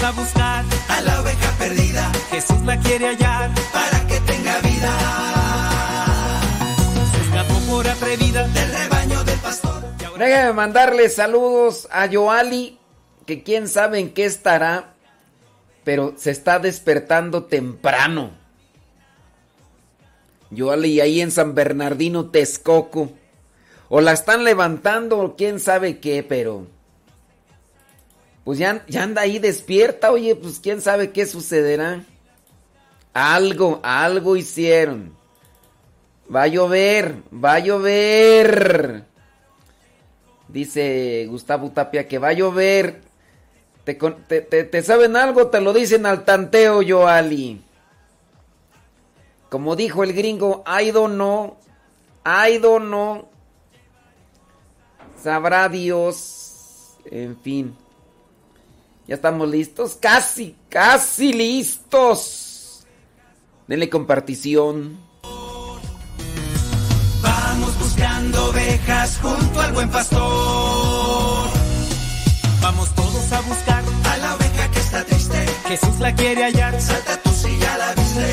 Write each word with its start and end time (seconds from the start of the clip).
Vamos 0.00 0.18
a 0.18 0.22
buscar 0.22 0.64
a 0.88 1.00
la 1.02 1.20
oveja 1.20 1.50
perdida. 1.58 2.10
Jesús 2.30 2.62
la 2.62 2.78
quiere 2.80 3.08
hallar 3.08 3.50
para 3.70 4.06
que 4.06 4.18
tenga 4.20 4.58
vida. 4.60 6.40
Se 7.12 7.20
escapó 7.20 7.60
por 7.70 7.86
atrevida 7.86 8.48
del 8.48 8.72
rebaño 8.72 9.24
del 9.24 9.38
pastor. 9.40 9.82
Déjame 10.18 10.52
mandarle 10.54 11.10
saludos 11.10 11.86
a 11.90 12.06
Yoali, 12.06 12.78
que 13.26 13.42
quién 13.42 13.68
sabe 13.68 13.98
en 13.98 14.14
qué 14.14 14.24
estará, 14.24 14.94
pero 15.84 16.14
se 16.16 16.30
está 16.30 16.58
despertando 16.58 17.44
temprano. 17.44 18.30
Yoali 20.50 21.00
ahí 21.00 21.20
en 21.20 21.30
San 21.30 21.54
Bernardino, 21.54 22.30
Texcoco. 22.30 23.10
O 23.90 24.00
la 24.00 24.12
están 24.12 24.44
levantando, 24.44 25.18
o 25.18 25.36
quién 25.36 25.60
sabe 25.60 26.00
qué, 26.00 26.22
pero. 26.22 26.79
Pues 28.50 28.58
ya, 28.58 28.84
ya 28.88 29.04
anda 29.04 29.22
ahí 29.22 29.38
despierta, 29.38 30.10
oye, 30.10 30.34
pues 30.34 30.58
quién 30.58 30.80
sabe 30.80 31.12
qué 31.12 31.24
sucederá. 31.24 32.02
Algo, 33.14 33.78
algo 33.84 34.34
hicieron. 34.34 35.16
Va 36.34 36.42
a 36.42 36.46
llover, 36.48 37.14
va 37.32 37.54
a 37.54 37.58
llover. 37.60 39.04
Dice 40.48 41.26
Gustavo 41.30 41.70
Tapia 41.70 42.08
que 42.08 42.18
va 42.18 42.30
a 42.30 42.32
llover. 42.32 43.02
¿Te, 43.84 43.94
te- 43.94 44.64
te- 44.64 44.82
saben 44.82 45.14
algo? 45.14 45.46
Te 45.46 45.60
lo 45.60 45.72
dicen 45.72 46.04
al 46.04 46.24
tanteo, 46.24 46.82
Yoali. 46.82 47.62
Como 49.48 49.76
dijo 49.76 50.02
el 50.02 50.12
gringo, 50.12 50.64
I 50.66 50.90
don't 50.90 51.14
know. 51.14 51.56
I. 52.26 52.58
Sabrá 55.22 55.68
Dios. 55.68 56.96
En 57.04 57.38
fin. 57.40 57.76
Ya 59.10 59.16
estamos 59.16 59.48
listos. 59.48 59.98
Casi, 60.00 60.54
casi 60.68 61.32
listos. 61.32 62.86
Denle 63.66 63.90
compartición. 63.90 65.00
Vamos 67.20 67.76
buscando 67.80 68.50
ovejas 68.50 69.18
junto 69.20 69.60
al 69.60 69.72
buen 69.72 69.90
pastor. 69.90 71.48
Vamos 72.62 72.94
todos 72.94 73.32
a 73.32 73.40
buscar 73.40 73.82
a 74.04 74.16
la 74.18 74.36
oveja 74.36 74.70
que 74.70 74.78
está 74.78 75.04
triste. 75.04 75.44
Jesús 75.66 75.98
la 75.98 76.14
quiere 76.14 76.44
hallar. 76.44 76.80
Salta 76.80 77.20
tú 77.20 77.30
si 77.30 77.58
ya 77.58 77.78
la 77.78 77.92
viste. 77.94 78.30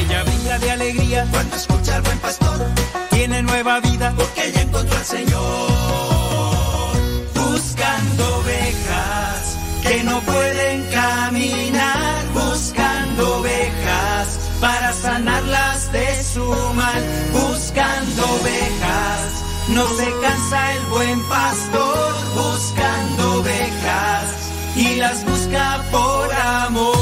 Ella 0.00 0.22
brinda 0.22 0.58
de 0.60 0.70
alegría 0.70 1.26
cuando 1.32 1.56
escucha 1.56 1.96
al 1.96 2.02
buen 2.02 2.20
pastor. 2.20 2.68
Tiene 3.10 3.42
nueva 3.42 3.80
vida 3.80 4.14
porque 4.16 4.46
ella 4.46 4.62
encontró 4.62 4.96
al 4.96 5.04
Señor. 5.04 5.70
Buscando 7.34 8.13
que 9.94 10.02
no 10.04 10.20
pueden 10.20 10.82
caminar. 10.90 12.24
Buscando 12.32 13.38
ovejas 13.38 14.38
para 14.60 14.92
sanarlas 14.92 15.92
de 15.92 16.22
su 16.22 16.44
mal. 16.74 17.02
Buscando 17.32 18.24
ovejas. 18.40 19.44
No 19.68 19.88
se 19.96 20.12
cansa 20.20 20.74
el 20.74 20.84
buen 20.86 21.22
pastor 21.28 22.14
buscando 22.34 23.40
ovejas 23.40 24.24
y 24.76 24.96
las 24.96 25.24
busca 25.24 25.82
por 25.90 26.32
amor. 26.32 26.94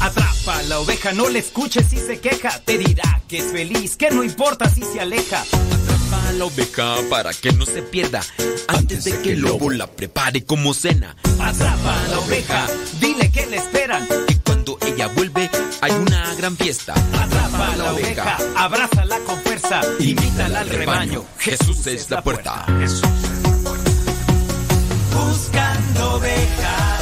Atrapa 0.00 0.62
la 0.62 0.80
oveja, 0.80 1.12
no 1.12 1.28
le 1.28 1.38
escuches 1.38 1.86
si 1.88 1.98
se 1.98 2.18
queja. 2.20 2.58
Te 2.64 2.78
dirá 2.78 3.20
que 3.28 3.38
es 3.38 3.52
feliz, 3.52 3.96
que 3.96 4.10
no 4.10 4.24
importa 4.24 4.68
si 4.68 4.82
se 4.82 5.00
aleja. 5.00 5.42
Atrapa 5.42 6.01
Atrapa 6.12 6.28
a 6.28 6.32
la 6.32 6.44
oveja 6.44 6.96
para 7.08 7.32
que 7.32 7.52
no 7.52 7.64
se 7.64 7.80
pierda 7.82 8.20
antes 8.68 9.04
de 9.04 9.18
que 9.22 9.32
el 9.32 9.40
lobo 9.40 9.70
la 9.70 9.86
prepare 9.86 10.44
como 10.44 10.74
cena. 10.74 11.16
Atrapa 11.40 12.04
a 12.04 12.08
la 12.08 12.18
oveja, 12.18 12.66
dile 13.00 13.30
que 13.30 13.46
le 13.46 13.56
esperan. 13.56 14.06
Que 14.26 14.36
cuando 14.40 14.76
ella 14.86 15.08
vuelve 15.08 15.50
hay 15.80 15.92
una 15.92 16.34
gran 16.34 16.56
fiesta. 16.56 16.92
Atrapa 16.92 17.72
a 17.72 17.76
la 17.76 17.92
oveja, 17.94 18.36
abrázala 18.56 19.18
con 19.20 19.40
fuerza, 19.40 19.80
invítala 20.00 20.60
al 20.60 20.68
rebaño. 20.68 21.24
Jesús 21.38 21.86
es 21.86 22.10
la 22.10 22.22
puerta. 22.22 22.66
Jesús 22.78 23.08
Buscando 25.14 26.14
ovejas. 26.16 26.92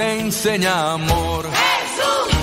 Enseña 0.00 0.92
amor. 0.92 1.46
Jesús. 1.46 2.38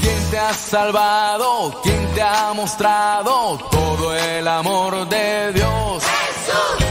¿Quién 0.00 0.30
te 0.30 0.38
ha 0.38 0.52
salvado? 0.52 1.80
¿Quién 1.82 2.06
te 2.14 2.22
ha 2.22 2.52
mostrado 2.54 3.58
todo 3.70 4.14
el 4.14 4.46
amor 4.46 5.08
de 5.08 5.52
Dios? 5.52 6.04
Jesús. 6.04 6.86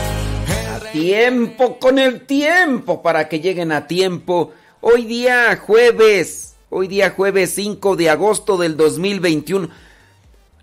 A 0.76 0.92
tiempo 0.92 1.78
con 1.80 2.00
el 2.00 2.26
tiempo 2.26 3.02
para 3.02 3.30
que 3.30 3.40
lleguen 3.40 3.72
a 3.72 3.88
tiempo. 3.88 4.52
Hoy 4.82 5.06
día 5.06 5.58
jueves, 5.58 6.56
hoy 6.70 6.88
día 6.88 7.12
jueves 7.12 7.52
5 7.56 7.96
de 7.96 8.10
agosto 8.10 8.58
del 8.58 8.78
2021. 8.78 9.70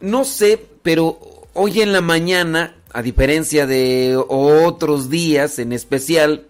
No 0.00 0.24
sé, 0.24 0.60
pero 0.82 1.18
hoy 1.54 1.80
en 1.80 1.92
la 1.92 2.00
mañana, 2.00 2.76
a 2.92 3.02
diferencia 3.02 3.66
de 3.66 4.16
otros 4.28 5.10
días 5.10 5.58
en 5.58 5.72
especial, 5.72 6.48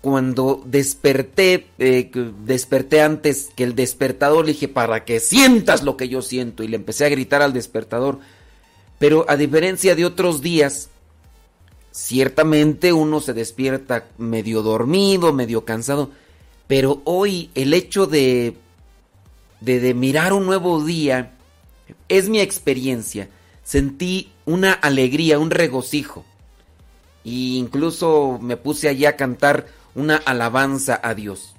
cuando 0.00 0.62
desperté, 0.64 1.66
eh, 1.78 2.10
desperté 2.44 3.02
antes 3.02 3.50
que 3.54 3.64
el 3.64 3.74
despertador, 3.74 4.46
le 4.46 4.52
dije, 4.52 4.68
para 4.68 5.04
que 5.04 5.20
sientas 5.20 5.82
lo 5.82 5.96
que 5.96 6.08
yo 6.08 6.22
siento, 6.22 6.62
y 6.62 6.68
le 6.68 6.76
empecé 6.76 7.04
a 7.04 7.10
gritar 7.10 7.42
al 7.42 7.52
despertador. 7.52 8.18
Pero 8.98 9.26
a 9.28 9.36
diferencia 9.36 9.94
de 9.94 10.06
otros 10.06 10.40
días, 10.40 10.88
ciertamente 11.90 12.92
uno 12.92 13.20
se 13.20 13.34
despierta 13.34 14.06
medio 14.16 14.62
dormido, 14.62 15.32
medio 15.32 15.64
cansado, 15.64 16.10
pero 16.66 17.02
hoy 17.04 17.50
el 17.54 17.74
hecho 17.74 18.06
de, 18.06 18.56
de, 19.60 19.94
mirar 19.94 20.32
un 20.32 20.46
nuevo 20.46 20.82
día 20.84 21.32
es 22.08 22.28
mi 22.28 22.40
experiencia. 22.40 23.28
Sentí 23.64 24.32
una 24.46 24.72
alegría, 24.72 25.38
un 25.38 25.50
regocijo. 25.50 26.24
E 27.24 27.58
incluso 27.58 28.38
me 28.40 28.56
puse 28.56 28.88
allí 28.88 29.04
a 29.04 29.16
cantar 29.16 29.66
una 29.94 30.16
alabanza 30.16 31.00
a 31.02 31.14
Dios. 31.14 31.54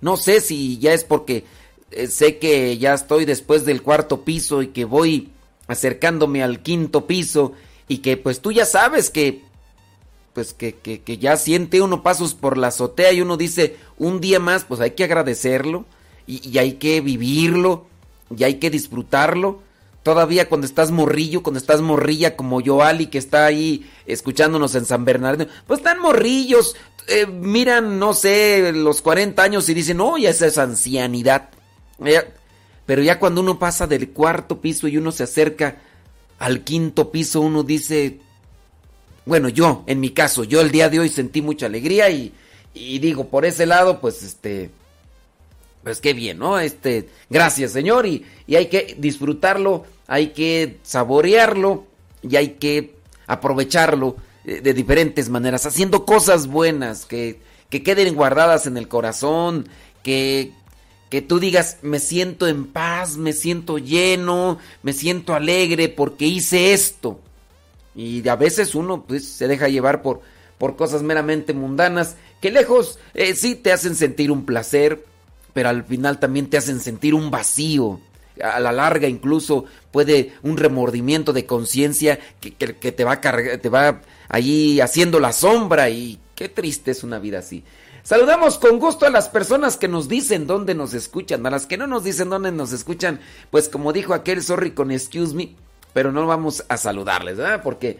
No 0.00 0.16
sé 0.16 0.40
si 0.40 0.78
ya 0.78 0.92
es 0.92 1.04
porque 1.04 1.44
eh, 1.90 2.08
sé 2.08 2.38
que 2.38 2.76
ya 2.78 2.94
estoy 2.94 3.24
después 3.24 3.64
del 3.64 3.82
cuarto 3.82 4.22
piso 4.22 4.62
y 4.62 4.68
que 4.68 4.84
voy 4.84 5.30
acercándome 5.66 6.42
al 6.42 6.60
quinto 6.60 7.06
piso 7.06 7.52
y 7.88 7.98
que 7.98 8.16
pues 8.16 8.40
tú 8.40 8.52
ya 8.52 8.66
sabes 8.66 9.10
que 9.10 9.42
pues 10.34 10.52
que, 10.52 10.74
que, 10.74 11.18
ya 11.18 11.36
siente 11.36 11.80
uno 11.80 12.02
pasos 12.02 12.34
por 12.34 12.58
la 12.58 12.66
azotea 12.66 13.12
y 13.12 13.20
uno 13.20 13.36
dice 13.36 13.76
un 13.98 14.20
día 14.20 14.40
más 14.40 14.64
pues 14.64 14.80
hay 14.80 14.90
que 14.90 15.04
agradecerlo 15.04 15.84
y, 16.26 16.46
y 16.48 16.58
hay 16.58 16.74
que 16.74 17.00
vivirlo 17.00 17.86
y 18.36 18.42
hay 18.42 18.56
que 18.56 18.68
disfrutarlo 18.68 19.60
Todavía 20.04 20.50
cuando 20.50 20.66
estás 20.66 20.90
morrillo, 20.90 21.42
cuando 21.42 21.58
estás 21.58 21.80
morrilla 21.80 22.36
como 22.36 22.60
yo, 22.60 22.82
Ali, 22.82 23.06
que 23.06 23.16
está 23.16 23.46
ahí 23.46 23.90
escuchándonos 24.04 24.74
en 24.74 24.84
San 24.84 25.06
Bernardino, 25.06 25.50
pues 25.66 25.80
están 25.80 25.98
morrillos, 25.98 26.76
eh, 27.08 27.26
miran, 27.26 27.98
no 27.98 28.12
sé, 28.12 28.70
los 28.74 29.00
40 29.00 29.42
años 29.42 29.66
y 29.70 29.72
dicen, 29.72 30.02
oh, 30.02 30.18
ya 30.18 30.28
esa 30.28 30.46
es 30.46 30.58
ancianidad. 30.58 31.48
pero 32.84 33.02
ya 33.02 33.18
cuando 33.18 33.40
uno 33.40 33.58
pasa 33.58 33.86
del 33.86 34.10
cuarto 34.10 34.60
piso 34.60 34.88
y 34.88 34.98
uno 34.98 35.10
se 35.10 35.22
acerca 35.22 35.78
al 36.38 36.64
quinto 36.64 37.10
piso, 37.10 37.40
uno 37.40 37.62
dice, 37.62 38.18
bueno, 39.24 39.48
yo, 39.48 39.84
en 39.86 40.00
mi 40.00 40.10
caso, 40.10 40.44
yo 40.44 40.60
el 40.60 40.70
día 40.70 40.90
de 40.90 41.00
hoy 41.00 41.08
sentí 41.08 41.40
mucha 41.40 41.64
alegría 41.64 42.10
y, 42.10 42.34
y 42.74 42.98
digo, 42.98 43.28
por 43.28 43.46
ese 43.46 43.64
lado, 43.64 44.02
pues 44.02 44.22
este 44.22 44.70
pues 45.84 46.00
qué 46.00 46.14
bien, 46.14 46.38
¿no? 46.38 46.58
Este, 46.58 47.08
gracias, 47.28 47.72
Señor, 47.72 48.06
y, 48.06 48.24
hay 48.48 48.66
que 48.66 48.96
disfrutarlo, 48.98 49.84
hay 50.06 50.28
que 50.28 50.78
saborearlo 50.82 51.86
y 52.22 52.36
hay 52.36 52.50
que 52.50 52.96
aprovecharlo 53.26 54.16
eh, 54.44 54.60
de, 54.60 54.74
diferentes 54.74 55.28
maneras, 55.28 55.66
haciendo 55.66 56.04
cosas 56.04 56.46
buenas 56.46 57.06
que, 57.06 57.40
que 57.70 57.82
queden 57.82 58.14
guardadas 58.14 58.66
en 58.66 58.76
el 58.76 58.88
corazón, 58.88 59.68
que, 60.02 60.52
que 61.10 61.22
tú 61.22 61.38
digas, 61.38 61.78
me 61.82 61.98
siento 61.98 62.46
en 62.46 62.66
paz, 62.66 63.16
me 63.16 63.32
siento 63.32 63.78
lleno, 63.78 64.58
me 64.82 64.92
siento 64.92 65.34
alegre 65.34 65.88
porque 65.88 66.26
hice 66.26 66.72
esto. 66.74 67.20
Y 67.94 68.26
a 68.28 68.36
veces 68.36 68.74
uno 68.74 69.04
pues, 69.06 69.26
se 69.26 69.46
deja 69.46 69.68
llevar 69.68 70.02
por, 70.02 70.20
por 70.58 70.76
cosas 70.76 71.02
meramente 71.02 71.52
mundanas 71.52 72.16
que 72.44 72.50
lejos 72.50 72.98
eh, 73.14 73.34
sí 73.34 73.54
te 73.54 73.72
hacen 73.72 73.94
sentir 73.94 74.30
un 74.30 74.44
placer, 74.44 75.02
pero 75.54 75.70
al 75.70 75.84
final 75.84 76.18
también 76.18 76.50
te 76.50 76.58
hacen 76.58 76.78
sentir 76.78 77.14
un 77.14 77.30
vacío. 77.30 78.00
A 78.42 78.58
la 78.60 78.72
larga 78.72 79.06
incluso 79.06 79.64
puede 79.90 80.32
un 80.42 80.56
remordimiento 80.56 81.32
de 81.32 81.46
conciencia 81.46 82.18
que, 82.40 82.50
te 82.50 83.04
va 83.04 83.20
te 83.20 83.68
va 83.68 84.00
allí 84.28 84.80
haciendo 84.80 85.20
la 85.20 85.32
sombra 85.32 85.88
y 85.90 86.18
qué 86.34 86.48
triste 86.48 86.90
es 86.90 87.04
una 87.04 87.18
vida 87.18 87.38
así. 87.38 87.64
Saludamos 88.04 88.58
con 88.58 88.78
gusto 88.78 89.06
a 89.06 89.10
las 89.10 89.30
personas 89.30 89.78
que 89.78 89.88
nos 89.88 90.08
dicen 90.08 90.46
dónde 90.46 90.74
nos 90.74 90.92
escuchan, 90.92 91.46
a 91.46 91.50
las 91.50 91.64
que 91.64 91.78
no 91.78 91.86
nos 91.86 92.04
dicen 92.04 92.28
dónde 92.28 92.52
nos 92.52 92.72
escuchan, 92.72 93.18
pues 93.50 93.70
como 93.70 93.94
dijo 93.94 94.12
aquel 94.12 94.42
sorry 94.42 94.72
con 94.72 94.90
excuse 94.90 95.34
me, 95.34 95.54
pero 95.94 96.12
no 96.12 96.26
vamos 96.26 96.64
a 96.68 96.76
saludarles, 96.76 97.38
¿verdad? 97.38 97.62
Porque, 97.62 97.98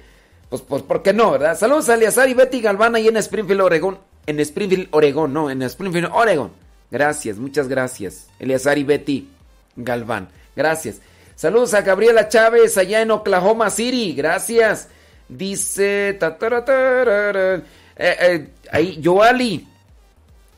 pues, 0.50 0.60
pues, 0.60 0.82
¿por 0.82 1.02
qué 1.02 1.14
no, 1.14 1.30
verdad? 1.30 1.58
Saludos 1.58 1.88
a 1.88 1.94
Eliazar 1.94 2.28
y 2.28 2.34
Betty 2.34 2.60
Galván 2.60 2.94
ahí 2.96 3.08
en 3.08 3.16
Springfield, 3.16 3.62
Oregón. 3.62 3.98
En 4.26 4.40
Springfield, 4.40 4.88
Oregón, 4.90 5.32
no, 5.32 5.48
en 5.48 5.62
Springfield, 5.62 6.10
Oregón. 6.12 6.52
Gracias, 6.90 7.38
muchas 7.38 7.66
gracias. 7.68 8.26
Eleazar 8.38 8.76
y 8.76 8.84
Betty 8.84 9.28
Galván. 9.76 10.28
Gracias. 10.56 11.00
Saludos 11.34 11.74
a 11.74 11.82
Gabriela 11.82 12.28
Chávez 12.28 12.78
allá 12.78 13.02
en 13.02 13.10
Oklahoma 13.10 13.70
City. 13.70 14.14
Gracias. 14.14 14.88
Dice. 15.28 16.18
Eh, 16.18 17.62
eh, 17.96 18.48
ahí, 18.70 19.00
Joali. 19.02 19.66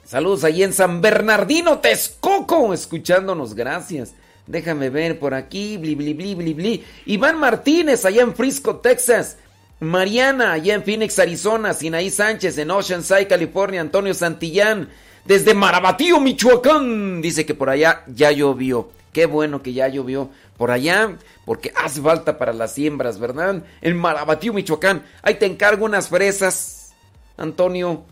Saludos 0.04 0.44
ahí 0.44 0.62
en 0.62 0.72
San 0.72 1.00
Bernardino, 1.00 1.78
Texcoco. 1.78 2.72
Escuchándonos, 2.72 3.54
gracias. 3.54 4.14
Déjame 4.46 4.90
ver 4.90 5.18
por 5.18 5.34
aquí. 5.34 5.76
Bli, 5.78 5.94
bli, 5.94 6.14
bli, 6.14 6.34
bli, 6.34 6.54
bli. 6.54 6.84
Iván 7.06 7.38
Martínez 7.40 8.04
allá 8.04 8.22
en 8.22 8.34
Frisco, 8.34 8.76
Texas. 8.76 9.38
Mariana 9.80 10.52
allá 10.52 10.74
en 10.74 10.84
Phoenix, 10.84 11.18
Arizona. 11.18 11.74
Sinaí 11.74 12.10
Sánchez 12.10 12.56
en 12.58 12.70
Oceanside, 12.70 13.26
California. 13.26 13.80
Antonio 13.80 14.14
Santillán 14.14 14.88
desde 15.24 15.54
Marabatío, 15.54 16.20
Michoacán. 16.20 17.20
Dice 17.20 17.44
que 17.44 17.54
por 17.54 17.70
allá 17.70 18.04
ya 18.06 18.30
llovió. 18.30 18.90
Qué 19.16 19.24
bueno 19.24 19.62
que 19.62 19.72
ya 19.72 19.88
llovió 19.88 20.28
por 20.58 20.70
allá, 20.70 21.16
porque 21.46 21.72
hace 21.74 22.02
falta 22.02 22.36
para 22.36 22.52
las 22.52 22.74
siembras, 22.74 23.18
¿verdad? 23.18 23.62
En 23.80 23.96
Marabatío, 23.96 24.52
Michoacán. 24.52 25.06
Ahí 25.22 25.36
te 25.36 25.46
encargo 25.46 25.86
unas 25.86 26.10
fresas, 26.10 26.92
Antonio. 27.38 28.04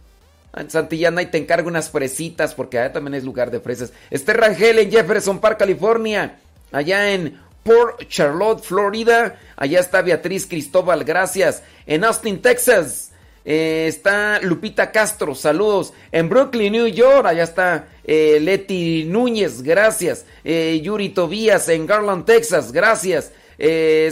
En 0.56 0.70
Santillán 0.70 1.18
ahí 1.18 1.26
te 1.26 1.36
encargo 1.36 1.68
unas 1.68 1.90
fresitas, 1.90 2.54
porque 2.54 2.78
allá 2.78 2.94
también 2.94 3.12
es 3.12 3.24
lugar 3.24 3.50
de 3.50 3.60
fresas. 3.60 3.92
Esther 4.08 4.38
Rangel 4.38 4.78
en 4.78 4.90
Jefferson 4.90 5.40
Park, 5.40 5.58
California. 5.58 6.38
Allá 6.72 7.10
en 7.10 7.38
Port 7.62 8.08
Charlotte, 8.08 8.64
Florida. 8.64 9.38
Allá 9.56 9.80
está 9.80 10.00
Beatriz 10.00 10.46
Cristóbal, 10.46 11.04
gracias. 11.04 11.62
En 11.84 12.02
Austin, 12.02 12.40
Texas. 12.40 13.12
Eh, 13.44 13.86
está 13.88 14.40
Lupita 14.40 14.90
Castro, 14.90 15.34
saludos. 15.34 15.92
En 16.12 16.28
Brooklyn, 16.28 16.72
New 16.72 16.86
York, 16.86 17.26
allá 17.26 17.42
está 17.42 17.88
eh, 18.04 18.38
Leti 18.40 19.04
Núñez, 19.04 19.62
gracias. 19.62 20.24
Eh, 20.44 20.80
Yuri 20.82 21.10
Tobías 21.10 21.68
en 21.68 21.86
Garland, 21.86 22.24
Texas, 22.24 22.72
gracias. 22.72 23.32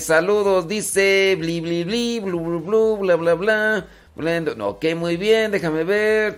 saludos, 0.00 0.68
dice 0.68 1.36
bli 1.38 1.60
bli 1.60 1.84
bli, 1.84 2.20
blu 2.20 2.40
blu 2.40 2.60
blu, 2.60 2.96
bla 2.98 3.16
bla 3.16 3.34
bla. 3.34 3.86
Ok, 4.60 4.84
muy 4.94 5.16
bien, 5.16 5.50
déjame 5.50 5.84
ver. 5.84 6.36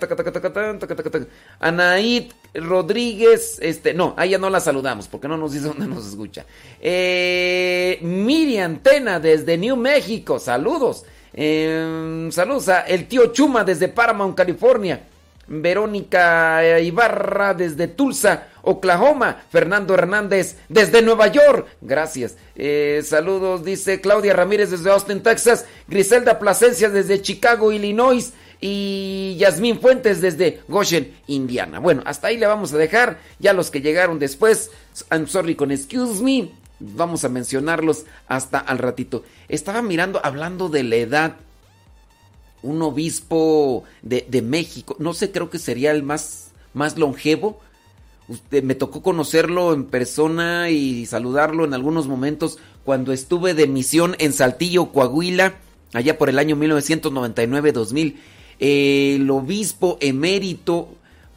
Anaid 1.58 2.30
Rodríguez, 2.54 3.58
este, 3.60 3.92
no, 3.92 4.14
ahí 4.16 4.30
ya 4.30 4.38
no 4.38 4.48
la 4.48 4.60
saludamos 4.60 5.08
porque 5.08 5.26
no 5.26 5.36
nos 5.36 5.52
dice 5.52 5.66
dónde 5.66 5.88
nos 5.88 6.06
escucha. 6.06 6.46
Miriam 8.00 8.78
Tena 8.78 9.18
desde 9.18 9.58
New 9.58 9.76
México, 9.76 10.38
saludos. 10.38 11.04
Eh, 11.34 12.28
saludos 12.30 12.68
a 12.68 12.82
el 12.82 13.06
tío 13.06 13.32
Chuma 13.32 13.64
desde 13.64 13.88
Paramount, 13.88 14.36
California. 14.36 15.00
Verónica 15.46 16.80
Ibarra 16.80 17.52
desde 17.52 17.88
Tulsa, 17.88 18.48
Oklahoma. 18.62 19.42
Fernando 19.50 19.94
Hernández 19.94 20.56
desde 20.68 21.02
Nueva 21.02 21.26
York. 21.28 21.66
Gracias. 21.80 22.36
Eh, 22.56 23.02
saludos, 23.04 23.64
dice 23.64 24.00
Claudia 24.00 24.32
Ramírez 24.32 24.70
desde 24.70 24.90
Austin, 24.90 25.22
Texas. 25.22 25.66
Griselda 25.86 26.38
Plasencia 26.38 26.88
desde 26.88 27.20
Chicago, 27.20 27.72
Illinois. 27.72 28.32
Y 28.60 29.36
Yasmín 29.38 29.78
Fuentes 29.78 30.22
desde 30.22 30.62
Goshen, 30.68 31.14
Indiana. 31.26 31.80
Bueno, 31.80 32.02
hasta 32.06 32.28
ahí 32.28 32.38
le 32.38 32.46
vamos 32.46 32.72
a 32.72 32.78
dejar. 32.78 33.18
Ya 33.38 33.52
los 33.52 33.70
que 33.70 33.82
llegaron 33.82 34.18
después, 34.18 34.70
I'm 35.10 35.26
sorry 35.26 35.54
con 35.54 35.70
excuse 35.70 36.22
me. 36.22 36.63
Vamos 36.80 37.24
a 37.24 37.28
mencionarlos 37.28 38.04
hasta 38.26 38.58
al 38.58 38.78
ratito. 38.78 39.24
Estaba 39.48 39.80
mirando, 39.82 40.20
hablando 40.24 40.68
de 40.68 40.82
la 40.82 40.96
edad, 40.96 41.36
un 42.62 42.82
obispo 42.82 43.84
de, 44.02 44.42
México, 44.42 44.96
no 44.98 45.12
sé, 45.12 45.30
creo 45.30 45.50
que 45.50 45.58
sería 45.58 45.92
el 45.92 46.02
más, 46.02 46.52
más 46.72 46.98
longevo. 46.98 47.60
Usted, 48.26 48.62
me 48.62 48.74
tocó 48.74 49.02
conocerlo 49.02 49.74
en 49.74 49.84
persona 49.84 50.70
y 50.70 51.04
saludarlo 51.04 51.66
en 51.66 51.74
algunos 51.74 52.08
momentos 52.08 52.58
cuando 52.84 53.12
estuve 53.12 53.52
de 53.52 53.66
misión 53.66 54.16
en 54.18 54.32
Saltillo, 54.32 54.92
Coahuila, 54.92 55.56
allá 55.92 56.16
por 56.16 56.30
el 56.30 56.38
año 56.38 56.56
1999-2000. 56.56 58.16
el 58.58 59.30
obispo 59.30 59.98
emérito, 60.00 60.88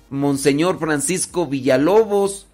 Monseñor 0.10 0.80
Francisco 0.80 1.46
Villalobos, 1.46 2.47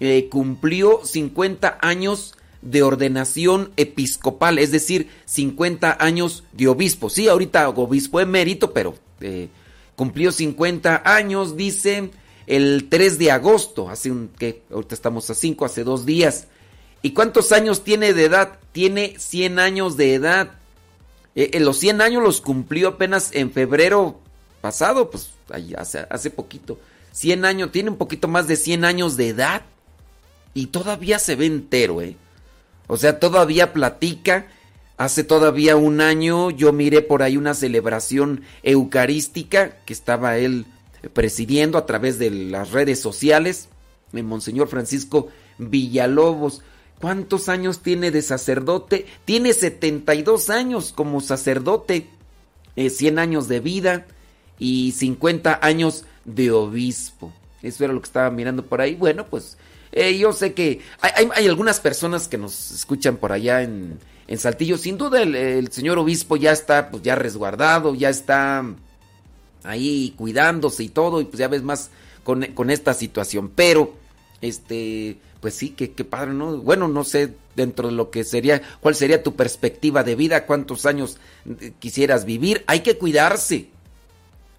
eh, 0.00 0.28
cumplió 0.30 1.04
50 1.04 1.78
años 1.80 2.34
de 2.62 2.82
ordenación 2.82 3.72
episcopal, 3.76 4.58
es 4.58 4.70
decir, 4.70 5.08
50 5.26 5.96
años 6.00 6.44
de 6.52 6.68
obispo. 6.68 7.08
Sí, 7.08 7.28
ahorita 7.28 7.68
obispo 7.68 8.20
emérito, 8.20 8.72
pero 8.72 8.94
eh, 9.20 9.48
cumplió 9.96 10.32
50 10.32 11.02
años, 11.04 11.56
dice, 11.56 12.10
el 12.46 12.88
3 12.88 13.18
de 13.18 13.30
agosto, 13.30 13.88
hace 13.88 14.10
un, 14.10 14.28
que 14.28 14.62
ahorita 14.70 14.94
estamos 14.94 15.28
a 15.30 15.34
5, 15.34 15.64
hace 15.64 15.84
dos 15.84 16.04
días. 16.04 16.46
¿Y 17.02 17.12
cuántos 17.12 17.52
años 17.52 17.84
tiene 17.84 18.12
de 18.12 18.24
edad? 18.24 18.58
Tiene 18.72 19.14
100 19.18 19.58
años 19.58 19.96
de 19.96 20.14
edad. 20.14 20.50
Eh, 21.34 21.58
los 21.60 21.78
100 21.78 22.02
años 22.02 22.22
los 22.22 22.40
cumplió 22.40 22.88
apenas 22.88 23.30
en 23.32 23.50
febrero 23.52 24.20
pasado, 24.60 25.10
pues 25.10 25.30
hace, 25.76 26.06
hace 26.10 26.30
poquito. 26.30 26.78
100 27.12 27.44
años, 27.44 27.72
tiene 27.72 27.90
un 27.90 27.96
poquito 27.96 28.28
más 28.28 28.46
de 28.46 28.56
100 28.56 28.84
años 28.84 29.16
de 29.16 29.28
edad. 29.28 29.62
Y 30.54 30.66
todavía 30.66 31.18
se 31.18 31.36
ve 31.36 31.46
entero, 31.46 32.02
¿eh? 32.02 32.16
O 32.86 32.96
sea, 32.96 33.20
todavía 33.20 33.72
platica. 33.72 34.46
Hace 34.96 35.24
todavía 35.24 35.76
un 35.76 36.00
año 36.00 36.50
yo 36.50 36.72
miré 36.72 37.00
por 37.00 37.22
ahí 37.22 37.36
una 37.36 37.54
celebración 37.54 38.42
eucarística 38.62 39.70
que 39.86 39.94
estaba 39.94 40.36
él 40.36 40.66
presidiendo 41.14 41.78
a 41.78 41.86
través 41.86 42.18
de 42.18 42.30
las 42.30 42.72
redes 42.72 43.00
sociales. 43.00 43.68
Monseñor 44.12 44.68
Francisco 44.68 45.28
Villalobos. 45.58 46.62
¿Cuántos 47.00 47.48
años 47.48 47.80
tiene 47.80 48.10
de 48.10 48.20
sacerdote? 48.20 49.06
Tiene 49.24 49.54
72 49.54 50.50
años 50.50 50.92
como 50.94 51.20
sacerdote, 51.22 52.08
100 52.76 53.18
eh, 53.18 53.20
años 53.20 53.48
de 53.48 53.60
vida 53.60 54.06
y 54.58 54.92
50 54.92 55.60
años 55.62 56.04
de 56.26 56.50
obispo. 56.50 57.32
Eso 57.62 57.84
era 57.84 57.92
lo 57.94 58.00
que 58.00 58.06
estaba 58.06 58.30
mirando 58.30 58.66
por 58.66 58.82
ahí. 58.82 58.94
Bueno, 58.94 59.26
pues 59.26 59.56
eh, 59.92 60.16
yo 60.18 60.32
sé 60.32 60.54
que 60.54 60.80
hay, 61.00 61.46
algunas 61.48 61.80
personas 61.80 62.28
que 62.28 62.38
nos 62.38 62.70
escuchan 62.70 63.16
por 63.16 63.32
allá 63.32 63.62
en, 63.62 63.98
Saltillo. 64.36 64.78
Sin 64.78 64.96
duda 64.96 65.22
el, 65.22 65.72
señor 65.72 65.98
obispo 65.98 66.36
ya 66.36 66.52
está 66.52 66.90
pues 66.90 67.02
ya 67.02 67.16
resguardado, 67.16 67.96
ya 67.96 68.10
está 68.10 68.64
ahí 69.64 70.14
cuidándose 70.16 70.84
y 70.84 70.88
todo, 70.88 71.20
y 71.20 71.24
pues 71.24 71.38
ya 71.38 71.48
ves 71.48 71.64
más 71.64 71.90
con, 72.22 72.70
esta 72.70 72.94
situación. 72.94 73.50
Pero, 73.52 73.94
este, 74.40 75.18
pues 75.40 75.54
sí, 75.54 75.70
que, 75.70 75.88
padre, 76.04 76.32
¿no? 76.32 76.58
Bueno, 76.58 76.86
no 76.86 77.02
sé 77.02 77.34
dentro 77.56 77.88
de 77.88 77.94
lo 77.94 78.10
que 78.10 78.22
sería, 78.22 78.62
cuál 78.80 78.94
sería 78.94 79.24
tu 79.24 79.34
perspectiva 79.34 80.04
de 80.04 80.14
vida, 80.14 80.46
cuántos 80.46 80.86
años 80.86 81.18
eh, 81.60 81.72
quisieras 81.80 82.24
vivir. 82.24 82.62
Hay 82.68 82.80
que 82.80 82.98
cuidarse 82.98 83.68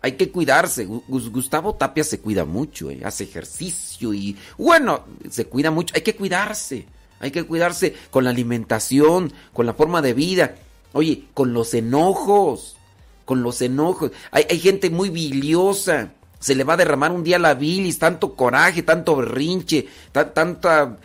hay 0.02 0.14
que 0.14 0.32
cuidarse. 0.32 0.86
Gustavo 0.86 1.76
Tapia 1.76 2.04
se 2.04 2.20
cuida 2.20 2.44
mucho, 2.44 2.90
eh, 2.90 3.02
hace 3.04 3.24
ejercicio 3.26 4.14
y 4.14 4.36
bueno, 4.58 5.06
se 5.30 5.46
cuida 5.46 5.72
mucho. 5.72 5.94
Hay 5.96 6.02
que 6.02 6.16
cuidarse. 6.16 6.86
Hay 7.20 7.30
que 7.30 7.44
cuidarse 7.44 7.96
con 8.10 8.24
la 8.24 8.32
alimentación, 8.32 9.32
con 9.54 9.68
la 9.68 9.76
forma 9.76 10.02
de 10.02 10.14
vida. 10.14 10.56
Oye, 10.94 11.26
con 11.36 11.54
los 11.54 11.74
enojos, 11.76 12.78
con 13.26 13.44
los 13.44 13.62
enojos. 13.62 14.12
Hay, 14.32 14.60
gente 14.60 14.90
muy 14.90 15.12
biliosa. 15.12 16.14
Se 16.40 16.56
le 16.56 16.64
va 16.64 16.74
a 16.74 16.78
derramar 16.78 17.12
un 17.12 17.24
día 17.24 17.38
la 17.38 17.54
bilis, 17.54 18.00
tanto 18.00 18.34
coraje, 18.34 18.82
tanto 18.82 19.16
berrinche, 19.16 19.88
tanta 20.12 20.98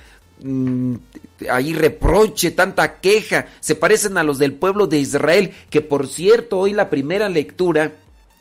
mm, 0.43 0.95
ahí 1.51 1.75
reproche, 1.75 2.53
tanta 2.53 2.99
queja. 2.99 3.49
Se 3.61 3.75
parecen 3.75 4.17
a 4.17 4.25
los 4.25 4.39
del 4.39 4.55
pueblo 4.55 4.87
de 4.87 4.99
Israel, 4.99 5.53
que 5.69 5.83
por 5.83 6.09
cierto, 6.09 6.59
hoy 6.59 6.73
la 6.73 6.89
primera 6.89 7.29
lectura 7.29 7.93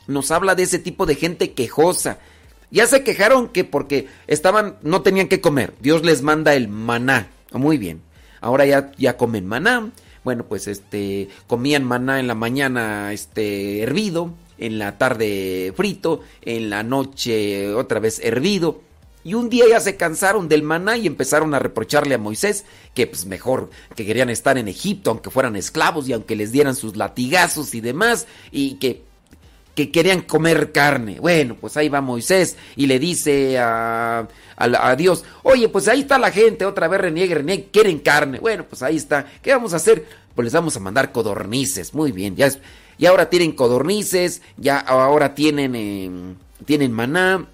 nos 0.08 0.32
habla 0.32 0.56
de 0.56 0.64
ese 0.64 0.80
tipo 0.80 1.06
de 1.06 1.16
gente 1.16 1.54
quejosa. 1.54 2.20
Ya 2.72 2.88
se 2.88 3.04
quejaron 3.04 3.50
que 3.50 3.64
porque 3.64 4.08
estaban, 4.28 4.78
no 4.82 5.02
tenían 5.02 5.28
que 5.28 5.42
comer. 5.42 5.74
Dios 5.80 6.04
les 6.04 6.22
manda 6.22 6.56
el 6.56 6.68
maná. 6.68 7.30
Muy 7.52 7.78
bien. 7.78 8.02
Ahora 8.42 8.66
ya, 8.66 8.92
ya 8.98 9.18
comen 9.18 9.46
maná. 9.46 9.92
Bueno, 10.24 10.46
pues 10.46 10.68
este, 10.68 11.30
comían 11.48 11.84
maná 11.84 12.20
en 12.20 12.28
la 12.28 12.36
mañana, 12.36 13.14
este, 13.14 13.82
hervido, 13.82 14.34
en 14.58 14.80
la 14.80 14.98
tarde 14.98 15.74
frito, 15.76 16.22
en 16.42 16.70
la 16.70 16.84
noche 16.84 17.74
otra 17.74 18.00
vez 18.00 18.20
hervido. 18.24 18.82
Y 19.24 19.34
un 19.34 19.50
día 19.50 19.66
ya 19.68 19.80
se 19.80 19.98
cansaron 19.98 20.48
del 20.48 20.62
maná 20.62 20.98
y 20.98 21.08
empezaron 21.08 21.54
a 21.56 21.60
reprocharle 21.60 22.14
a 22.14 22.20
Moisés 22.20 22.66
que 22.94 23.08
pues 23.08 23.26
mejor 23.26 23.72
que 23.96 24.06
querían 24.06 24.30
estar 24.30 24.60
en 24.60 24.68
Egipto 24.68 25.10
aunque 25.10 25.32
fueran 25.32 25.56
esclavos 25.56 26.08
y 26.08 26.14
aunque 26.14 26.36
les 26.36 26.52
dieran 26.52 26.76
sus 26.76 26.96
latigazos 26.96 27.74
y 27.74 27.82
demás 27.82 28.28
y 28.52 28.76
que 28.76 29.02
que 29.76 29.92
querían 29.92 30.22
comer 30.22 30.72
carne. 30.72 31.20
Bueno, 31.20 31.56
pues 31.60 31.78
ahí 31.78 31.90
va 31.90 32.02
Moisés 32.02 32.58
y 32.76 32.88
le 32.88 32.98
dice 32.98 33.58
a, 33.60 34.28
Dios, 34.98 35.24
oye, 35.44 35.70
pues 35.70 35.88
ahí 35.88 36.02
está 36.02 36.18
la 36.18 36.32
gente, 36.32 36.66
otra 36.66 36.88
vez 36.88 37.02
reniegue, 37.02 37.36
reniegue, 37.36 37.68
quieren 37.72 38.00
carne. 38.00 38.40
Bueno, 38.40 38.66
pues 38.68 38.82
ahí 38.82 38.96
está. 38.96 39.28
¿Qué 39.42 39.52
vamos 39.52 39.74
a 39.74 39.76
hacer? 39.76 40.06
Pues 40.34 40.46
les 40.46 40.54
vamos 40.54 40.76
a 40.78 40.80
mandar 40.80 41.12
codornices. 41.12 41.94
Muy 41.94 42.12
bien, 42.12 42.36
ya 42.36 42.50
y 42.98 43.06
ahora 43.06 43.30
tienen 43.30 43.52
codornices, 43.52 44.42
ya 44.58 44.80
ahora 44.80 45.36
tienen, 45.36 45.76
em, 45.76 46.36
tienen 46.66 46.92
maná. 46.92 47.46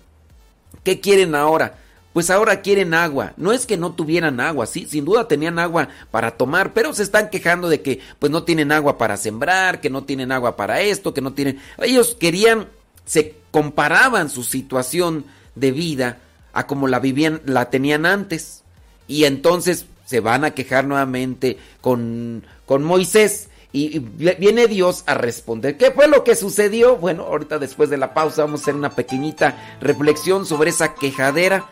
¿Qué 0.83 0.99
quieren 0.99 1.35
ahora? 1.35 1.80
Pues 2.13 2.29
ahora 2.29 2.61
quieren 2.61 2.93
agua. 2.93 3.33
No 3.37 3.51
es 3.53 3.65
que 3.65 3.77
no 3.77 3.93
tuvieran 3.93 4.39
agua, 4.39 4.65
sí, 4.65 4.85
sin 4.89 5.05
duda 5.05 5.27
tenían 5.27 5.59
agua 5.59 5.89
para 6.11 6.31
tomar, 6.31 6.73
pero 6.73 6.93
se 6.93 7.03
están 7.03 7.29
quejando 7.29 7.69
de 7.69 7.81
que 7.81 7.99
pues 8.19 8.31
no 8.31 8.43
tienen 8.43 8.71
agua 8.71 8.97
para 8.97 9.17
sembrar, 9.17 9.81
que 9.81 9.89
no 9.89 10.03
tienen 10.03 10.31
agua 10.31 10.55
para 10.55 10.81
esto, 10.81 11.13
que 11.13 11.21
no 11.21 11.33
tienen... 11.33 11.59
Ellos 11.77 12.15
querían, 12.19 12.67
se 13.05 13.35
comparaban 13.51 14.29
su 14.29 14.43
situación 14.43 15.25
de 15.55 15.71
vida 15.71 16.17
a 16.53 16.67
como 16.67 16.87
la 16.87 16.99
vivían, 16.99 17.41
la 17.45 17.69
tenían 17.69 18.05
antes. 18.05 18.63
Y 19.07 19.25
entonces 19.25 19.85
se 20.05 20.19
van 20.19 20.43
a 20.43 20.51
quejar 20.51 20.85
nuevamente 20.85 21.57
con, 21.79 22.43
con 22.65 22.83
Moisés. 22.83 23.49
Y 23.73 23.99
viene 23.99 24.67
Dios 24.67 25.05
a 25.05 25.13
responder. 25.13 25.77
¿Qué 25.77 25.91
fue 25.91 26.09
lo 26.09 26.25
que 26.25 26.35
sucedió? 26.35 26.97
Bueno, 26.97 27.23
ahorita 27.23 27.57
después 27.57 27.89
de 27.89 27.97
la 27.97 28.13
pausa 28.13 28.43
vamos 28.43 28.59
a 28.59 28.63
hacer 28.63 28.75
una 28.75 28.89
pequeñita 28.89 29.77
reflexión 29.79 30.45
sobre 30.45 30.71
esa 30.71 30.93
quejadera 30.93 31.69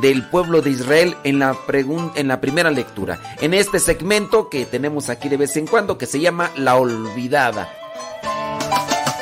del 0.00 0.28
pueblo 0.28 0.62
de 0.62 0.70
Israel 0.70 1.16
en 1.24 1.38
la, 1.38 1.56
en 2.14 2.28
la 2.28 2.40
primera 2.40 2.70
lectura. 2.70 3.18
En 3.40 3.54
este 3.54 3.78
segmento 3.78 4.48
que 4.48 4.66
tenemos 4.66 5.08
aquí 5.08 5.28
de 5.28 5.36
vez 5.36 5.56
en 5.56 5.66
cuando 5.66 5.98
que 5.98 6.06
se 6.06 6.20
llama 6.20 6.50
La 6.56 6.76
Olvidada. 6.76 7.68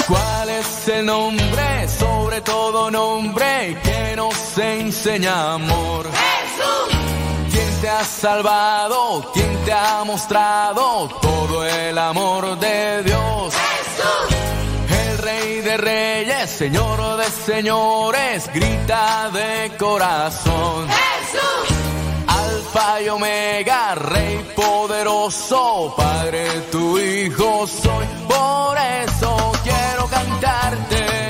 ¿Cuál 0.07 0.51
es 0.51 0.89
el 0.89 1.07
nombre, 1.07 1.89
sobre 1.89 2.41
todo 2.41 2.91
nombre, 2.91 3.77
que 3.83 4.17
nos 4.17 4.59
enseña 4.59 5.55
amor? 5.55 6.07
Jesús. 6.07 7.53
¿Quién 7.53 7.81
te 7.81 7.89
ha 7.89 8.05
salvado? 8.05 9.31
¿Quién 9.33 9.65
te 9.65 9.73
ha 9.73 10.03
mostrado 10.05 11.09
todo 11.23 11.65
el 11.65 11.97
amor 11.97 12.59
de 12.59 13.03
Dios? 13.05 13.55
Jesús 13.55 14.41
Rey 15.21 15.61
de 15.61 15.77
reyes, 15.77 16.49
Señor 16.49 17.19
de 17.19 17.30
señores, 17.47 18.51
grita 18.53 19.31
de 19.31 19.73
corazón. 19.77 20.89
Jesús. 20.89 21.77
Alfa 22.27 23.03
y 23.03 23.09
Omega, 23.09 23.95
Rey 23.95 24.53
poderoso, 24.55 25.95
Padre 25.97 26.49
tu 26.71 26.99
Hijo 26.99 27.67
soy. 27.67 28.07
Por 28.29 28.79
eso 28.79 29.53
quiero 29.65 30.07
cantarte. 30.07 31.30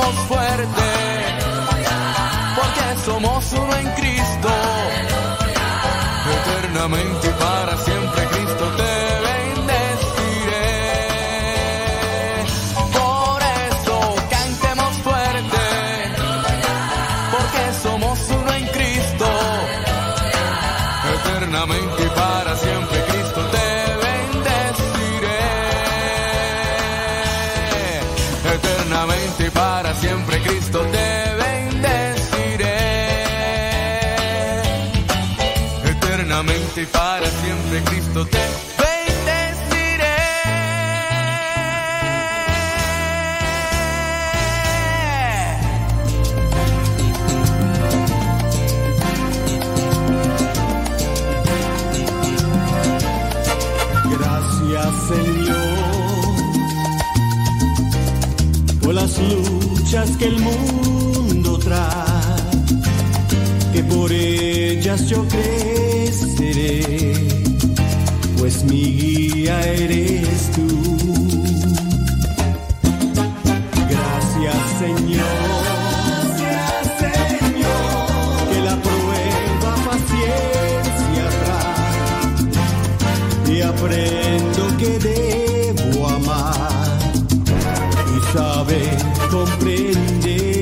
fuerte, 0.00 0.82
porque 2.56 3.04
somos 3.04 3.52
uno 3.52 3.76
en 3.76 3.88
Cristo. 3.92 4.48
Eternamente 6.46 7.31
Cristo 38.12 38.26
te 38.26 38.38
bendeciré. 38.78 40.16
Gracias 54.10 54.92
Señor 55.08 55.72
las 58.92 59.18
luchas 59.18 60.10
que 60.18 60.26
el 60.26 60.38
mundo 60.38 61.58
trae, 61.58 62.52
que 63.72 63.82
por 63.84 64.12
ellas 64.12 65.08
yo 65.08 65.26
creceré, 65.28 67.14
pues 68.42 68.64
mi 68.64 68.82
guía 68.82 69.60
eres 69.60 70.50
tú. 70.50 70.66
Gracias 73.88 74.56
Señor. 74.80 75.22
Gracias 76.40 76.86
Señor. 76.98 78.48
Que 78.50 78.60
la 78.68 78.76
prueba 78.82 79.72
paciencia 79.86 81.24
trae 83.46 83.54
y 83.54 83.62
aprendo 83.62 84.76
que 84.76 84.98
de 84.98 85.74
saber 88.32 88.98
comprender. 89.30 90.61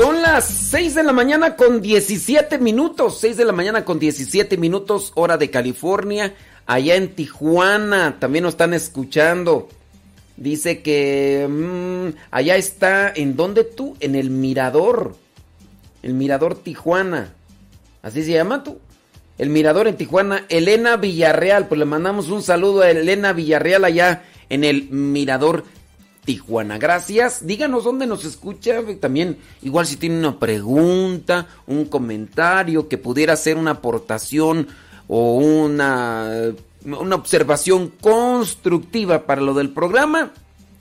Son 0.00 0.22
las 0.22 0.46
6 0.46 0.94
de 0.94 1.02
la 1.02 1.12
mañana 1.12 1.56
con 1.56 1.82
17 1.82 2.56
minutos. 2.56 3.20
6 3.20 3.36
de 3.36 3.44
la 3.44 3.52
mañana 3.52 3.84
con 3.84 3.98
17 3.98 4.56
minutos, 4.56 5.12
hora 5.14 5.36
de 5.36 5.50
California. 5.50 6.32
Allá 6.64 6.94
en 6.94 7.14
Tijuana 7.14 8.16
también 8.18 8.44
nos 8.44 8.54
están 8.54 8.72
escuchando. 8.72 9.68
Dice 10.38 10.80
que 10.80 11.46
mm, 11.46 12.16
allá 12.30 12.56
está, 12.56 13.12
¿en 13.14 13.36
dónde 13.36 13.64
tú? 13.64 13.94
En 14.00 14.14
el 14.14 14.30
Mirador. 14.30 15.16
El 16.02 16.14
Mirador 16.14 16.54
Tijuana. 16.54 17.34
¿Así 18.00 18.24
se 18.24 18.32
llama 18.32 18.64
tú? 18.64 18.78
El 19.36 19.50
Mirador 19.50 19.86
en 19.86 19.98
Tijuana. 19.98 20.46
Elena 20.48 20.96
Villarreal. 20.96 21.68
Pues 21.68 21.78
le 21.78 21.84
mandamos 21.84 22.30
un 22.30 22.42
saludo 22.42 22.80
a 22.80 22.90
Elena 22.90 23.34
Villarreal 23.34 23.84
allá 23.84 24.22
en 24.48 24.64
el 24.64 24.88
Mirador 24.88 25.58
Tijuana. 25.58 25.79
Gracias. 26.78 27.46
Díganos 27.46 27.84
dónde 27.84 28.06
nos 28.06 28.24
escucha. 28.24 28.80
También, 29.00 29.38
igual 29.62 29.86
si 29.86 29.96
tiene 29.96 30.18
una 30.18 30.38
pregunta, 30.38 31.46
un 31.66 31.86
comentario, 31.86 32.88
que 32.88 32.98
pudiera 32.98 33.36
ser 33.36 33.56
una 33.56 33.72
aportación 33.72 34.68
o 35.08 35.36
una, 35.36 36.52
una 36.84 37.16
observación 37.16 37.92
constructiva 38.00 39.26
para 39.26 39.40
lo 39.40 39.54
del 39.54 39.70
programa, 39.70 40.32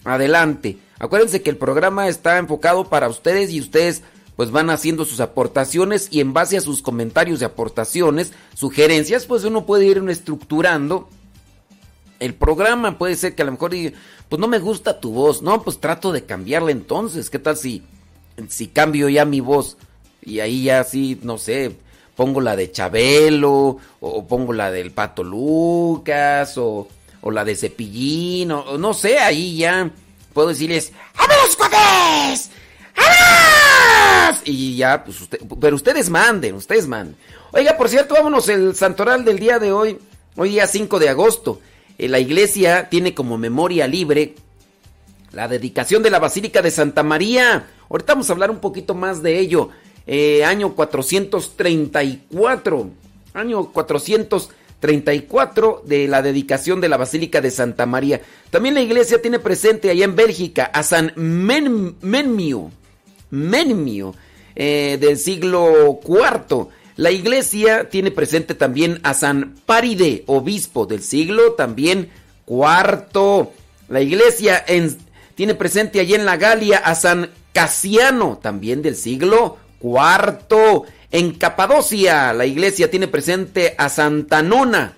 adelante. 0.03 0.77
Acuérdense 0.99 1.41
que 1.41 1.49
el 1.49 1.57
programa 1.57 2.07
está 2.07 2.37
enfocado 2.37 2.85
para 2.85 3.09
ustedes 3.09 3.51
y 3.51 3.61
ustedes 3.61 4.03
pues 4.35 4.51
van 4.51 4.69
haciendo 4.69 5.03
sus 5.03 5.19
aportaciones 5.19 6.07
y 6.11 6.21
en 6.21 6.31
base 6.31 6.55
a 6.55 6.61
sus 6.61 6.81
comentarios 6.81 7.41
y 7.41 7.43
aportaciones, 7.43 8.31
sugerencias, 8.53 9.25
pues 9.25 9.43
uno 9.43 9.65
puede 9.65 9.85
ir 9.85 10.01
estructurando 10.07 11.09
el 12.19 12.33
programa. 12.33 12.97
Puede 12.97 13.15
ser 13.15 13.35
que 13.35 13.41
a 13.41 13.45
lo 13.45 13.51
mejor 13.51 13.71
pues 14.29 14.39
no 14.39 14.47
me 14.47 14.59
gusta 14.59 14.99
tu 14.99 15.11
voz. 15.11 15.41
No, 15.41 15.63
pues 15.63 15.79
trato 15.79 16.11
de 16.11 16.25
cambiarla 16.25 16.71
entonces. 16.71 17.29
¿Qué 17.29 17.39
tal 17.39 17.57
si, 17.57 17.83
si 18.49 18.67
cambio 18.67 19.09
ya 19.09 19.25
mi 19.25 19.39
voz? 19.39 19.77
Y 20.21 20.39
ahí 20.39 20.63
ya 20.63 20.83
sí, 20.83 21.19
no 21.23 21.37
sé, 21.37 21.75
pongo 22.15 22.41
la 22.41 22.55
de 22.55 22.71
Chabelo, 22.71 23.77
o, 24.01 24.27
pongo 24.27 24.51
la 24.53 24.71
del 24.71 24.91
Pato 24.91 25.23
Lucas, 25.23 26.57
o, 26.57 26.87
o 27.21 27.31
la 27.31 27.45
de 27.45 27.55
Cepillín, 27.55 28.51
o, 28.51 28.77
no 28.77 28.93
sé, 28.93 29.17
ahí 29.19 29.57
ya 29.57 29.89
puedo 30.33 30.49
decirles, 30.49 30.91
¡A 31.15 31.25
cuates! 31.57 32.51
Y 34.45 34.75
ya, 34.75 35.03
pues 35.03 35.21
usted, 35.21 35.39
pero 35.59 35.75
ustedes 35.75 36.09
manden, 36.09 36.55
ustedes 36.55 36.87
manden. 36.87 37.15
Oiga, 37.51 37.77
por 37.77 37.89
cierto, 37.89 38.13
vámonos 38.13 38.49
el 38.49 38.75
santoral 38.75 39.25
del 39.25 39.39
día 39.39 39.59
de 39.59 39.71
hoy, 39.71 39.97
hoy 40.35 40.49
día 40.49 40.67
5 40.67 40.99
de 40.99 41.09
agosto. 41.09 41.61
Eh, 41.99 42.07
la 42.07 42.19
iglesia 42.19 42.89
tiene 42.89 43.13
como 43.13 43.37
memoria 43.37 43.85
libre 43.85 44.33
la 45.33 45.47
dedicación 45.47 46.01
de 46.01 46.09
la 46.09 46.17
Basílica 46.17 46.63
de 46.63 46.71
Santa 46.71 47.03
María. 47.03 47.67
Ahorita 47.89 48.13
vamos 48.13 48.29
a 48.29 48.33
hablar 48.33 48.49
un 48.49 48.59
poquito 48.59 48.95
más 48.95 49.21
de 49.21 49.37
ello. 49.37 49.69
Eh, 50.07 50.45
año 50.45 50.73
434. 50.73 52.89
Año 53.33 53.71
434 53.71 55.83
de 55.85 56.07
la 56.07 56.23
dedicación 56.23 56.79
de 56.81 56.89
la 56.89 56.97
Basílica 56.97 57.39
de 57.41 57.51
Santa 57.51 57.85
María. 57.85 58.19
También 58.49 58.73
la 58.75 58.81
iglesia 58.81 59.21
tiene 59.21 59.39
presente 59.39 59.91
allá 59.91 60.05
en 60.05 60.15
Bélgica 60.15 60.71
a 60.73 60.83
San 60.83 61.11
Menmio. 61.15 62.71
Menmio. 63.29 64.15
Eh, 64.55 64.97
del 64.99 65.17
siglo 65.17 65.99
IV. 66.03 66.67
La 66.99 67.11
iglesia 67.11 67.89
tiene 67.89 68.11
presente 68.11 68.55
también 68.55 68.99
a 69.03 69.13
San 69.13 69.55
Paride, 69.65 70.25
obispo 70.27 70.85
del 70.85 71.01
siglo 71.01 71.53
también 71.53 72.09
cuarto. 72.43 73.53
La 73.87 74.01
iglesia 74.01 74.65
tiene 75.33 75.55
presente 75.55 76.01
allí 76.01 76.15
en 76.15 76.25
la 76.25 76.35
Galia 76.35 76.79
a 76.79 76.95
San 76.95 77.29
Casiano, 77.53 78.37
también 78.41 78.81
del 78.81 78.97
siglo 78.97 79.59
cuarto. 79.79 80.87
En 81.09 81.35
Capadocia, 81.35 82.33
la 82.33 82.45
iglesia 82.45 82.91
tiene 82.91 83.07
presente 83.07 83.75
a 83.77 83.87
Santa 83.87 84.41
Nona. 84.41 84.97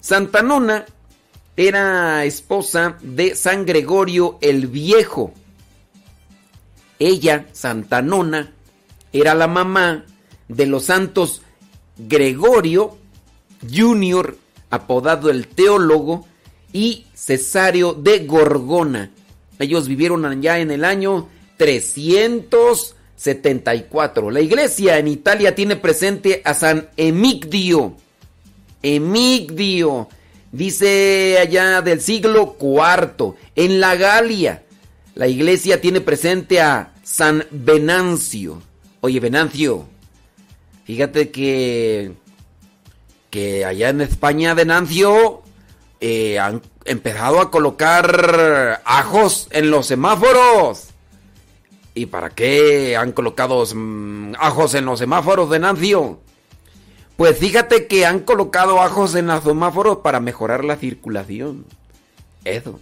Santa 0.00 0.42
Nona 0.42 0.84
era 1.56 2.26
esposa 2.26 2.98
de 3.00 3.36
San 3.36 3.64
Gregorio 3.64 4.36
el 4.42 4.66
Viejo. 4.66 5.32
Ella, 6.98 7.46
Santa 7.52 8.02
Nona, 8.02 8.52
era 9.14 9.34
la 9.34 9.46
mamá 9.46 10.04
de 10.48 10.66
los 10.66 10.84
santos 10.84 11.42
Gregorio 11.96 12.98
Junior, 13.72 14.36
apodado 14.70 15.30
el 15.30 15.46
teólogo, 15.46 16.26
y 16.72 17.04
Cesario 17.14 17.92
de 17.92 18.20
Gorgona. 18.20 19.10
Ellos 19.58 19.88
vivieron 19.88 20.24
allá 20.24 20.58
en 20.58 20.70
el 20.70 20.84
año 20.84 21.28
374. 21.58 24.30
La 24.30 24.40
iglesia 24.40 24.96
en 24.98 25.08
Italia 25.08 25.54
tiene 25.54 25.76
presente 25.76 26.40
a 26.44 26.54
San 26.54 26.88
Emigdio. 26.96 27.94
Emigdio, 28.82 30.08
dice 30.50 31.36
allá 31.40 31.82
del 31.82 32.00
siglo 32.00 32.56
IV. 32.58 33.34
En 33.54 33.80
la 33.80 33.96
Galia, 33.96 34.62
la 35.14 35.28
iglesia 35.28 35.78
tiene 35.80 36.00
presente 36.00 36.60
a 36.60 36.94
San 37.04 37.44
Venancio. 37.50 38.60
Oye, 39.00 39.20
Venancio, 39.20 39.86
Fíjate 40.92 41.30
que, 41.30 42.12
que 43.30 43.64
allá 43.64 43.88
en 43.88 44.02
España 44.02 44.54
de 44.54 44.66
Nancio 44.66 45.40
eh, 46.02 46.38
han 46.38 46.60
empezado 46.84 47.40
a 47.40 47.50
colocar 47.50 48.82
ajos 48.84 49.48
en 49.52 49.70
los 49.70 49.86
semáforos. 49.86 50.88
¿Y 51.94 52.04
para 52.04 52.28
qué 52.28 52.94
han 52.94 53.12
colocado 53.12 53.64
mm, 53.74 54.34
ajos 54.38 54.74
en 54.74 54.84
los 54.84 54.98
semáforos 54.98 55.48
de 55.48 55.60
Nancio? 55.60 56.20
Pues 57.16 57.38
fíjate 57.38 57.86
que 57.86 58.04
han 58.04 58.20
colocado 58.20 58.82
ajos 58.82 59.14
en 59.14 59.28
los 59.28 59.44
semáforos 59.44 60.00
para 60.00 60.20
mejorar 60.20 60.62
la 60.62 60.76
circulación. 60.76 61.64
Eso. 62.44 62.78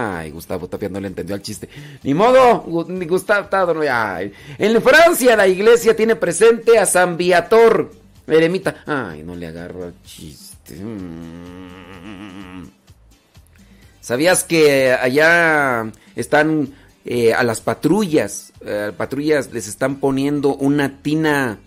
Ay, 0.00 0.30
Gustavo 0.30 0.68
Tapia 0.68 0.88
no 0.88 1.00
le 1.00 1.08
entendió 1.08 1.34
al 1.34 1.42
chiste. 1.42 1.68
Ni 2.04 2.14
modo, 2.14 2.60
Gustavo 2.60 3.48
ay. 3.90 4.32
En 4.56 4.80
Francia 4.80 5.36
la 5.36 5.48
iglesia 5.48 5.96
tiene 5.96 6.14
presente 6.14 6.78
a 6.78 6.86
San 6.86 7.16
Viator. 7.16 7.90
Eremita. 8.28 8.84
Ay, 8.86 9.24
no 9.24 9.34
le 9.34 9.48
agarro 9.48 9.82
al 9.86 9.94
chiste. 10.04 10.76
Mm. 10.76 12.68
¿Sabías 14.00 14.44
que 14.44 14.92
allá 14.92 15.90
están 16.14 16.72
eh, 17.04 17.34
a 17.34 17.42
las 17.42 17.60
patrullas? 17.60 18.52
Eh, 18.60 18.92
patrullas 18.96 19.52
les 19.52 19.66
están 19.66 19.96
poniendo 19.96 20.54
una 20.54 21.02
tina. 21.02 21.58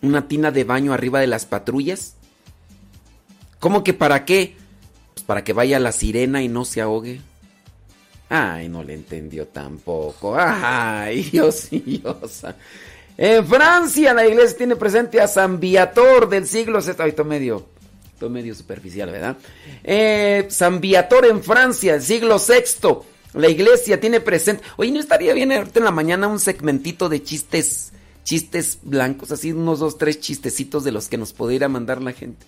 Una 0.00 0.26
tina 0.26 0.50
de 0.50 0.64
baño 0.64 0.94
arriba 0.94 1.20
de 1.20 1.26
las 1.26 1.44
patrullas. 1.44 2.14
¿Cómo 3.60 3.84
que 3.84 3.92
para 3.92 4.24
qué? 4.24 4.56
Para 5.26 5.44
que 5.44 5.52
vaya 5.52 5.78
la 5.78 5.92
sirena 5.92 6.42
y 6.42 6.48
no 6.48 6.64
se 6.64 6.80
ahogue. 6.80 7.20
Ay, 8.28 8.68
no 8.68 8.82
le 8.82 8.94
entendió 8.94 9.46
tampoco. 9.46 10.36
Ay, 10.38 11.22
Dios, 11.32 11.68
Dios. 11.70 12.42
En 13.18 13.46
Francia 13.46 14.12
la 14.12 14.26
iglesia 14.26 14.58
tiene 14.58 14.76
presente 14.76 15.20
a 15.20 15.28
San 15.28 15.58
Viator 15.58 16.28
del 16.28 16.46
siglo 16.46 16.80
VI. 16.80 17.08
Esto 17.08 17.24
medio, 17.24 17.66
esto 18.12 18.28
medio 18.28 18.54
superficial, 18.54 19.10
¿verdad? 19.10 19.36
Eh, 19.82 20.46
San 20.50 20.80
Viator 20.80 21.26
en 21.26 21.42
Francia, 21.42 21.94
del 21.94 22.02
siglo 22.02 22.36
VI. 22.38 22.88
La 23.34 23.48
iglesia 23.48 24.00
tiene 24.00 24.20
presente. 24.20 24.62
Oye, 24.76 24.90
¿no 24.92 25.00
estaría 25.00 25.34
bien 25.34 25.52
ahorita 25.52 25.78
en 25.78 25.84
la 25.84 25.90
mañana 25.90 26.26
un 26.26 26.40
segmentito 26.40 27.08
de 27.08 27.22
chistes, 27.22 27.92
chistes 28.24 28.78
blancos, 28.82 29.30
así 29.30 29.52
unos 29.52 29.78
dos, 29.78 29.98
tres 29.98 30.20
chistecitos 30.20 30.84
de 30.84 30.92
los 30.92 31.08
que 31.08 31.18
nos 31.18 31.32
pudiera 31.32 31.68
mandar 31.68 32.02
la 32.02 32.12
gente? 32.12 32.44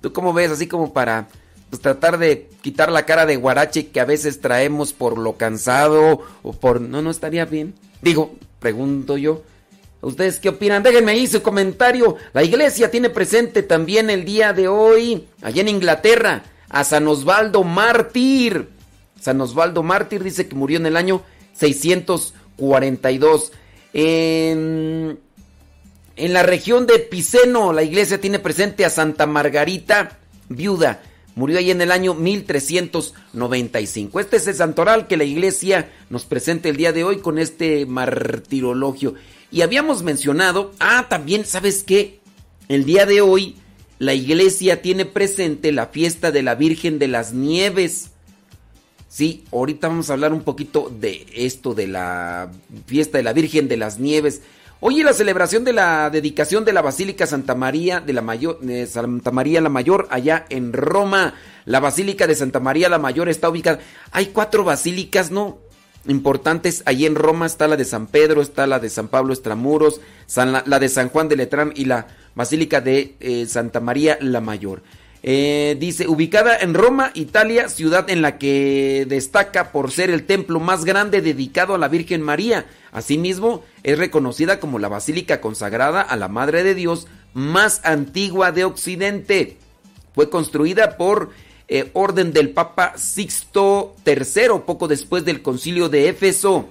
¿Tú 0.00 0.12
cómo 0.12 0.32
ves? 0.32 0.50
Así 0.50 0.66
como 0.66 0.92
para 0.92 1.28
pues, 1.70 1.82
tratar 1.82 2.18
de 2.18 2.48
quitar 2.62 2.90
la 2.90 3.06
cara 3.06 3.26
de 3.26 3.36
guarache 3.36 3.88
que 3.88 4.00
a 4.00 4.04
veces 4.04 4.40
traemos 4.40 4.92
por 4.92 5.18
lo 5.18 5.36
cansado 5.36 6.22
o 6.42 6.52
por... 6.52 6.80
No, 6.80 7.02
no 7.02 7.10
estaría 7.10 7.44
bien. 7.44 7.74
Digo, 8.02 8.36
pregunto 8.60 9.16
yo. 9.16 9.42
¿Ustedes 10.00 10.38
qué 10.38 10.50
opinan? 10.50 10.82
Déjenme 10.82 11.12
ahí 11.12 11.26
su 11.26 11.42
comentario. 11.42 12.16
La 12.32 12.44
iglesia 12.44 12.90
tiene 12.90 13.10
presente 13.10 13.62
también 13.62 14.10
el 14.10 14.24
día 14.24 14.52
de 14.52 14.68
hoy, 14.68 15.26
allá 15.42 15.62
en 15.62 15.68
Inglaterra, 15.68 16.44
a 16.68 16.84
San 16.84 17.08
Osvaldo 17.08 17.64
Mártir. 17.64 18.68
San 19.20 19.40
Osvaldo 19.40 19.82
Mártir 19.82 20.22
dice 20.22 20.46
que 20.46 20.54
murió 20.54 20.78
en 20.78 20.86
el 20.86 20.96
año 20.96 21.22
642. 21.54 23.52
En, 23.92 25.18
en 26.14 26.32
la 26.32 26.42
región 26.42 26.86
de 26.86 26.98
Piceno, 27.00 27.72
la 27.72 27.82
iglesia 27.82 28.20
tiene 28.20 28.38
presente 28.38 28.84
a 28.84 28.90
Santa 28.90 29.26
Margarita, 29.26 30.18
viuda. 30.48 31.00
Murió 31.36 31.58
ahí 31.58 31.70
en 31.70 31.82
el 31.82 31.92
año 31.92 32.14
1395. 32.14 34.20
Este 34.20 34.38
es 34.38 34.46
el 34.46 34.54
santoral 34.54 35.06
que 35.06 35.18
la 35.18 35.24
iglesia 35.24 35.92
nos 36.08 36.24
presenta 36.24 36.70
el 36.70 36.78
día 36.78 36.92
de 36.92 37.04
hoy 37.04 37.18
con 37.18 37.38
este 37.38 37.84
martirologio. 37.84 39.12
Y 39.52 39.60
habíamos 39.60 40.02
mencionado, 40.02 40.72
ah, 40.80 41.08
también, 41.10 41.44
¿sabes 41.44 41.84
qué? 41.84 42.20
El 42.68 42.86
día 42.86 43.04
de 43.04 43.20
hoy 43.20 43.56
la 43.98 44.14
iglesia 44.14 44.80
tiene 44.80 45.04
presente 45.04 45.72
la 45.72 45.88
fiesta 45.88 46.32
de 46.32 46.42
la 46.42 46.54
Virgen 46.54 46.98
de 46.98 47.08
las 47.08 47.34
Nieves. 47.34 48.12
Sí, 49.10 49.44
ahorita 49.52 49.88
vamos 49.88 50.08
a 50.08 50.14
hablar 50.14 50.32
un 50.32 50.42
poquito 50.42 50.90
de 51.00 51.26
esto, 51.34 51.74
de 51.74 51.86
la 51.86 52.50
fiesta 52.86 53.18
de 53.18 53.24
la 53.24 53.34
Virgen 53.34 53.68
de 53.68 53.76
las 53.76 53.98
Nieves. 53.98 54.40
Hoy 54.78 54.98
es 54.98 55.06
la 55.06 55.14
celebración 55.14 55.64
de 55.64 55.72
la 55.72 56.10
dedicación 56.10 56.66
de 56.66 56.74
la 56.74 56.82
Basílica 56.82 57.26
Santa 57.26 57.54
María 57.54 58.00
de 58.00 58.12
la 58.12 58.20
Mayor, 58.20 58.60
de 58.60 58.86
Santa 58.86 59.30
María 59.30 59.62
la 59.62 59.70
Mayor 59.70 60.06
allá 60.10 60.44
en 60.50 60.74
Roma. 60.74 61.32
La 61.64 61.80
Basílica 61.80 62.26
de 62.26 62.34
Santa 62.34 62.60
María 62.60 62.90
la 62.90 62.98
Mayor 62.98 63.30
está 63.30 63.48
ubicada. 63.48 63.78
Hay 64.12 64.26
cuatro 64.26 64.64
basílicas, 64.64 65.30
¿no? 65.30 65.56
Importantes. 66.06 66.82
Allí 66.84 67.06
en 67.06 67.14
Roma 67.14 67.46
está 67.46 67.68
la 67.68 67.78
de 67.78 67.86
San 67.86 68.06
Pedro, 68.06 68.42
está 68.42 68.66
la 68.66 68.78
de 68.78 68.90
San 68.90 69.08
Pablo 69.08 69.32
Estramuros, 69.32 70.02
la, 70.36 70.78
de 70.78 70.88
San 70.90 71.08
Juan 71.08 71.30
de 71.30 71.36
Letrán 71.36 71.72
y 71.74 71.86
la 71.86 72.08
Basílica 72.34 72.82
de 72.82 73.16
eh, 73.18 73.46
Santa 73.46 73.80
María 73.80 74.18
la 74.20 74.42
Mayor. 74.42 74.82
Eh, 75.28 75.76
dice, 75.80 76.06
ubicada 76.06 76.56
en 76.56 76.74
Roma, 76.74 77.10
Italia, 77.14 77.68
ciudad 77.68 78.08
en 78.10 78.22
la 78.22 78.38
que 78.38 79.06
destaca 79.08 79.72
por 79.72 79.90
ser 79.90 80.10
el 80.10 80.24
templo 80.24 80.60
más 80.60 80.84
grande 80.84 81.20
dedicado 81.20 81.74
a 81.74 81.78
la 81.78 81.88
Virgen 81.88 82.22
María. 82.22 82.66
Asimismo, 82.92 83.64
es 83.86 83.96
reconocida 83.98 84.58
como 84.58 84.80
la 84.80 84.88
basílica 84.88 85.40
consagrada 85.40 86.00
a 86.00 86.16
la 86.16 86.26
Madre 86.26 86.64
de 86.64 86.74
Dios 86.74 87.06
más 87.34 87.80
antigua 87.84 88.50
de 88.50 88.64
Occidente. 88.64 89.58
Fue 90.12 90.28
construida 90.28 90.96
por 90.96 91.30
eh, 91.68 91.90
orden 91.92 92.32
del 92.32 92.50
Papa 92.50 92.94
Sixto 92.96 93.94
III, 94.04 94.62
poco 94.66 94.88
después 94.88 95.24
del 95.24 95.40
concilio 95.40 95.88
de 95.88 96.08
Éfeso 96.08 96.68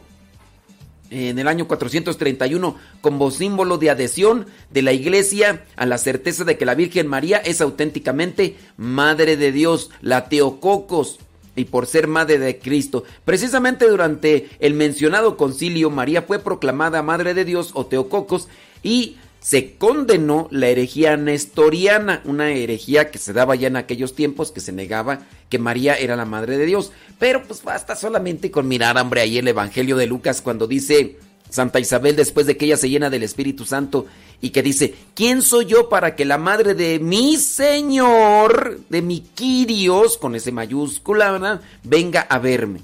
en 1.10 1.40
el 1.40 1.48
año 1.48 1.70
431 1.70 2.76
como 3.00 3.32
símbolo 3.32 3.78
de 3.78 3.92
adhesión 3.92 4.48
de 4.72 4.82
la 4.82 4.92
iglesia 4.92 5.64
a 5.78 5.86
la 5.86 5.98
certeza 5.98 6.44
de 6.44 6.58
que 6.58 6.66
la 6.66 6.76
Virgen 6.76 7.08
María 7.08 7.38
es 7.38 7.62
auténticamente 7.62 8.58
Madre 8.76 9.38
de 9.38 9.54
Dios, 9.54 9.90
la 10.02 10.28
Teococos, 10.28 11.20
y 11.56 11.66
por 11.66 11.88
ser 11.88 12.08
Madre 12.08 12.40
de 12.40 12.60
Cristo. 12.60 13.04
Precisamente 13.24 13.88
durante 13.88 14.50
el 14.60 14.74
mencionado 14.74 15.38
concilio, 15.38 15.90
María 15.90 16.22
fue 16.22 16.40
proclamada 16.40 17.02
Madre 17.02 17.34
de 17.34 17.46
Dios 17.46 17.72
o 17.74 17.86
Teococos 17.86 18.48
y 18.84 19.18
se 19.46 19.76
condenó 19.76 20.48
la 20.50 20.70
herejía 20.70 21.18
nestoriana, 21.18 22.24
una 22.26 22.52
herejía 22.52 23.12
que 23.12 23.20
se 23.20 23.32
daba 23.32 23.54
ya 23.54 23.68
en 23.68 23.76
aquellos 23.76 24.16
tiempos, 24.16 24.52
que 24.52 24.60
se 24.60 24.72
negaba 24.72 25.20
que 25.50 25.60
María 25.60 25.94
era 25.94 26.16
la 26.16 26.26
madre 26.26 26.58
de 26.58 26.66
Dios. 26.66 26.92
Pero 27.20 27.44
pues 27.44 27.62
basta 27.62 27.96
solamente 27.96 28.50
con 28.50 28.68
mirar, 28.68 28.98
hombre, 28.98 29.22
ahí 29.22 29.38
el 29.38 29.48
Evangelio 29.48 29.98
de 29.98 30.08
Lucas 30.08 30.42
cuando 30.42 30.66
dice 30.66 31.20
Santa 31.56 31.80
Isabel 31.80 32.16
después 32.16 32.46
de 32.46 32.58
que 32.58 32.66
ella 32.66 32.78
se 32.78 32.90
llena 32.90 33.10
del 33.10 33.24
Espíritu 33.24 33.66
Santo 33.66 34.06
y 34.42 34.52
que 34.52 34.62
dice, 34.62 34.94
¿quién 35.16 35.42
soy 35.42 35.66
yo 35.66 35.90
para 35.90 36.16
que 36.16 36.26
la 36.26 36.38
madre 36.38 36.76
de 36.76 37.00
mi 37.00 37.38
Señor, 37.38 38.80
de 38.90 39.02
mi 39.02 39.22
Quirios, 39.22 40.18
con 40.18 40.36
ese 40.36 40.52
mayúscula, 40.52 41.62
venga 41.84 42.22
a 42.22 42.38
verme? 42.38 42.82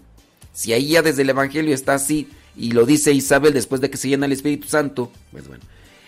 Si 0.53 0.73
ahí 0.73 0.89
ya 0.89 1.01
desde 1.01 1.21
el 1.21 1.29
Evangelio 1.29 1.73
está 1.73 1.93
así 1.93 2.27
y 2.57 2.71
lo 2.71 2.85
dice 2.85 3.13
Isabel 3.13 3.53
después 3.53 3.81
de 3.81 3.89
que 3.89 3.97
se 3.97 4.09
llena 4.09 4.25
el 4.25 4.31
Espíritu 4.31 4.67
Santo, 4.67 5.11
pues 5.31 5.47
bueno. 5.47 5.63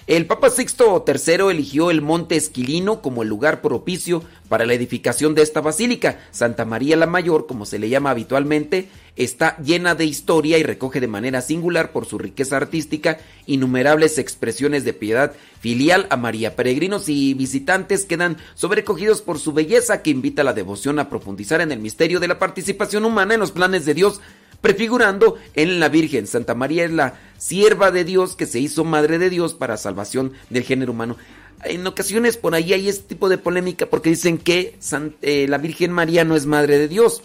El 0.06 0.26
Papa 0.26 0.50
Sixto 0.50 1.06
III 1.08 1.50
eligió 1.50 1.90
el 1.90 2.02
Monte 2.02 2.36
Esquilino 2.36 3.02
como 3.02 3.24
el 3.24 3.30
lugar 3.30 3.62
propicio 3.62 4.22
para 4.50 4.66
la 4.66 4.74
edificación 4.74 5.34
de 5.34 5.44
esta 5.44 5.62
basílica. 5.62 6.20
Santa 6.32 6.66
María 6.66 6.98
la 6.98 7.08
Mayor, 7.08 7.48
como 7.48 7.66
se 7.66 7.80
le 7.80 7.88
llama 7.88 8.10
habitualmente, 8.10 8.90
está 9.16 9.56
llena 9.60 9.96
de 9.96 10.04
historia 10.04 10.58
y 10.58 10.64
recoge 10.64 11.00
de 11.00 11.08
manera 11.08 11.42
singular 11.42 11.94
por 11.94 12.06
su 12.06 12.18
riqueza 12.18 12.58
artística 12.58 13.18
innumerables 13.46 14.18
expresiones 14.18 14.84
de 14.84 14.92
piedad 14.92 15.32
filial 15.62 16.06
a 16.10 16.18
María. 16.18 16.58
Peregrinos 16.58 17.08
y 17.08 17.34
visitantes 17.34 18.04
quedan 18.04 18.36
sobrecogidos 18.56 19.22
por 19.22 19.40
su 19.40 19.54
belleza 19.54 20.02
que 20.02 20.10
invita 20.10 20.42
a 20.42 20.46
la 20.46 20.54
devoción 20.54 21.00
a 21.00 21.08
profundizar 21.08 21.62
en 21.62 21.72
el 21.72 21.80
misterio 21.80 22.20
de 22.20 22.28
la 22.28 22.40
participación 22.40 23.06
humana 23.06 23.36
en 23.36 23.40
los 23.40 23.52
planes 23.52 23.86
de 23.86 23.94
Dios 23.94 24.20
prefigurando 24.64 25.36
en 25.56 25.82
la 25.82 25.90
Virgen. 25.90 26.26
Santa 26.26 26.56
María 26.56 26.86
es 26.86 26.92
la 26.92 27.20
sierva 27.38 27.92
de 27.92 28.06
Dios 28.06 28.38
que 28.38 28.46
se 28.46 28.62
hizo 28.62 28.86
madre 28.86 29.20
de 29.20 29.30
Dios 29.30 29.54
para 29.54 29.76
salvación 29.76 30.32
del 30.50 30.64
género 30.64 30.94
humano. 30.94 31.18
En 31.66 31.86
ocasiones 31.86 32.38
por 32.38 32.56
ahí 32.56 32.72
hay 32.72 32.88
este 32.88 33.10
tipo 33.10 33.28
de 33.28 33.38
polémica 33.38 33.88
porque 33.88 34.12
dicen 34.12 34.38
que 34.38 34.80
eh, 35.22 35.48
la 35.50 35.58
Virgen 35.58 35.92
María 35.92 36.24
no 36.24 36.38
es 36.38 36.46
madre 36.46 36.78
de 36.78 36.88
Dios. 36.88 37.24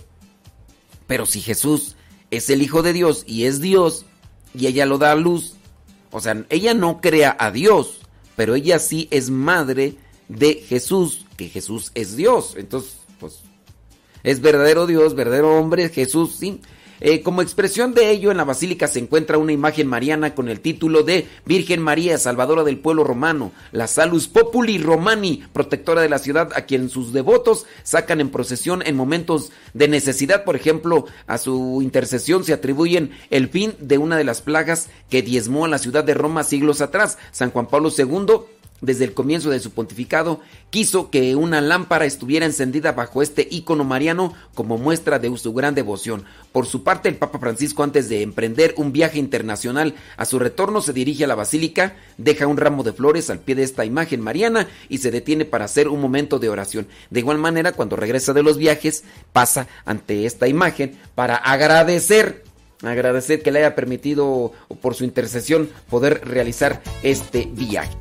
Pero 1.07 1.27
si 1.27 1.41
Jesús 1.41 1.95
es 2.33 2.51
el 2.51 2.61
Hijo 2.61 2.83
de 2.83 2.93
Dios 2.93 3.23
y 3.25 3.45
es 3.45 3.61
Dios 3.61 4.05
y 4.53 4.67
ella 4.67 4.85
lo 4.85 4.99
da 4.99 5.13
a 5.13 5.15
luz, 5.15 5.55
o 6.11 6.21
sea, 6.21 6.45
ella 6.51 6.75
no 6.75 7.01
crea 7.01 7.37
a 7.39 7.53
Dios, 7.53 8.01
pero 8.35 8.57
ella 8.57 8.81
sí 8.81 9.07
es 9.13 9.31
madre 9.31 9.95
de 10.29 10.55
Jesús, 10.55 11.25
que 11.37 11.49
Jesús 11.49 11.93
es 11.95 12.17
Dios. 12.17 12.55
Entonces, 12.57 12.97
pues, 13.21 13.43
es 14.25 14.41
verdadero 14.41 14.89
Dios, 14.89 15.15
verdadero 15.15 15.57
hombre, 15.57 15.89
Jesús, 15.89 16.35
sí. 16.37 16.61
Eh, 17.01 17.23
como 17.23 17.43
expresión 17.43 17.95
de 17.95 18.11
ello, 18.11 18.31
en 18.31 18.37
la 18.37 18.45
basílica 18.45 18.89
se 18.89 18.99
encuentra 18.99 19.39
una 19.39 19.53
imagen 19.53 19.87
mariana 19.87 20.35
con 20.35 20.49
el 20.49 20.61
título 20.61 21.03
de 21.03 21.27
Virgen 21.45 21.81
María, 21.81 22.19
Salvadora 22.19 22.65
del 22.65 22.79
pueblo 22.79 23.05
romano, 23.05 23.53
la 23.73 23.87
Salus 23.87 24.29
Populi 24.29 24.79
Romani, 24.79 25.45
protectora 25.53 26.03
de 26.03 26.09
la 26.09 26.19
ciudad, 26.19 26.51
a 26.55 26.63
quien 26.63 26.89
sus 26.89 27.13
devotos 27.13 27.67
sacan 27.83 28.21
en 28.21 28.31
procesión 28.31 28.83
en 28.85 28.97
momentos 28.97 29.51
de 29.75 29.89
necesidad. 29.89 30.45
Por 30.45 30.57
ejemplo, 30.57 31.07
a 31.27 31.39
su 31.39 31.81
intercesión 31.83 32.45
se 32.45 32.53
atribuyen 32.53 33.13
el 33.31 33.49
fin 33.49 33.75
de 33.79 33.99
una 33.99 34.17
de 34.17 34.25
las 34.25 34.43
plagas 34.43 34.89
que 35.09 35.23
diezmó 35.23 35.65
a 35.65 35.69
la 35.69 35.79
ciudad 35.79 36.05
de 36.05 36.15
Roma 36.15 36.43
siglos 36.43 36.81
atrás. 36.81 37.19
San 37.31 37.51
Juan 37.51 37.67
Pablo 37.67 37.91
II 37.97 38.58
desde 38.81 39.05
el 39.05 39.15
comienzo 39.15 39.51
de 39.51 39.61
su 39.61 39.71
pontificado, 39.71 40.41
quiso 40.71 41.11
que 41.11 41.35
una 41.37 41.61
lámpara 41.61 42.05
estuviera 42.05 42.47
encendida 42.47 42.93
bajo 42.93 43.23
este 43.23 43.47
ícono 43.51 43.85
mariano 43.85 44.35
como 44.55 44.79
muestra 44.79 45.19
de 45.19 45.37
su 45.37 45.53
gran 45.53 45.75
devoción. 45.75 46.25
Por 46.53 46.67
su 46.67 46.83
parte, 46.83 47.09
el 47.09 47.17
Papa 47.17 47.39
Francisco, 47.39 47.83
antes 47.83 48.09
de 48.09 48.23
emprender 48.23 48.75
un 48.77 48.93
viaje 48.93 49.19
internacional, 49.19 49.95
a 50.17 50.25
su 50.25 50.39
retorno 50.39 50.81
se 50.81 50.93
dirige 50.93 51.25
a 51.25 51.29
la 51.29 51.35
basílica, 51.35 51.97
deja 52.17 52.47
un 52.47 52.57
ramo 52.57 52.83
de 52.83 52.93
flores 52.93 53.31
al 53.31 53.41
pie 53.41 53.55
de 53.55 53.63
esta 53.63 53.85
imagen 53.85 54.21
mariana 54.21 54.69
y 54.89 54.99
se 54.99 55.11
detiene 55.11 55.45
para 55.45 55.65
hacer 55.65 55.89
un 55.89 56.01
momento 56.01 56.39
de 56.39 56.49
oración. 56.49 56.87
De 57.11 57.21
igual 57.21 57.39
manera, 57.39 57.73
cuando 57.73 57.97
regresa 57.97 58.33
de 58.33 58.43
los 58.43 58.59
viajes, 58.59 59.05
pasa 59.33 59.69
ante 59.85 60.27
esta 60.27 60.49
imagen 60.49 60.99
para 61.15 61.37
agradecer 61.37 62.45
agradecer 62.83 63.43
que 63.43 63.51
le 63.51 63.59
haya 63.59 63.75
permitido 63.75 64.53
por 64.81 64.95
su 64.95 65.03
intercesión 65.03 65.69
poder 65.91 66.21
realizar 66.25 66.81
este 67.03 67.49
viaje. 67.53 67.97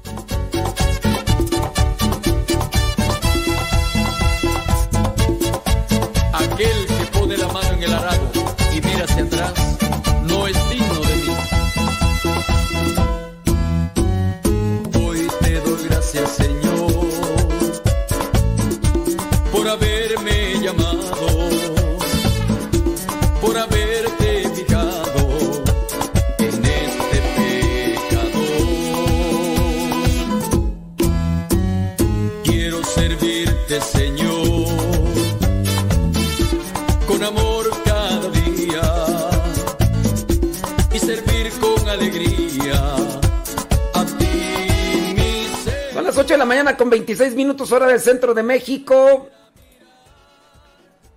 8 46.27 46.33
de 46.33 46.39
la 46.39 46.45
mañana 46.45 46.75
con 46.75 46.89
26 46.89 47.35
minutos 47.35 47.71
hora 47.71 47.87
del 47.87 48.01
centro 48.01 48.33
de 48.33 48.43
México. 48.43 49.29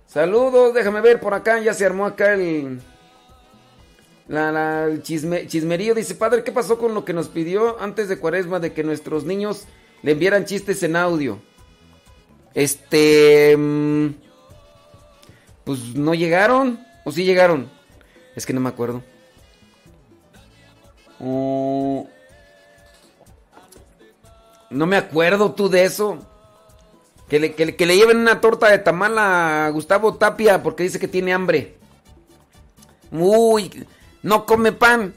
Saludos, 0.07 0.73
déjame 0.73 1.01
ver 1.01 1.19
por 1.19 1.33
acá, 1.33 1.59
ya 1.59 1.73
se 1.73 1.85
armó 1.85 2.05
acá 2.05 2.33
el... 2.35 2.79
La, 4.29 4.87
chismerío 5.01 5.93
dice, 5.95 6.15
padre, 6.15 6.45
¿qué 6.45 6.53
pasó 6.53 6.77
con 6.77 6.93
lo 6.93 7.03
que 7.03 7.11
nos 7.11 7.27
pidió 7.27 7.77
antes 7.81 8.07
de 8.07 8.19
cuaresma 8.19 8.61
de 8.61 8.71
que 8.71 8.85
nuestros 8.85 9.25
niños 9.25 9.65
le 10.01 10.13
enviaran 10.13 10.45
chistes 10.45 10.81
en 10.81 10.95
audio? 10.95 11.39
Este... 12.53 13.57
Mm, 13.57 14.11
pues 15.65 15.93
no 15.93 16.13
llegaron, 16.13 16.79
o 17.03 17.11
sí 17.11 17.25
llegaron. 17.25 17.69
Es 18.37 18.45
que 18.45 18.53
no 18.53 18.61
me 18.61 18.69
acuerdo. 18.69 19.03
Oh, 21.19 22.07
no 24.71 24.87
me 24.87 24.97
acuerdo 24.97 25.51
tú 25.51 25.69
de 25.69 25.83
eso. 25.83 26.17
Que 27.29 27.39
le, 27.39 27.53
que 27.53 27.85
le, 27.85 27.95
lleven 27.95 28.17
una 28.17 28.41
torta 28.41 28.69
de 28.69 28.79
tamal 28.79 29.17
a 29.17 29.69
Gustavo 29.69 30.15
Tapia 30.15 30.61
porque 30.61 30.83
dice 30.83 30.99
que 30.99 31.07
tiene 31.07 31.33
hambre. 31.33 31.77
Uy, 33.11 33.85
no 34.21 34.45
come 34.45 34.71
pan, 34.71 35.13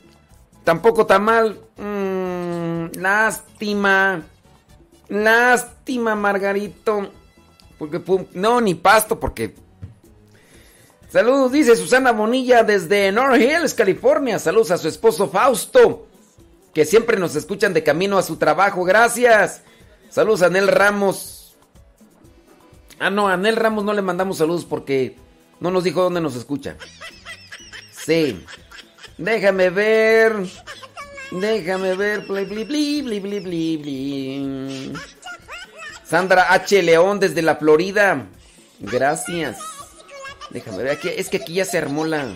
tampoco 0.62 1.06
tamal. 1.06 1.58
Mm, 1.76 3.00
lástima, 3.00 4.22
lástima, 5.08 6.14
Margarito. 6.14 7.10
Porque, 7.78 8.00
no, 8.34 8.60
ni 8.60 8.74
pasto, 8.74 9.18
porque. 9.18 9.54
Saludos, 11.08 11.52
dice 11.52 11.76
Susana 11.76 12.12
Bonilla 12.12 12.64
desde 12.64 13.12
North 13.12 13.40
Hills, 13.40 13.74
California. 13.74 14.38
Saludos 14.38 14.72
a 14.72 14.78
su 14.78 14.88
esposo 14.88 15.28
Fausto, 15.28 16.06
que 16.74 16.84
siempre 16.84 17.16
nos 17.16 17.36
escuchan 17.36 17.72
de 17.72 17.84
camino 17.84 18.18
a 18.18 18.22
su 18.22 18.36
trabajo. 18.36 18.84
Gracias. 18.84 19.62
Saludos 20.10 20.42
a 20.42 20.50
Nel 20.50 20.68
Ramos. 20.68 21.56
Ah, 22.98 23.10
no, 23.10 23.28
a 23.28 23.36
Nel 23.36 23.56
Ramos 23.56 23.84
no 23.84 23.92
le 23.92 24.02
mandamos 24.02 24.38
saludos 24.38 24.64
porque 24.64 25.16
no 25.60 25.70
nos 25.70 25.84
dijo 25.84 26.02
dónde 26.02 26.20
nos 26.20 26.34
escucha. 26.36 26.76
Sí. 27.92 28.44
Déjame 29.16 29.70
ver. 29.70 30.34
Déjame 31.30 31.96
ver. 31.96 32.26
Sandra 36.04 36.52
H. 36.52 36.82
León 36.82 37.20
desde 37.20 37.42
la 37.42 37.56
Florida. 37.56 38.26
Gracias. 38.80 39.58
Déjame 40.50 40.78
ver. 40.78 40.92
Aquí, 40.92 41.08
es 41.08 41.28
que 41.28 41.38
aquí 41.38 41.54
ya 41.54 41.64
se 41.64 41.78
armó 41.78 42.04
la. 42.04 42.34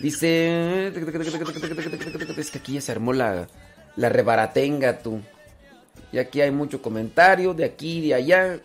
Dice. 0.00 0.88
Es 2.36 2.50
que 2.50 2.58
aquí 2.58 2.74
ya 2.74 2.80
se 2.80 2.92
armó 2.92 3.12
la. 3.12 3.48
La 3.96 4.08
rebaratenga, 4.10 4.98
tú. 4.98 5.20
Y 6.12 6.18
aquí 6.18 6.40
hay 6.40 6.50
mucho 6.50 6.82
comentario. 6.82 7.54
De 7.54 7.64
aquí 7.64 7.98
y 7.98 8.08
de 8.08 8.14
allá. 8.14 8.60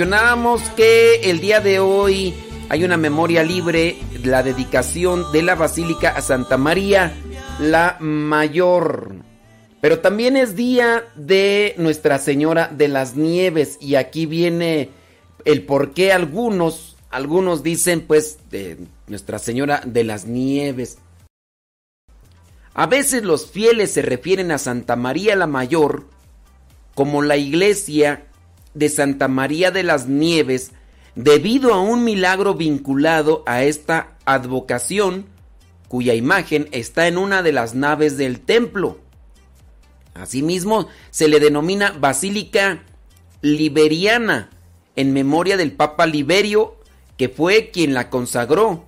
Mencionábamos 0.00 0.62
que 0.78 1.16
el 1.30 1.40
día 1.40 1.60
de 1.60 1.78
hoy 1.78 2.32
hay 2.70 2.84
una 2.84 2.96
memoria 2.96 3.42
libre, 3.42 3.98
la 4.24 4.42
dedicación 4.42 5.30
de 5.30 5.42
la 5.42 5.56
Basílica 5.56 6.08
a 6.16 6.22
Santa 6.22 6.56
María 6.56 7.12
la 7.58 7.98
Mayor. 8.00 9.12
Pero 9.82 9.98
también 9.98 10.38
es 10.38 10.56
día 10.56 11.04
de 11.16 11.74
Nuestra 11.76 12.18
Señora 12.18 12.68
de 12.68 12.88
las 12.88 13.14
Nieves 13.14 13.76
y 13.78 13.96
aquí 13.96 14.24
viene 14.24 14.88
el 15.44 15.66
por 15.66 15.92
qué 15.92 16.14
algunos, 16.14 16.96
algunos 17.10 17.62
dicen 17.62 18.00
pues 18.00 18.38
de 18.48 18.78
Nuestra 19.06 19.38
Señora 19.38 19.82
de 19.84 20.04
las 20.04 20.24
Nieves. 20.24 20.96
A 22.72 22.86
veces 22.86 23.22
los 23.22 23.50
fieles 23.50 23.92
se 23.92 24.00
refieren 24.00 24.50
a 24.50 24.56
Santa 24.56 24.96
María 24.96 25.36
la 25.36 25.46
Mayor 25.46 26.06
como 26.94 27.20
la 27.20 27.36
iglesia 27.36 28.24
de 28.74 28.88
Santa 28.88 29.28
María 29.28 29.70
de 29.70 29.82
las 29.82 30.06
Nieves 30.06 30.72
debido 31.14 31.74
a 31.74 31.80
un 31.80 32.04
milagro 32.04 32.54
vinculado 32.54 33.42
a 33.46 33.62
esta 33.64 34.16
advocación 34.24 35.26
cuya 35.88 36.14
imagen 36.14 36.68
está 36.70 37.08
en 37.08 37.18
una 37.18 37.42
de 37.42 37.52
las 37.52 37.74
naves 37.74 38.16
del 38.16 38.40
templo. 38.40 39.00
Asimismo, 40.14 40.88
se 41.10 41.28
le 41.28 41.40
denomina 41.40 41.92
Basílica 41.98 42.84
Liberiana, 43.42 44.50
en 44.96 45.12
memoria 45.12 45.56
del 45.56 45.72
Papa 45.72 46.06
Liberio, 46.06 46.76
que 47.16 47.28
fue 47.28 47.70
quien 47.70 47.94
la 47.94 48.08
consagró, 48.08 48.84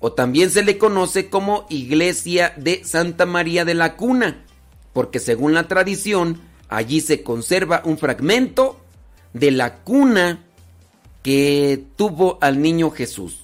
o 0.00 0.12
también 0.12 0.50
se 0.50 0.64
le 0.64 0.78
conoce 0.78 1.28
como 1.28 1.66
Iglesia 1.68 2.54
de 2.56 2.82
Santa 2.84 3.26
María 3.26 3.64
de 3.64 3.74
la 3.74 3.96
Cuna, 3.96 4.44
porque 4.92 5.20
según 5.20 5.54
la 5.54 5.68
tradición, 5.68 6.40
allí 6.68 7.00
se 7.00 7.22
conserva 7.22 7.82
un 7.84 7.98
fragmento 7.98 8.79
de 9.32 9.50
la 9.50 9.76
cuna 9.76 10.44
que 11.22 11.84
tuvo 11.96 12.38
al 12.40 12.60
niño 12.62 12.90
Jesús, 12.90 13.40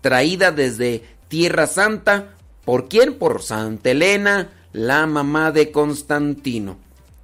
traída 0.00 0.52
desde 0.52 1.02
Tierra 1.28 1.66
Santa 1.66 2.36
¿Por 2.66 2.88
quién? 2.88 3.14
Por 3.14 3.42
Santa 3.42 3.92
Elena, 3.92 4.50
la 4.72 5.06
mamá 5.06 5.52
de 5.52 5.70
Constantino. 5.70 6.76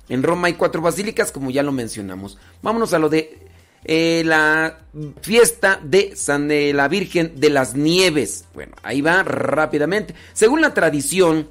En 0.09 0.23
Roma 0.23 0.47
hay 0.47 0.55
cuatro 0.55 0.81
basílicas, 0.81 1.33
como 1.33 1.51
ya 1.51 1.65
lo 1.65 1.73
mencionamos. 1.73 2.39
Vámonos 2.63 2.95
a 2.95 3.01
lo 3.01 3.09
de 3.09 3.41
eh, 3.85 4.23
la 4.25 4.79
fiesta 5.21 5.81
de 5.83 6.15
San 6.15 6.47
de 6.47 6.73
la 6.73 6.87
Virgen 6.87 7.33
de 7.41 7.51
las 7.51 7.75
Nieves. 7.75 8.45
Bueno, 8.55 8.77
ahí 8.85 9.01
va 9.01 9.25
rápidamente. 9.25 10.15
Según 10.33 10.61
la 10.61 10.75
tradición, 10.75 11.49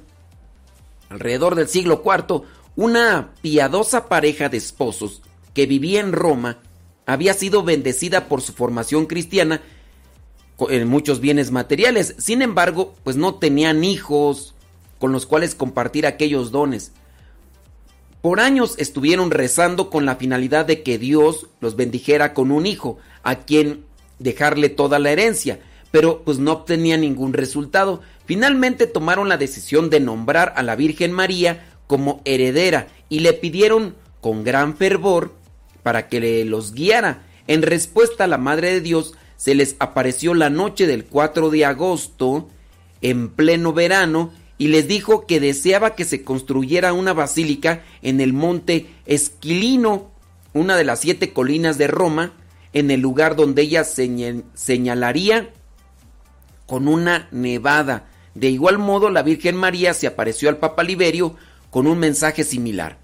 alrededor 1.10 1.54
del 1.54 1.68
siglo 1.68 2.02
IV, 2.02 2.44
una 2.76 3.32
piadosa 3.42 4.08
pareja 4.08 4.48
de 4.48 4.56
esposos 4.56 5.20
que 5.54 5.66
vivía 5.66 6.00
en 6.00 6.12
Roma 6.12 6.58
había 7.06 7.34
sido 7.34 7.62
bendecida 7.62 8.28
por 8.28 8.40
su 8.40 8.52
formación 8.52 9.06
cristiana 9.06 9.60
en 10.70 10.88
muchos 10.88 11.20
bienes 11.20 11.50
materiales. 11.50 12.14
Sin 12.18 12.42
embargo, 12.42 12.94
pues 13.04 13.16
no 13.16 13.34
tenían 13.34 13.84
hijos 13.84 14.54
con 14.98 15.12
los 15.12 15.26
cuales 15.26 15.54
compartir 15.54 16.06
aquellos 16.06 16.52
dones. 16.52 16.92
Por 18.20 18.38
años 18.38 18.76
estuvieron 18.78 19.32
rezando 19.32 19.90
con 19.90 20.06
la 20.06 20.14
finalidad 20.14 20.64
de 20.64 20.84
que 20.84 20.98
Dios 20.98 21.48
los 21.60 21.74
bendijera 21.74 22.34
con 22.34 22.52
un 22.52 22.66
hijo, 22.66 22.98
a 23.24 23.40
quien 23.40 23.84
dejarle 24.20 24.68
toda 24.68 25.00
la 25.00 25.10
herencia, 25.10 25.58
pero 25.90 26.22
pues 26.22 26.38
no 26.38 26.52
obtenía 26.52 26.96
ningún 26.96 27.32
resultado. 27.32 28.00
Finalmente 28.24 28.86
tomaron 28.86 29.28
la 29.28 29.38
decisión 29.38 29.90
de 29.90 29.98
nombrar 29.98 30.52
a 30.56 30.62
la 30.62 30.76
Virgen 30.76 31.10
María 31.10 31.66
como 31.88 32.22
heredera 32.24 32.86
y 33.08 33.20
le 33.20 33.32
pidieron 33.32 33.96
con 34.20 34.44
gran 34.44 34.76
fervor 34.76 35.32
para 35.82 36.08
que 36.08 36.44
los 36.44 36.72
guiara. 36.72 37.22
En 37.46 37.62
respuesta, 37.62 38.26
la 38.26 38.38
Madre 38.38 38.72
de 38.72 38.80
Dios 38.80 39.14
se 39.36 39.54
les 39.54 39.76
apareció 39.80 40.34
la 40.34 40.50
noche 40.50 40.86
del 40.86 41.04
4 41.04 41.50
de 41.50 41.64
agosto, 41.64 42.48
en 43.00 43.28
pleno 43.28 43.72
verano, 43.72 44.32
y 44.58 44.68
les 44.68 44.86
dijo 44.86 45.26
que 45.26 45.40
deseaba 45.40 45.96
que 45.96 46.04
se 46.04 46.22
construyera 46.22 46.92
una 46.92 47.12
basílica 47.12 47.82
en 48.02 48.20
el 48.20 48.32
monte 48.32 48.86
Esquilino, 49.06 50.12
una 50.52 50.76
de 50.76 50.84
las 50.84 51.00
siete 51.00 51.32
colinas 51.32 51.78
de 51.78 51.88
Roma, 51.88 52.34
en 52.72 52.90
el 52.92 53.00
lugar 53.00 53.34
donde 53.34 53.62
ella 53.62 53.84
señalaría 53.84 55.50
con 56.66 56.86
una 56.86 57.28
nevada. 57.32 58.08
De 58.34 58.48
igual 58.48 58.78
modo, 58.78 59.10
la 59.10 59.22
Virgen 59.22 59.56
María 59.56 59.92
se 59.94 60.06
apareció 60.06 60.48
al 60.48 60.58
Papa 60.58 60.84
Liberio 60.84 61.34
con 61.70 61.86
un 61.86 61.98
mensaje 61.98 62.44
similar. 62.44 63.01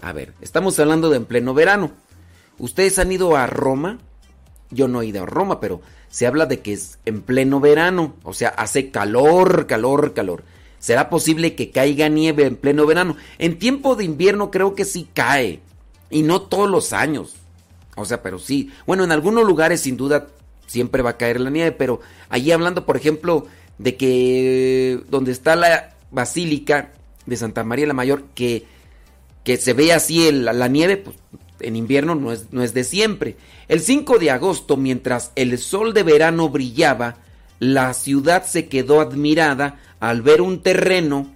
A 0.00 0.12
ver, 0.12 0.34
estamos 0.40 0.78
hablando 0.78 1.10
de 1.10 1.16
en 1.16 1.24
pleno 1.24 1.54
verano. 1.54 1.92
¿Ustedes 2.58 2.98
han 2.98 3.10
ido 3.12 3.36
a 3.36 3.46
Roma? 3.46 3.98
Yo 4.70 4.88
no 4.88 5.02
he 5.02 5.06
ido 5.06 5.22
a 5.22 5.26
Roma, 5.26 5.60
pero 5.60 5.80
se 6.08 6.26
habla 6.26 6.46
de 6.46 6.60
que 6.60 6.72
es 6.72 6.98
en 7.04 7.22
pleno 7.22 7.60
verano, 7.60 8.14
o 8.22 8.32
sea, 8.32 8.50
hace 8.50 8.90
calor, 8.90 9.66
calor, 9.66 10.14
calor. 10.14 10.44
¿Será 10.78 11.08
posible 11.08 11.54
que 11.54 11.70
caiga 11.70 12.08
nieve 12.08 12.44
en 12.44 12.56
pleno 12.56 12.86
verano? 12.86 13.16
En 13.38 13.58
tiempo 13.58 13.96
de 13.96 14.04
invierno 14.04 14.50
creo 14.50 14.74
que 14.74 14.84
sí 14.84 15.08
cae, 15.12 15.60
y 16.10 16.22
no 16.22 16.42
todos 16.42 16.70
los 16.70 16.92
años. 16.92 17.34
O 17.96 18.04
sea, 18.04 18.22
pero 18.22 18.38
sí. 18.38 18.70
Bueno, 18.86 19.04
en 19.04 19.12
algunos 19.12 19.44
lugares 19.44 19.80
sin 19.80 19.96
duda 19.96 20.28
siempre 20.66 21.02
va 21.02 21.10
a 21.10 21.16
caer 21.16 21.40
la 21.40 21.50
nieve, 21.50 21.72
pero 21.72 22.00
allí 22.28 22.52
hablando, 22.52 22.86
por 22.86 22.96
ejemplo, 22.96 23.46
de 23.78 23.96
que 23.96 25.00
donde 25.08 25.32
está 25.32 25.56
la 25.56 25.94
basílica 26.10 26.92
de 27.26 27.36
Santa 27.36 27.64
María 27.64 27.86
la 27.86 27.94
Mayor, 27.94 28.24
que, 28.34 28.66
que 29.44 29.56
se 29.58 29.74
ve 29.74 29.92
así 29.92 30.32
la 30.32 30.68
nieve, 30.68 30.96
pues 30.96 31.16
en 31.60 31.76
invierno 31.76 32.14
no 32.14 32.32
es, 32.32 32.52
no 32.52 32.62
es 32.62 32.74
de 32.74 32.84
siempre. 32.84 33.36
El 33.68 33.80
5 33.80 34.18
de 34.18 34.30
agosto, 34.30 34.76
mientras 34.76 35.32
el 35.36 35.58
sol 35.58 35.94
de 35.94 36.02
verano 36.02 36.48
brillaba, 36.48 37.16
la 37.58 37.94
ciudad 37.94 38.44
se 38.44 38.68
quedó 38.68 39.00
admirada 39.00 39.80
al 40.00 40.22
ver 40.22 40.40
un 40.40 40.60
terreno, 40.60 41.30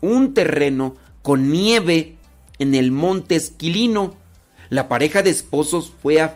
un 0.00 0.34
terreno 0.34 0.96
con 1.22 1.50
nieve 1.50 2.16
en 2.58 2.74
el 2.74 2.92
monte 2.92 3.36
Esquilino. 3.36 4.14
La 4.68 4.88
pareja 4.88 5.22
de 5.22 5.30
esposos 5.30 5.92
fue, 6.02 6.30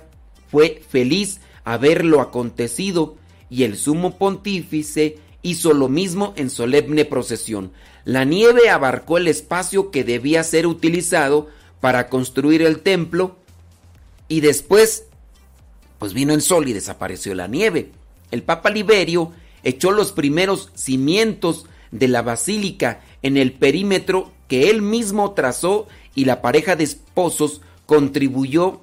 fue 0.50 0.82
feliz 0.88 1.40
a 1.64 1.76
ver 1.76 2.04
lo 2.04 2.20
acontecido 2.20 3.16
y 3.50 3.64
el 3.64 3.76
sumo 3.76 4.18
pontífice 4.18 5.18
hizo 5.42 5.72
lo 5.72 5.88
mismo 5.88 6.32
en 6.36 6.50
solemne 6.50 7.04
procesión. 7.04 7.72
La 8.06 8.24
nieve 8.24 8.70
abarcó 8.70 9.18
el 9.18 9.26
espacio 9.26 9.90
que 9.90 10.04
debía 10.04 10.44
ser 10.44 10.68
utilizado 10.68 11.48
para 11.80 12.08
construir 12.08 12.62
el 12.62 12.78
templo 12.78 13.36
y 14.28 14.42
después 14.42 15.06
pues 15.98 16.14
vino 16.14 16.32
el 16.32 16.40
sol 16.40 16.68
y 16.68 16.72
desapareció 16.72 17.34
la 17.34 17.48
nieve. 17.48 17.90
El 18.30 18.44
Papa 18.44 18.70
Liberio 18.70 19.32
echó 19.64 19.90
los 19.90 20.12
primeros 20.12 20.70
cimientos 20.76 21.66
de 21.90 22.06
la 22.06 22.22
basílica 22.22 23.00
en 23.22 23.36
el 23.36 23.52
perímetro 23.52 24.30
que 24.46 24.70
él 24.70 24.82
mismo 24.82 25.32
trazó 25.32 25.88
y 26.14 26.26
la 26.26 26.42
pareja 26.42 26.76
de 26.76 26.84
esposos 26.84 27.60
contribuyó 27.86 28.82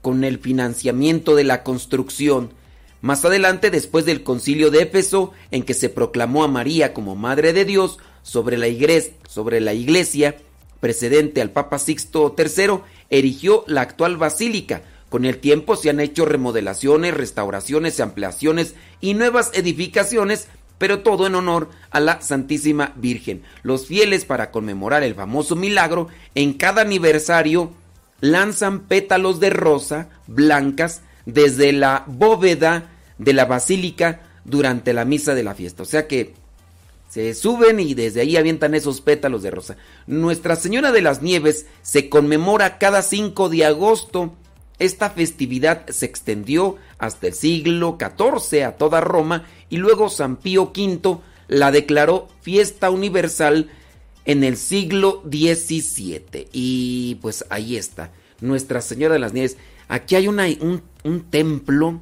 con 0.00 0.24
el 0.24 0.38
financiamiento 0.38 1.34
de 1.34 1.44
la 1.44 1.62
construcción. 1.62 2.54
Más 3.02 3.22
adelante, 3.26 3.70
después 3.70 4.06
del 4.06 4.22
concilio 4.22 4.70
de 4.70 4.80
Éfeso, 4.80 5.32
en 5.50 5.62
que 5.62 5.74
se 5.74 5.90
proclamó 5.90 6.42
a 6.42 6.48
María 6.48 6.94
como 6.94 7.16
Madre 7.16 7.52
de 7.52 7.66
Dios 7.66 7.98
sobre 8.22 8.58
la 8.58 8.68
iglesia, 8.68 9.12
sobre 9.28 9.60
la 9.60 9.74
iglesia 9.74 10.36
precedente 10.80 11.40
al 11.40 11.50
Papa 11.50 11.78
Sixto 11.78 12.34
III, 12.36 12.80
erigió 13.08 13.64
la 13.66 13.82
actual 13.82 14.16
basílica, 14.16 14.82
con 15.08 15.26
el 15.26 15.38
tiempo 15.38 15.76
se 15.76 15.90
han 15.90 16.00
hecho 16.00 16.24
remodelaciones, 16.24 17.14
restauraciones, 17.14 18.00
ampliaciones 18.00 18.74
y 19.00 19.12
nuevas 19.12 19.50
edificaciones, 19.52 20.48
pero 20.78 21.00
todo 21.00 21.26
en 21.26 21.34
honor 21.34 21.68
a 21.90 22.00
la 22.00 22.22
Santísima 22.22 22.94
Virgen. 22.96 23.42
Los 23.62 23.86
fieles 23.86 24.24
para 24.24 24.50
conmemorar 24.50 25.02
el 25.02 25.14
famoso 25.14 25.54
milagro, 25.54 26.08
en 26.34 26.54
cada 26.54 26.80
aniversario 26.80 27.72
lanzan 28.20 28.80
pétalos 28.80 29.38
de 29.38 29.50
rosa 29.50 30.08
blancas 30.26 31.02
desde 31.26 31.72
la 31.72 32.04
bóveda 32.06 32.90
de 33.18 33.34
la 33.34 33.44
basílica 33.44 34.22
durante 34.44 34.94
la 34.94 35.04
misa 35.04 35.34
de 35.34 35.42
la 35.42 35.54
fiesta. 35.54 35.82
O 35.82 35.86
sea 35.86 36.08
que 36.08 36.34
se 37.12 37.34
suben 37.34 37.78
y 37.78 37.92
desde 37.92 38.22
ahí 38.22 38.36
avientan 38.36 38.74
esos 38.74 39.02
pétalos 39.02 39.42
de 39.42 39.50
rosa. 39.50 39.76
Nuestra 40.06 40.56
Señora 40.56 40.92
de 40.92 41.02
las 41.02 41.20
Nieves 41.20 41.66
se 41.82 42.08
conmemora 42.08 42.78
cada 42.78 43.02
5 43.02 43.50
de 43.50 43.66
agosto 43.66 44.32
esta 44.82 45.10
festividad 45.10 45.86
se 45.90 46.06
extendió 46.06 46.76
hasta 46.98 47.28
el 47.28 47.34
siglo 47.34 47.96
XIV 48.00 48.64
a 48.64 48.72
toda 48.72 49.00
Roma 49.00 49.46
y 49.70 49.76
luego 49.76 50.08
San 50.08 50.36
Pío 50.36 50.72
V 50.76 51.18
la 51.46 51.70
declaró 51.70 52.28
fiesta 52.40 52.90
universal 52.90 53.70
en 54.24 54.42
el 54.42 54.56
siglo 54.56 55.22
XVII. 55.24 56.48
Y 56.52 57.14
pues 57.22 57.44
ahí 57.48 57.76
está, 57.76 58.10
Nuestra 58.40 58.80
Señora 58.80 59.14
de 59.14 59.20
las 59.20 59.32
Nieves. 59.32 59.56
Aquí 59.86 60.16
hay 60.16 60.26
un, 60.26 60.82
un, 61.04 61.30
templo 61.30 62.00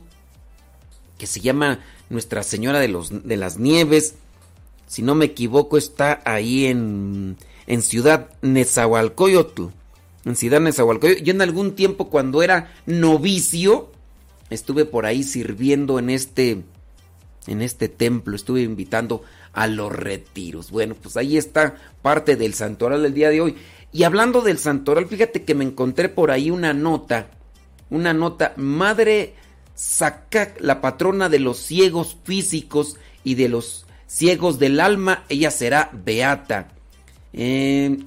que 1.18 1.26
se 1.26 1.40
llama 1.40 1.80
Nuestra 2.08 2.42
Señora 2.42 2.78
de, 2.78 2.88
los, 2.88 3.26
de 3.28 3.36
las 3.36 3.58
Nieves. 3.58 4.14
Si 4.90 5.02
no 5.02 5.14
me 5.14 5.26
equivoco, 5.26 5.78
está 5.78 6.20
ahí 6.24 6.66
en, 6.66 7.36
en 7.68 7.80
Ciudad 7.80 8.30
Nezahualcóyotl 8.42 9.66
en 10.24 10.34
Ciudad 10.34 10.60
Nezahualcóyotl. 10.60 11.22
Yo 11.22 11.32
en 11.32 11.42
algún 11.42 11.76
tiempo 11.76 12.10
cuando 12.10 12.42
era 12.42 12.72
novicio, 12.86 13.92
estuve 14.50 14.86
por 14.86 15.06
ahí 15.06 15.22
sirviendo 15.22 16.00
en 16.00 16.10
este 16.10 16.64
en 17.46 17.62
este 17.62 17.88
templo, 17.88 18.34
estuve 18.34 18.62
invitando 18.62 19.22
a 19.52 19.68
los 19.68 19.92
retiros. 19.92 20.72
Bueno, 20.72 20.96
pues 21.00 21.16
ahí 21.16 21.36
está 21.36 21.76
parte 22.02 22.34
del 22.34 22.54
santoral 22.54 23.04
del 23.04 23.14
día 23.14 23.30
de 23.30 23.40
hoy. 23.40 23.54
Y 23.92 24.02
hablando 24.02 24.40
del 24.40 24.58
santoral, 24.58 25.06
fíjate 25.06 25.44
que 25.44 25.54
me 25.54 25.64
encontré 25.64 26.08
por 26.08 26.32
ahí 26.32 26.50
una 26.50 26.74
nota, 26.74 27.30
una 27.90 28.12
nota, 28.12 28.54
Madre 28.56 29.34
Sacac, 29.76 30.60
la 30.60 30.80
patrona 30.80 31.28
de 31.28 31.38
los 31.38 31.58
ciegos 31.58 32.16
físicos 32.24 32.96
y 33.22 33.36
de 33.36 33.48
los 33.48 33.86
ciegos 34.10 34.58
del 34.58 34.80
alma, 34.80 35.24
ella 35.28 35.52
será 35.52 35.90
beata. 35.92 36.72
Eh, 37.32 37.98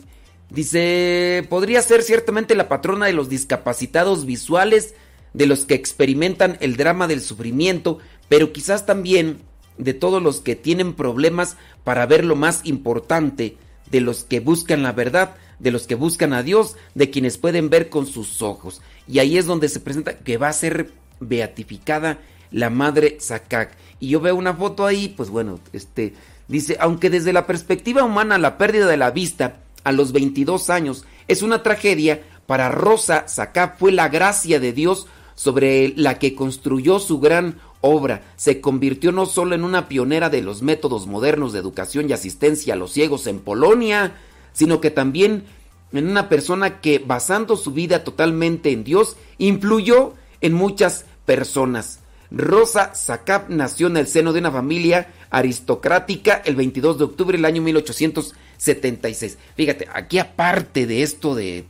dice, 0.49 1.47
podría 1.49 1.81
ser 1.81 2.03
ciertamente 2.03 2.55
la 2.55 2.67
patrona 2.67 3.05
de 3.05 3.13
los 3.13 3.29
discapacitados 3.29 4.25
visuales, 4.25 4.95
de 5.33 5.45
los 5.45 5.65
que 5.65 5.75
experimentan 5.75 6.57
el 6.59 6.75
drama 6.75 7.07
del 7.07 7.21
sufrimiento, 7.21 7.99
pero 8.27 8.51
quizás 8.51 8.85
también 8.85 9.39
de 9.77 9.93
todos 9.93 10.21
los 10.21 10.41
que 10.41 10.57
tienen 10.57 10.93
problemas 10.93 11.55
para 11.85 12.05
ver 12.05 12.25
lo 12.25 12.35
más 12.35 12.61
importante, 12.65 13.55
de 13.89 14.01
los 14.01 14.25
que 14.25 14.41
buscan 14.41 14.83
la 14.83 14.91
verdad, 14.91 15.35
de 15.59 15.71
los 15.71 15.87
que 15.87 15.95
buscan 15.95 16.33
a 16.33 16.43
Dios, 16.43 16.75
de 16.95 17.09
quienes 17.11 17.37
pueden 17.37 17.69
ver 17.69 17.89
con 17.89 18.07
sus 18.07 18.41
ojos. 18.41 18.81
Y 19.07 19.19
ahí 19.19 19.37
es 19.37 19.45
donde 19.45 19.69
se 19.69 19.79
presenta 19.79 20.17
que 20.19 20.37
va 20.37 20.49
a 20.49 20.53
ser 20.53 20.91
beatificada 21.21 22.19
la 22.53 22.69
madre 22.69 23.17
Sacac. 23.19 23.75
Y 23.99 24.07
yo 24.07 24.21
veo 24.21 24.35
una 24.35 24.53
foto 24.53 24.85
ahí, 24.85 25.09
pues 25.09 25.29
bueno, 25.29 25.59
este 25.73 26.13
dice, 26.47 26.77
aunque 26.79 27.09
desde 27.09 27.33
la 27.33 27.45
perspectiva 27.45 28.03
humana 28.03 28.37
la 28.37 28.57
pérdida 28.57 28.87
de 28.87 28.97
la 28.97 29.11
vista 29.11 29.57
a 29.83 29.91
los 29.91 30.13
22 30.13 30.69
años 30.69 31.05
es 31.27 31.41
una 31.41 31.63
tragedia, 31.63 32.21
para 32.45 32.69
Rosa 32.69 33.27
Sacac 33.27 33.77
fue 33.77 33.91
la 33.91 34.09
gracia 34.09 34.59
de 34.59 34.73
Dios 34.73 35.07
sobre 35.35 35.93
la 35.95 36.19
que 36.19 36.35
construyó 36.35 36.99
su 36.99 37.19
gran 37.19 37.57
obra. 37.81 38.21
Se 38.35 38.61
convirtió 38.61 39.11
no 39.11 39.25
solo 39.25 39.55
en 39.55 39.63
una 39.63 39.87
pionera 39.87 40.29
de 40.29 40.41
los 40.41 40.61
métodos 40.61 41.07
modernos 41.07 41.53
de 41.53 41.59
educación 41.59 42.09
y 42.09 42.13
asistencia 42.13 42.73
a 42.73 42.77
los 42.77 42.91
ciegos 42.91 43.27
en 43.27 43.39
Polonia, 43.39 44.15
sino 44.51 44.81
que 44.81 44.91
también 44.91 45.45
en 45.93 46.07
una 46.09 46.27
persona 46.27 46.81
que, 46.81 46.99
basando 46.99 47.55
su 47.55 47.71
vida 47.71 48.03
totalmente 48.03 48.71
en 48.71 48.83
Dios, 48.83 49.15
influyó 49.37 50.13
en 50.41 50.53
muchas 50.53 51.05
personas. 51.25 52.02
Rosa 52.33 52.95
Sakap 52.95 53.49
nació 53.49 53.87
en 53.87 53.97
el 53.97 54.07
seno 54.07 54.33
de 54.33 54.39
una 54.39 54.51
familia 54.51 55.13
aristocrática 55.29 56.41
el 56.43 56.55
22 56.55 56.97
de 56.97 57.03
octubre 57.03 57.37
del 57.37 57.45
año 57.45 57.61
1876. 57.61 59.37
Fíjate, 59.55 59.87
aquí 59.93 60.17
aparte 60.17 60.87
de 60.87 61.03
esto 61.03 61.35
de, 61.35 61.65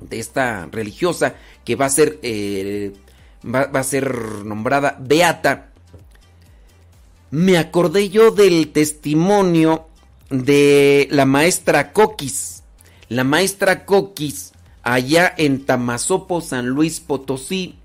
de 0.00 0.18
esta 0.18 0.66
religiosa 0.66 1.36
que 1.64 1.76
va 1.76 1.86
a 1.86 1.90
ser 1.90 2.18
eh, 2.22 2.92
va, 3.44 3.66
va, 3.66 3.80
a 3.80 3.84
ser 3.84 4.12
nombrada 4.44 4.96
beata, 4.98 5.70
me 7.30 7.56
acordé 7.56 8.08
yo 8.08 8.32
del 8.32 8.72
testimonio 8.72 9.86
de 10.30 11.06
la 11.12 11.26
maestra 11.26 11.92
Coquis. 11.92 12.64
La 13.08 13.22
maestra 13.22 13.84
Coquis 13.84 14.52
allá 14.82 15.32
en 15.36 15.64
Tamazopo, 15.64 16.40
San 16.40 16.66
Luis 16.66 16.98
Potosí. 16.98 17.79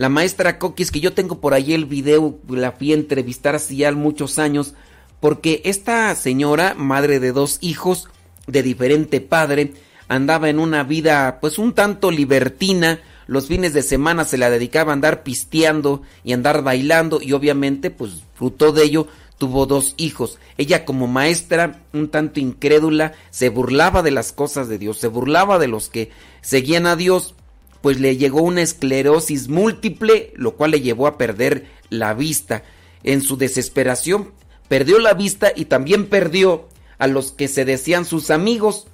La 0.00 0.08
maestra 0.08 0.58
Coquis, 0.58 0.90
que 0.90 1.00
yo 1.00 1.12
tengo 1.12 1.42
por 1.42 1.52
ahí 1.52 1.74
el 1.74 1.84
video, 1.84 2.38
la 2.48 2.72
fui 2.72 2.92
a 2.92 2.94
entrevistar 2.94 3.54
hace 3.54 3.76
ya 3.76 3.92
muchos 3.92 4.38
años, 4.38 4.72
porque 5.20 5.60
esta 5.66 6.14
señora, 6.14 6.72
madre 6.74 7.20
de 7.20 7.32
dos 7.32 7.58
hijos, 7.60 8.08
de 8.46 8.62
diferente 8.62 9.20
padre, 9.20 9.74
andaba 10.08 10.48
en 10.48 10.58
una 10.58 10.84
vida 10.84 11.38
pues 11.42 11.58
un 11.58 11.74
tanto 11.74 12.10
libertina, 12.10 13.00
los 13.26 13.48
fines 13.48 13.74
de 13.74 13.82
semana 13.82 14.24
se 14.24 14.38
la 14.38 14.48
dedicaba 14.48 14.92
a 14.92 14.94
andar 14.94 15.22
pisteando 15.22 16.00
y 16.24 16.32
andar 16.32 16.62
bailando 16.62 17.20
y 17.20 17.34
obviamente 17.34 17.90
pues 17.90 18.22
fruto 18.36 18.72
de 18.72 18.84
ello 18.84 19.06
tuvo 19.36 19.66
dos 19.66 19.92
hijos. 19.98 20.38
Ella 20.56 20.86
como 20.86 21.08
maestra, 21.08 21.82
un 21.92 22.08
tanto 22.08 22.40
incrédula, 22.40 23.12
se 23.28 23.50
burlaba 23.50 24.02
de 24.02 24.12
las 24.12 24.32
cosas 24.32 24.66
de 24.66 24.78
Dios, 24.78 24.96
se 24.96 25.08
burlaba 25.08 25.58
de 25.58 25.68
los 25.68 25.90
que 25.90 26.10
seguían 26.40 26.86
a 26.86 26.96
Dios, 26.96 27.34
pues 27.82 28.00
le 28.00 28.16
llegó 28.16 28.42
una 28.42 28.62
esclerosis 28.62 29.48
múltiple, 29.48 30.32
lo 30.36 30.56
cual 30.56 30.72
le 30.72 30.80
llevó 30.80 31.06
a 31.06 31.18
perder 31.18 31.66
la 31.88 32.14
vista. 32.14 32.62
En 33.02 33.22
su 33.22 33.36
desesperación, 33.36 34.32
perdió 34.68 34.98
la 34.98 35.14
vista 35.14 35.52
y 35.54 35.64
también 35.64 36.06
perdió 36.06 36.68
a 36.98 37.06
los 37.06 37.32
que 37.32 37.48
se 37.48 37.64
decían 37.64 38.04
sus 38.04 38.30
amigos. 38.30 38.86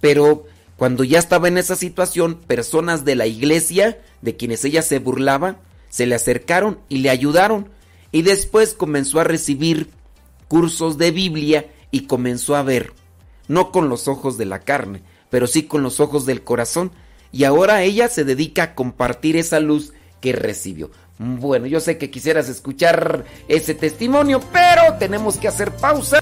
Pero 0.00 0.46
cuando 0.76 1.04
ya 1.04 1.18
estaba 1.18 1.48
en 1.48 1.58
esa 1.58 1.76
situación, 1.76 2.36
personas 2.36 3.04
de 3.04 3.14
la 3.14 3.26
iglesia, 3.26 4.00
de 4.22 4.36
quienes 4.36 4.64
ella 4.64 4.82
se 4.82 4.98
burlaba, 4.98 5.60
se 5.90 6.06
le 6.06 6.14
acercaron 6.14 6.78
y 6.88 6.98
le 6.98 7.10
ayudaron 7.10 7.68
y 8.12 8.22
después 8.22 8.74
comenzó 8.74 9.20
a 9.20 9.24
recibir 9.24 9.90
cursos 10.48 10.98
de 10.98 11.10
Biblia 11.10 11.70
y 11.90 12.06
comenzó 12.06 12.56
a 12.56 12.62
ver, 12.62 12.92
no 13.48 13.72
con 13.72 13.88
los 13.88 14.08
ojos 14.08 14.38
de 14.38 14.44
la 14.44 14.60
carne, 14.60 15.02
pero 15.30 15.46
sí 15.46 15.64
con 15.64 15.82
los 15.82 15.98
ojos 15.98 16.26
del 16.26 16.44
corazón, 16.44 16.92
y 17.32 17.44
ahora 17.44 17.82
ella 17.82 18.08
se 18.08 18.24
dedica 18.24 18.62
a 18.62 18.74
compartir 18.74 19.36
esa 19.36 19.58
luz 19.58 19.92
que 20.20 20.32
recibió. 20.32 20.90
Bueno, 21.18 21.66
yo 21.66 21.80
sé 21.80 21.98
que 21.98 22.10
quisieras 22.10 22.48
escuchar 22.48 23.24
ese 23.48 23.74
testimonio, 23.74 24.40
pero 24.52 24.94
tenemos 24.98 25.36
que 25.36 25.48
hacer 25.48 25.72
pausa. 25.72 26.18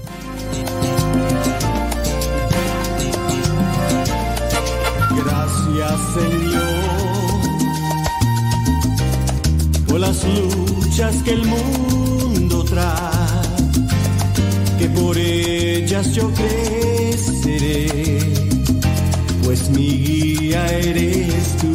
Gracias 5.11 5.99
Señor 6.13 6.81
por 9.91 9.99
las 9.99 10.23
luchas 10.23 11.21
que 11.23 11.31
el 11.33 11.43
mundo 11.45 12.63
trae, 12.63 13.49
que 14.79 14.87
por 14.87 15.17
ellas 15.17 16.13
yo 16.13 16.31
creceré, 16.31 17.90
pues 19.51 19.67
mi 19.71 19.89
guía 19.97 20.65
eres 20.65 21.57
tú. 21.57 21.73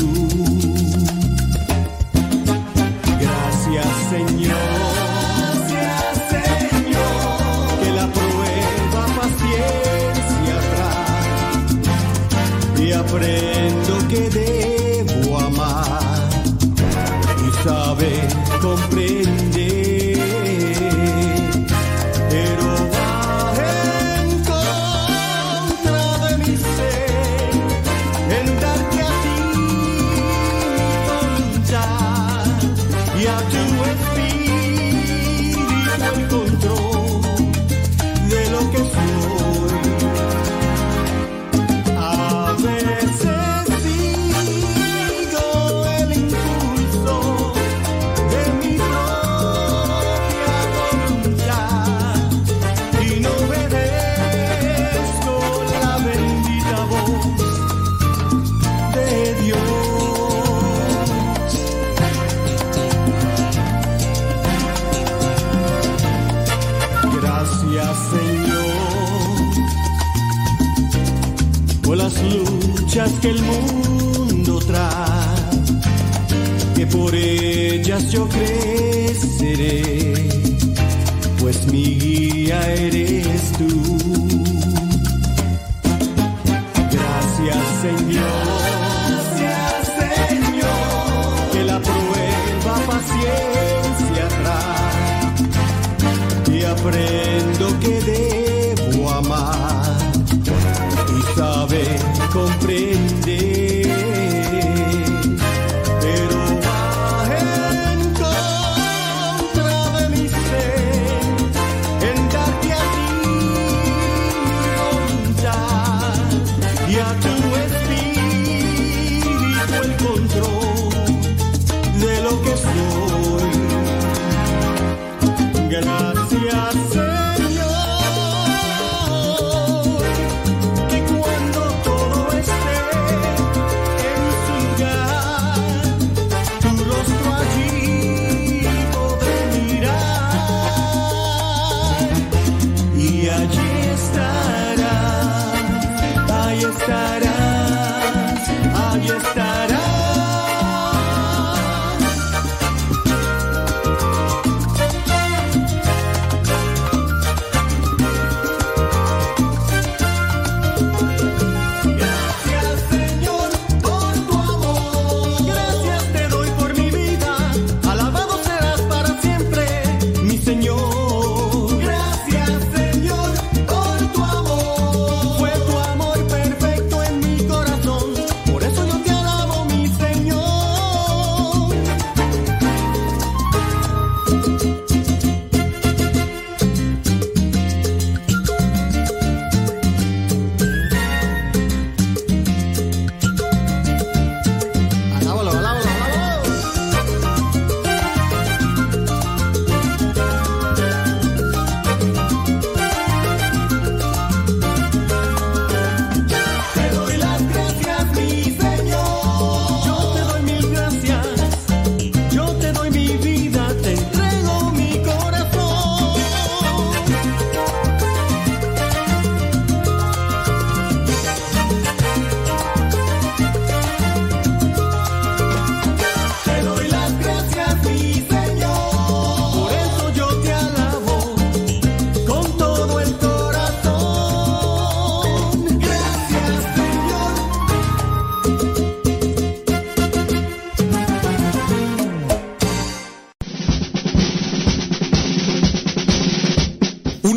Gracias 3.21 3.87
Señor. 4.09 4.57
Gracias, 5.69 6.23
Señor. 6.31 7.79
Que 7.83 7.91
la 7.91 8.07
prueba 8.17 9.03
paciencia 9.21 10.57
trae 10.73 11.69
y 12.83 12.85
aprendo 12.93 13.93
que 14.09 14.23
debo 14.31 15.39
amar 15.39 16.31
y 17.47 17.49
saber 17.63 18.27
comprender. 18.63 19.46
Que 72.97 73.29
el 73.29 73.43
mundo 73.43 74.59
trae, 74.61 75.37
que 76.75 76.87
por 76.87 77.15
ellas 77.15 78.11
yo 78.11 78.27
creceré, 78.27 80.15
pues 81.39 81.71
mi 81.71 81.85
guía 81.85 82.73
eres 82.73 83.53
tú. 83.59 83.69
Gracias 86.91 87.65
Señor. 87.83 88.25
Gracias 89.41 89.93
Señor. 90.31 91.51
Que 91.53 91.65
la 91.65 91.79
prueba 91.79 92.77
paciencia 92.87 94.27
trae 96.49 96.59
y 96.59 96.63
aprendo 96.65 97.36
saber 102.37 102.96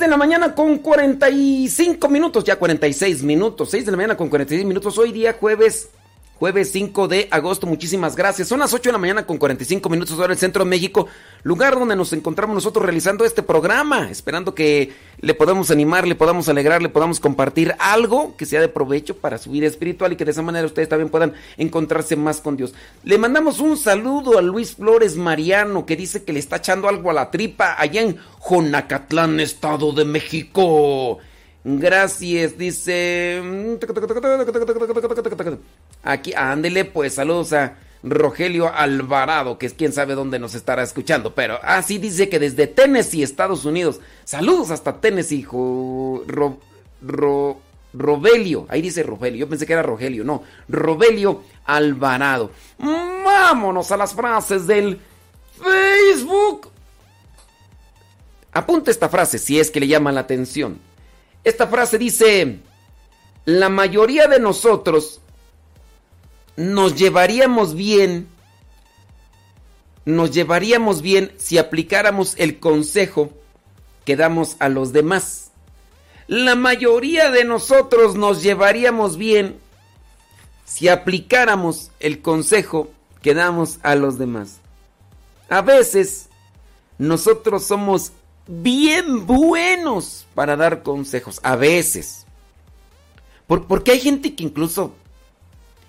De 0.00 0.08
la 0.08 0.16
mañana 0.16 0.54
con 0.54 0.78
45 0.78 2.08
minutos, 2.08 2.42
ya 2.42 2.56
46 2.56 3.22
minutos, 3.22 3.70
6 3.70 3.84
de 3.84 3.90
la 3.90 3.96
mañana 3.96 4.16
con 4.16 4.28
46 4.28 4.66
minutos, 4.66 4.98
hoy 4.98 5.12
día 5.12 5.34
jueves 5.38 5.90
jueves 6.40 6.72
5 6.72 7.06
de 7.06 7.28
agosto. 7.30 7.66
Muchísimas 7.66 8.16
gracias. 8.16 8.48
Son 8.48 8.60
las 8.60 8.72
8 8.72 8.88
de 8.88 8.92
la 8.92 8.98
mañana 8.98 9.26
con 9.26 9.36
45 9.36 9.90
minutos 9.90 10.14
ahora 10.14 10.28
en 10.28 10.32
el 10.32 10.38
centro 10.38 10.64
de 10.64 10.70
México, 10.70 11.06
lugar 11.42 11.78
donde 11.78 11.94
nos 11.94 12.14
encontramos 12.14 12.54
nosotros 12.54 12.82
realizando 12.82 13.26
este 13.26 13.42
programa, 13.42 14.10
esperando 14.10 14.54
que 14.54 14.90
le 15.20 15.34
podamos 15.34 15.70
animar, 15.70 16.08
le 16.08 16.14
podamos 16.14 16.48
alegrar, 16.48 16.80
le 16.80 16.88
podamos 16.88 17.20
compartir 17.20 17.74
algo 17.78 18.36
que 18.38 18.46
sea 18.46 18.62
de 18.62 18.68
provecho 18.68 19.18
para 19.18 19.36
su 19.36 19.50
vida 19.50 19.66
espiritual 19.66 20.14
y 20.14 20.16
que 20.16 20.24
de 20.24 20.30
esa 20.30 20.40
manera 20.40 20.64
ustedes 20.64 20.88
también 20.88 21.10
puedan 21.10 21.34
encontrarse 21.58 22.16
más 22.16 22.40
con 22.40 22.56
Dios. 22.56 22.72
Le 23.04 23.18
mandamos 23.18 23.60
un 23.60 23.76
saludo 23.76 24.38
a 24.38 24.42
Luis 24.42 24.76
Flores 24.76 25.16
Mariano 25.16 25.84
que 25.84 25.94
dice 25.94 26.24
que 26.24 26.32
le 26.32 26.38
está 26.38 26.56
echando 26.56 26.88
algo 26.88 27.10
a 27.10 27.14
la 27.14 27.30
tripa 27.30 27.76
allá 27.78 28.00
en 28.00 28.16
Jonacatlán, 28.38 29.40
Estado 29.40 29.92
de 29.92 30.06
México. 30.06 31.18
Gracias, 31.64 32.56
dice. 32.56 33.78
Aquí, 36.02 36.32
ándele, 36.34 36.84
pues 36.86 37.14
saludos 37.14 37.52
a 37.52 37.76
Rogelio 38.02 38.72
Alvarado, 38.72 39.58
que 39.58 39.66
es 39.66 39.74
quien 39.74 39.92
sabe 39.92 40.14
dónde 40.14 40.38
nos 40.38 40.54
estará 40.54 40.82
escuchando. 40.82 41.34
Pero 41.34 41.58
así 41.62 41.98
dice 41.98 42.28
que 42.30 42.38
desde 42.38 42.66
Tennessee, 42.66 43.22
Estados 43.22 43.64
Unidos. 43.64 44.00
Saludos 44.24 44.70
hasta 44.70 45.00
Tennessee, 45.00 45.40
hijo. 45.40 46.24
Rogelio, 47.92 48.66
ahí 48.68 48.82
dice 48.82 49.02
Rogelio, 49.02 49.40
yo 49.40 49.48
pensé 49.48 49.66
que 49.66 49.72
era 49.72 49.82
Rogelio, 49.82 50.22
no, 50.22 50.44
Rogelio 50.68 51.42
Alvarado. 51.64 52.52
Vámonos 52.78 53.90
a 53.90 53.96
las 53.96 54.14
frases 54.14 54.66
del 54.66 55.00
Facebook. 55.60 56.70
Apunte 58.52 58.90
esta 58.90 59.08
frase 59.08 59.38
si 59.38 59.60
es 59.60 59.70
que 59.70 59.80
le 59.80 59.88
llama 59.88 60.12
la 60.12 60.20
atención. 60.20 60.78
Esta 61.44 61.66
frase 61.66 61.98
dice, 61.98 62.60
la 63.44 63.68
mayoría 63.68 64.28
de 64.28 64.38
nosotros 64.40 65.20
nos 66.56 66.96
llevaríamos 66.96 67.74
bien, 67.74 68.28
nos 70.04 70.32
llevaríamos 70.32 71.00
bien 71.00 71.32
si 71.38 71.56
aplicáramos 71.56 72.34
el 72.36 72.58
consejo 72.58 73.30
que 74.04 74.16
damos 74.16 74.56
a 74.58 74.68
los 74.68 74.92
demás. 74.92 75.50
La 76.26 76.54
mayoría 76.54 77.30
de 77.30 77.44
nosotros 77.44 78.14
nos 78.14 78.42
llevaríamos 78.42 79.16
bien 79.16 79.58
si 80.64 80.88
aplicáramos 80.88 81.90
el 81.98 82.20
consejo 82.22 82.90
que 83.22 83.34
damos 83.34 83.78
a 83.82 83.94
los 83.94 84.18
demás. 84.18 84.58
A 85.48 85.62
veces 85.62 86.28
nosotros 86.98 87.64
somos 87.66 88.12
bien 88.50 89.26
buenos 89.26 90.26
para 90.34 90.56
dar 90.56 90.82
consejos, 90.82 91.38
a 91.42 91.56
veces. 91.56 92.26
porque 93.46 93.92
hay 93.92 94.00
gente 94.00 94.34
que 94.34 94.44
incluso 94.44 94.94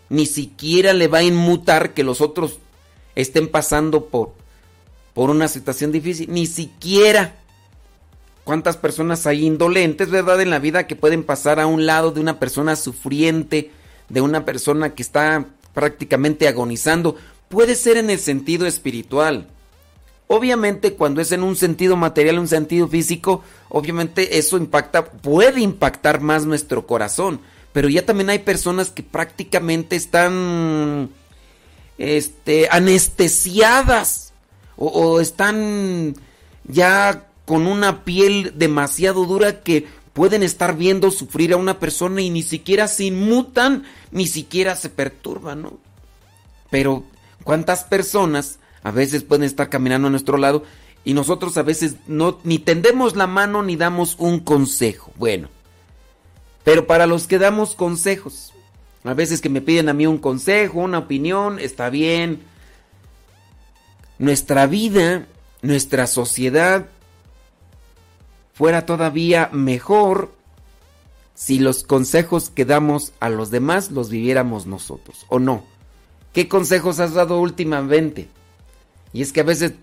ni 0.10 0.26
siquiera 0.26 0.94
le 0.94 1.08
va 1.08 1.20
a 1.20 1.24
inmutar 1.24 1.94
que 1.94 2.04
los 2.04 2.22
otros 2.22 2.60
estén 3.16 3.48
pasando 3.48 4.06
por, 4.06 4.34
por 5.14 5.30
una 5.30 5.48
situación 5.48 5.92
difícil, 5.92 6.32
ni 6.32 6.46
siquiera. 6.48 7.36
¿Cuántas 8.44 8.78
personas 8.78 9.28
hay 9.28 9.46
indolentes, 9.46 10.10
verdad, 10.10 10.42
en 10.42 10.50
la 10.50 10.60
vida 10.60 10.88
que 10.88 10.96
pueden 10.96 11.24
pasar 11.24 11.60
a 11.60 11.68
un 11.68 11.86
lado 11.86 12.12
de 12.12 12.20
una 12.20 12.40
persona 12.40 12.76
sufriente, 12.76 13.72
de 14.10 14.22
una 14.22 14.46
persona 14.46 14.94
que 14.94 15.04
está 15.04 15.46
prácticamente 15.74 16.48
agonizando? 16.48 17.16
Puede 17.50 17.76
ser 17.76 17.98
en 17.98 18.10
el 18.10 18.20
sentido 18.20 18.66
espiritual. 18.66 19.48
Obviamente 20.34 20.94
cuando 20.94 21.22
es 21.22 21.32
en 21.32 21.44
un 21.44 21.56
sentido 21.56 21.96
material, 21.96 22.40
un 22.40 22.48
sentido 22.48 22.88
físico, 22.88 23.44
obviamente 23.70 24.38
eso 24.38 24.58
impacta, 24.58 25.06
puede 25.06 25.62
impactar 25.62 26.22
más 26.22 26.46
nuestro 26.46 26.88
corazón 26.88 27.42
pero 27.74 27.90
ya 27.90 28.06
también 28.06 28.30
hay 28.30 28.40
personas 28.40 28.90
que 28.90 29.04
prácticamente 29.04 29.96
están 29.96 31.10
este, 31.98 32.68
anestesiadas 32.70 34.34
o, 34.76 35.20
están 35.20 36.16
ya 36.66 37.28
con 37.46 37.68
una 37.68 38.04
piel 38.04 38.54
demasiado 38.56 39.26
dura 39.26 39.62
que 39.62 39.88
pueden 40.14 40.44
estar 40.44 40.76
viendo 40.76 41.12
sufrir 41.12 41.54
a 41.54 41.58
una 41.58 41.80
persona 41.80 42.22
y 42.22 42.30
ni 42.30 42.44
siquiera 42.44 42.88
se 42.88 43.06
inmutan, 43.06 43.84
ni 44.12 44.28
siquiera 44.28 44.76
se 44.76 44.90
perturban, 44.90 45.62
¿no? 45.62 45.78
Pero 46.70 47.04
¿cuántas 47.44 47.84
personas 47.84 48.60
a 48.84 48.92
veces 48.92 49.24
pueden 49.24 49.44
estar 49.44 49.70
caminando 49.70 50.08
a 50.08 50.12
nuestro 50.12 50.38
lado 50.38 50.64
y 51.04 51.14
nosotros 51.14 51.58
a 51.58 51.64
veces 51.64 51.96
no 52.08 52.40
ni 52.44 52.60
tendemos 52.60 53.16
la 53.16 53.28
mano 53.28 53.64
ni 53.64 53.76
damos 53.76 54.16
un 54.20 54.40
consejo? 54.40 55.12
Bueno, 55.18 55.50
pero 56.64 56.88
para 56.88 57.08
los 57.08 57.28
que 57.28 57.40
damos 57.40 57.76
consejos, 57.76 58.54
a 59.04 59.14
veces 59.14 59.42
que 59.42 59.50
me 59.50 59.62
piden 59.62 59.90
a 59.90 59.94
mí 59.94 60.06
un 60.06 60.20
consejo, 60.20 60.80
una 60.80 61.00
opinión, 61.00 61.60
está 61.60 61.90
bien. 61.90 62.42
Nuestra 64.20 64.68
vida, 64.68 65.26
nuestra 65.62 66.06
sociedad 66.06 66.86
fuera 68.54 68.86
todavía 68.86 69.50
mejor 69.52 70.32
si 71.34 71.58
los 71.58 71.84
consejos 71.84 72.52
que 72.52 72.66
damos 72.66 73.14
a 73.20 73.30
los 73.30 73.50
demás 73.50 73.90
los 73.90 74.12
viviéramos 74.12 74.68
nosotros, 74.68 75.26
¿o 75.30 75.40
no? 75.40 75.64
¿Qué 76.34 76.48
consejos 76.48 77.00
has 77.00 77.16
dado 77.16 77.40
últimamente? 77.40 78.30
Y 79.14 79.22
es 79.22 79.34
que 79.34 79.42
a 79.42 79.46
veces 79.46 79.74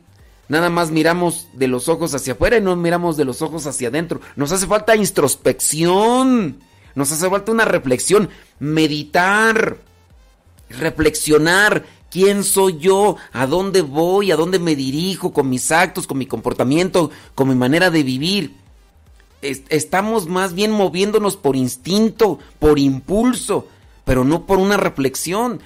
nada 0.48 0.70
más 0.70 0.90
miramos 0.90 1.48
de 1.52 1.68
los 1.68 1.88
ojos 1.88 2.14
hacia 2.14 2.32
afuera 2.32 2.56
y 2.56 2.60
no 2.60 2.74
miramos 2.76 3.16
de 3.16 3.24
los 3.24 3.42
ojos 3.42 3.66
hacia 3.66 3.88
adentro. 3.88 4.20
Nos 4.36 4.52
hace 4.52 4.66
falta 4.66 4.96
introspección. 4.96 6.58
Nos 6.94 7.12
hace 7.12 7.28
falta 7.28 7.52
una 7.52 7.64
reflexión, 7.64 8.28
meditar, 8.58 9.78
reflexionar. 10.68 11.84
¿Quién 12.10 12.42
soy 12.42 12.78
yo? 12.78 13.16
¿A 13.32 13.46
dónde 13.46 13.82
voy? 13.82 14.32
¿A 14.32 14.36
dónde 14.36 14.58
me 14.58 14.74
dirijo 14.74 15.32
con 15.32 15.48
mis 15.48 15.70
actos, 15.70 16.06
con 16.06 16.18
mi 16.18 16.26
comportamiento, 16.26 17.10
con 17.34 17.48
mi 17.48 17.54
manera 17.54 17.90
de 17.90 18.02
vivir? 18.02 18.56
Estamos 19.42 20.26
más 20.26 20.54
bien 20.54 20.72
moviéndonos 20.72 21.36
por 21.36 21.54
instinto, 21.54 22.40
por 22.58 22.78
impulso, 22.78 23.68
pero 24.04 24.24
no 24.24 24.46
por 24.46 24.58
una 24.58 24.76
reflexión. 24.76 25.60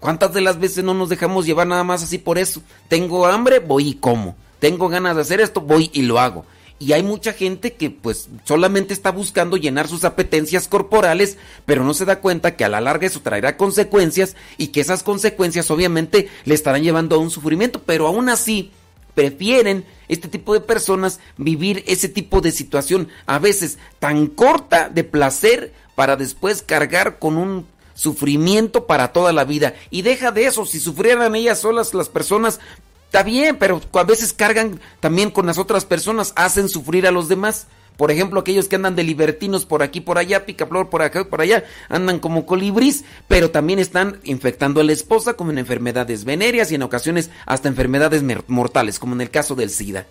¿Cuántas 0.00 0.32
de 0.34 0.40
las 0.40 0.58
veces 0.58 0.84
no 0.84 0.94
nos 0.94 1.08
dejamos 1.08 1.46
llevar 1.46 1.66
nada 1.66 1.84
más 1.84 2.02
así 2.02 2.18
por 2.18 2.38
eso? 2.38 2.62
Tengo 2.88 3.26
hambre, 3.26 3.58
voy 3.60 3.88
y 3.88 3.94
como. 3.94 4.36
Tengo 4.58 4.88
ganas 4.88 5.16
de 5.16 5.22
hacer 5.22 5.40
esto, 5.40 5.60
voy 5.60 5.90
y 5.92 6.02
lo 6.02 6.18
hago. 6.18 6.44
Y 6.78 6.92
hay 6.92 7.02
mucha 7.02 7.32
gente 7.32 7.72
que 7.72 7.88
pues 7.88 8.28
solamente 8.44 8.92
está 8.92 9.10
buscando 9.10 9.56
llenar 9.56 9.88
sus 9.88 10.04
apetencias 10.04 10.68
corporales, 10.68 11.38
pero 11.64 11.84
no 11.84 11.94
se 11.94 12.04
da 12.04 12.20
cuenta 12.20 12.54
que 12.54 12.64
a 12.64 12.68
la 12.68 12.82
larga 12.82 13.06
eso 13.06 13.20
traerá 13.20 13.56
consecuencias 13.56 14.36
y 14.58 14.68
que 14.68 14.82
esas 14.82 15.02
consecuencias 15.02 15.70
obviamente 15.70 16.28
le 16.44 16.54
estarán 16.54 16.82
llevando 16.82 17.16
a 17.16 17.18
un 17.18 17.30
sufrimiento, 17.30 17.80
pero 17.86 18.06
aún 18.06 18.28
así 18.28 18.72
prefieren 19.14 19.86
este 20.08 20.28
tipo 20.28 20.52
de 20.52 20.60
personas 20.60 21.20
vivir 21.38 21.82
ese 21.86 22.10
tipo 22.10 22.42
de 22.42 22.52
situación 22.52 23.08
a 23.24 23.38
veces 23.38 23.78
tan 23.98 24.26
corta 24.26 24.90
de 24.90 25.04
placer 25.04 25.72
para 25.94 26.16
después 26.16 26.60
cargar 26.60 27.18
con 27.18 27.38
un 27.38 27.66
sufrimiento 27.96 28.86
para 28.86 29.12
toda 29.12 29.32
la 29.32 29.44
vida. 29.44 29.74
Y 29.90 30.02
deja 30.02 30.30
de 30.30 30.46
eso, 30.46 30.64
si 30.64 30.78
sufrieran 30.78 31.34
ellas 31.34 31.58
solas 31.58 31.92
las 31.94 32.08
personas, 32.08 32.60
Está 33.06 33.22
bien, 33.22 33.56
pero 33.56 33.80
a 33.92 34.04
veces 34.04 34.32
cargan 34.32 34.80
también 35.00 35.30
con 35.30 35.46
las 35.46 35.58
otras 35.58 35.84
personas, 35.84 36.32
hacen 36.36 36.68
sufrir 36.68 37.06
a 37.06 37.12
los 37.12 37.28
demás. 37.28 37.66
Por 37.96 38.10
ejemplo, 38.10 38.40
aquellos 38.40 38.68
que 38.68 38.76
andan 38.76 38.94
de 38.94 39.04
libertinos 39.04 39.64
por 39.64 39.82
aquí, 39.82 40.02
por 40.02 40.18
allá, 40.18 40.44
picaflor 40.44 40.90
por 40.90 41.00
acá, 41.00 41.24
por 41.24 41.40
allá, 41.40 41.64
andan 41.88 42.18
como 42.18 42.44
colibrís, 42.44 43.04
pero 43.26 43.50
también 43.50 43.78
están 43.78 44.20
infectando 44.24 44.80
a 44.80 44.84
la 44.84 44.92
esposa 44.92 45.34
como 45.34 45.50
en 45.50 45.58
enfermedades 45.58 46.24
venéreas 46.24 46.70
y 46.70 46.74
en 46.74 46.82
ocasiones 46.82 47.30
hasta 47.46 47.68
enfermedades 47.68 48.22
mortales, 48.48 48.98
como 48.98 49.14
en 49.14 49.22
el 49.22 49.30
caso 49.30 49.54
del 49.54 49.70
SIDA. 49.70 50.06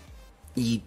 Y, 0.56 0.82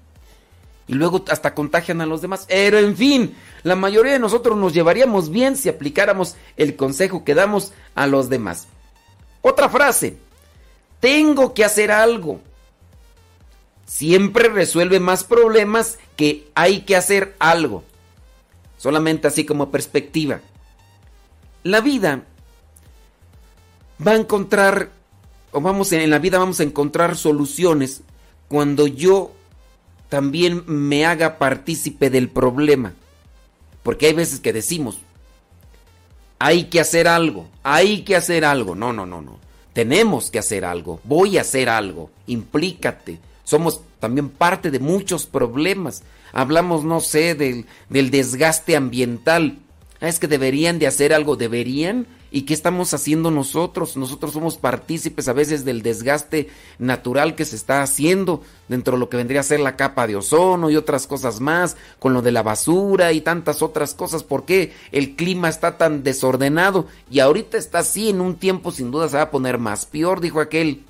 y 0.89 0.95
luego 0.95 1.25
hasta 1.31 1.55
contagian 1.55 2.01
a 2.01 2.07
los 2.07 2.23
demás. 2.23 2.47
Pero 2.49 2.79
en 2.79 2.97
fin, 2.97 3.37
la 3.63 3.77
mayoría 3.77 4.15
de 4.15 4.19
nosotros 4.19 4.57
nos 4.57 4.73
llevaríamos 4.73 5.31
bien 5.31 5.57
si 5.57 5.69
aplicáramos 5.69 6.37
el 6.57 6.75
consejo 6.75 7.25
que 7.25 7.35
damos 7.35 7.73
a 7.95 8.07
los 8.07 8.31
demás. 8.31 8.67
Otra 9.43 9.69
frase, 9.69 10.17
tengo 10.99 11.55
que 11.55 11.65
hacer 11.65 11.93
algo. 11.93 12.41
Siempre 13.87 14.49
resuelve 14.49 14.99
más 14.99 15.25
problemas 15.25 15.99
que 16.17 16.49
hay 16.55 16.81
que 16.81 16.97
hacer 16.97 17.37
algo. 17.39 17.85
solamente 18.79 19.27
así 19.27 19.45
como 19.45 19.73
perspectiva. 19.73 20.41
La 21.65 21.81
vida 21.81 22.23
va 24.07 24.13
a 24.13 24.17
encontrar, 24.17 24.91
o 25.51 25.61
vamos 25.61 25.91
en 25.91 26.09
la 26.09 26.21
vida 26.21 26.39
vamos 26.39 26.61
a 26.61 26.63
encontrar 26.63 27.17
soluciones 27.17 28.03
cuando 28.47 28.87
yo 28.87 29.33
también 30.09 30.65
me 30.67 31.07
haga 31.07 31.39
partícipe 31.39 32.11
del 32.11 32.29
problema. 32.29 32.95
Porque 33.83 34.07
hay 34.07 34.13
veces 34.13 34.41
que 34.41 34.53
decimos, 34.53 34.99
hay 36.39 36.65
que 36.65 36.81
hacer 36.81 37.09
algo, 37.09 37.49
hay 37.63 38.03
que 38.03 38.17
hacer 38.17 38.45
algo. 38.45 38.75
No, 38.75 38.93
no, 38.93 39.07
no, 39.07 39.23
no. 39.23 39.39
Tenemos 39.73 40.31
que 40.31 40.39
hacer 40.39 40.65
algo, 40.65 41.01
voy 41.05 41.39
a 41.39 41.43
hacer 41.43 41.69
algo, 41.69 42.11
implícate. 42.27 43.19
Somos 43.45 43.81
también 44.01 44.29
parte 44.29 44.71
de 44.71 44.81
muchos 44.81 45.27
problemas. 45.27 46.03
Hablamos, 46.33 46.85
no 46.85 47.01
sé, 47.01 47.35
del, 47.35 47.67
del 47.89 48.11
desgaste 48.11 48.77
ambiental. 48.77 49.59
Es 50.01 50.19
que 50.19 50.29
deberían 50.29 50.79
de 50.79 50.87
hacer 50.87 51.15
algo, 51.15 51.37
deberían. 51.37 52.07
¿Y 52.31 52.43
qué 52.43 52.53
estamos 52.53 52.93
haciendo 52.93 53.31
nosotros? 53.31 53.97
Nosotros 53.97 54.33
somos 54.33 54.59
partícipes 54.59 55.29
a 55.29 55.33
veces 55.33 55.65
del 55.65 55.83
desgaste 55.83 56.51
natural 56.79 57.35
que 57.35 57.47
se 57.47 57.57
está 57.57 57.83
haciendo 57.83 58.43
dentro 58.69 58.95
de 58.95 59.01
lo 59.01 59.09
que 59.09 59.17
vendría 59.17 59.41
a 59.41 59.45
ser 59.45 59.61
la 59.61 59.77
capa 59.77 60.07
de 60.07 60.17
ozono 60.17 60.69
y 60.69 60.77
otras 60.77 61.07
cosas 61.07 61.41
más, 61.41 61.77
con 61.99 62.13
lo 62.13 62.21
de 62.21 62.33
la 62.33 62.43
basura 62.43 63.13
y 63.13 63.23
tantas 63.23 63.63
otras 63.63 63.95
cosas. 63.95 64.25
¿Por 64.25 64.45
qué 64.45 64.75
el 64.93 65.17
clima 65.17 65.49
está 65.49 65.79
tan 65.79 66.03
desordenado? 66.03 66.87
Y 67.11 67.21
ahorita 67.21 67.57
está 67.57 67.79
así, 67.79 68.11
en 68.11 68.21
un 68.21 68.37
tiempo 68.37 68.73
sin 68.73 68.91
duda 68.91 69.09
se 69.09 69.17
va 69.17 69.23
a 69.23 69.31
poner 69.31 69.57
más 69.57 69.87
peor, 69.87 70.21
dijo 70.21 70.41
aquel. 70.41 70.85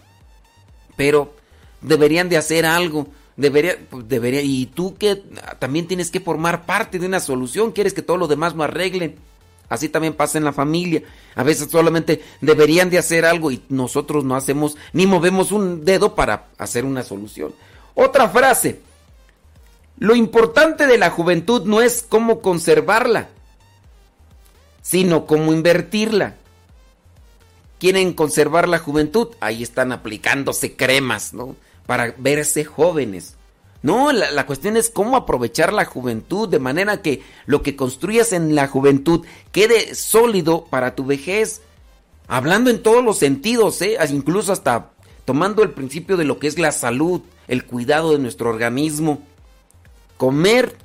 Pero 0.97 1.35
deberían 1.81 2.29
de 2.29 2.37
hacer 2.37 2.67
algo. 2.67 3.07
Debería, 3.37 3.79
pues, 3.89 4.09
debería, 4.09 4.43
y 4.43 4.67
tú 4.67 4.97
que 4.97 5.23
también 5.61 5.87
tienes 5.87 6.11
que 6.11 6.19
formar 6.19 6.67
parte 6.67 6.99
de 6.99 7.07
una 7.07 7.21
solución, 7.21 7.71
quieres 7.71 7.95
que 7.95 8.03
todo 8.03 8.17
lo 8.17 8.27
demás 8.27 8.57
lo 8.57 8.65
arreglen. 8.65 9.15
Así 9.69 9.89
también 9.89 10.15
pasa 10.15 10.39
en 10.39 10.45
la 10.45 10.53
familia. 10.53 11.03
A 11.35 11.43
veces 11.43 11.71
solamente 11.71 12.23
deberían 12.41 12.91
de 12.91 12.99
hacer 12.99 13.25
algo 13.25 13.51
y 13.51 13.63
nosotros 13.69 14.25
no 14.25 14.35
hacemos 14.35 14.77
ni 14.93 15.07
movemos 15.07 15.53
un 15.53 15.85
dedo 15.85 16.15
para 16.15 16.47
hacer 16.59 16.85
una 16.85 17.03
solución. 17.03 17.55
Otra 17.95 18.29
frase. 18.29 18.81
Lo 19.99 20.15
importante 20.15 20.87
de 20.87 20.97
la 20.97 21.11
juventud 21.11 21.65
no 21.65 21.81
es 21.81 22.07
cómo 22.09 22.41
conservarla, 22.41 23.29
sino 24.81 25.27
cómo 25.27 25.53
invertirla. 25.53 26.37
Quieren 27.81 28.13
conservar 28.13 28.69
la 28.69 28.79
juventud, 28.79 29.29
ahí 29.41 29.63
están 29.63 29.91
aplicándose 29.91 30.77
cremas, 30.77 31.35
¿no? 31.35 31.57
Para 31.87 32.15
verse 32.17 32.65
jóvenes. 32.65 33.38
No, 33.83 34.11
la, 34.13 34.45
cuestión 34.45 34.77
es 34.77 34.91
cómo 34.91 35.17
aprovechar 35.17 35.73
la 35.73 35.85
juventud 35.85 36.49
de 36.49 36.59
manera 36.59 37.01
que 37.01 37.23
lo 37.47 37.63
que 37.63 37.77
construyas 37.77 38.33
en 38.33 38.57
la 38.57 38.67
juventud 38.67 39.25
quede 39.53 39.95
sólido 39.95 40.65
para 40.65 40.97
tu 40.97 41.05
vejez. 41.05 41.63
Hablando 42.27 42.71
en 42.71 42.83
todos 42.83 43.05
los 43.05 43.19
sentidos, 43.19 43.81
¿eh? 43.83 43.97
incluso 44.11 44.53
hasta 44.53 44.91
tomando 45.25 45.63
el 45.63 45.71
principio 45.71 46.17
de 46.17 46.25
lo 46.25 46.39
que 46.39 46.49
es 46.49 46.59
la 46.59 46.73
salud, 46.73 47.21
el 47.47 47.65
cuidado 47.65 48.13
de 48.13 48.19
nuestro 48.19 48.51
organismo. 48.51 49.23
Comer 50.17 50.77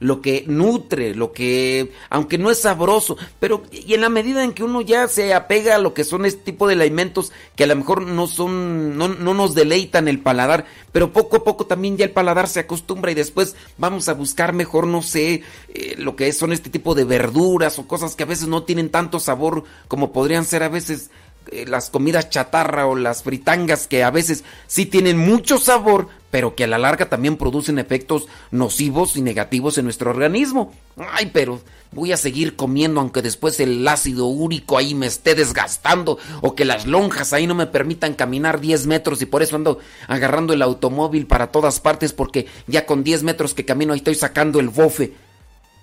lo 0.00 0.20
que 0.20 0.44
nutre, 0.46 1.14
lo 1.14 1.32
que, 1.32 1.92
aunque 2.10 2.38
no 2.38 2.50
es 2.50 2.60
sabroso, 2.60 3.16
pero 3.40 3.62
y 3.72 3.94
en 3.94 4.00
la 4.00 4.08
medida 4.08 4.44
en 4.44 4.52
que 4.52 4.64
uno 4.64 4.80
ya 4.80 5.08
se 5.08 5.34
apega 5.34 5.76
a 5.76 5.78
lo 5.78 5.94
que 5.94 6.04
son 6.04 6.24
este 6.24 6.42
tipo 6.42 6.68
de 6.68 6.74
alimentos 6.74 7.32
que 7.56 7.64
a 7.64 7.66
lo 7.66 7.76
mejor 7.76 8.02
no 8.02 8.26
son, 8.26 8.96
no, 8.96 9.08
no 9.08 9.34
nos 9.34 9.54
deleitan 9.54 10.08
el 10.08 10.20
paladar, 10.20 10.66
pero 10.92 11.12
poco 11.12 11.38
a 11.38 11.44
poco 11.44 11.66
también 11.66 11.96
ya 11.96 12.04
el 12.04 12.12
paladar 12.12 12.48
se 12.48 12.60
acostumbra 12.60 13.10
y 13.10 13.14
después 13.14 13.56
vamos 13.76 14.08
a 14.08 14.14
buscar 14.14 14.52
mejor, 14.52 14.86
no 14.86 15.02
sé, 15.02 15.42
eh, 15.74 15.94
lo 15.98 16.16
que 16.16 16.32
son 16.32 16.52
este 16.52 16.70
tipo 16.70 16.94
de 16.94 17.04
verduras 17.04 17.78
o 17.78 17.86
cosas 17.86 18.14
que 18.14 18.22
a 18.22 18.26
veces 18.26 18.48
no 18.48 18.62
tienen 18.62 18.90
tanto 18.90 19.20
sabor 19.20 19.64
como 19.88 20.12
podrían 20.12 20.44
ser 20.44 20.62
a 20.62 20.68
veces 20.68 21.10
eh, 21.50 21.64
las 21.66 21.88
comidas 21.88 22.28
chatarra 22.28 22.86
o 22.86 22.94
las 22.94 23.22
fritangas 23.22 23.86
que 23.86 24.04
a 24.04 24.10
veces 24.10 24.44
sí 24.66 24.84
tienen 24.84 25.16
mucho 25.16 25.58
sabor, 25.58 26.08
pero 26.30 26.54
que 26.54 26.64
a 26.64 26.66
la 26.66 26.78
larga 26.78 27.08
también 27.08 27.36
producen 27.36 27.78
efectos 27.78 28.28
nocivos 28.50 29.16
y 29.16 29.22
negativos 29.22 29.78
en 29.78 29.84
nuestro 29.84 30.10
organismo. 30.10 30.72
Ay, 30.96 31.30
pero 31.32 31.60
voy 31.92 32.12
a 32.12 32.16
seguir 32.16 32.54
comiendo 32.54 33.00
aunque 33.00 33.22
después 33.22 33.58
el 33.60 33.86
ácido 33.88 34.26
úrico 34.26 34.76
ahí 34.76 34.94
me 34.94 35.06
esté 35.06 35.34
desgastando 35.34 36.18
o 36.42 36.54
que 36.54 36.66
las 36.66 36.86
lonjas 36.86 37.32
ahí 37.32 37.46
no 37.46 37.54
me 37.54 37.66
permitan 37.66 38.12
caminar 38.12 38.60
10 38.60 38.86
metros 38.86 39.22
y 39.22 39.26
por 39.26 39.42
eso 39.42 39.56
ando 39.56 39.78
agarrando 40.06 40.52
el 40.52 40.60
automóvil 40.60 41.26
para 41.26 41.50
todas 41.50 41.80
partes 41.80 42.12
porque 42.12 42.46
ya 42.66 42.84
con 42.84 43.04
10 43.04 43.22
metros 43.22 43.54
que 43.54 43.64
camino 43.64 43.92
ahí 43.92 43.98
estoy 43.98 44.14
sacando 44.14 44.60
el 44.60 44.68
bofe. 44.68 45.14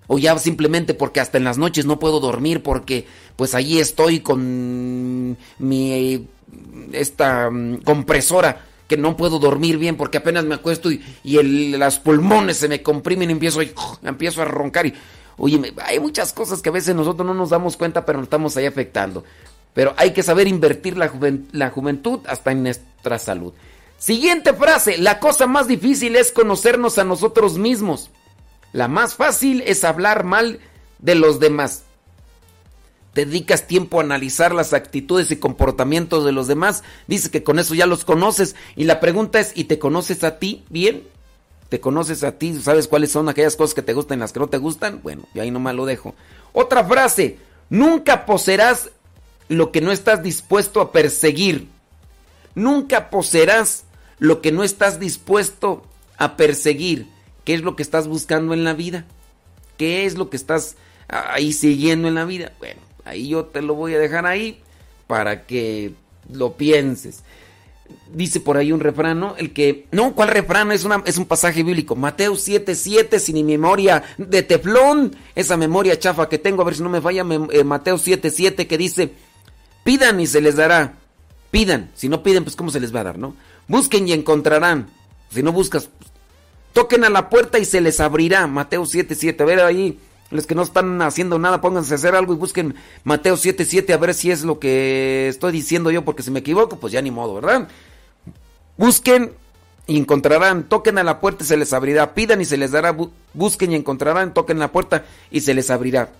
O 0.07 0.19
ya 0.19 0.37
simplemente 0.37 0.93
porque 0.93 1.19
hasta 1.19 1.39
en 1.39 1.43
las 1.43 1.57
noches 1.57 1.87
no 1.87 1.97
puedo 1.97 2.19
dormir 2.19 2.61
porque 2.61 3.07
pues 3.35 3.55
ahí 3.55 3.79
estoy 3.79 4.19
con 4.19 5.35
mi 5.57 6.27
esta 6.91 7.49
mm, 7.49 7.77
compresora 7.77 8.61
que 8.87 8.97
no 8.97 9.17
puedo 9.17 9.39
dormir 9.39 9.77
bien 9.77 9.97
porque 9.97 10.17
apenas 10.17 10.45
me 10.45 10.55
acuesto 10.55 10.91
y, 10.91 11.03
y 11.23 11.37
el, 11.37 11.79
las 11.79 11.99
pulmones 11.99 12.57
se 12.57 12.67
me 12.67 12.81
comprimen 12.83 13.29
y 13.29 13.33
empiezo, 13.33 13.61
empiezo 14.03 14.41
a 14.41 14.45
roncar. 14.45 14.85
Y, 14.85 14.93
oye, 15.37 15.73
hay 15.83 15.99
muchas 15.99 16.33
cosas 16.33 16.61
que 16.61 16.69
a 16.69 16.73
veces 16.73 16.95
nosotros 16.95 17.25
no 17.25 17.33
nos 17.33 17.49
damos 17.49 17.77
cuenta, 17.77 18.05
pero 18.05 18.19
nos 18.19 18.27
estamos 18.27 18.55
ahí 18.57 18.65
afectando. 18.65 19.23
Pero 19.73 19.93
hay 19.97 20.13
que 20.13 20.23
saber 20.23 20.47
invertir 20.47 20.97
la, 20.97 21.11
la 21.51 21.69
juventud 21.69 22.19
hasta 22.27 22.51
en 22.51 22.63
nuestra 22.63 23.19
salud. 23.19 23.53
Siguiente 23.97 24.53
frase, 24.53 24.97
la 24.97 25.19
cosa 25.19 25.47
más 25.47 25.67
difícil 25.67 26.15
es 26.15 26.31
conocernos 26.31 26.97
a 26.97 27.03
nosotros 27.03 27.57
mismos. 27.57 28.09
La 28.71 28.87
más 28.87 29.15
fácil 29.15 29.63
es 29.65 29.83
hablar 29.83 30.23
mal 30.23 30.59
de 30.99 31.15
los 31.15 31.39
demás. 31.39 31.83
Dedicas 33.15 33.65
tiempo 33.65 33.99
a 33.99 34.03
analizar 34.03 34.53
las 34.53 34.73
actitudes 34.73 35.31
y 35.31 35.37
comportamientos 35.37 36.25
de 36.25 36.33
los 36.33 36.47
demás. 36.47 36.83
Dice 37.07 37.31
que 37.31 37.43
con 37.43 37.59
eso 37.59 37.73
ya 37.73 37.85
los 37.85 38.03
conoces. 38.03 38.57
Y 38.75 38.83
la 38.83 38.99
pregunta 38.99 39.39
es, 39.39 39.53
¿y 39.55 39.63
te 39.63 39.79
conoces 39.79 40.25
a 40.25 40.37
ti 40.37 40.65
bien? 40.69 41.07
¿Te 41.69 41.79
conoces 41.79 42.25
a 42.25 42.33
ti? 42.33 42.59
¿Sabes 42.61 42.89
cuáles 42.89 43.13
son 43.13 43.29
aquellas 43.29 43.55
cosas 43.55 43.73
que 43.73 43.81
te 43.81 43.93
gustan 43.93 44.19
y 44.19 44.21
las 44.21 44.33
que 44.33 44.41
no 44.41 44.49
te 44.49 44.57
gustan? 44.57 44.99
Bueno, 45.01 45.23
yo 45.33 45.41
ahí 45.41 45.49
nomás 45.49 45.75
lo 45.75 45.85
dejo. 45.85 46.13
Otra 46.51 46.83
frase, 46.83 47.37
nunca 47.69 48.25
poseerás 48.25 48.89
lo 49.47 49.71
que 49.71 49.79
no 49.79 49.93
estás 49.93 50.21
dispuesto 50.21 50.81
a 50.81 50.91
perseguir. 50.91 51.69
Nunca 52.53 53.09
poseerás 53.09 53.85
lo 54.19 54.41
que 54.41 54.51
no 54.51 54.65
estás 54.65 54.99
dispuesto 54.99 55.85
a 56.17 56.35
perseguir. 56.35 57.07
¿Qué 57.45 57.53
es 57.53 57.61
lo 57.61 57.77
que 57.77 57.83
estás 57.83 58.09
buscando 58.09 58.53
en 58.53 58.65
la 58.65 58.73
vida? 58.73 59.05
¿Qué 59.77 60.05
es 60.05 60.17
lo 60.17 60.29
que 60.29 60.35
estás 60.35 60.75
ahí 61.07 61.53
siguiendo 61.53 62.09
en 62.09 62.15
la 62.15 62.25
vida? 62.25 62.51
Bueno, 62.59 62.81
ahí 63.05 63.29
yo 63.29 63.45
te 63.45 63.61
lo 63.61 63.75
voy 63.75 63.93
a 63.93 63.99
dejar 63.99 64.25
ahí 64.25 64.59
para 65.07 65.45
que 65.45 65.93
lo 66.31 66.53
pienses. 66.53 67.23
Dice 68.11 68.39
por 68.39 68.57
ahí 68.57 68.71
un 68.71 68.79
refrán, 68.79 69.19
¿no? 69.19 69.35
El 69.37 69.53
que... 69.53 69.85
No, 69.91 70.13
¿cuál 70.15 70.29
refrán? 70.29 70.71
Es, 70.71 70.85
es 71.05 71.17
un 71.17 71.25
pasaje 71.25 71.63
bíblico. 71.63 71.95
Mateo 71.95 72.33
7.7, 72.33 73.19
sin 73.19 73.35
mi 73.35 73.43
memoria 73.43 74.03
de 74.17 74.41
teflón. 74.41 75.15
Esa 75.35 75.55
memoria 75.55 75.99
chafa 75.99 76.27
que 76.27 76.39
tengo, 76.39 76.61
a 76.61 76.65
ver 76.65 76.75
si 76.75 76.83
no 76.83 76.89
me 76.89 77.01
falla. 77.01 77.23
Eh, 77.51 77.63
Mateo 77.63 77.97
7.7 77.97 78.67
que 78.67 78.77
dice, 78.77 79.13
pidan 79.83 80.19
y 80.19 80.27
se 80.27 80.41
les 80.41 80.55
dará. 80.55 80.95
Pidan. 81.51 81.91
Si 81.93 82.09
no 82.09 82.23
piden, 82.23 82.43
pues 82.43 82.55
¿cómo 82.55 82.71
se 82.71 82.79
les 82.79 82.93
va 82.93 83.01
a 83.01 83.05
dar, 83.05 83.19
no? 83.19 83.35
Busquen 83.67 84.07
y 84.07 84.13
encontrarán. 84.13 84.87
Si 85.29 85.43
no 85.43 85.51
buscas, 85.51 85.89
Toquen 86.75 87.05
a 87.05 87.09
la 87.09 87.29
puerta 87.29 87.57
y 87.57 87.63
se 87.63 87.79
les 87.79 88.01
abrirá. 88.01 88.47
Mateo 88.47 88.83
7:7. 88.83 89.41
A 89.41 89.45
ver 89.45 89.61
ahí, 89.61 89.97
los 90.31 90.47
que 90.47 90.55
no 90.55 90.63
están 90.63 91.01
haciendo 91.01 91.39
nada, 91.39 91.61
pónganse 91.61 91.93
a 91.93 91.97
hacer 91.97 92.15
algo 92.15 92.33
y 92.33 92.37
busquen 92.37 92.75
Mateo 93.03 93.35
7:7 93.35 93.93
a 93.93 93.97
ver 93.97 94.13
si 94.13 94.31
es 94.31 94.43
lo 94.43 94.59
que 94.59 95.27
estoy 95.27 95.51
diciendo 95.51 95.91
yo, 95.91 96.03
porque 96.03 96.23
si 96.23 96.31
me 96.31 96.39
equivoco, 96.39 96.77
pues 96.77 96.93
ya 96.93 97.01
ni 97.01 97.11
modo, 97.11 97.35
¿verdad? 97.35 97.67
Busquen 98.77 99.31
y 99.87 99.97
encontrarán. 99.97 100.63
Toquen 100.63 100.97
a 100.97 101.03
la 101.03 101.19
puerta 101.19 101.43
y 101.43 101.47
se 101.47 101.57
les 101.57 101.73
abrirá. 101.73 102.13
Pidan 102.13 102.41
y 102.41 102.45
se 102.45 102.57
les 102.57 102.71
dará. 102.71 102.95
Busquen 103.33 103.71
y 103.71 103.75
encontrarán. 103.75 104.33
Toquen 104.33 104.59
la 104.59 104.71
puerta 104.71 105.05
y 105.31 105.41
se 105.41 105.53
les 105.53 105.69
abrirá. 105.69 106.11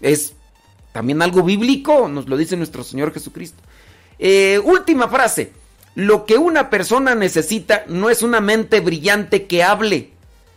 Es 0.00 0.34
también 0.92 1.22
algo 1.22 1.42
bíblico, 1.42 2.08
nos 2.08 2.28
lo 2.28 2.36
dice 2.36 2.56
nuestro 2.56 2.84
Señor 2.84 3.12
Jesucristo. 3.12 3.60
Eh, 4.18 4.60
última 4.62 5.08
frase. 5.08 5.52
Lo 5.96 6.26
que 6.26 6.36
una 6.36 6.70
persona 6.70 7.14
necesita 7.14 7.84
no 7.88 8.10
es 8.10 8.22
una 8.22 8.40
mente 8.40 8.80
brillante 8.80 9.46
que 9.46 9.62
hable, 9.62 10.10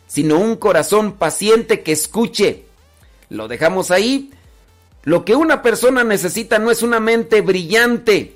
sino 0.07 0.39
un 0.39 0.55
corazón 0.55 1.13
paciente 1.13 1.83
que 1.83 1.91
escuche. 1.91 2.65
Lo 3.29 3.47
dejamos 3.47 3.91
ahí. 3.91 4.31
Lo 5.03 5.25
que 5.25 5.35
una 5.35 5.61
persona 5.61 6.03
necesita 6.03 6.59
no 6.59 6.71
es 6.71 6.81
una 6.81 6.99
mente 6.99 7.41
brillante 7.41 8.35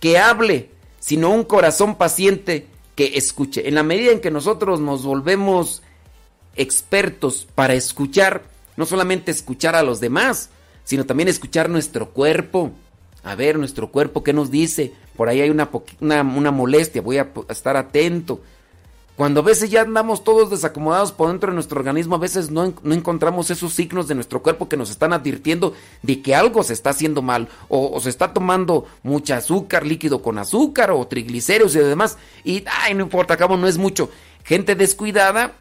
que 0.00 0.18
hable, 0.18 0.70
sino 1.00 1.30
un 1.30 1.44
corazón 1.44 1.96
paciente 1.96 2.66
que 2.94 3.16
escuche. 3.16 3.68
En 3.68 3.74
la 3.74 3.82
medida 3.82 4.12
en 4.12 4.20
que 4.20 4.30
nosotros 4.30 4.80
nos 4.80 5.04
volvemos 5.04 5.82
expertos 6.56 7.46
para 7.54 7.74
escuchar, 7.74 8.42
no 8.76 8.86
solamente 8.86 9.30
escuchar 9.30 9.74
a 9.74 9.82
los 9.82 10.00
demás, 10.00 10.50
sino 10.84 11.06
también 11.06 11.28
escuchar 11.28 11.70
nuestro 11.70 12.10
cuerpo. 12.10 12.72
A 13.24 13.34
ver, 13.34 13.58
nuestro 13.58 13.90
cuerpo, 13.90 14.22
¿qué 14.22 14.32
nos 14.32 14.50
dice? 14.50 14.92
por 15.16 15.28
ahí 15.28 15.40
hay 15.40 15.50
una, 15.50 15.70
una, 16.00 16.50
molestia, 16.50 17.02
voy 17.02 17.18
a 17.18 17.30
estar 17.48 17.76
atento. 17.76 18.40
Cuando 19.16 19.40
a 19.40 19.42
veces 19.42 19.68
ya 19.70 19.82
andamos 19.82 20.24
todos 20.24 20.48
desacomodados 20.48 21.12
por 21.12 21.28
dentro 21.28 21.50
de 21.50 21.54
nuestro 21.54 21.78
organismo, 21.78 22.14
a 22.14 22.18
veces 22.18 22.50
no, 22.50 22.72
no, 22.82 22.94
encontramos 22.94 23.50
esos 23.50 23.74
signos 23.74 24.08
de 24.08 24.14
nuestro 24.14 24.42
cuerpo 24.42 24.70
que 24.70 24.78
nos 24.78 24.90
están 24.90 25.12
advirtiendo 25.12 25.74
de 26.00 26.22
que 26.22 26.34
algo 26.34 26.62
se 26.62 26.72
está 26.72 26.90
haciendo 26.90 27.20
mal, 27.20 27.48
o, 27.68 28.00
se 28.00 28.08
está 28.08 28.32
tomando 28.32 28.86
mucha 29.02 29.36
azúcar, 29.36 29.84
líquido 29.84 30.22
con 30.22 30.38
azúcar, 30.38 30.90
o 30.92 31.06
triglicéridos 31.06 31.76
y 31.76 31.80
demás, 31.80 32.16
y 32.42 32.64
ay, 32.66 32.94
no 32.94 33.02
importa, 33.02 33.34
acabo 33.34 33.58
no 33.58 33.68
es 33.68 33.76
mucho. 33.76 34.08
Gente 34.44 34.74
descuidada, 34.74 35.56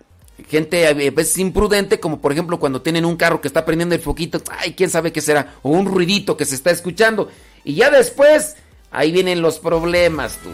gente 0.47 0.87
a 0.87 0.93
veces 0.93 1.37
imprudente, 1.37 1.99
como 1.99 2.21
por 2.21 2.31
ejemplo 2.31 2.57
cuando 2.57 2.81
tienen 2.81 3.03
un 3.03 3.17
carro 3.17 3.41
que 3.41 3.49
está 3.49 3.65
prendiendo 3.65 3.95
el 3.95 4.01
foquito, 4.01 4.41
ay, 4.59 4.75
quién 4.75 4.89
sabe 4.89 5.11
qué 5.11 5.19
será, 5.19 5.55
o 5.61 5.71
un 5.71 5.87
ruidito 5.87 6.37
que 6.37 6.45
se 6.45 6.55
está 6.55 6.71
escuchando, 6.71 7.29
y 7.65 7.75
ya 7.75 7.89
después, 7.89 8.55
ahí 8.91 9.11
vienen 9.11 9.41
los 9.41 9.59
problemas, 9.59 10.37
tú. 10.37 10.49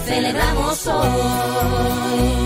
Celebramos 0.00 0.86
hoy. 0.86 2.37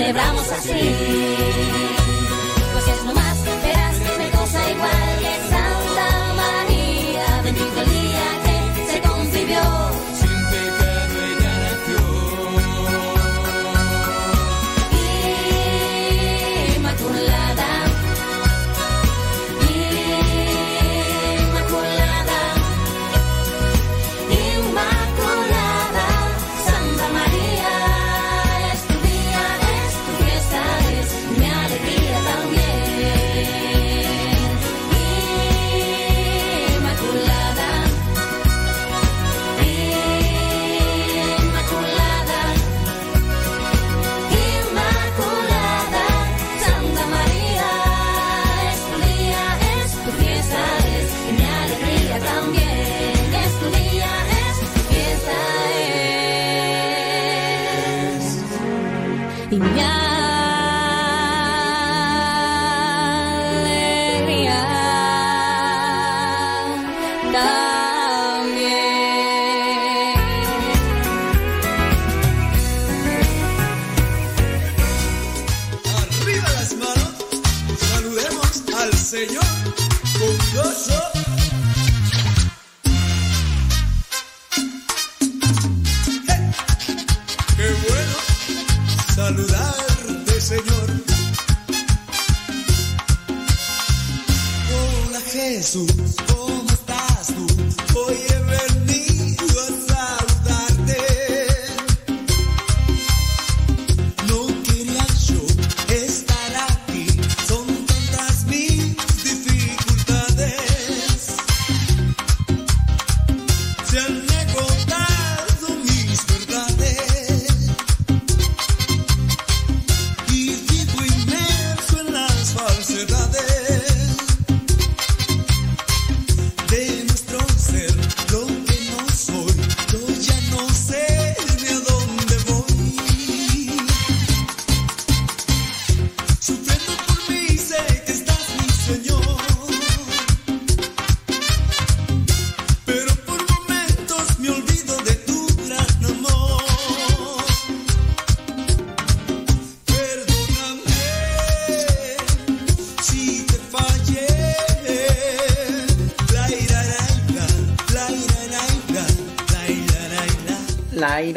Celebramos 0.00 0.50
así. 0.52 1.79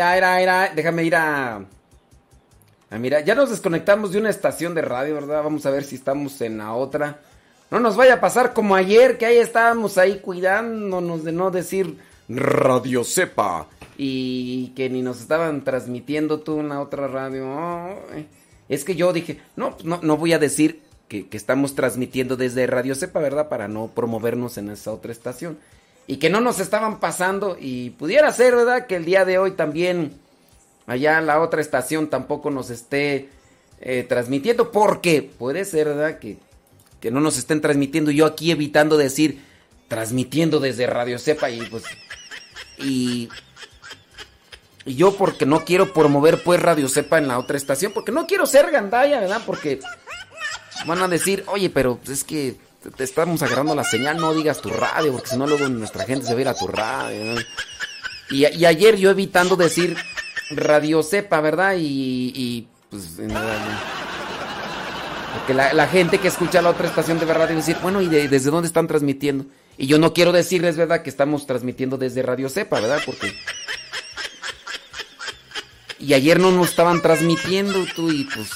La 0.03 0.17
ira, 0.17 0.41
ira, 0.41 0.65
ira. 0.65 0.75
Déjame 0.75 1.03
ir 1.05 1.15
a. 1.15 1.65
a 2.89 2.97
mira, 2.99 3.21
ya 3.21 3.35
nos 3.35 3.49
desconectamos 3.49 4.11
de 4.11 4.19
una 4.19 4.29
estación 4.29 4.75
de 4.75 4.81
radio, 4.81 5.13
¿verdad? 5.13 5.41
Vamos 5.41 5.65
a 5.65 5.71
ver 5.71 5.85
si 5.85 5.95
estamos 5.95 6.41
en 6.41 6.57
la 6.57 6.73
otra. 6.73 7.21
No 7.71 7.79
nos 7.79 7.95
vaya 7.95 8.15
a 8.15 8.19
pasar 8.19 8.51
como 8.51 8.75
ayer, 8.75 9.17
que 9.17 9.25
ahí 9.25 9.37
estábamos 9.37 9.97
ahí 9.97 10.19
cuidándonos 10.19 11.23
de 11.23 11.31
no 11.31 11.51
decir 11.51 11.97
Radio 12.27 13.05
Cepa. 13.05 13.67
Y 13.97 14.73
que 14.75 14.89
ni 14.89 15.01
nos 15.01 15.21
estaban 15.21 15.63
transmitiendo 15.63 16.41
tú 16.41 16.59
en 16.59 16.67
la 16.67 16.81
otra 16.81 17.07
radio. 17.07 17.47
Es 18.67 18.83
que 18.83 18.95
yo 18.95 19.13
dije, 19.13 19.39
no, 19.55 19.77
no, 19.85 19.99
no 20.03 20.17
voy 20.17 20.33
a 20.33 20.39
decir 20.39 20.81
que, 21.07 21.29
que 21.29 21.37
estamos 21.37 21.75
transmitiendo 21.75 22.35
desde 22.35 22.67
Radio 22.67 22.93
Cepa, 22.93 23.21
¿verdad? 23.21 23.47
Para 23.47 23.69
no 23.69 23.87
promovernos 23.87 24.57
en 24.57 24.69
esa 24.69 24.91
otra 24.91 25.13
estación. 25.13 25.57
Y 26.07 26.17
que 26.17 26.29
no 26.29 26.41
nos 26.41 26.59
estaban 26.59 26.99
pasando. 26.99 27.57
Y 27.59 27.91
pudiera 27.91 28.31
ser, 28.31 28.55
¿verdad? 28.55 28.87
Que 28.87 28.95
el 28.95 29.05
día 29.05 29.25
de 29.25 29.37
hoy 29.37 29.51
también 29.51 30.13
allá 30.85 31.21
la 31.21 31.39
otra 31.41 31.61
estación 31.61 32.09
tampoco 32.09 32.51
nos 32.51 32.69
esté 32.69 33.29
eh, 33.79 34.05
transmitiendo. 34.07 34.71
Porque 34.71 35.21
puede 35.21 35.65
ser, 35.65 35.87
¿verdad? 35.87 36.19
Que, 36.19 36.37
que 36.99 37.11
no 37.11 37.19
nos 37.19 37.37
estén 37.37 37.61
transmitiendo. 37.61 38.11
Yo 38.11 38.25
aquí 38.25 38.51
evitando 38.51 38.97
decir 38.97 39.41
transmitiendo 39.87 40.59
desde 40.59 40.87
Radio 40.87 41.19
Cepa 41.19 41.49
y 41.49 41.61
pues... 41.67 41.83
Y, 42.79 43.29
y 44.85 44.95
yo 44.95 45.15
porque 45.15 45.45
no 45.45 45.63
quiero 45.63 45.93
promover 45.93 46.43
pues 46.43 46.59
Radio 46.61 46.89
Cepa 46.89 47.17
en 47.17 47.27
la 47.27 47.39
otra 47.39 47.57
estación. 47.57 47.93
Porque 47.93 48.11
no 48.11 48.27
quiero 48.27 48.45
ser 48.45 48.71
gandaya, 48.71 49.19
¿verdad? 49.19 49.41
Porque 49.45 49.79
van 50.85 51.01
a 51.01 51.07
decir, 51.07 51.43
oye, 51.47 51.69
pero 51.69 51.99
es 52.09 52.23
que 52.23 52.57
te, 52.91 53.03
estamos 53.03 53.41
agarrando 53.41 53.75
la 53.75 53.83
señal, 53.83 54.17
no 54.17 54.33
digas 54.33 54.61
tu 54.61 54.69
radio, 54.69 55.11
porque 55.13 55.29
si 55.29 55.37
no 55.37 55.47
luego 55.47 55.67
nuestra 55.69 56.05
gente 56.05 56.25
se 56.25 56.33
va 56.33 56.37
a 56.39 56.41
ir 56.41 56.47
a 56.47 56.53
tu 56.55 56.67
radio. 56.67 57.35
Y, 58.29 58.45
y 58.47 58.65
ayer 58.65 58.95
yo 58.97 59.09
evitando 59.11 59.55
decir 59.55 59.97
Radio 60.51 61.03
Cepa, 61.03 61.41
¿verdad? 61.41 61.75
Y, 61.77 62.31
y, 62.35 62.67
pues 62.89 63.19
en 63.19 63.29
realidad, 63.29 63.79
porque 65.33 65.53
la, 65.53 65.87
gente 65.87 66.19
que 66.19 66.27
escucha 66.27 66.61
la 66.61 66.69
otra 66.69 66.87
estación 66.87 67.19
de 67.19 67.25
radio 67.25 67.55
decir, 67.55 67.77
bueno, 67.81 68.01
¿y 68.01 68.07
de- 68.07 68.27
desde 68.27 68.49
dónde 68.51 68.67
están 68.67 68.87
transmitiendo? 68.87 69.45
Y 69.77 69.87
yo 69.87 69.97
no 69.97 70.13
quiero 70.13 70.31
decirles, 70.31 70.77
¿verdad? 70.77 71.01
Que 71.01 71.09
estamos 71.09 71.47
transmitiendo 71.47 71.97
desde 71.97 72.21
Radio 72.21 72.47
Cepa, 72.49 72.79
¿verdad? 72.79 72.99
Porque... 73.05 73.33
Y 75.99 76.13
ayer 76.13 76.39
no 76.39 76.51
nos 76.51 76.69
estaban 76.69 77.01
transmitiendo 77.01 77.85
tú 77.95 78.11
y 78.11 78.25
pues... 78.25 78.49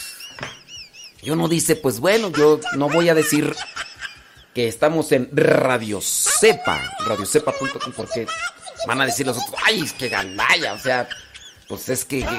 Yo 1.23 1.35
no 1.35 1.47
dice, 1.47 1.75
pues 1.75 1.99
bueno, 1.99 2.31
yo 2.31 2.59
no 2.75 2.89
voy 2.89 3.09
a 3.09 3.15
decir 3.15 3.53
que 4.57 4.67
estamos 4.67 5.11
en 5.11 5.29
Radio 5.31 5.99
Cepa, 6.01 6.81
radiocepa.com, 7.05 7.93
porque 7.95 8.25
van 8.87 8.99
a 9.01 9.05
decir 9.05 9.27
los 9.27 9.37
otros, 9.37 9.53
ay, 9.63 9.81
es 9.81 9.93
que 9.93 10.09
gandalla, 10.09 10.73
o 10.73 10.79
sea, 10.79 11.07
pues 11.67 11.87
es 11.89 12.03
que... 12.03 12.21
pues 12.21 12.33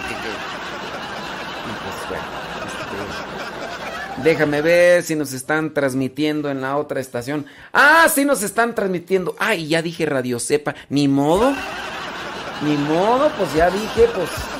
este, 4.16 4.24
déjame 4.24 4.62
ver 4.62 5.04
si 5.04 5.14
nos 5.14 5.32
están 5.32 5.72
transmitiendo 5.72 6.50
en 6.50 6.60
la 6.60 6.76
otra 6.76 6.98
estación. 6.98 7.46
Ah, 7.72 8.08
sí 8.12 8.24
nos 8.24 8.42
están 8.42 8.74
transmitiendo. 8.74 9.36
Ah, 9.38 9.54
y 9.54 9.68
ya 9.68 9.80
dije 9.80 10.04
Radio 10.04 10.40
Cepa, 10.40 10.74
ni 10.88 11.06
modo, 11.06 11.54
ni 12.62 12.76
modo, 12.78 13.30
pues 13.38 13.54
ya 13.54 13.70
dije, 13.70 14.08
pues... 14.12 14.57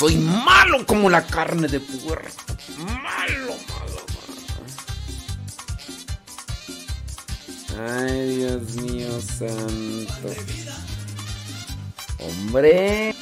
Soy 0.00 0.16
malo 0.16 0.86
como 0.86 1.10
la 1.10 1.26
carne 1.26 1.68
de 1.68 1.78
puerco. 1.78 2.30
Malo, 2.78 3.54
malo, 3.68 4.00
malo. 7.76 7.86
Ay, 8.08 8.36
Dios 8.38 8.76
mío 8.76 9.20
santo. 9.20 10.30
Hombre. 12.18 13.14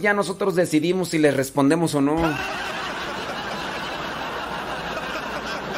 Ya 0.00 0.14
nosotros 0.14 0.54
decidimos 0.54 1.10
si 1.10 1.18
les 1.18 1.36
respondemos 1.36 1.94
o 1.94 2.00
no. 2.00 2.16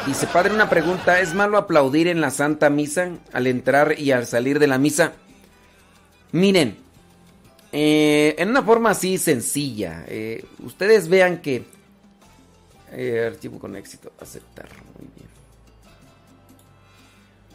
Dice, 0.07 0.27
padre, 0.27 0.53
una 0.53 0.69
pregunta, 0.69 1.19
¿es 1.19 1.33
malo 1.33 1.57
aplaudir 1.57 2.07
en 2.07 2.21
la 2.21 2.29
Santa 2.29 2.69
Misa 2.69 3.09
al 3.33 3.47
entrar 3.47 3.99
y 3.99 4.11
al 4.11 4.27
salir 4.27 4.59
de 4.59 4.67
la 4.67 4.77
misa? 4.77 5.13
Miren, 6.31 6.77
eh, 7.71 8.35
en 8.37 8.49
una 8.49 8.61
forma 8.61 8.91
así 8.91 9.17
sencilla, 9.17 10.05
eh, 10.07 10.45
ustedes 10.63 11.07
vean 11.09 11.41
que... 11.41 11.65
eh, 12.91 13.25
archivo 13.27 13.57
con 13.57 13.75
éxito, 13.75 14.11
aceptar, 14.19 14.69
muy 14.97 15.07
bien. 15.15 15.27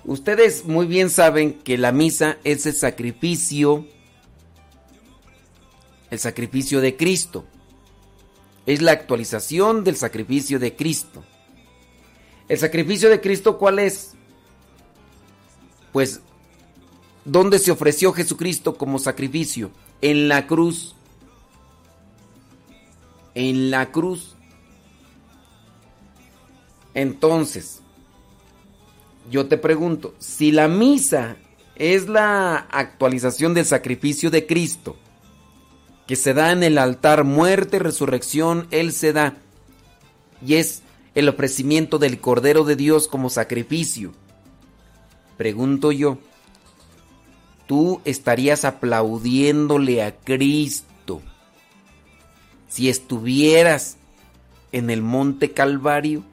Ustedes 0.04 0.64
muy 0.64 0.86
bien 0.86 1.08
saben 1.08 1.52
que 1.52 1.78
la 1.78 1.92
misa 1.92 2.38
es 2.42 2.66
el 2.66 2.74
sacrificio 2.74 3.86
el 6.10 6.18
sacrificio 6.18 6.80
de 6.80 6.96
Cristo. 6.96 7.44
Es 8.66 8.82
la 8.82 8.92
actualización 8.92 9.84
del 9.84 9.96
sacrificio 9.96 10.58
de 10.58 10.76
Cristo. 10.76 11.24
¿El 12.48 12.58
sacrificio 12.58 13.08
de 13.08 13.20
Cristo 13.20 13.58
cuál 13.58 13.78
es? 13.78 14.14
Pues, 15.92 16.20
¿dónde 17.24 17.58
se 17.58 17.70
ofreció 17.70 18.12
Jesucristo 18.12 18.76
como 18.76 18.98
sacrificio? 18.98 19.70
En 20.02 20.28
la 20.28 20.46
cruz. 20.46 20.94
En 23.34 23.70
la 23.70 23.92
cruz. 23.92 24.34
Entonces, 26.92 27.80
yo 29.30 29.46
te 29.46 29.56
pregunto, 29.56 30.14
si 30.18 30.50
la 30.50 30.66
misa 30.66 31.36
es 31.76 32.08
la 32.08 32.56
actualización 32.56 33.54
del 33.54 33.64
sacrificio 33.64 34.30
de 34.30 34.46
Cristo, 34.46 34.96
que 36.10 36.16
se 36.16 36.34
da 36.34 36.50
en 36.50 36.64
el 36.64 36.76
altar, 36.76 37.22
muerte, 37.22 37.78
resurrección, 37.78 38.66
Él 38.72 38.90
se 38.92 39.12
da, 39.12 39.36
y 40.44 40.54
es 40.54 40.82
el 41.14 41.28
ofrecimiento 41.28 42.00
del 42.00 42.20
Cordero 42.20 42.64
de 42.64 42.74
Dios 42.74 43.06
como 43.06 43.30
sacrificio. 43.30 44.10
Pregunto 45.36 45.92
yo, 45.92 46.18
¿tú 47.68 48.00
estarías 48.04 48.64
aplaudiéndole 48.64 50.02
a 50.02 50.16
Cristo 50.16 51.22
si 52.68 52.88
estuvieras 52.88 53.96
en 54.72 54.90
el 54.90 55.02
monte 55.02 55.52
Calvario, 55.52 56.24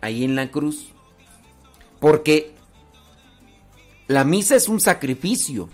ahí 0.00 0.24
en 0.24 0.34
la 0.34 0.50
cruz? 0.50 0.88
Porque 2.00 2.56
la 4.08 4.24
misa 4.24 4.56
es 4.56 4.68
un 4.68 4.80
sacrificio. 4.80 5.68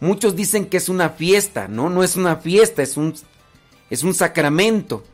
Muchos 0.00 0.36
dicen 0.36 0.66
que 0.66 0.76
es 0.76 0.88
una 0.88 1.10
fiesta, 1.10 1.68
no, 1.68 1.88
no 1.88 2.02
es 2.02 2.16
una 2.16 2.36
fiesta, 2.36 2.82
es 2.82 2.96
un, 2.96 3.14
es 3.88 4.02
un 4.02 4.14
sacramento. 4.14 5.04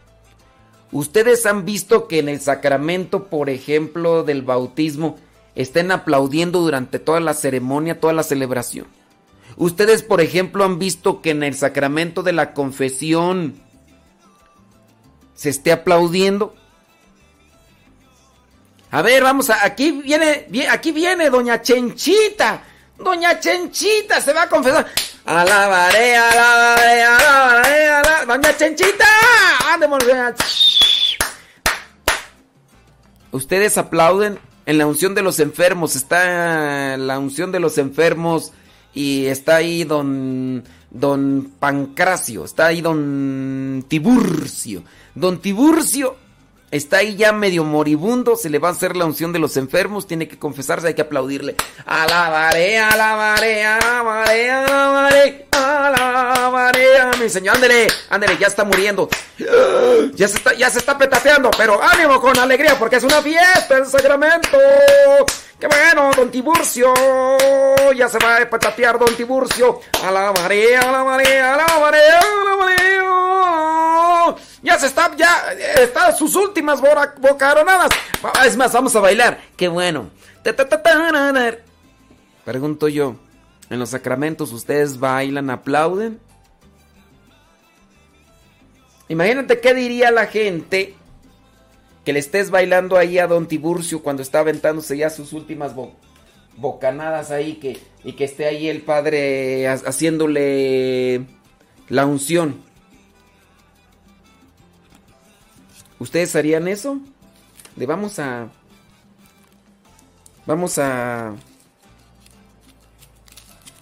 Ustedes 0.91 1.47
han 1.47 1.65
visto 1.65 2.09
que 2.09 2.19
en 2.19 2.29
el 2.29 2.41
sacramento, 2.41 3.29
por 3.29 3.49
ejemplo, 3.49 4.25
del 4.25 4.43
bautismo, 4.43 5.17
estén 5.55 5.91
aplaudiendo 5.93 6.61
durante 6.61 6.99
toda 6.99 7.21
la 7.21 7.35
ceremonia, 7.35 8.01
toda 8.01 8.13
la 8.13 8.23
celebración. 8.23 8.87
Ustedes, 9.57 10.03
por 10.03 10.21
ejemplo, 10.21 10.65
han 10.65 10.79
visto 10.79 11.23
que 11.23 11.31
en 11.31 11.43
el 11.43 11.55
sacramento 11.55 12.23
de 12.23 12.33
la 12.33 12.53
confesión 12.53 13.55
se 15.35 15.51
esté 15.51 15.73
aplaudiendo. 15.73 16.55
A 18.91 19.01
ver, 19.03 19.23
vamos 19.23 19.49
a, 19.51 19.65
aquí 19.65 19.93
viene, 19.93 20.47
aquí 20.71 20.93
viene 20.93 21.31
doña 21.31 21.63
Chenchita. 21.63 22.65
Doña 23.03 23.39
Chenchita 23.41 24.21
se 24.21 24.33
va 24.33 24.43
a 24.43 24.49
confesar. 24.49 24.87
Alabaré, 25.25 26.17
alabaré, 26.17 27.03
alabaré, 27.03 27.89
alabaré. 27.89 28.27
Doña 28.27 28.57
Chenchita, 28.57 29.07
ande 29.73 29.89
Ustedes 33.31 33.79
aplauden 33.79 34.39
en 34.67 34.79
la 34.79 34.87
unción 34.87 35.15
de 35.15 35.23
los 35.23 35.41
enfermos. 35.41 35.97
Está 35.97 36.97
la 36.97 37.19
unción 37.19 37.51
de 37.53 37.61
los 37.61 37.79
enfermos 37.79 38.53
y 38.95 39.27
está 39.27 39.57
ahí 39.57 39.85
don 39.85 40.65
don 40.91 41.53
Pancracio, 41.59 42.45
está 42.45 42.67
ahí 42.67 42.81
don 42.81 43.85
Tiburcio. 43.89 44.85
Don 45.15 45.41
Tiburcio 45.41 46.17
está 46.73 46.97
ahí 46.97 47.15
ya 47.17 47.33
medio 47.33 47.63
moribundo, 47.65 48.35
se 48.35 48.51
le 48.51 48.59
va 48.59 48.69
a 48.69 48.73
hacer 48.73 48.97
la 48.97 49.05
unción 49.05 49.33
de 49.33 49.39
los 49.39 49.57
enfermos, 49.57 50.07
tiene 50.07 50.27
que 50.27 50.39
confesarse, 50.39 50.89
hay 50.89 50.95
que 50.95 51.03
aplaudirle. 51.03 51.55
Alabaré, 51.85 52.79
alabaré, 52.79 53.65
alabaré, 53.65 54.51
alabaré, 54.51 55.47
alabaré 55.53 56.99
a 56.99 57.11
mi 57.21 57.29
señor. 57.29 57.57
Ándele, 57.57 57.87
ándele, 58.09 58.39
ya 58.39 58.47
está 58.47 58.65
muriendo. 58.65 59.09
Ya 60.15 60.27
se 60.29 60.39
está, 60.39 60.55
ya 60.55 60.71
se 60.71 60.79
está 60.79 60.97
petateando, 60.97 61.51
pero 61.57 61.81
ánimo 61.83 62.21
con 62.21 62.37
alegría 62.39 62.79
porque 62.79 62.97
es 62.97 63.05
una 63.05 63.21
fiesta 63.21 63.77
el 63.77 63.87
sacramento. 63.87 64.59
¡Qué 65.61 65.67
bueno, 65.67 66.11
don 66.17 66.31
Tiburcio! 66.31 66.93
Ya 67.95 68.09
se 68.09 68.19
va 68.19 68.39
a 68.39 68.51
petatear 68.51 68.99
don 68.99 69.15
Tiburcio. 69.15 69.81
Alabaré, 70.03 70.77
alabaré, 70.77 71.39
alabaré, 71.39 72.01
alabaré. 72.11 73.82
Ya 74.63 74.79
se 74.79 74.87
está, 74.87 75.15
ya 75.17 75.53
está 75.77 76.13
sus 76.13 76.35
últimas 76.35 76.81
bocaronadas. 77.19 77.91
Es 78.45 78.57
más, 78.57 78.73
vamos 78.73 78.95
a 78.97 79.01
bailar. 79.01 79.41
¡Qué 79.57 79.69
bueno! 79.69 80.11
Pregunto 82.45 82.89
yo, 82.89 83.17
¿en 83.71 83.79
los 83.79 83.91
sacramentos 83.91 84.53
ustedes 84.53 84.99
bailan, 84.99 85.51
aplauden? 85.51 86.21
Imagínate 89.09 89.61
qué 89.61 89.75
diría 89.75 90.11
la 90.11 90.27
gente 90.27 90.95
que 92.05 92.13
le 92.13 92.19
estés 92.19 92.51
bailando 92.51 92.97
ahí 92.97 93.19
a 93.19 93.27
don 93.27 93.47
Tiburcio 93.47 94.03
cuando 94.03 94.23
está 94.23 94.41
aventándose 94.41 94.97
ya 94.97 95.11
sus 95.11 95.33
últimas 95.33 95.73
bocanadas 96.57 97.31
ahí 97.31 97.55
que, 97.55 97.79
y 98.05 98.15
que 98.15 98.25
esté 98.25 98.47
ahí 98.47 98.69
el 98.69 98.83
padre 98.83 99.69
haciéndole 99.69 101.27
la 101.89 102.07
unción. 102.07 102.63
¿Ustedes 106.03 106.35
harían 106.35 106.67
eso? 106.67 106.99
Le 107.77 107.87
vamos 107.87 108.19
a... 108.19 108.49
Vamos 110.47 110.77
a... 110.79 111.37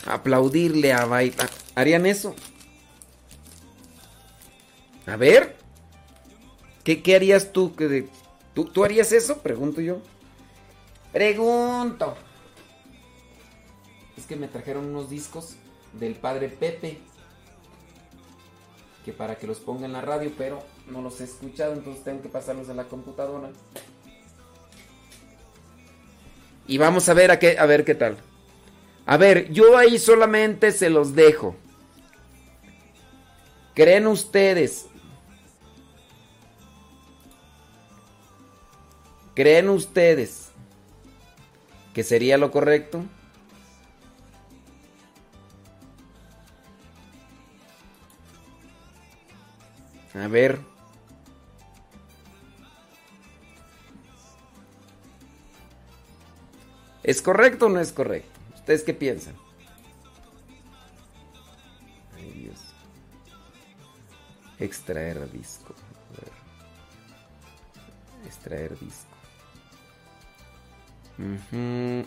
aplaudirle 0.05 0.93
a 0.93 1.07
bailar. 1.07 1.49
¿Harían 1.75 2.05
eso? 2.05 2.37
A 5.07 5.17
ver. 5.17 5.57
¿Qué, 6.85 7.03
qué 7.03 7.17
harías 7.17 7.53
tú? 7.53 7.75
¿Tú? 8.53 8.67
¿Tú 8.67 8.85
harías 8.85 9.13
eso? 9.13 9.39
Pregunto 9.39 9.81
yo. 9.81 10.03
Pregunto. 11.13 12.19
Es 14.19 14.27
que 14.27 14.37
me 14.37 14.47
trajeron 14.47 14.85
unos 14.85 15.09
discos 15.09 15.55
del 15.95 16.17
padre 16.17 16.51
Pepe. 16.51 16.99
Que 19.07 19.15
para 19.15 19.37
que 19.37 19.47
los 19.47 19.59
ponga 19.61 19.87
en 19.87 19.95
la 19.95 20.03
radio, 20.03 20.31
pero 20.37 20.63
no 20.91 21.03
los 21.03 21.21
he 21.21 21.25
escuchado, 21.25 21.73
entonces 21.73 22.05
tengo 22.05 22.23
que 22.23 22.29
pasarlos 22.29 22.69
a 22.69 22.75
la 22.75 22.85
computadora. 22.85 23.51
Y 26.67 26.79
vamos 26.79 27.09
a 27.09 27.15
ver 27.15 27.31
a 27.31 27.39
qué, 27.39 27.59
a 27.59 27.67
ver 27.67 27.85
qué 27.85 27.95
tal. 27.95 28.17
A 29.07 29.17
ver, 29.17 29.51
yo 29.53 29.77
ahí 29.77 29.99
solamente 29.99 30.71
se 30.73 30.91
los 30.91 31.15
dejo. 31.15 31.57
¿Creen 33.75 34.07
ustedes? 34.07 34.87
¿Creen 39.35 39.69
ustedes 39.69 40.51
que 41.95 42.05
sería 42.05 42.37
lo 42.37 42.51
correcto? 42.51 43.05
A 50.15 50.29
ver. 50.29 50.70
¿Es 57.11 57.23
correcto 57.23 57.67
o 57.67 57.69
no 57.69 57.81
es 57.81 57.91
correcto? 57.91 58.39
¿Ustedes 58.55 58.85
qué 58.85 58.95
piensan? 58.95 59.35
Ay 62.15 62.31
Dios. 62.31 62.61
Extraer 64.61 65.29
disco. 65.33 65.75
Extraer 68.25 68.79
disco. 68.79 69.11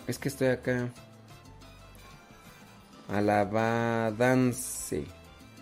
Es 0.06 0.18
que 0.18 0.28
estoy 0.28 0.46
acá. 0.46 0.88
Alabadance. 3.10 5.04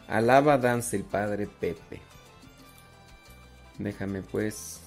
Alabadance 0.06 0.94
el 0.94 1.02
padre 1.02 1.48
Pepe. 1.48 2.00
Déjame 3.76 4.22
pues. 4.22 4.81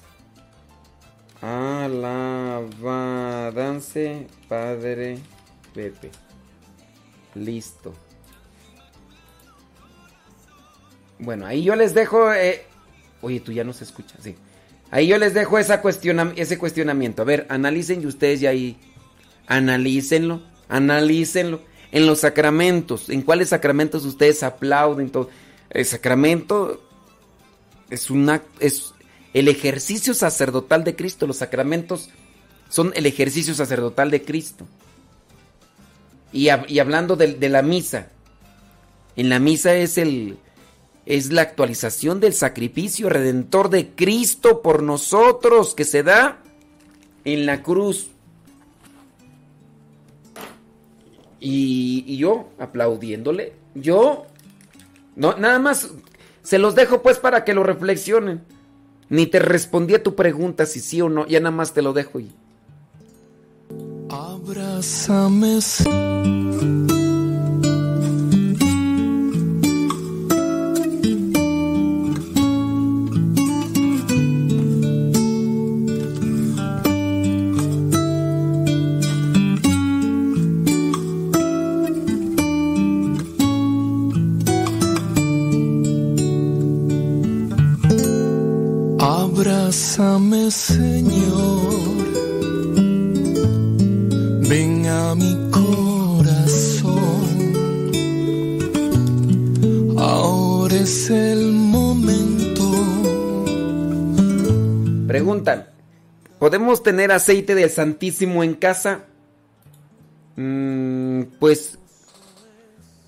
Alabadance 1.45 2.65
padre 4.49 5.19
Pepe. 5.75 6.09
Listo. 7.35 7.93
Bueno, 11.19 11.45
ahí 11.45 11.61
yo 11.63 11.75
les 11.75 11.93
dejo. 11.93 12.33
Eh, 12.33 12.65
oye, 13.21 13.41
tú 13.41 13.51
ya 13.51 13.63
no 13.63 13.73
se 13.73 13.83
escucha, 13.83 14.15
sí. 14.19 14.35
Ahí 14.89 15.05
yo 15.05 15.19
les 15.19 15.35
dejo 15.35 15.59
esa 15.59 15.83
ese 16.35 16.57
cuestionamiento. 16.57 17.21
A 17.21 17.25
ver, 17.25 17.45
analicen 17.49 18.01
y 18.01 18.07
ustedes 18.07 18.39
ya 18.39 18.49
ahí. 18.49 18.79
Analícenlo, 19.45 20.41
analícenlo. 20.67 21.61
En 21.91 22.07
los 22.07 22.21
sacramentos, 22.21 23.11
¿en 23.11 23.21
cuáles 23.21 23.49
sacramentos 23.49 24.03
ustedes 24.05 24.41
aplauden? 24.41 25.11
Todo? 25.11 25.29
El 25.69 25.85
sacramento 25.85 26.81
es 27.91 28.09
una 28.09 28.41
es 28.59 28.94
el 29.35 29.49
ejercicio 29.49 30.13
sacerdotal 30.13 30.85
de 30.85 30.95
Cristo. 30.95 31.27
Los 31.27 31.37
sacramentos 31.37 32.09
son 32.69 32.93
el 32.95 33.05
ejercicio 33.05 33.53
sacerdotal 33.53 34.09
de 34.09 34.23
Cristo. 34.23 34.65
Y, 36.31 36.49
hablando 36.49 37.17
de, 37.17 37.49
la 37.49 37.61
misa, 37.61 38.07
en 39.17 39.29
la 39.29 39.39
misa 39.39 39.75
es 39.75 39.97
la 41.31 41.41
actualización 41.41 42.21
del 42.21 42.33
sacrificio 42.33 43.09
redentor 43.09 43.69
de 43.69 43.89
Cristo 43.89 44.61
por 44.61 44.81
nosotros 44.81 45.75
que 45.75 45.83
se 45.83 46.01
da 46.01 46.41
en 47.25 47.45
la 47.45 47.61
cruz. 47.61 48.11
Y, 51.41 52.15
yo 52.15 52.51
aplaudiéndole, 52.57 53.53
yo 53.73 54.27
no 55.17 55.35
nada 55.35 55.59
más 55.59 55.89
se 56.41 56.57
los 56.57 56.73
dejo 56.73 57.01
pues 57.01 57.19
para 57.19 57.43
que 57.43 57.53
lo 57.53 57.63
reflexionen. 57.63 58.54
Ni 59.09 59.27
te 59.27 59.39
respondí 59.39 59.93
a 59.95 60.03
tu 60.03 60.15
pregunta 60.15 60.65
si 60.65 60.79
sí 60.79 61.01
o 61.01 61.09
no, 61.09 61.27
ya 61.27 61.39
nada 61.39 61.55
más 61.55 61.73
te 61.73 61.81
lo 61.81 61.93
dejo 61.93 62.19
y. 62.19 62.31
Abrázame. 64.09 65.59
Abrázame, 89.75 90.49
Señor. 90.51 91.97
Ven 94.47 94.85
a 94.87 95.15
mi 95.15 95.35
corazón. 95.51 96.93
Ahora 99.97 100.75
es 100.75 101.09
el 101.09 101.51
momento. 101.51 102.63
Preguntan, 105.07 105.67
¿podemos 106.39 106.81
tener 106.81 107.11
aceite 107.11 107.53
del 107.53 107.69
Santísimo 107.69 108.45
en 108.45 108.53
casa? 108.53 109.07
Mm, 110.37 111.23
pues, 111.37 111.77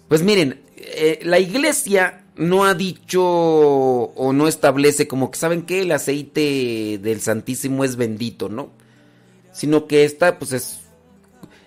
pues 0.10 0.22
miren, 0.22 0.60
eh, 0.76 1.19
la 1.23 1.39
iglesia 1.39 2.26
no 2.38 2.65
ha 2.65 2.73
dicho 2.73 3.23
o 3.23 4.34
no 4.34 4.47
establece 4.47 5.07
como 5.07 5.31
que 5.31 5.39
saben 5.39 5.64
que 5.64 5.81
el 5.81 5.91
aceite 5.91 6.99
del 7.01 7.22
Santísimo 7.22 7.84
es 7.84 7.95
bendito, 7.95 8.49
¿no? 8.49 8.69
Sino 9.51 9.88
que 9.88 10.03
esta, 10.05 10.38
pues 10.38 10.53
es, 10.53 10.80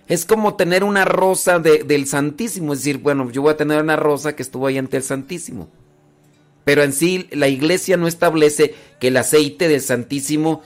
es 0.07 0.25
como 0.25 0.55
tener 0.55 0.85
una 0.85 1.05
rosa 1.05 1.59
de- 1.59 1.83
del 1.83 2.07
Santísimo, 2.07 2.73
es 2.73 2.81
decir, 2.81 2.99
bueno, 2.99 3.31
yo 3.31 3.43
voy 3.43 3.53
a 3.53 3.57
tener 3.57 3.83
una 3.83 3.97
rosa 3.97 4.37
que 4.37 4.43
estuvo 4.43 4.67
ahí 4.69 4.79
ante 4.79 4.97
el 4.97 5.03
Santísimo. 5.03 5.69
Pero 6.65 6.83
en 6.85 6.93
sí, 6.93 7.29
la 7.33 7.49
iglesia 7.49 7.97
no 7.97 8.07
establece 8.07 8.75
que 9.01 9.09
el 9.09 9.17
aceite 9.17 9.67
del 9.67 9.81
Santísimo, 9.81 10.63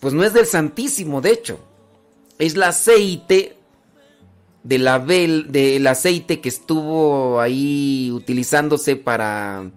pues 0.00 0.14
no 0.14 0.24
es 0.24 0.32
del 0.32 0.46
Santísimo, 0.46 1.20
de 1.20 1.32
hecho. 1.32 1.60
Es 2.38 2.54
el 2.54 2.62
aceite 2.62 3.57
de 4.68 4.78
la 4.78 4.98
vel, 4.98 5.50
del 5.50 5.86
aceite 5.86 6.42
que 6.42 6.50
estuvo 6.50 7.40
ahí 7.40 8.10
utilizándose 8.12 8.96
para 8.96 9.70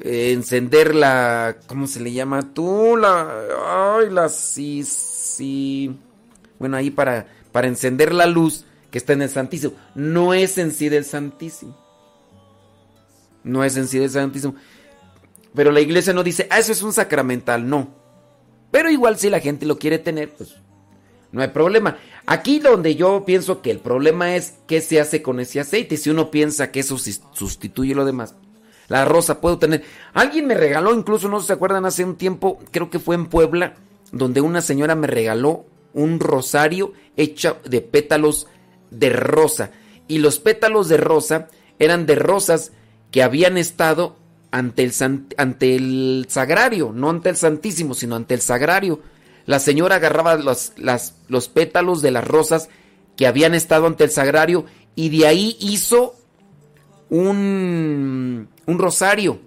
eh, 0.00 0.32
encender 0.32 0.96
la, 0.96 1.56
¿cómo 1.68 1.86
se 1.86 2.00
le 2.00 2.12
llama 2.12 2.52
tú? 2.52 2.96
La, 2.96 3.98
ay, 4.00 4.10
la 4.10 4.28
sí, 4.30 4.82
sí. 4.82 5.96
Bueno, 6.58 6.76
ahí 6.76 6.90
para, 6.90 7.28
para 7.52 7.68
encender 7.68 8.12
la 8.12 8.26
luz 8.26 8.64
que 8.90 8.98
está 8.98 9.12
en 9.12 9.22
el 9.22 9.30
Santísimo. 9.30 9.74
No 9.94 10.34
es 10.34 10.58
en 10.58 10.72
sí 10.72 10.88
del 10.88 11.04
Santísimo. 11.04 11.78
No 13.44 13.62
es 13.62 13.76
en 13.76 13.86
sí 13.86 14.00
del 14.00 14.10
Santísimo. 14.10 14.56
Pero 15.54 15.70
la 15.70 15.80
iglesia 15.80 16.12
no 16.12 16.24
dice, 16.24 16.48
ah, 16.50 16.58
eso 16.58 16.72
es 16.72 16.82
un 16.82 16.92
sacramental, 16.92 17.68
no. 17.68 17.94
Pero 18.72 18.90
igual 18.90 19.18
si 19.18 19.30
la 19.30 19.38
gente 19.38 19.66
lo 19.66 19.78
quiere 19.78 20.00
tener, 20.00 20.34
pues 20.34 20.56
no 21.36 21.42
hay 21.42 21.48
problema. 21.48 21.98
Aquí 22.24 22.60
donde 22.60 22.96
yo 22.96 23.24
pienso 23.26 23.60
que 23.60 23.70
el 23.70 23.78
problema 23.78 24.36
es 24.36 24.54
qué 24.66 24.80
se 24.80 25.02
hace 25.02 25.20
con 25.20 25.38
ese 25.38 25.60
aceite. 25.60 25.98
Si 25.98 26.08
uno 26.08 26.30
piensa 26.30 26.72
que 26.72 26.80
eso 26.80 26.96
sustituye 26.96 27.94
lo 27.94 28.06
demás. 28.06 28.34
La 28.88 29.04
rosa 29.04 29.38
puedo 29.42 29.58
tener. 29.58 29.84
Alguien 30.14 30.46
me 30.46 30.54
regaló, 30.54 30.94
incluso 30.94 31.28
no 31.28 31.42
se 31.42 31.52
acuerdan, 31.52 31.84
hace 31.84 32.04
un 32.04 32.16
tiempo, 32.16 32.58
creo 32.70 32.88
que 32.88 32.98
fue 32.98 33.16
en 33.16 33.26
Puebla, 33.26 33.74
donde 34.12 34.40
una 34.40 34.62
señora 34.62 34.94
me 34.94 35.08
regaló 35.08 35.66
un 35.92 36.20
rosario 36.20 36.94
hecho 37.18 37.58
de 37.66 37.82
pétalos 37.82 38.46
de 38.90 39.10
rosa. 39.10 39.72
Y 40.08 40.20
los 40.20 40.38
pétalos 40.38 40.88
de 40.88 40.96
rosa 40.96 41.48
eran 41.78 42.06
de 42.06 42.14
rosas 42.14 42.72
que 43.10 43.22
habían 43.22 43.58
estado 43.58 44.16
ante 44.52 44.84
el, 44.84 44.92
ante 45.36 45.76
el 45.76 46.26
sagrario, 46.30 46.92
no 46.94 47.10
ante 47.10 47.28
el 47.28 47.36
santísimo, 47.36 47.92
sino 47.92 48.16
ante 48.16 48.32
el 48.32 48.40
sagrario. 48.40 49.00
La 49.46 49.58
señora 49.60 49.96
agarraba 49.96 50.36
los, 50.36 50.72
los 51.28 51.48
pétalos 51.48 52.02
de 52.02 52.10
las 52.10 52.26
rosas 52.26 52.68
que 53.16 53.26
habían 53.26 53.54
estado 53.54 53.86
ante 53.86 54.04
el 54.04 54.10
sagrario 54.10 54.66
y 54.94 55.08
de 55.08 55.26
ahí 55.26 55.56
hizo 55.60 56.14
un, 57.08 58.48
un 58.66 58.78
rosario. 58.78 59.38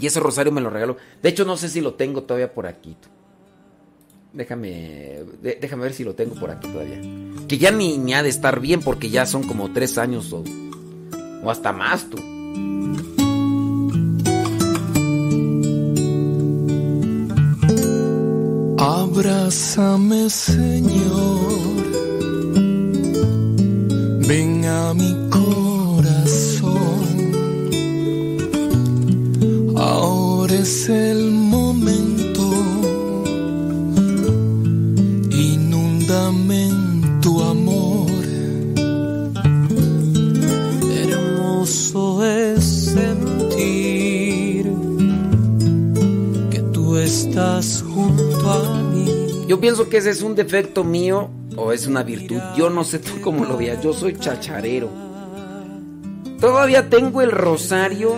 Y 0.00 0.06
ese 0.06 0.20
rosario 0.20 0.52
me 0.52 0.62
lo 0.62 0.70
regaló. 0.70 0.96
De 1.22 1.28
hecho, 1.28 1.44
no 1.44 1.56
sé 1.56 1.68
si 1.68 1.80
lo 1.80 1.94
tengo 1.94 2.22
todavía 2.22 2.52
por 2.54 2.66
aquí. 2.66 2.96
Déjame, 4.32 5.20
déjame 5.42 5.82
ver 5.82 5.92
si 5.92 6.04
lo 6.04 6.14
tengo 6.14 6.34
por 6.36 6.50
aquí 6.50 6.66
todavía. 6.68 6.98
Que 7.46 7.58
ya 7.58 7.70
ni, 7.70 7.98
ni 7.98 8.14
ha 8.14 8.22
de 8.22 8.30
estar 8.30 8.60
bien 8.60 8.80
porque 8.80 9.10
ya 9.10 9.26
son 9.26 9.42
como 9.46 9.72
tres 9.72 9.98
años 9.98 10.32
o, 10.32 10.42
o 11.44 11.50
hasta 11.50 11.72
más 11.72 12.08
tú. 12.08 12.16
Abrázame, 18.82 20.28
Señor. 20.28 21.38
Ven 24.26 24.64
a 24.64 24.92
mi 24.92 25.14
corazón. 25.30 26.72
Ahora 29.76 30.54
es 30.54 30.88
el 30.88 31.30
momento. 31.30 32.42
Inúndame 35.30 36.66
en 36.66 37.20
tu 37.20 37.40
amor. 37.40 38.10
Hermoso 41.02 42.24
es 42.24 42.64
sentir 42.96 44.72
que 46.50 46.60
tú 46.72 46.96
estás. 46.96 47.71
Yo 49.46 49.60
pienso 49.60 49.88
que 49.88 49.98
ese 49.98 50.10
es 50.10 50.22
un 50.22 50.34
defecto 50.34 50.84
mío 50.84 51.30
o 51.56 51.72
es 51.72 51.86
una 51.86 52.02
virtud. 52.02 52.40
Yo 52.56 52.70
no 52.70 52.84
sé 52.84 52.98
tú 52.98 53.20
cómo 53.20 53.44
lo 53.44 53.56
veas. 53.56 53.82
Yo 53.82 53.92
soy 53.92 54.16
chacharero. 54.16 54.88
Todavía 56.40 56.88
tengo 56.88 57.22
el 57.22 57.30
rosario 57.30 58.16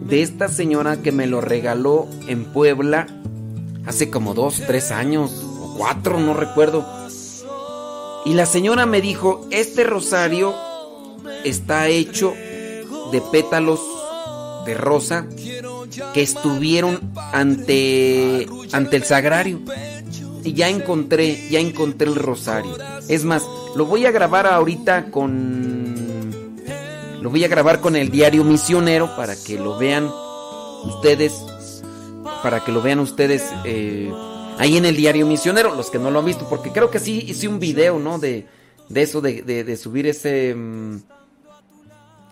de 0.00 0.22
esta 0.22 0.48
señora 0.48 1.02
que 1.02 1.12
me 1.12 1.26
lo 1.26 1.40
regaló 1.40 2.06
en 2.28 2.44
Puebla 2.44 3.06
hace 3.86 4.10
como 4.10 4.34
dos, 4.34 4.62
tres 4.66 4.90
años 4.90 5.44
o 5.60 5.74
cuatro, 5.76 6.18
no 6.18 6.34
recuerdo. 6.34 6.86
Y 8.24 8.34
la 8.34 8.46
señora 8.46 8.86
me 8.86 9.00
dijo, 9.00 9.46
este 9.50 9.84
rosario 9.84 10.54
está 11.44 11.88
hecho 11.88 12.34
de 13.12 13.20
pétalos 13.32 13.80
de 14.64 14.74
rosa 14.74 15.26
que 16.12 16.22
estuvieron 16.22 17.00
ante, 17.32 18.46
ante 18.72 18.96
el 18.96 19.04
sagrario. 19.04 19.60
Y 20.46 20.52
ya 20.52 20.68
encontré, 20.68 21.48
ya 21.50 21.58
encontré 21.58 22.08
el 22.08 22.14
rosario. 22.14 22.76
Es 23.08 23.24
más, 23.24 23.44
lo 23.74 23.84
voy 23.84 24.06
a 24.06 24.10
grabar 24.12 24.46
ahorita 24.46 25.10
con... 25.10 25.94
Lo 27.20 27.30
voy 27.30 27.42
a 27.44 27.48
grabar 27.48 27.80
con 27.80 27.96
el 27.96 28.10
diario 28.10 28.44
misionero 28.44 29.10
para 29.16 29.34
que 29.34 29.58
lo 29.58 29.76
vean 29.76 30.08
ustedes. 30.84 31.34
Para 32.42 32.64
que 32.64 32.70
lo 32.70 32.80
vean 32.80 33.00
ustedes 33.00 33.42
eh, 33.64 34.12
ahí 34.58 34.76
en 34.76 34.84
el 34.84 34.94
diario 34.96 35.26
misionero, 35.26 35.74
los 35.74 35.90
que 35.90 35.98
no 35.98 36.10
lo 36.12 36.20
han 36.20 36.24
visto. 36.26 36.46
Porque 36.48 36.70
creo 36.70 36.90
que 36.90 37.00
sí 37.00 37.24
hice 37.26 37.48
un 37.48 37.58
video, 37.58 37.98
¿no? 37.98 38.18
De, 38.20 38.46
de 38.88 39.02
eso, 39.02 39.20
de, 39.20 39.42
de- 39.42 39.64
de 39.64 39.76
subir 39.76 40.06
ese... 40.06 40.54
mm, 40.54 40.98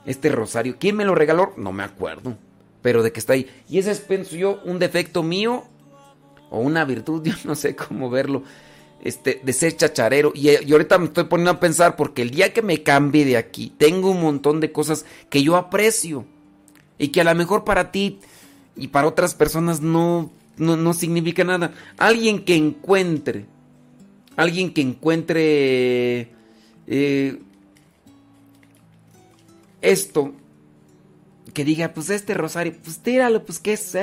este 0.07 0.29
rosario. 0.29 0.77
¿Quién 0.79 0.97
me 0.97 1.05
lo 1.05 1.15
regaló? 1.17 1.53
No 1.57 1.73
me 1.73 1.83
acuerdo. 1.83 2.37
Pero 2.83 3.03
de 3.03 3.11
que 3.11 3.19
está 3.19 3.33
ahí. 3.33 3.51
Y 3.69 3.79
ese 3.79 3.91
es, 3.91 4.01
pienso 4.01 4.37
yo, 4.37 4.61
un 4.65 4.79
defecto 4.79 5.23
mío 5.25 5.65
o 6.55 6.61
una 6.61 6.85
virtud, 6.85 7.23
yo 7.25 7.35
no 7.45 7.55
sé 7.55 7.75
cómo 7.77 8.11
verlo, 8.11 8.43
este, 9.03 9.41
de 9.43 9.53
ser 9.53 9.77
chacharero. 9.77 10.33
Y, 10.35 10.51
y 10.51 10.73
ahorita 10.73 10.99
me 10.99 11.07
estoy 11.07 11.25
poniendo 11.25 11.51
a 11.51 11.61
pensar 11.61 11.97
porque 11.97 12.23
el 12.23 12.31
día 12.31 12.53
que 12.53 12.63
me 12.63 12.83
cambie 12.83 13.25
de 13.25 13.37
aquí, 13.37 13.73
tengo 13.77 14.11
un 14.11 14.23
montón 14.23 14.61
de 14.61 14.73
cosas 14.73 15.05
que 15.31 15.43
yo 15.43 15.57
aprecio 15.57 16.25
y 16.99 17.09
que 17.09 17.21
a 17.21 17.25
lo 17.25 17.35
mejor 17.35 17.65
para 17.65 17.91
ti 17.91 18.21
y 18.77 18.89
para 18.89 19.07
otras 19.07 19.35
personas 19.35 19.81
no, 19.81 20.31
no, 20.57 20.77
no 20.77 20.95
significa 20.95 21.45
nada. 21.45 21.73
Alguien 21.99 22.45
que 22.45 22.57
encuentre, 22.57 23.47
alguien 24.37 24.73
que 24.73 24.81
encuentre 24.81 26.29
eh, 26.87 27.41
esto, 29.81 30.33
que 31.53 31.65
diga, 31.65 31.93
pues 31.93 32.11
este 32.11 32.35
rosario, 32.35 32.75
pues 32.83 32.99
tíralo, 32.99 33.45
pues 33.45 33.59
qué 33.61 33.75
es. 33.75 33.97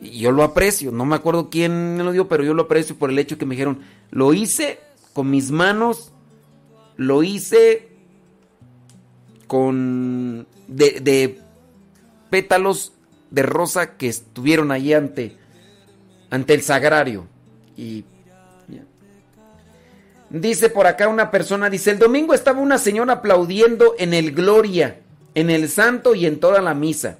Y 0.00 0.20
yo 0.20 0.32
lo 0.32 0.42
aprecio, 0.42 0.92
no 0.92 1.04
me 1.04 1.16
acuerdo 1.16 1.50
quién 1.50 1.96
me 1.96 2.04
lo 2.04 2.12
dio, 2.12 2.28
pero 2.28 2.42
yo 2.42 2.54
lo 2.54 2.62
aprecio 2.62 2.96
por 2.96 3.10
el 3.10 3.18
hecho 3.18 3.36
que 3.36 3.46
me 3.46 3.54
dijeron, 3.54 3.80
lo 4.10 4.32
hice 4.32 4.80
con 5.12 5.30
mis 5.30 5.50
manos, 5.50 6.12
lo 6.96 7.22
hice 7.22 7.88
con 9.46 10.46
de, 10.68 11.00
de 11.00 11.38
pétalos 12.30 12.92
de 13.30 13.42
rosa 13.42 13.96
que 13.96 14.08
estuvieron 14.08 14.72
ahí 14.72 14.92
ante 14.94 15.36
ante 16.30 16.54
el 16.54 16.62
sagrario 16.62 17.26
y. 17.76 18.04
Dice 20.30 20.70
por 20.70 20.86
acá 20.86 21.08
una 21.08 21.32
persona, 21.32 21.68
dice, 21.68 21.90
el 21.90 21.98
domingo 21.98 22.34
estaba 22.34 22.60
una 22.60 22.78
señora 22.78 23.14
aplaudiendo 23.14 23.96
en 23.98 24.14
el 24.14 24.30
Gloria, 24.30 25.00
en 25.34 25.50
el 25.50 25.68
Santo 25.68 26.14
y 26.14 26.24
en 26.24 26.38
toda 26.38 26.60
la 26.60 26.72
misa. 26.72 27.18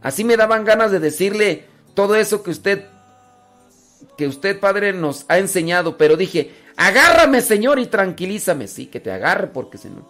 Así 0.00 0.22
me 0.22 0.36
daban 0.36 0.64
ganas 0.64 0.92
de 0.92 1.00
decirle 1.00 1.64
todo 2.00 2.14
eso 2.14 2.42
que 2.42 2.50
usted, 2.50 2.86
que 4.16 4.26
usted, 4.26 4.58
padre, 4.58 4.94
nos 4.94 5.26
ha 5.28 5.36
enseñado, 5.36 5.98
pero 5.98 6.16
dije, 6.16 6.50
agárrame, 6.76 7.42
señor, 7.42 7.78
y 7.78 7.84
tranquilízame. 7.84 8.68
Sí, 8.68 8.86
que 8.86 9.00
te 9.00 9.12
agarre, 9.12 9.48
porque 9.48 9.76
si 9.76 9.90
no. 9.90 10.08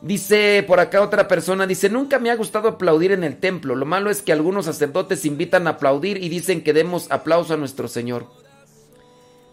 Dice 0.00 0.64
por 0.66 0.80
acá 0.80 1.02
otra 1.02 1.28
persona, 1.28 1.66
dice, 1.66 1.90
nunca 1.90 2.18
me 2.18 2.30
ha 2.30 2.36
gustado 2.36 2.68
aplaudir 2.68 3.12
en 3.12 3.22
el 3.22 3.36
templo. 3.36 3.74
Lo 3.74 3.84
malo 3.84 4.08
es 4.08 4.22
que 4.22 4.32
algunos 4.32 4.64
sacerdotes 4.64 5.26
invitan 5.26 5.66
a 5.66 5.72
aplaudir 5.72 6.16
y 6.16 6.30
dicen 6.30 6.64
que 6.64 6.72
demos 6.72 7.10
aplauso 7.10 7.52
a 7.52 7.58
nuestro 7.58 7.86
Señor. 7.86 8.26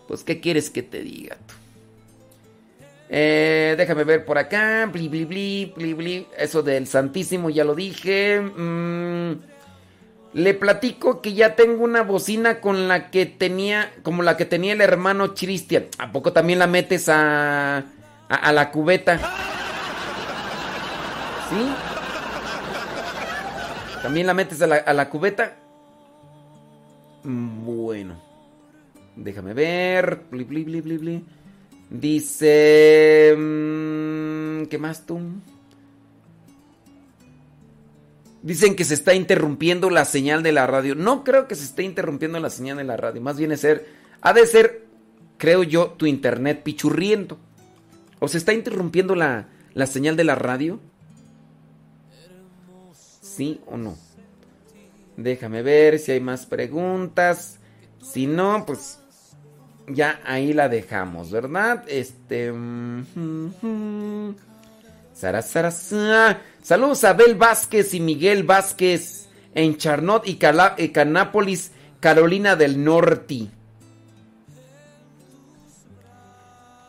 Pues, 0.07 0.23
¿qué 0.23 0.39
quieres 0.39 0.69
que 0.69 0.83
te 0.83 1.01
diga 1.01 1.35
tú? 1.35 1.53
Eh, 3.09 3.75
déjame 3.77 4.05
ver 4.05 4.23
por 4.23 4.37
acá. 4.37 4.89
Bli, 4.89 5.09
bli, 5.09 5.25
bli, 5.25 5.73
bli, 5.75 5.93
bli. 5.93 6.27
Eso 6.37 6.63
del 6.63 6.87
Santísimo 6.87 7.49
ya 7.49 7.65
lo 7.65 7.75
dije. 7.75 8.39
Mm, 8.39 9.50
le 10.33 10.53
platico 10.53 11.21
que 11.21 11.33
ya 11.33 11.55
tengo 11.55 11.83
una 11.83 12.03
bocina 12.03 12.61
con 12.61 12.87
la 12.87 13.11
que 13.11 13.25
tenía, 13.25 13.91
como 14.03 14.23
la 14.23 14.37
que 14.37 14.45
tenía 14.45 14.73
el 14.73 14.81
hermano 14.81 15.33
Cristian. 15.33 15.85
¿A 15.97 16.11
poco 16.11 16.31
también 16.33 16.59
la 16.59 16.67
metes 16.67 17.09
a, 17.09 17.83
a, 18.29 18.51
la 18.53 18.71
cubeta? 18.71 19.17
¿Sí? 21.49 21.75
¿También 24.01 24.27
la 24.27 24.33
metes 24.33 24.61
a 24.61 24.67
la, 24.67 24.75
a 24.77 24.93
la 24.93 25.09
cubeta? 25.09 25.57
Mm, 27.23 27.65
Bueno. 27.65 28.31
Déjame 29.15 29.53
ver. 29.53 30.23
Bli, 30.31 30.43
bli, 30.45 30.63
bli. 30.81 31.25
Dice... 31.89 33.35
mm, 33.37 34.63
¿Qué 34.67 34.77
más 34.79 35.05
tú? 35.05 35.19
Dicen 38.41 38.75
que 38.75 38.85
se 38.85 38.95
está 38.95 39.13
interrumpiendo 39.13 39.89
la 39.89 40.05
señal 40.05 40.41
de 40.41 40.51
la 40.51 40.65
radio. 40.65 40.95
No 40.95 41.23
creo 41.23 41.47
que 41.47 41.55
se 41.55 41.63
esté 41.63 41.83
interrumpiendo 41.83 42.39
la 42.39 42.49
señal 42.49 42.77
de 42.77 42.83
la 42.83 42.97
radio. 42.97 43.21
Más 43.21 43.37
bien 43.37 43.51
es 43.51 43.61
ser... 43.61 43.85
Ha 44.21 44.33
de 44.33 44.45
ser, 44.45 44.85
creo 45.37 45.63
yo, 45.63 45.91
tu 45.91 46.05
internet 46.05 46.61
pichurriendo. 46.63 47.37
¿O 48.19 48.27
se 48.27 48.37
está 48.37 48.53
interrumpiendo 48.53 49.15
la, 49.15 49.47
la 49.73 49.85
señal 49.85 50.15
de 50.15 50.23
la 50.23 50.35
radio? 50.35 50.79
¿Sí 53.21 53.61
o 53.65 53.77
no? 53.77 53.97
Déjame 55.17 55.61
ver 55.61 55.99
si 55.99 56.11
hay 56.11 56.19
más 56.19 56.45
preguntas. 56.45 57.59
Si 58.01 58.27
no, 58.27 58.65
pues 58.65 58.99
ya 59.87 60.19
ahí 60.25 60.53
la 60.53 60.69
dejamos, 60.69 61.31
¿verdad? 61.31 61.83
Este. 61.87 62.51
mm, 62.51 64.33
Sara, 65.13 65.41
Sara, 65.41 65.71
Sara. 65.71 66.41
Saludos 66.61 67.03
a 67.03 67.09
Abel 67.09 67.35
Vázquez 67.35 67.93
y 67.95 67.99
Miguel 67.99 68.43
Vázquez 68.43 69.27
en 69.55 69.77
Charnot 69.77 70.27
y 70.27 70.37
eh, 70.77 70.91
Canápolis, 70.91 71.71
Carolina 71.99 72.55
del 72.55 72.83
Norte. 72.83 73.47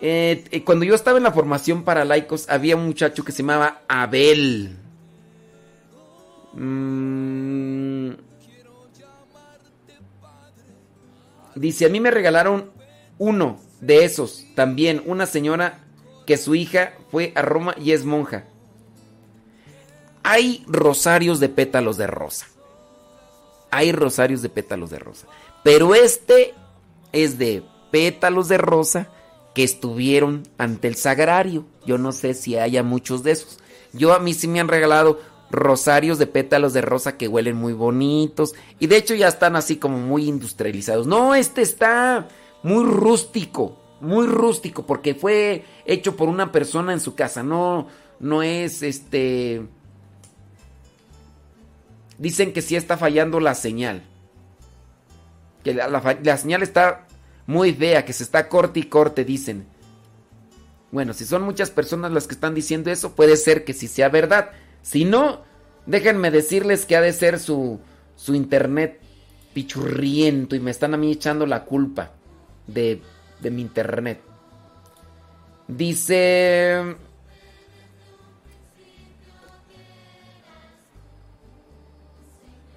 Eh, 0.00 0.44
eh, 0.50 0.64
cuando 0.64 0.84
yo 0.84 0.94
estaba 0.94 1.16
en 1.16 1.24
la 1.24 1.32
formación 1.32 1.84
para 1.84 2.04
laicos, 2.04 2.50
había 2.50 2.76
un 2.76 2.84
muchacho 2.84 3.24
que 3.24 3.32
se 3.32 3.42
llamaba 3.42 3.80
Abel. 3.88 4.76
Mm. 6.52 8.10
Dice, 11.54 11.86
a 11.86 11.88
mí 11.88 12.00
me 12.00 12.10
regalaron 12.10 12.70
uno 13.18 13.58
de 13.80 14.04
esos, 14.04 14.44
también 14.54 15.02
una 15.06 15.24
señora 15.24 15.84
que 16.26 16.36
su 16.36 16.54
hija 16.54 16.92
fue 17.10 17.32
a 17.34 17.42
Roma 17.42 17.74
y 17.78 17.92
es 17.92 18.04
monja. 18.04 18.44
Hay 20.22 20.64
rosarios 20.68 21.40
de 21.40 21.48
pétalos 21.48 21.96
de 21.96 22.06
rosa. 22.06 22.46
Hay 23.70 23.92
rosarios 23.92 24.42
de 24.42 24.48
pétalos 24.48 24.90
de 24.90 24.98
rosa. 24.98 25.26
Pero 25.62 25.94
este 25.94 26.54
es 27.12 27.38
de 27.38 27.62
pétalos 27.90 28.48
de 28.48 28.58
rosa 28.58 29.08
que 29.54 29.64
estuvieron 29.64 30.44
ante 30.58 30.88
el 30.88 30.96
sagrario. 30.96 31.64
Yo 31.86 31.98
no 31.98 32.12
sé 32.12 32.34
si 32.34 32.56
haya 32.56 32.82
muchos 32.82 33.22
de 33.22 33.32
esos. 33.32 33.58
Yo 33.92 34.14
a 34.14 34.18
mí 34.18 34.34
sí 34.34 34.48
me 34.48 34.60
han 34.60 34.68
regalado 34.68 35.20
rosarios 35.50 36.18
de 36.18 36.26
pétalos 36.26 36.72
de 36.72 36.80
rosa 36.80 37.16
que 37.18 37.28
huelen 37.28 37.56
muy 37.56 37.72
bonitos. 37.72 38.54
Y 38.78 38.86
de 38.86 38.96
hecho 38.96 39.14
ya 39.14 39.28
están 39.28 39.56
así 39.56 39.76
como 39.76 39.98
muy 39.98 40.28
industrializados. 40.28 41.06
No, 41.06 41.34
este 41.34 41.62
está 41.62 42.28
muy 42.62 42.84
rústico. 42.84 43.76
Muy 44.00 44.26
rústico 44.26 44.84
porque 44.84 45.14
fue 45.14 45.64
hecho 45.84 46.16
por 46.16 46.28
una 46.28 46.50
persona 46.50 46.92
en 46.92 47.00
su 47.00 47.14
casa. 47.14 47.42
No, 47.42 47.86
no 48.18 48.42
es 48.42 48.82
este... 48.82 49.62
Dicen 52.22 52.52
que 52.52 52.62
sí 52.62 52.76
está 52.76 52.96
fallando 52.96 53.40
la 53.40 53.52
señal. 53.56 54.04
Que 55.64 55.74
la, 55.74 56.38
señal 56.38 56.62
está 56.62 57.08
muy 57.48 57.74
fea, 57.74 58.04
que 58.04 58.12
se 58.12 58.22
está 58.22 58.48
corte 58.48 58.78
y 58.78 58.84
corte, 58.84 59.24
dicen. 59.24 59.66
Bueno, 60.92 61.14
si 61.14 61.24
son 61.24 61.42
muchas 61.42 61.72
personas 61.72 62.12
las 62.12 62.28
que 62.28 62.34
están 62.34 62.54
diciendo 62.54 62.92
eso, 62.92 63.16
puede 63.16 63.36
ser 63.36 63.64
que 63.64 63.72
sí 63.72 63.88
sea 63.88 64.08
verdad. 64.08 64.50
Si 64.82 65.04
no, 65.04 65.42
déjenme 65.86 66.30
decirles 66.30 66.86
que 66.86 66.94
ha 66.94 67.00
de 67.00 67.12
ser 67.12 67.40
su, 67.40 67.80
su 68.14 68.36
internet 68.36 69.00
pichurriento 69.52 70.54
y 70.54 70.60
me 70.60 70.70
están 70.70 70.94
a 70.94 70.98
mí 70.98 71.10
echando 71.10 71.44
la 71.44 71.64
culpa 71.64 72.12
de, 72.68 73.02
de 73.40 73.50
mi 73.50 73.62
internet. 73.62 74.20
Dice... 75.66 76.94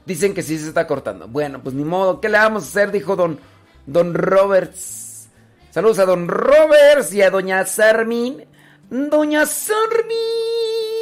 Dicen 0.05 0.33
que 0.33 0.43
sí 0.43 0.57
se 0.57 0.67
está 0.67 0.85
cortando. 0.85 1.27
Bueno, 1.27 1.61
pues 1.63 1.75
ni 1.75 1.83
modo. 1.83 2.21
¿Qué 2.21 2.29
le 2.29 2.37
vamos 2.37 2.63
a 2.63 2.67
hacer? 2.67 2.91
Dijo 2.91 3.15
don, 3.15 3.39
don 3.85 4.13
Roberts. 4.13 5.27
Saludos 5.71 5.99
a 5.99 6.05
don 6.05 6.27
Roberts 6.27 7.13
y 7.13 7.21
a 7.21 7.29
doña 7.29 7.65
Sarmin. 7.65 8.45
Doña 8.89 9.45
Sarmin. 9.45 10.94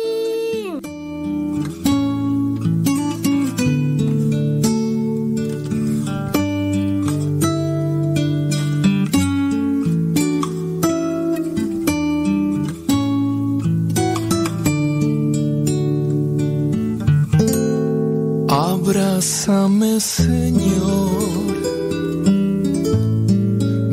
Abrázame, 19.24 20.02
Señor. 20.02 21.56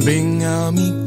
Ven 0.05 0.43
a 0.43 0.73
mi 0.73 1.00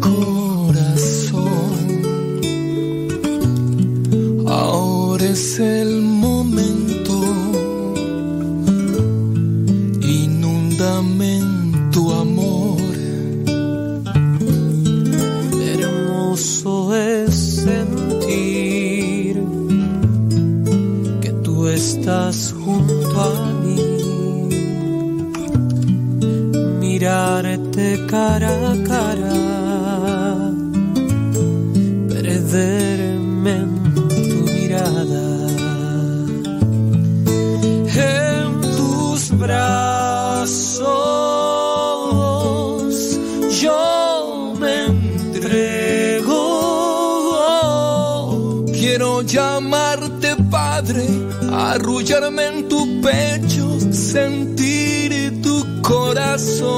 pecho, 53.04 53.80
sentir 53.92 55.42
tu 55.42 55.82
corazón. 55.82 56.72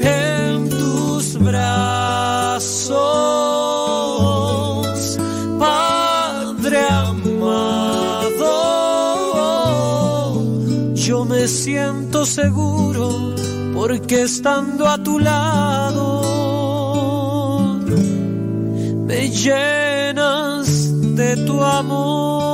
En 0.00 0.68
tus 0.70 1.38
brazos, 1.38 2.88
Padre 5.58 6.78
amado, 6.88 8.44
yo 10.94 11.24
me 11.24 11.48
siento 11.48 12.24
seguro 12.24 13.34
porque 13.74 14.22
estando 14.22 14.86
a 14.86 14.96
tu 15.02 15.18
lado 15.18 16.22
me 19.06 19.28
llenas 19.28 20.66
de 21.16 21.36
tu 21.46 21.62
amor. 21.62 22.51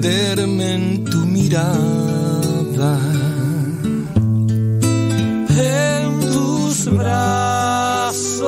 Perderme 0.00 0.74
en 0.74 1.04
tu 1.04 1.18
mirada, 1.26 2.98
en 5.48 6.20
tus 6.32 6.86
brazos. 6.86 8.46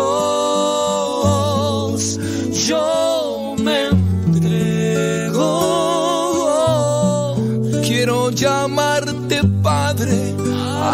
Yo 2.67 3.55
me 3.63 3.89
entrego. 3.89 5.51
Quiero 7.83 8.31
llamarte 8.31 9.43
Padre, 9.63 10.35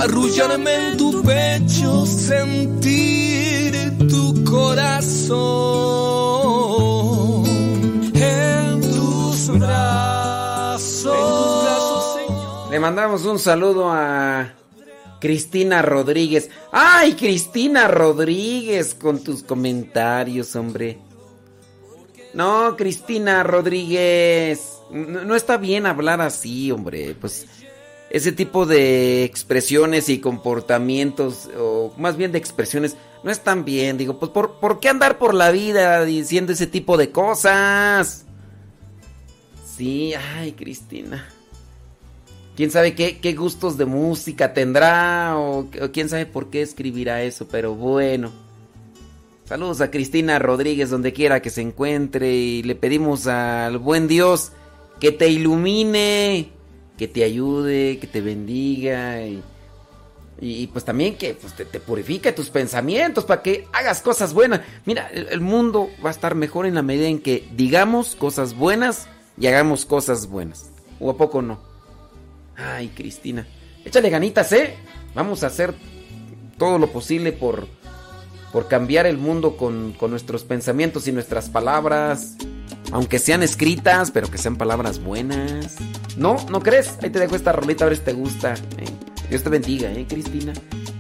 arrullarme 0.01 0.75
en 0.75 0.97
tu 0.97 1.23
pecho, 1.23 2.05
sentir 2.07 3.97
tu 4.09 4.45
corazón. 4.45 5.68
Le 12.79 12.83
mandamos 12.83 13.25
un 13.25 13.41
saludo 13.41 13.91
a 13.91 14.55
Cristina 15.21 15.83
Rodríguez. 15.83 16.49
¡Ay, 16.71 17.15
Cristina 17.15 17.89
Rodríguez! 17.89 18.95
Con 18.95 19.19
tus 19.25 19.43
comentarios, 19.43 20.55
hombre. 20.55 20.97
No, 22.35 22.77
Cristina 22.77 23.43
Rodríguez. 23.43 24.79
No, 24.93 25.25
no 25.25 25.35
está 25.35 25.57
bien 25.57 25.87
hablar 25.87 26.21
así, 26.21 26.71
hombre. 26.71 27.17
Pues 27.21 27.49
ese 28.11 28.31
tipo 28.31 28.65
de 28.65 29.25
expresiones 29.25 30.09
y 30.09 30.21
comportamientos, 30.21 31.51
o 31.59 31.93
más 31.99 32.17
bien 32.17 32.31
de 32.31 32.39
expresiones, 32.39 32.97
no 33.25 33.33
están 33.33 33.65
bien. 33.65 33.99
Digo, 33.99 34.21
pues 34.21 34.31
¿por, 34.31 34.61
¿por 34.61 34.79
qué 34.79 34.89
andar 34.89 35.19
por 35.19 35.35
la 35.35 35.51
vida 35.51 36.05
diciendo 36.05 36.53
ese 36.53 36.69
tipo 36.69 36.97
de 36.97 37.11
cosas? 37.11 38.25
Sí, 39.77 40.15
ay, 40.15 40.53
Cristina. 40.53 41.29
Quién 42.59 42.73
sabe 42.73 42.97
qué, 42.97 43.35
gustos 43.35 43.79
de 43.79 43.85
música 43.85 44.53
tendrá 44.53 45.39
o, 45.39 45.69
quién 45.93 46.09
sabe 46.09 46.27
por 46.27 46.51
qué 46.51 46.61
escribirá 46.61 47.23
eso, 47.23 47.47
pero 47.47 47.77
bueno. 47.77 48.33
Saludos 49.45 49.81
a 49.81 49.93
Cristina 49.93 50.41
Rodríguez 50.41 50.91
donde 50.91 51.13
quiera 51.13 51.41
que 51.41 51.51
se 51.51 51.61
encuentre 51.61 52.35
y 52.35 52.65
le 52.65 52.75
pedimos 52.75 53.29
al 53.29 53.79
buen 53.79 54.09
Dios 54.09 54.51
que 54.99 55.13
te 55.13 55.29
ilumine, 55.29 56.51
que 56.97 57.07
te 57.07 57.23
ayude, 57.23 58.01
que 58.01 58.09
te 58.09 58.21
bendiga 58.21 59.23
y, 60.41 60.67
pues 60.73 60.85
también 60.85 61.17
que 61.17 61.35
pues, 61.35 61.55
te, 61.55 61.65
te 61.65 61.79
purifique 61.79 62.33
tus 62.33 62.51
pensamientos 62.51 63.25
para 63.25 63.41
que 63.41 63.69
hagas 63.73 64.03
cosas 64.03 64.35
buenas. 64.35 64.63
Mira, 64.85 65.09
el 65.13 65.41
mundo 65.41 65.91
va 66.05 66.09
a 66.09 66.13
estar 66.13 66.35
mejor 66.35 66.67
en 66.67 66.75
la 66.75 66.83
medida 66.83 67.07
en 67.07 67.21
que 67.21 67.49
digamos 67.55 68.17
cosas 68.17 68.57
buenas 68.57 69.07
y 69.39 69.47
hagamos 69.47 69.85
cosas 69.85 70.27
buenas. 70.27 70.73
¿O 70.99 71.09
a 71.09 71.17
poco 71.17 71.41
no? 71.41 71.68
Ay, 72.59 72.89
Cristina. 72.89 73.47
Échale 73.85 74.11
ganitas, 74.11 74.53
¿eh? 74.53 74.75
Vamos 75.15 75.45
a 75.45 75.47
hacer 75.47 75.75
todo 76.59 76.79
lo 76.79 76.89
posible 76.89 77.33
por, 77.33 77.69
por 78.53 78.69
cambiar 78.69 79.07
el 79.07 79.17
mundo 79.17 79.57
con, 79.57 79.93
con 79.93 80.11
nuestros 80.11 80.45
pensamientos 80.45 81.07
y 81.09 81.13
nuestras 81.13 81.49
palabras. 81.49 82.37
Aunque 82.91 83.19
sean 83.19 83.43
escritas, 83.43 84.11
pero 84.11 84.31
que 84.31 84.39
sean 84.39 84.57
palabras 84.57 85.03
buenas. 85.03 85.77
¿No? 86.17 86.37
¿No 86.51 86.61
crees? 86.61 86.99
Ahí 87.03 87.11
te 87.11 87.21
dejo 87.21 87.37
esta 87.37 87.53
rolita 87.53 87.85
a 87.85 87.89
ver 87.89 87.99
si 87.99 88.05
te 88.05 88.13
gusta. 88.13 88.55
¿eh? 88.55 88.87
Dios 89.31 89.43
te 89.43 89.51
bendiga, 89.51 89.93
¿eh, 89.93 90.07
Cristina? 90.09 90.53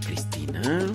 Cristina. 0.07 0.87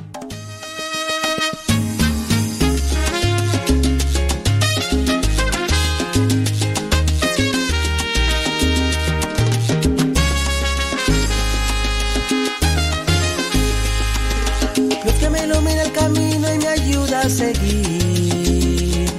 Seguir. 17.30 19.10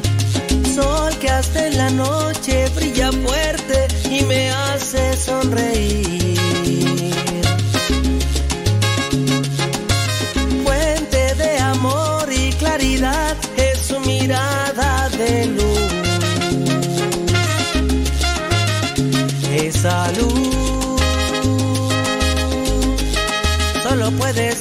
Sol 0.75 1.17
que 1.19 1.31
hasta 1.31 1.67
en 1.67 1.77
la 1.77 1.91
noche 1.91 2.69
brilla 2.75 3.11
fuerte 3.13 3.89
y 4.11 4.23
me 4.25 4.51
hace 4.51 5.17
sonreír. 5.17 6.39
Fuente 10.65 11.35
de 11.37 11.59
amor 11.59 12.29
y 12.33 12.53
claridad 12.53 13.37
es 13.57 13.79
su 13.79 14.01
mirada 14.01 15.09
de 15.11 15.47
luz. 15.47 15.65
Esa 19.57 20.11
luz 20.13 20.55
solo 23.83 24.11
puede 24.13 24.54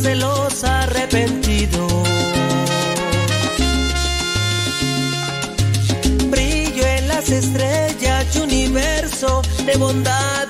paz 0.00 0.02
de 0.02 0.14
los 0.16 0.64
arrepentidos. 0.64 1.92
brillo 6.30 6.86
en 6.86 7.08
las 7.08 7.30
estrellas 7.30 8.36
y 8.36 8.38
universo 8.38 9.42
de 9.66 9.76
bondad 9.76 10.49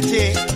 de 0.00 0.55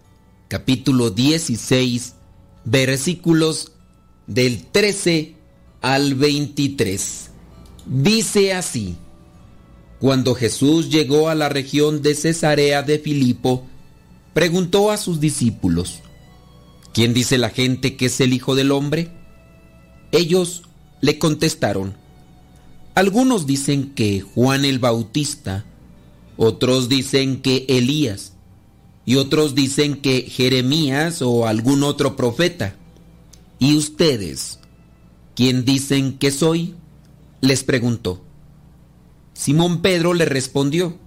capítulo 0.51 1.11
16 1.11 2.15
versículos 2.65 3.71
del 4.27 4.65
13 4.65 5.35
al 5.79 6.15
23. 6.15 7.29
Dice 7.85 8.51
así, 8.51 8.97
Cuando 10.01 10.35
Jesús 10.35 10.89
llegó 10.89 11.29
a 11.29 11.35
la 11.35 11.47
región 11.47 12.01
de 12.01 12.15
Cesarea 12.15 12.83
de 12.83 12.99
Filipo, 12.99 13.65
preguntó 14.33 14.91
a 14.91 14.97
sus 14.97 15.21
discípulos, 15.21 16.01
¿quién 16.93 17.13
dice 17.13 17.37
la 17.37 17.49
gente 17.49 17.95
que 17.95 18.07
es 18.07 18.19
el 18.19 18.33
Hijo 18.33 18.53
del 18.53 18.73
Hombre? 18.73 19.09
Ellos 20.11 20.63
le 20.99 21.17
contestaron, 21.17 21.95
algunos 22.93 23.47
dicen 23.47 23.93
que 23.93 24.19
Juan 24.19 24.65
el 24.65 24.79
Bautista, 24.79 25.63
otros 26.35 26.89
dicen 26.89 27.41
que 27.41 27.65
Elías, 27.69 28.30
y 29.05 29.15
otros 29.15 29.55
dicen 29.55 30.01
que 30.01 30.21
Jeremías 30.21 31.21
o 31.21 31.47
algún 31.47 31.83
otro 31.83 32.15
profeta. 32.15 32.75
¿Y 33.59 33.75
ustedes? 33.77 34.59
¿Quién 35.35 35.65
dicen 35.65 36.17
que 36.17 36.31
soy? 36.31 36.75
Les 37.41 37.63
preguntó. 37.63 38.21
Simón 39.33 39.81
Pedro 39.81 40.13
le 40.13 40.25
respondió, 40.25 40.97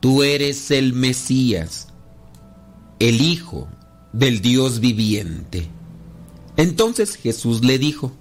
Tú 0.00 0.22
eres 0.22 0.70
el 0.70 0.94
Mesías, 0.94 1.88
el 2.98 3.20
Hijo 3.20 3.68
del 4.12 4.40
Dios 4.40 4.80
viviente. 4.80 5.68
Entonces 6.56 7.16
Jesús 7.16 7.64
le 7.64 7.78
dijo, 7.78 8.12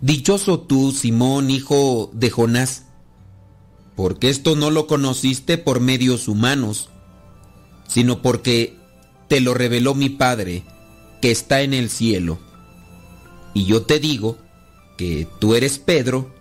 Dichoso 0.00 0.60
tú, 0.60 0.92
Simón, 0.92 1.50
hijo 1.50 2.10
de 2.12 2.30
Jonás, 2.30 2.84
porque 3.94 4.28
esto 4.28 4.54
no 4.54 4.70
lo 4.70 4.86
conociste 4.86 5.56
por 5.56 5.80
medios 5.80 6.28
humanos, 6.28 6.90
sino 7.86 8.22
porque 8.22 8.76
te 9.28 9.40
lo 9.40 9.54
reveló 9.54 9.94
mi 9.94 10.08
Padre, 10.08 10.64
que 11.20 11.30
está 11.30 11.62
en 11.62 11.74
el 11.74 11.90
cielo. 11.90 12.38
Y 13.54 13.64
yo 13.64 13.82
te 13.82 13.98
digo 13.98 14.38
que 14.96 15.26
tú 15.40 15.54
eres 15.54 15.78
Pedro, 15.78 16.34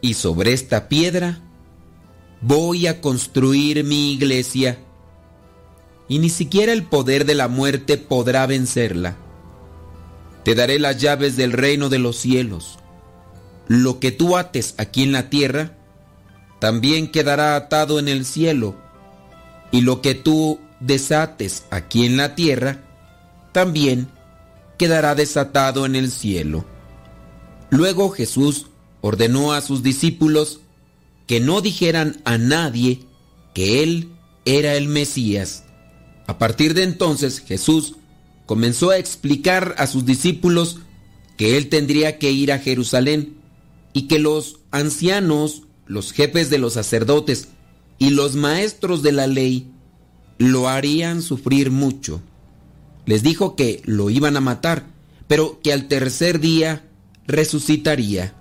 y 0.00 0.14
sobre 0.14 0.52
esta 0.52 0.88
piedra 0.88 1.40
voy 2.40 2.86
a 2.86 3.00
construir 3.00 3.84
mi 3.84 4.12
iglesia, 4.12 4.78
y 6.08 6.18
ni 6.18 6.28
siquiera 6.28 6.72
el 6.72 6.84
poder 6.84 7.24
de 7.24 7.34
la 7.34 7.48
muerte 7.48 7.96
podrá 7.96 8.46
vencerla. 8.46 9.16
Te 10.44 10.54
daré 10.54 10.78
las 10.78 11.00
llaves 11.00 11.36
del 11.36 11.52
reino 11.52 11.88
de 11.88 11.98
los 11.98 12.16
cielos. 12.16 12.78
Lo 13.66 13.98
que 13.98 14.12
tú 14.12 14.36
ates 14.36 14.74
aquí 14.76 15.02
en 15.02 15.12
la 15.12 15.30
tierra, 15.30 15.78
también 16.60 17.10
quedará 17.10 17.56
atado 17.56 17.98
en 17.98 18.08
el 18.08 18.26
cielo. 18.26 18.76
Y 19.70 19.80
lo 19.80 20.00
que 20.00 20.14
tú 20.14 20.60
desates 20.80 21.64
aquí 21.70 22.06
en 22.06 22.16
la 22.16 22.34
tierra, 22.34 22.82
también 23.52 24.08
quedará 24.78 25.14
desatado 25.14 25.86
en 25.86 25.96
el 25.96 26.10
cielo. 26.10 26.64
Luego 27.70 28.10
Jesús 28.10 28.66
ordenó 29.00 29.52
a 29.52 29.60
sus 29.60 29.82
discípulos 29.82 30.60
que 31.26 31.40
no 31.40 31.60
dijeran 31.60 32.20
a 32.24 32.38
nadie 32.38 33.00
que 33.54 33.82
Él 33.82 34.10
era 34.44 34.74
el 34.74 34.88
Mesías. 34.88 35.64
A 36.26 36.38
partir 36.38 36.74
de 36.74 36.82
entonces 36.82 37.40
Jesús 37.40 37.96
comenzó 38.46 38.90
a 38.90 38.98
explicar 38.98 39.74
a 39.78 39.86
sus 39.86 40.04
discípulos 40.04 40.78
que 41.36 41.56
él 41.56 41.68
tendría 41.68 42.18
que 42.18 42.30
ir 42.30 42.52
a 42.52 42.58
Jerusalén 42.58 43.36
y 43.92 44.02
que 44.02 44.18
los 44.18 44.60
ancianos, 44.70 45.62
los 45.86 46.12
jefes 46.12 46.50
de 46.50 46.58
los 46.58 46.74
sacerdotes 46.74 47.48
y 47.98 48.10
los 48.10 48.36
maestros 48.36 49.02
de 49.02 49.12
la 49.12 49.26
ley 49.26 49.70
lo 50.38 50.68
harían 50.68 51.22
sufrir 51.22 51.70
mucho. 51.70 52.20
Les 53.06 53.22
dijo 53.22 53.56
que 53.56 53.82
lo 53.84 54.10
iban 54.10 54.36
a 54.36 54.40
matar, 54.40 54.86
pero 55.26 55.60
que 55.62 55.72
al 55.72 55.88
tercer 55.88 56.40
día 56.40 56.88
resucitaría. 57.26 58.34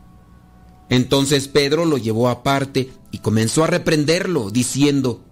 Entonces 0.89 1.47
Pedro 1.47 1.85
lo 1.85 1.97
llevó 1.97 2.29
aparte 2.29 2.91
y 3.11 3.19
comenzó 3.19 3.63
a 3.63 3.67
reprenderlo, 3.67 4.51
diciendo, 4.51 5.23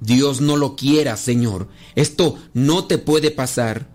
Dios 0.00 0.40
no 0.40 0.56
lo 0.56 0.76
quiera, 0.76 1.16
Señor, 1.16 1.68
esto 1.94 2.36
no 2.54 2.86
te 2.86 2.98
puede 2.98 3.30
pasar. 3.30 3.88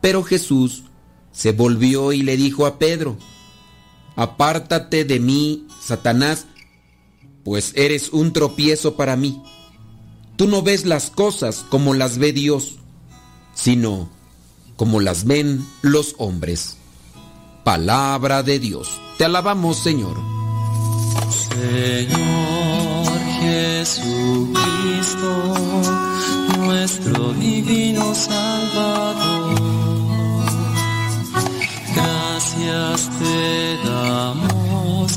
Pero 0.00 0.22
Jesús 0.22 0.84
se 1.32 1.52
volvió 1.52 2.12
y 2.12 2.22
le 2.22 2.36
dijo 2.36 2.66
a 2.66 2.78
Pedro, 2.78 3.16
Apártate 4.16 5.04
de 5.04 5.20
mí, 5.20 5.66
Satanás, 5.78 6.46
pues 7.46 7.72
eres 7.76 8.10
un 8.12 8.32
tropiezo 8.32 8.96
para 8.96 9.14
mí. 9.14 9.40
Tú 10.34 10.48
no 10.48 10.62
ves 10.62 10.84
las 10.84 11.10
cosas 11.10 11.64
como 11.70 11.94
las 11.94 12.18
ve 12.18 12.32
Dios, 12.32 12.74
sino 13.54 14.10
como 14.74 15.00
las 15.00 15.26
ven 15.26 15.64
los 15.80 16.16
hombres. 16.18 16.76
Palabra 17.62 18.42
de 18.42 18.58
Dios. 18.58 19.00
Te 19.16 19.26
alabamos, 19.26 19.78
Señor. 19.78 20.16
Señor 21.30 23.06
Jesucristo, 23.38 24.54
nuestro 26.58 27.32
divino 27.34 28.12
Salvador, 28.12 29.54
gracias 31.94 33.08
te 33.20 33.78
damos 33.88 35.16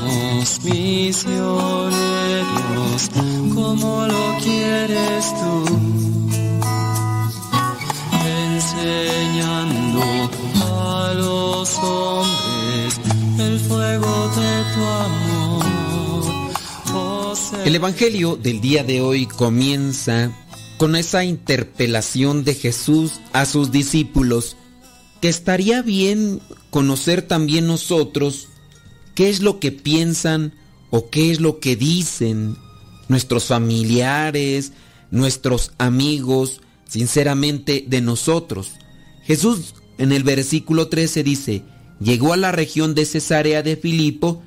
misioneros 0.63 2.01
como 3.53 4.07
lo 4.07 4.37
quieres 4.43 5.33
tú 5.39 5.65
enseñando 8.25 10.01
a 10.63 11.13
los 11.15 11.77
hombres 11.79 12.99
el 13.39 13.59
fuego 13.59 14.29
de 14.29 14.63
tu 14.73 14.81
amor. 14.85 15.65
Oh, 16.93 17.33
El 17.65 17.75
Evangelio 17.75 18.35
del 18.35 18.61
día 18.61 18.83
de 18.83 19.01
hoy 19.01 19.25
comienza 19.25 20.31
con 20.77 20.95
esa 20.95 21.23
interpelación 21.23 22.43
de 22.43 22.55
Jesús 22.55 23.19
a 23.33 23.45
sus 23.45 23.71
discípulos, 23.71 24.57
que 25.21 25.29
estaría 25.29 25.81
bien 25.83 26.41
conocer 26.71 27.21
también 27.21 27.67
nosotros 27.67 28.47
qué 29.15 29.29
es 29.29 29.41
lo 29.41 29.59
que 29.59 29.71
piensan 29.71 30.53
o 30.89 31.09
qué 31.09 31.31
es 31.31 31.39
lo 31.39 31.59
que 31.59 31.75
dicen 31.75 32.57
nuestros 33.07 33.45
familiares, 33.45 34.73
nuestros 35.09 35.73
amigos, 35.77 36.61
sinceramente 36.87 37.85
de 37.87 38.01
nosotros. 38.01 38.71
Jesús 39.23 39.75
en 39.97 40.11
el 40.11 40.23
versículo 40.23 40.87
13 40.87 41.23
dice, 41.23 41.63
llegó 41.99 42.33
a 42.33 42.37
la 42.37 42.51
región 42.51 42.95
de 42.95 43.05
Cesarea 43.05 43.61
de 43.61 43.77
Filipo 43.77 44.41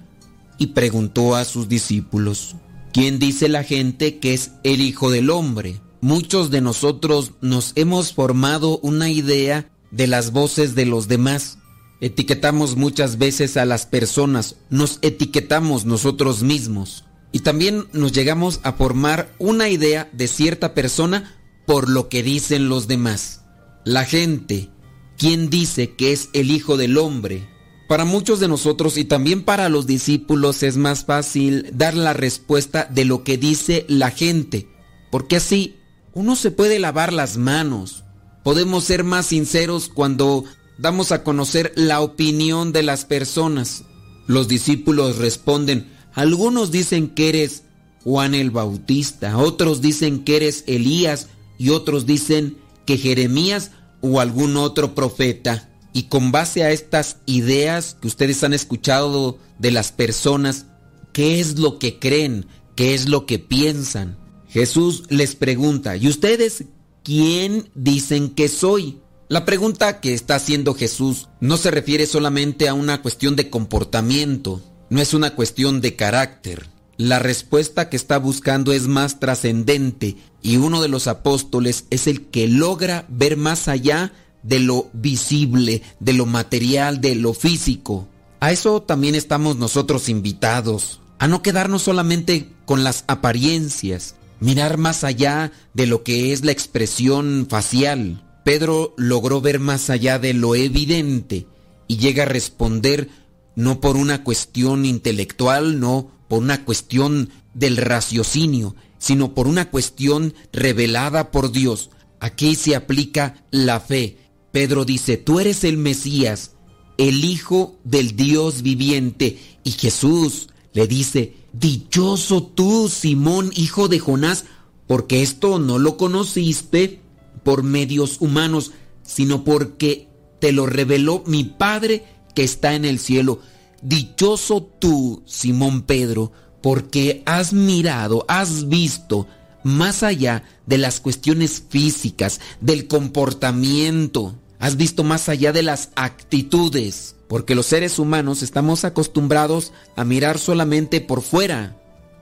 y 0.58 0.68
preguntó 0.68 1.36
a 1.36 1.44
sus 1.44 1.68
discípulos, 1.68 2.56
¿quién 2.92 3.18
dice 3.18 3.48
la 3.48 3.64
gente 3.64 4.18
que 4.18 4.34
es 4.34 4.52
el 4.62 4.80
Hijo 4.80 5.10
del 5.10 5.30
Hombre? 5.30 5.80
Muchos 6.00 6.50
de 6.50 6.60
nosotros 6.60 7.32
nos 7.40 7.72
hemos 7.76 8.12
formado 8.12 8.78
una 8.80 9.08
idea 9.10 9.70
de 9.90 10.06
las 10.06 10.32
voces 10.32 10.74
de 10.74 10.86
los 10.86 11.08
demás. 11.08 11.58
Etiquetamos 12.04 12.76
muchas 12.76 13.16
veces 13.16 13.56
a 13.56 13.64
las 13.64 13.86
personas, 13.86 14.56
nos 14.68 14.98
etiquetamos 15.00 15.86
nosotros 15.86 16.42
mismos 16.42 17.06
y 17.32 17.38
también 17.38 17.86
nos 17.94 18.12
llegamos 18.12 18.60
a 18.62 18.74
formar 18.74 19.34
una 19.38 19.70
idea 19.70 20.10
de 20.12 20.28
cierta 20.28 20.74
persona 20.74 21.34
por 21.66 21.88
lo 21.88 22.10
que 22.10 22.22
dicen 22.22 22.68
los 22.68 22.88
demás. 22.88 23.40
La 23.86 24.04
gente, 24.04 24.68
¿quién 25.16 25.48
dice 25.48 25.94
que 25.94 26.12
es 26.12 26.28
el 26.34 26.50
Hijo 26.50 26.76
del 26.76 26.98
Hombre? 26.98 27.48
Para 27.88 28.04
muchos 28.04 28.38
de 28.38 28.48
nosotros 28.48 28.98
y 28.98 29.06
también 29.06 29.42
para 29.42 29.70
los 29.70 29.86
discípulos 29.86 30.62
es 30.62 30.76
más 30.76 31.06
fácil 31.06 31.70
dar 31.72 31.94
la 31.94 32.12
respuesta 32.12 32.84
de 32.84 33.06
lo 33.06 33.24
que 33.24 33.38
dice 33.38 33.86
la 33.88 34.10
gente, 34.10 34.68
porque 35.10 35.36
así 35.36 35.76
uno 36.12 36.36
se 36.36 36.50
puede 36.50 36.78
lavar 36.78 37.14
las 37.14 37.38
manos. 37.38 38.04
Podemos 38.42 38.84
ser 38.84 39.04
más 39.04 39.24
sinceros 39.24 39.88
cuando 39.88 40.44
damos 40.78 41.12
a 41.12 41.22
conocer 41.22 41.72
la 41.76 42.00
opinión 42.00 42.72
de 42.72 42.82
las 42.82 43.04
personas. 43.04 43.84
Los 44.26 44.48
discípulos 44.48 45.18
responden, 45.18 45.92
algunos 46.12 46.70
dicen 46.70 47.08
que 47.08 47.28
eres 47.28 47.64
Juan 48.02 48.34
el 48.34 48.50
Bautista, 48.50 49.38
otros 49.38 49.80
dicen 49.80 50.24
que 50.24 50.36
eres 50.36 50.64
Elías 50.66 51.28
y 51.58 51.70
otros 51.70 52.06
dicen 52.06 52.58
que 52.86 52.98
Jeremías 52.98 53.70
o 54.00 54.20
algún 54.20 54.56
otro 54.56 54.94
profeta. 54.94 55.70
Y 55.92 56.04
con 56.04 56.32
base 56.32 56.64
a 56.64 56.70
estas 56.70 57.18
ideas 57.26 57.96
que 58.00 58.08
ustedes 58.08 58.42
han 58.42 58.52
escuchado 58.52 59.38
de 59.58 59.70
las 59.70 59.92
personas, 59.92 60.66
¿qué 61.12 61.40
es 61.40 61.58
lo 61.58 61.78
que 61.78 61.98
creen? 61.98 62.46
¿Qué 62.74 62.94
es 62.94 63.08
lo 63.08 63.26
que 63.26 63.38
piensan? 63.38 64.18
Jesús 64.48 65.04
les 65.08 65.36
pregunta, 65.36 65.96
¿y 65.96 66.08
ustedes 66.08 66.64
quién 67.02 67.70
dicen 67.74 68.30
que 68.30 68.48
soy? 68.48 68.98
La 69.28 69.46
pregunta 69.46 70.00
que 70.00 70.12
está 70.12 70.34
haciendo 70.34 70.74
Jesús 70.74 71.28
no 71.40 71.56
se 71.56 71.70
refiere 71.70 72.06
solamente 72.06 72.68
a 72.68 72.74
una 72.74 73.00
cuestión 73.00 73.36
de 73.36 73.48
comportamiento, 73.48 74.60
no 74.90 75.00
es 75.00 75.14
una 75.14 75.34
cuestión 75.34 75.80
de 75.80 75.96
carácter. 75.96 76.68
La 76.98 77.18
respuesta 77.18 77.88
que 77.88 77.96
está 77.96 78.18
buscando 78.18 78.72
es 78.72 78.86
más 78.86 79.20
trascendente 79.20 80.16
y 80.42 80.58
uno 80.58 80.82
de 80.82 80.88
los 80.88 81.06
apóstoles 81.06 81.86
es 81.88 82.06
el 82.06 82.26
que 82.26 82.48
logra 82.48 83.06
ver 83.08 83.38
más 83.38 83.66
allá 83.66 84.12
de 84.42 84.60
lo 84.60 84.90
visible, 84.92 85.82
de 86.00 86.12
lo 86.12 86.26
material, 86.26 87.00
de 87.00 87.14
lo 87.14 87.32
físico. 87.32 88.06
A 88.40 88.52
eso 88.52 88.82
también 88.82 89.14
estamos 89.14 89.56
nosotros 89.56 90.10
invitados, 90.10 91.00
a 91.18 91.28
no 91.28 91.40
quedarnos 91.40 91.82
solamente 91.82 92.50
con 92.66 92.84
las 92.84 93.04
apariencias, 93.06 94.16
mirar 94.38 94.76
más 94.76 95.02
allá 95.02 95.50
de 95.72 95.86
lo 95.86 96.02
que 96.02 96.34
es 96.34 96.44
la 96.44 96.52
expresión 96.52 97.46
facial. 97.48 98.22
Pedro 98.44 98.94
logró 98.98 99.40
ver 99.40 99.58
más 99.58 99.88
allá 99.90 100.18
de 100.18 100.34
lo 100.34 100.54
evidente 100.54 101.46
y 101.88 101.96
llega 101.96 102.24
a 102.24 102.26
responder 102.26 103.08
no 103.56 103.80
por 103.80 103.96
una 103.96 104.22
cuestión 104.22 104.84
intelectual, 104.84 105.80
no 105.80 106.10
por 106.28 106.40
una 106.40 106.64
cuestión 106.64 107.30
del 107.54 107.78
raciocinio, 107.78 108.76
sino 108.98 109.34
por 109.34 109.46
una 109.46 109.70
cuestión 109.70 110.34
revelada 110.52 111.30
por 111.30 111.52
Dios. 111.52 111.90
Aquí 112.20 112.54
se 112.54 112.76
aplica 112.76 113.44
la 113.50 113.80
fe. 113.80 114.18
Pedro 114.52 114.84
dice, 114.84 115.16
tú 115.16 115.40
eres 115.40 115.64
el 115.64 115.78
Mesías, 115.78 116.52
el 116.98 117.24
Hijo 117.24 117.78
del 117.84 118.14
Dios 118.14 118.62
viviente. 118.62 119.38
Y 119.62 119.72
Jesús 119.72 120.48
le 120.72 120.86
dice, 120.86 121.34
dichoso 121.52 122.42
tú, 122.42 122.88
Simón, 122.88 123.50
hijo 123.54 123.88
de 123.88 124.00
Jonás, 124.00 124.44
porque 124.86 125.22
esto 125.22 125.58
no 125.58 125.78
lo 125.78 125.96
conociste 125.96 127.00
por 127.44 127.62
medios 127.62 128.20
humanos, 128.20 128.72
sino 129.02 129.44
porque 129.44 130.08
te 130.40 130.52
lo 130.52 130.66
reveló 130.66 131.22
mi 131.26 131.44
Padre 131.44 132.04
que 132.34 132.42
está 132.42 132.74
en 132.74 132.84
el 132.84 132.98
cielo. 132.98 133.40
Dichoso 133.82 134.62
tú, 134.62 135.22
Simón 135.26 135.82
Pedro, 135.82 136.32
porque 136.62 137.22
has 137.26 137.52
mirado, 137.52 138.24
has 138.28 138.68
visto 138.68 139.26
más 139.62 140.02
allá 140.02 140.42
de 140.66 140.78
las 140.78 141.00
cuestiones 141.00 141.62
físicas, 141.68 142.40
del 142.60 142.86
comportamiento, 142.86 144.34
has 144.58 144.76
visto 144.76 145.04
más 145.04 145.28
allá 145.28 145.52
de 145.52 145.62
las 145.62 145.90
actitudes, 145.94 147.16
porque 147.28 147.54
los 147.54 147.66
seres 147.66 147.98
humanos 147.98 148.42
estamos 148.42 148.84
acostumbrados 148.84 149.72
a 149.96 150.04
mirar 150.04 150.38
solamente 150.38 151.00
por 151.00 151.22
fuera, 151.22 151.76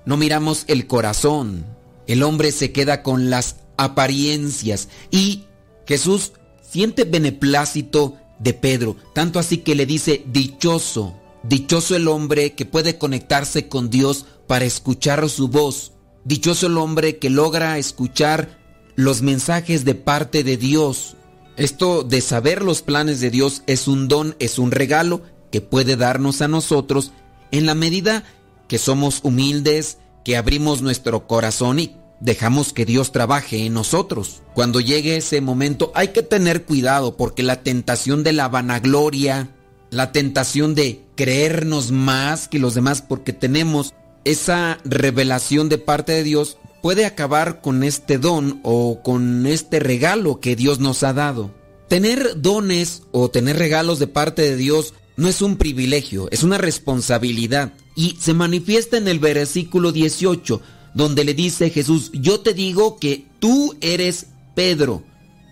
no 0.05 0.17
miramos 0.17 0.65
el 0.67 0.87
corazón. 0.87 1.65
El 2.09 2.25
hombre 2.25 2.51
se 2.51 2.73
queda 2.73 3.03
con 3.03 3.31
las 3.31 3.57
apariencias 3.85 4.89
y 5.11 5.45
Jesús 5.87 6.33
siente 6.63 7.05
beneplácito 7.05 8.17
de 8.39 8.55
Pedro, 8.55 8.97
tanto 9.15 9.39
así 9.39 9.59
que 9.59 9.75
le 9.75 9.87
dice 9.87 10.25
dichoso. 10.27 11.19
Dichoso 11.45 11.97
el 11.97 12.09
hombre 12.09 12.55
que 12.55 12.67
puede 12.67 12.99
conectarse 12.99 13.69
con 13.69 13.91
Dios 13.91 14.27
para 14.47 14.65
escuchar 14.65 15.29
su 15.29 15.49
voz. 15.49 15.93
Dichoso 16.25 16.69
el 16.69 16.79
hombre 16.79 17.19
que 17.19 17.31
logra 17.31 17.79
escuchar 17.79 18.59
los 18.95 19.23
mensajes 19.23 19.85
de 19.85 19.95
parte 19.95 20.45
de 20.45 20.57
Dios. 20.57 21.17
Esto 21.57 22.05
de 22.05 22.21
saber 22.21 22.63
los 22.63 22.83
planes 22.83 23.21
de 23.21 23.31
Dios 23.31 23.63
es 23.67 23.89
un 23.89 24.09
don, 24.09 24.37
es 24.39 24.59
un 24.59 24.71
regalo 24.71 25.23
que 25.51 25.61
puede 25.61 25.97
darnos 25.97 26.41
a 26.43 26.49
nosotros 26.49 27.13
en 27.51 27.67
la 27.67 27.75
medida 27.75 28.25
que 28.69 28.79
somos 28.79 29.21
humildes, 29.23 29.99
que 30.25 30.37
abrimos 30.37 30.81
nuestro 30.81 31.27
corazón 31.27 31.79
y 31.79 31.97
dejamos 32.23 32.73
que 32.73 32.87
Dios 32.87 33.13
trabaje 33.13 33.67
en 33.67 33.75
nosotros. 33.75 34.43
Cuando 34.55 34.81
llegue 34.81 35.17
ese 35.17 35.41
momento 35.41 35.93
hay 35.95 36.09
que 36.09 36.23
tener 36.23 36.65
cuidado 36.65 37.17
porque 37.17 37.43
la 37.43 37.63
tentación 37.63 38.23
de 38.23 38.33
la 38.33 38.49
vanagloria, 38.49 39.51
la 39.91 40.13
tentación 40.13 40.75
de 40.75 41.05
creernos 41.17 41.91
más 41.91 42.49
que 42.49 42.59
los 42.59 42.75
demás 42.75 43.03
porque 43.03 43.33
tenemos 43.33 43.93
esa 44.25 44.79
revelación 44.85 45.69
de 45.69 45.79
parte 45.79 46.13
de 46.13 46.23
Dios 46.23 46.59
puede 46.81 47.07
acabar 47.07 47.61
con 47.61 47.83
este 47.83 48.19
don 48.19 48.61
o 48.63 49.03
con 49.03 49.47
este 49.47 49.81
regalo 49.81 50.41
que 50.41 50.57
Dios 50.57 50.79
nos 50.79 51.03
ha 51.03 51.13
dado. 51.13 51.51
Tener 51.89 52.41
dones 52.41 53.03
o 53.11 53.31
tener 53.31 53.59
regalos 53.59 53.99
de 53.99 54.07
parte 54.07 54.43
de 54.43 54.57
Dios 54.57 54.95
no 55.17 55.29
es 55.29 55.43
un 55.43 55.57
privilegio, 55.57 56.29
es 56.31 56.43
una 56.43 56.59
responsabilidad. 56.59 57.73
Y 57.95 58.17
se 58.19 58.33
manifiesta 58.33 58.97
en 58.97 59.09
el 59.09 59.19
versículo 59.19 59.93
18, 59.93 60.63
donde 60.95 61.25
le 61.25 61.35
dice 61.35 61.71
Jesús, 61.71 62.11
yo 62.13 62.41
te 62.41 62.55
digo 62.55 62.99
que 62.99 63.27
tú 63.39 63.77
eres 63.81 64.27
Pedro, 64.55 65.03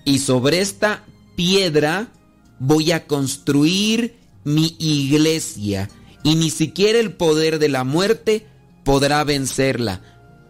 y 0.05 0.19
sobre 0.19 0.61
esta 0.61 1.05
piedra 1.37 2.13
voy 2.59 2.93
a 2.93 3.07
construir 3.07 4.17
mi 4.45 4.77
iglesia, 4.79 5.89
y 6.23 6.35
ni 6.35 6.51
siquiera 6.51 6.99
el 6.99 7.13
poder 7.13 7.59
de 7.59 7.69
la 7.69 7.85
muerte 7.85 8.47
podrá 8.85 9.25
vencerla. 9.25 10.03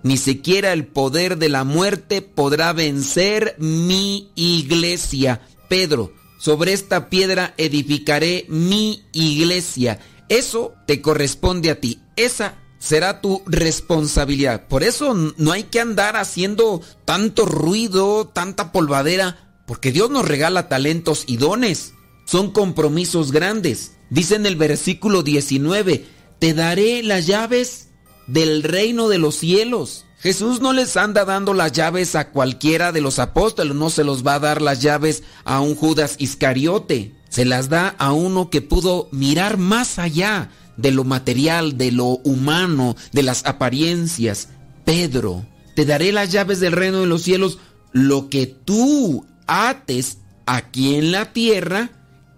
Ni 0.03 0.17
siquiera 0.17 0.73
el 0.73 0.87
poder 0.87 1.37
de 1.37 1.51
la 1.51 1.65
muerte 1.65 2.23
podrá 2.23 2.73
vencer 2.73 3.55
mi 3.59 4.31
iglesia. 4.35 5.43
Pedro, 5.69 6.13
sobre 6.39 6.73
esta 6.73 7.11
piedra 7.11 7.53
edificaré 7.59 8.47
mi 8.49 9.03
iglesia. 9.13 10.01
Eso 10.31 10.75
te 10.87 11.03
corresponde 11.03 11.71
a 11.71 11.81
ti. 11.81 12.01
Esa 12.17 12.55
será 12.81 13.21
tu 13.21 13.43
responsabilidad. 13.47 14.67
Por 14.67 14.83
eso 14.83 15.15
no 15.15 15.53
hay 15.53 15.65
que 15.65 15.81
andar 15.81 16.17
haciendo 16.17 16.81
tanto 17.05 17.47
ruido, 17.47 18.27
tanta 18.27 18.73
polvadera, 18.73 19.63
porque 19.67 19.93
Dios 19.93 20.11
nos 20.11 20.27
regala 20.27 20.69
talentos 20.69 21.25
y 21.29 21.37
dones. 21.37 21.93
Son 22.25 22.51
compromisos 22.51 23.31
grandes. 23.31 23.93
Dice 24.09 24.35
en 24.35 24.47
el 24.47 24.57
versículo 24.57 25.23
19, 25.23 26.07
te 26.41 26.55
daré 26.55 27.03
las 27.05 27.27
llaves 27.27 27.91
del 28.27 28.63
reino 28.63 29.09
de 29.09 29.19
los 29.19 29.37
cielos. 29.37 30.07
Jesús 30.19 30.61
no 30.61 30.73
les 30.73 30.97
anda 30.97 31.25
dando 31.25 31.55
las 31.55 31.73
llaves 31.73 32.15
a 32.15 32.31
cualquiera 32.31 32.93
de 32.93 33.01
los 33.01 33.19
apóstoles, 33.19 33.75
no 33.75 33.89
se 33.91 34.05
los 34.05 34.27
va 34.27 34.35
a 34.35 34.41
dar 34.41 34.61
las 34.61 34.81
llaves 34.81 35.23
a 35.45 35.61
un 35.61 35.75
Judas 35.75 36.17
Iscariote, 36.19 37.15
se 37.29 37.45
las 37.45 37.69
da 37.69 37.89
a 37.99 38.13
uno 38.13 38.51
que 38.51 38.61
pudo 38.61 39.09
mirar 39.13 39.57
más 39.57 39.99
allá 39.99 40.51
de 40.81 40.91
lo 40.91 41.05
material, 41.05 41.77
de 41.77 41.93
lo 41.93 42.07
humano, 42.25 42.97
de 43.13 43.23
las 43.23 43.45
apariencias. 43.45 44.49
Pedro, 44.85 45.45
te 45.77 45.85
daré 45.85 46.13
las 46.13 46.33
llaves 46.33 46.61
del 46.61 46.73
reino 46.73 47.01
de 47.01 47.07
los 47.07 47.23
cielos, 47.23 47.59
lo 47.93 48.29
que 48.29 48.47
tú 48.47 49.27
ates 49.47 50.19
aquí 50.47 50.95
en 50.95 51.13
la 51.13 51.33
tierra, 51.33 51.91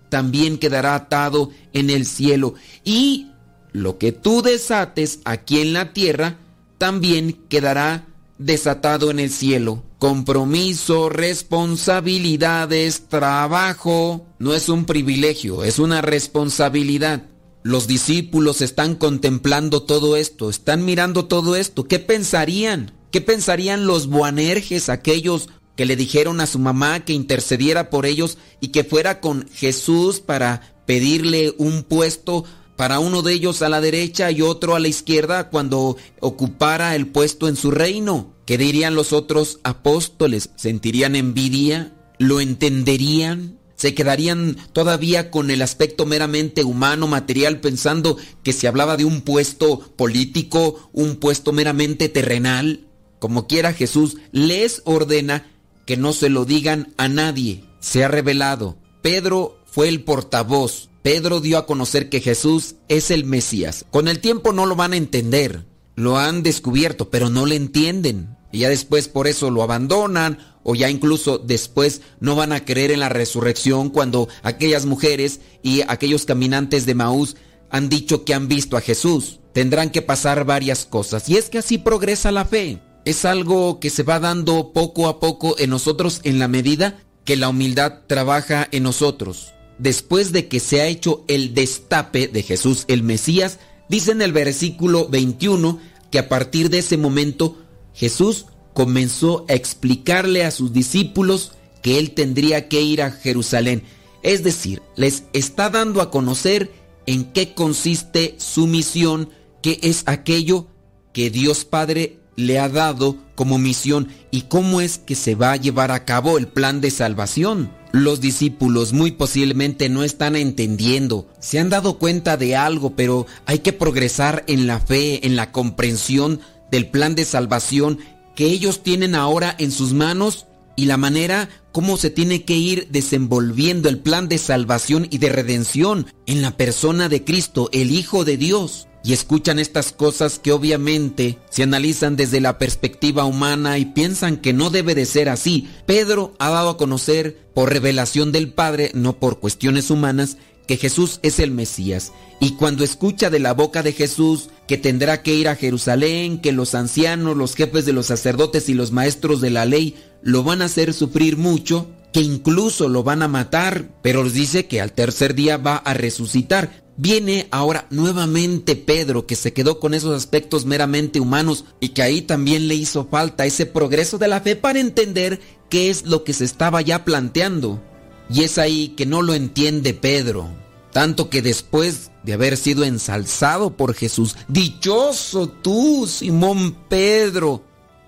también 0.09 0.59
quedará 0.59 0.95
atado 0.95 1.51
en 1.73 1.91
el 1.91 2.05
cielo, 2.05 2.55
y 2.85 3.29
lo 3.73 3.99
que 3.99 4.13
tú 4.13 4.43
desates 4.43 5.21
aquí 5.25 5.61
en 5.61 5.73
la 5.73 5.93
tierra, 5.93 6.37
también 6.79 7.33
quedará 7.49 8.07
desatado 8.39 9.11
en 9.11 9.21
el 9.21 9.31
cielo. 9.31 9.83
Compromiso, 9.99 11.09
responsabilidades, 11.09 13.09
trabajo, 13.09 14.27
no 14.39 14.53
es 14.53 14.69
un 14.69 14.85
privilegio, 14.85 15.65
es 15.65 15.79
una 15.79 16.03
responsabilidad. 16.03 17.23
Los 17.63 17.87
discípulos 17.87 18.61
están 18.61 18.97
contemplando 18.97 19.83
todo 19.83 20.17
esto, 20.17 20.51
están 20.51 20.85
mirando 20.85 21.27
todo 21.27 21.55
esto. 21.55 21.85
¿Qué 21.85 21.99
pensarían? 22.01 22.93
¿Qué 23.13 23.21
pensarían 23.21 23.87
los 23.87 24.09
Boanerges, 24.09 24.89
aquellos 24.89 25.49
que 25.77 25.87
le 25.87 25.97
dijeron 25.97 26.41
a 26.41 26.47
su 26.47 26.59
mamá 26.59 27.05
que 27.05 27.13
intercediera 27.13 27.89
por 27.89 28.05
ellos 28.05 28.39
y 28.61 28.69
que 28.69 28.85
fuera 28.85 29.21
con 29.21 29.49
Jesús 29.53 30.21
para 30.21 30.75
pedirle 30.87 31.55
un 31.59 31.83
puesto 31.83 32.45
para 32.77 32.99
uno 32.99 33.23
de 33.23 33.33
ellos 33.33 33.63
a 33.63 33.69
la 33.69 33.81
derecha 33.81 34.31
y 34.31 34.43
otro 34.43 34.75
a 34.75 34.81
la 34.81 34.89
izquierda 34.89 35.51
cuando 35.51 35.97
ocupara 36.21 36.97
el 36.97 37.07
puesto 37.07 37.49
en 37.49 37.57
su 37.57 37.71
reino. 37.71 38.35
¿Qué 38.45 38.59
dirían 38.59 38.95
los 38.95 39.13
otros 39.13 39.61
apóstoles? 39.63 40.51
¿Sentirían 40.57 41.15
envidia? 41.15 41.95
¿Lo 42.19 42.41
entenderían? 42.41 43.59
¿Se 43.83 43.97
quedarían 43.97 44.59
todavía 44.73 45.33
con 45.33 45.51
el 45.51 45.61
aspecto 45.61 46.07
meramente 46.07 46.63
humano, 46.63 47.09
material, 47.09 47.59
pensando 47.59 48.17
que 48.45 48.53
se 48.53 48.69
hablaba 48.69 48.97
de 48.97 49.05
un 49.05 49.23
puesto 49.23 49.81
político, 49.97 50.89
un 50.93 51.17
puesto 51.17 51.51
meramente 51.51 52.09
terrenal? 52.09 52.87
Como 53.19 53.49
quiera 53.49 53.73
Jesús 53.73 54.19
les 54.31 54.83
ordena 54.85 55.51
que 55.85 55.97
no 55.97 56.13
se 56.13 56.29
lo 56.29 56.45
digan 56.45 56.95
a 56.97 57.09
nadie. 57.09 57.65
Se 57.81 58.05
ha 58.05 58.09
revelado. 58.09 58.79
Pedro 59.03 59.59
fue 59.67 59.89
el 59.89 60.05
portavoz 60.05 60.89
Pedro 61.03 61.41
dio 61.41 61.59
a 61.59 61.67
conocer 61.67 62.09
que 62.09 62.21
Jesús 62.21 62.77
es 62.87 63.11
el 63.11 63.25
Mesías. 63.25 63.85
Con 63.91 64.07
el 64.07 64.21
tiempo 64.21 64.53
no 64.53 64.65
lo 64.65 64.77
van 64.77 64.93
a 64.93 64.97
entender. 64.97 65.67
Lo 65.97 66.19
han 66.19 66.45
descubierto, 66.45 67.11
pero 67.11 67.31
no 67.31 67.47
le 67.47 67.57
entienden. 67.57 68.37
Y 68.53 68.61
ya 68.61 68.69
después 68.69 69.09
por 69.09 69.27
eso 69.27 69.51
lo 69.51 69.65
abandonan 69.65 70.39
o 70.63 70.75
ya 70.75 70.91
incluso 70.91 71.39
después 71.39 72.03
no 72.21 72.37
van 72.37 72.53
a 72.53 72.65
creer 72.65 72.91
en 72.91 73.01
la 73.01 73.09
resurrección 73.09 73.91
cuando 73.91 74.29
aquellas 74.43 74.87
mujeres 74.87 75.41
y 75.63 75.83
aquellos 75.89 76.25
caminantes 76.25 76.87
de 76.87 76.95
Maús 76.95 77.37
han 77.71 77.89
dicho 77.89 78.25
que 78.25 78.35
han 78.35 78.49
visto 78.49 78.77
a 78.77 78.81
Jesús. 78.81 79.41
Tendrán 79.53 79.91
que 79.91 80.03
pasar 80.03 80.45
varias 80.45 80.85
cosas. 80.85 81.29
Y 81.29 81.37
es 81.37 81.51
que 81.51 81.59
así 81.59 81.79
progresa 81.79 82.31
la 82.33 82.45
fe. 82.45 82.81
Es 83.05 83.25
algo 83.25 83.81
que 83.81 83.91
se 83.91 84.03
va 84.03 84.21
dando 84.21 84.73
poco 84.73 85.09
a 85.09 85.21
poco 85.21 85.57
en 85.59 85.71
nosotros 85.71 86.21
en 86.25 86.39
la 86.39 86.49
medida 86.49 87.03
que 87.25 87.37
la 87.37 87.49
humildad 87.49 88.01
trabaja 88.07 88.69
en 88.71 88.85
nosotros 88.85 89.53
después 89.83 90.33
de 90.33 90.47
que 90.47 90.61
se 90.61 90.81
ha 90.81 90.87
hecho 90.87 91.25
el 91.27 91.55
destape 91.55 92.29
de 92.29 92.43
Jesús 92.43 92.85
el 92.87 93.03
Mesías, 93.03 93.59
dice 93.89 94.13
en 94.13 94.23
el 94.23 94.33
versículo 94.33 95.09
21 95.09 95.81
que 96.11 96.21
a 96.21 96.29
partir 96.29 96.71
de 96.71 96.79
ese 96.79 96.97
momento 96.97 97.59
Jesús 97.93 98.47
comenzó 98.75 99.45
a 99.49 99.55
explicarle 99.55 100.45
a 100.45 100.51
sus 100.51 100.73
discípulos 100.73 101.53
que 101.83 101.99
él 101.99 102.13
tendría 102.13 102.69
que 102.69 102.81
ir 102.81 103.03
a 103.03 103.11
Jerusalén. 103.11 103.83
Es 104.23 104.45
decir, 104.45 104.83
les 104.97 105.25
está 105.33 105.69
dando 105.69 106.01
a 106.01 106.11
conocer 106.11 106.71
en 107.07 107.33
qué 107.33 107.55
consiste 107.55 108.37
su 108.39 108.67
misión, 108.67 109.31
que 109.63 109.79
es 109.83 110.05
aquello 110.07 110.69
que 111.13 111.31
Dios 111.31 111.65
Padre 111.65 112.19
le 112.37 112.59
ha 112.59 112.69
dado 112.69 113.17
como 113.35 113.59
misión 113.59 114.09
y 114.31 114.43
cómo 114.43 114.81
es 114.81 114.99
que 114.99 115.15
se 115.15 115.35
va 115.35 115.53
a 115.53 115.57
llevar 115.57 115.91
a 115.91 116.05
cabo 116.05 116.39
el 116.39 116.49
plan 116.49 116.81
de 116.81 116.91
salvación. 116.91 117.73
Los 117.93 118.21
discípulos 118.21 118.95
muy 118.95 119.11
posiblemente 119.11 119.91
no 119.91 120.03
están 120.03 120.35
entendiendo, 120.35 121.29
se 121.41 121.59
han 121.59 121.69
dado 121.69 121.99
cuenta 121.99 122.39
de 122.39 122.57
algo, 122.57 122.97
pero 122.97 123.27
hay 123.45 123.59
que 123.59 123.75
progresar 123.75 124.45
en 124.47 124.67
la 124.67 124.81
fe, 124.81 125.27
en 125.27 125.37
la 125.37 125.53
comprensión 125.53 126.41
del 126.71 126.89
plan 126.89 127.15
de 127.15 127.27
salvación 127.27 127.99
que 128.35 128.47
ellos 128.47 128.83
tienen 128.83 129.15
ahora 129.15 129.55
en 129.59 129.71
sus 129.71 129.93
manos 129.93 130.47
y 130.77 130.87
la 130.87 130.97
manera 130.97 131.49
como 131.73 131.97
se 131.97 132.11
tiene 132.11 132.45
que 132.45 132.57
ir 132.57 132.89
desenvolviendo 132.91 133.89
el 133.89 133.99
plan 133.99 134.29
de 134.29 134.39
salvación 134.39 135.07
y 135.11 135.19
de 135.19 135.31
redención 135.31 136.07
en 136.27 136.43
la 136.43 136.57
persona 136.57 137.09
de 137.09 137.25
Cristo, 137.25 137.69
el 137.73 137.91
Hijo 137.91 138.25
de 138.25 138.37
Dios 138.37 138.89
y 139.05 139.13
escuchan 139.13 139.59
estas 139.59 139.93
cosas 139.93 140.39
que 140.39 140.53
obviamente 140.53 141.39
se 141.51 141.65
analizan 141.65 142.17
desde 142.17 142.41
la 142.41 142.59
perspectiva 142.59 143.25
humana 143.25 143.79
y 143.79 143.87
piensan 143.87 144.37
que 144.37 144.53
no 144.53 144.71
debe 144.71 144.95
de 144.95 145.07
ser 145.07 145.29
así. 145.29 145.69
Pedro 145.87 146.35
ha 146.39 146.51
dado 146.51 146.71
a 146.71 146.77
conocer 146.77 147.37
por 147.55 147.71
revelación 147.71 148.33
del 148.33 148.53
Padre, 148.53 148.93
no 148.95 149.19
por 149.19 149.41
cuestiones 149.41 149.91
humanas, 149.91 150.37
que 150.73 150.79
Jesús 150.79 151.21
es 151.23 151.39
el 151.39 151.51
Mesías. 151.51 152.13
Y 152.41 152.53
cuando 152.53 152.83
escucha 152.83 153.29
de 153.29 153.39
la 153.39 153.53
boca 153.53 153.83
de 153.83 153.93
Jesús 153.93 154.49
que 154.67 154.79
tendrá 154.79 155.23
que 155.23 155.35
ir 155.35 155.49
a 155.49 155.55
Jerusalén, 155.55 156.41
que 156.41 156.51
los 156.51 156.75
ancianos, 156.75 157.37
los 157.37 157.55
jefes 157.55 157.85
de 157.85 157.93
los 157.93 158.07
sacerdotes 158.07 158.71
y 158.71 158.75
los 158.75 158.91
maestros 158.91 159.43
de 159.43 159.51
la 159.51 159.67
ley 159.67 159.97
lo 160.23 160.45
van 160.45 160.63
a 160.63 160.65
hacer 160.65 160.95
sufrir 160.95 161.37
mucho, 161.37 161.91
que 162.11 162.21
incluso 162.21 162.89
lo 162.89 163.03
van 163.03 163.21
a 163.21 163.29
matar, 163.29 163.91
pero 164.01 164.27
dice 164.31 164.65
que 164.65 164.81
al 164.81 164.93
tercer 164.93 165.35
día 165.35 165.59
va 165.59 165.77
a 165.77 165.93
resucitar. 165.93 166.83
Viene 166.97 167.49
ahora 167.51 167.87
nuevamente 167.91 168.75
Pedro, 168.75 169.27
que 169.27 169.37
se 169.37 169.53
quedó 169.53 169.79
con 169.79 169.93
esos 169.93 170.17
aspectos 170.17 170.65
meramente 170.65 171.21
humanos 171.21 171.67
y 171.81 171.91
que 171.91 172.01
ahí 172.01 172.23
también 172.23 172.67
le 172.67 172.77
hizo 172.77 173.09
falta 173.11 173.45
ese 173.45 173.67
progreso 173.67 174.17
de 174.17 174.29
la 174.29 174.41
fe 174.41 174.57
para 174.57 174.81
entender 174.81 175.39
qué 175.69 175.91
es 175.91 176.07
lo 176.07 176.25
que 176.25 176.33
se 176.33 176.47
estaba 176.47 176.81
ya 176.81 177.05
planteando. 177.05 177.83
Y 178.31 178.45
es 178.45 178.57
ahí 178.57 178.95
que 178.97 179.05
no 179.05 179.21
lo 179.21 179.35
entiende 179.35 179.93
Pedro. 179.93 180.62
Tanto 180.93 181.31
que 181.31 181.41
después 181.41 182.11
de 182.23 182.35
haber 182.35 182.57
sido 182.57 182.85
ensalzado 182.85 183.77
por 183.77 183.95
Jesús, 183.95 184.37
dichoso 184.49 185.49
tú, 185.49 186.07
Simón 186.07 186.77
Pedro, 186.89 187.63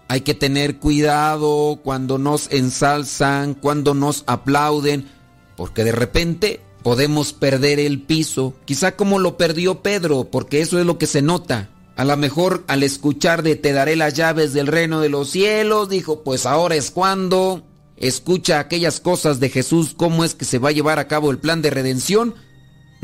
hay 0.09 0.21
que 0.21 0.35
tener 0.35 0.79
cuidado 0.79 1.81
cuando 1.83 2.19
nos 2.19 2.53
ensalzan, 2.53 3.55
cuando 3.55 3.95
nos 3.95 4.25
aplauden, 4.27 5.09
porque 5.57 5.83
de 5.83 5.93
repente 5.93 6.61
podemos 6.83 7.33
perder 7.33 7.81
el 7.81 8.03
piso, 8.03 8.55
quizá 8.67 8.95
como 8.95 9.19
lo 9.19 9.39
perdió 9.39 9.81
Pedro, 9.81 10.25
porque 10.31 10.61
eso 10.61 10.79
es 10.79 10.85
lo 10.85 10.99
que 10.99 11.07
se 11.07 11.23
nota. 11.23 11.71
A 11.97 12.05
lo 12.05 12.17
mejor 12.19 12.65
al 12.67 12.83
escuchar 12.83 13.43
de 13.43 13.57
te 13.57 13.73
daré 13.73 13.97
las 13.97 14.13
llaves 14.13 14.53
del 14.53 14.67
reino 14.67 15.01
de 15.01 15.09
los 15.09 15.31
cielos, 15.31 15.89
dijo, 15.89 16.23
pues 16.23 16.45
ahora 16.45 16.75
es 16.75 16.91
cuando 16.91 17.65
escucha 17.97 18.59
aquellas 18.59 19.01
cosas 19.01 19.41
de 19.41 19.49
Jesús, 19.49 19.95
cómo 19.97 20.25
es 20.25 20.35
que 20.35 20.45
se 20.45 20.59
va 20.59 20.69
a 20.69 20.73
llevar 20.73 20.99
a 20.99 21.09
cabo 21.09 21.31
el 21.31 21.39
plan 21.39 21.63
de 21.63 21.71
redención, 21.71 22.35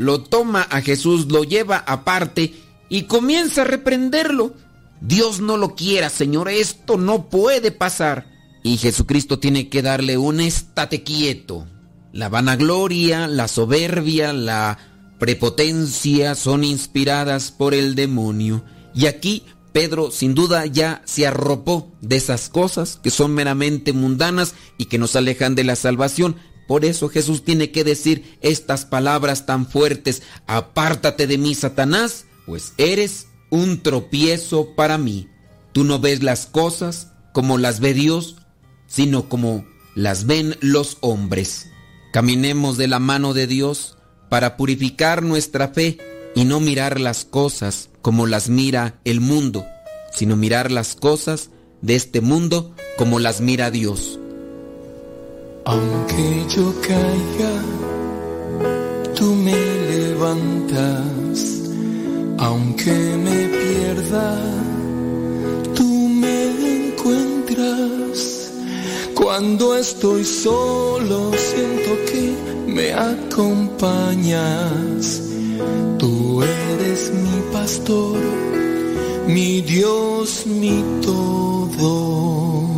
lo 0.01 0.21
toma 0.21 0.63
a 0.63 0.81
Jesús, 0.81 1.31
lo 1.31 1.43
lleva 1.43 1.77
aparte 1.77 2.55
y 2.89 3.03
comienza 3.03 3.61
a 3.61 3.65
reprenderlo. 3.65 4.55
Dios 4.99 5.41
no 5.41 5.57
lo 5.57 5.75
quiera, 5.75 6.09
Señor, 6.09 6.49
esto 6.49 6.97
no 6.97 7.29
puede 7.29 7.71
pasar. 7.71 8.25
Y 8.63 8.77
Jesucristo 8.77 9.37
tiene 9.37 9.69
que 9.69 9.83
darle 9.83 10.17
un 10.17 10.39
estate 10.39 11.03
quieto. 11.03 11.67
La 12.13 12.29
vanagloria, 12.29 13.27
la 13.27 13.47
soberbia, 13.47 14.33
la 14.33 14.79
prepotencia 15.19 16.33
son 16.33 16.63
inspiradas 16.63 17.51
por 17.51 17.75
el 17.75 17.93
demonio. 17.93 18.63
Y 18.95 19.05
aquí 19.05 19.45
Pedro 19.71 20.09
sin 20.09 20.33
duda 20.33 20.65
ya 20.65 21.03
se 21.05 21.27
arropó 21.27 21.91
de 22.01 22.15
esas 22.15 22.49
cosas 22.49 22.99
que 23.03 23.11
son 23.11 23.35
meramente 23.35 23.93
mundanas 23.93 24.55
y 24.79 24.85
que 24.85 24.97
nos 24.97 25.15
alejan 25.15 25.53
de 25.53 25.63
la 25.63 25.75
salvación. 25.75 26.37
Por 26.71 26.85
eso 26.85 27.09
Jesús 27.09 27.43
tiene 27.43 27.69
que 27.71 27.83
decir 27.83 28.37
estas 28.39 28.85
palabras 28.85 29.45
tan 29.45 29.67
fuertes, 29.67 30.21
apártate 30.47 31.27
de 31.27 31.37
mí, 31.37 31.53
Satanás, 31.53 32.27
pues 32.45 32.71
eres 32.77 33.27
un 33.49 33.83
tropiezo 33.83 34.73
para 34.73 34.97
mí. 34.97 35.27
Tú 35.73 35.83
no 35.83 35.99
ves 35.99 36.23
las 36.23 36.45
cosas 36.45 37.09
como 37.33 37.57
las 37.57 37.81
ve 37.81 37.93
Dios, 37.93 38.37
sino 38.87 39.27
como 39.27 39.65
las 39.95 40.25
ven 40.27 40.55
los 40.61 40.97
hombres. 41.01 41.67
Caminemos 42.13 42.77
de 42.77 42.87
la 42.87 42.99
mano 42.99 43.33
de 43.33 43.47
Dios 43.47 43.97
para 44.29 44.55
purificar 44.55 45.23
nuestra 45.23 45.67
fe 45.67 45.97
y 46.35 46.45
no 46.45 46.61
mirar 46.61 47.01
las 47.01 47.25
cosas 47.25 47.89
como 48.01 48.27
las 48.27 48.47
mira 48.47 49.01
el 49.03 49.19
mundo, 49.19 49.65
sino 50.13 50.37
mirar 50.37 50.71
las 50.71 50.95
cosas 50.95 51.49
de 51.81 51.95
este 51.95 52.21
mundo 52.21 52.73
como 52.97 53.19
las 53.19 53.41
mira 53.41 53.71
Dios. 53.71 54.20
Aunque 55.71 56.27
yo 56.53 56.65
caiga, 56.81 57.53
tú 59.15 59.27
me 59.35 59.55
levantas. 59.93 61.37
Aunque 62.37 62.91
me 63.25 63.47
pierda, 63.61 64.27
tú 65.73 65.87
me 66.21 66.35
encuentras. 66.89 68.51
Cuando 69.15 69.77
estoy 69.77 70.25
solo, 70.25 71.31
siento 71.37 71.91
que 72.11 72.35
me 72.67 72.91
acompañas. 72.93 74.01
Tú 75.97 76.43
eres 76.43 77.13
mi 77.13 77.39
pastor, 77.53 78.19
mi 79.25 79.61
Dios, 79.61 80.45
mi 80.47 80.83
todo. 81.01 82.70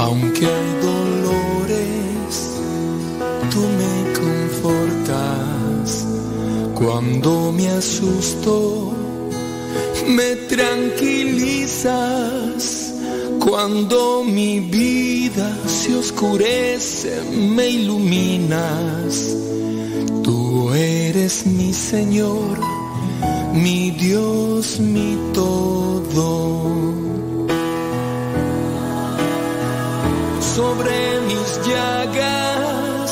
Aunque 0.00 0.46
hay 0.46 0.72
dolores, 0.80 2.56
tú 3.52 3.60
me 3.80 3.94
confortas. 4.18 6.06
Cuando 6.74 7.52
me 7.52 7.68
asusto, 7.68 8.94
me 10.08 10.36
tranquilizas. 10.48 12.94
Cuando 13.40 14.24
mi 14.24 14.60
vida 14.60 15.54
se 15.66 15.94
oscurece, 15.94 17.20
me 17.36 17.68
iluminas. 17.68 19.36
Tú 20.22 20.72
eres 20.72 21.44
mi 21.44 21.74
Señor, 21.74 22.58
mi 23.52 23.90
Dios, 23.90 24.80
mi 24.80 25.18
todo. 25.34 27.09
Sobre 30.54 31.20
mis 31.28 31.50
llagas. 31.68 33.10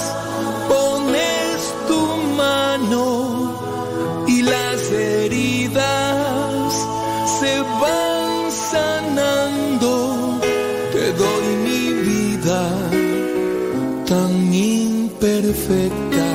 Pones 0.69 1.59
tu 1.89 2.01
mano 2.37 3.05
y 4.27 4.43
las 4.43 4.91
heridas 4.91 6.73
se 7.39 7.61
van 7.83 8.51
sanando. 8.73 9.93
Te 10.93 11.13
doy 11.13 11.47
mi 11.67 11.85
vida 12.09 12.63
tan 14.07 14.53
imperfecta, 14.53 16.29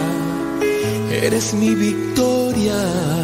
eres 1.11 1.53
mi 1.53 1.75
victoria 1.75 3.22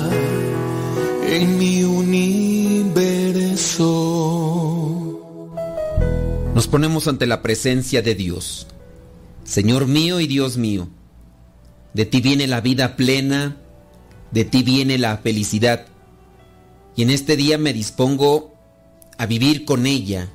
Nos 6.60 6.68
ponemos 6.68 7.07
ante 7.07 7.26
la 7.26 7.41
presencia 7.41 8.02
de 8.02 8.15
Dios. 8.15 8.68
Señor 9.45 9.88
mío 9.88 10.19
y 10.19 10.27
Dios 10.27 10.57
mío, 10.57 10.90
de 11.94 12.03
ti 12.03 12.19
viene 12.19 12.48
la 12.48 12.60
vida 12.60 12.98
plena, 12.98 13.56
de 14.31 14.44
ti 14.44 14.61
viene 14.61 14.98
la 14.98 15.19
felicidad. 15.19 15.86
Y 16.98 17.03
en 17.03 17.11
este 17.11 17.38
día 17.38 17.57
me 17.57 17.72
dispongo 17.72 18.56
a 19.18 19.26
vivir 19.26 19.64
con 19.64 19.86
ella, 19.86 20.27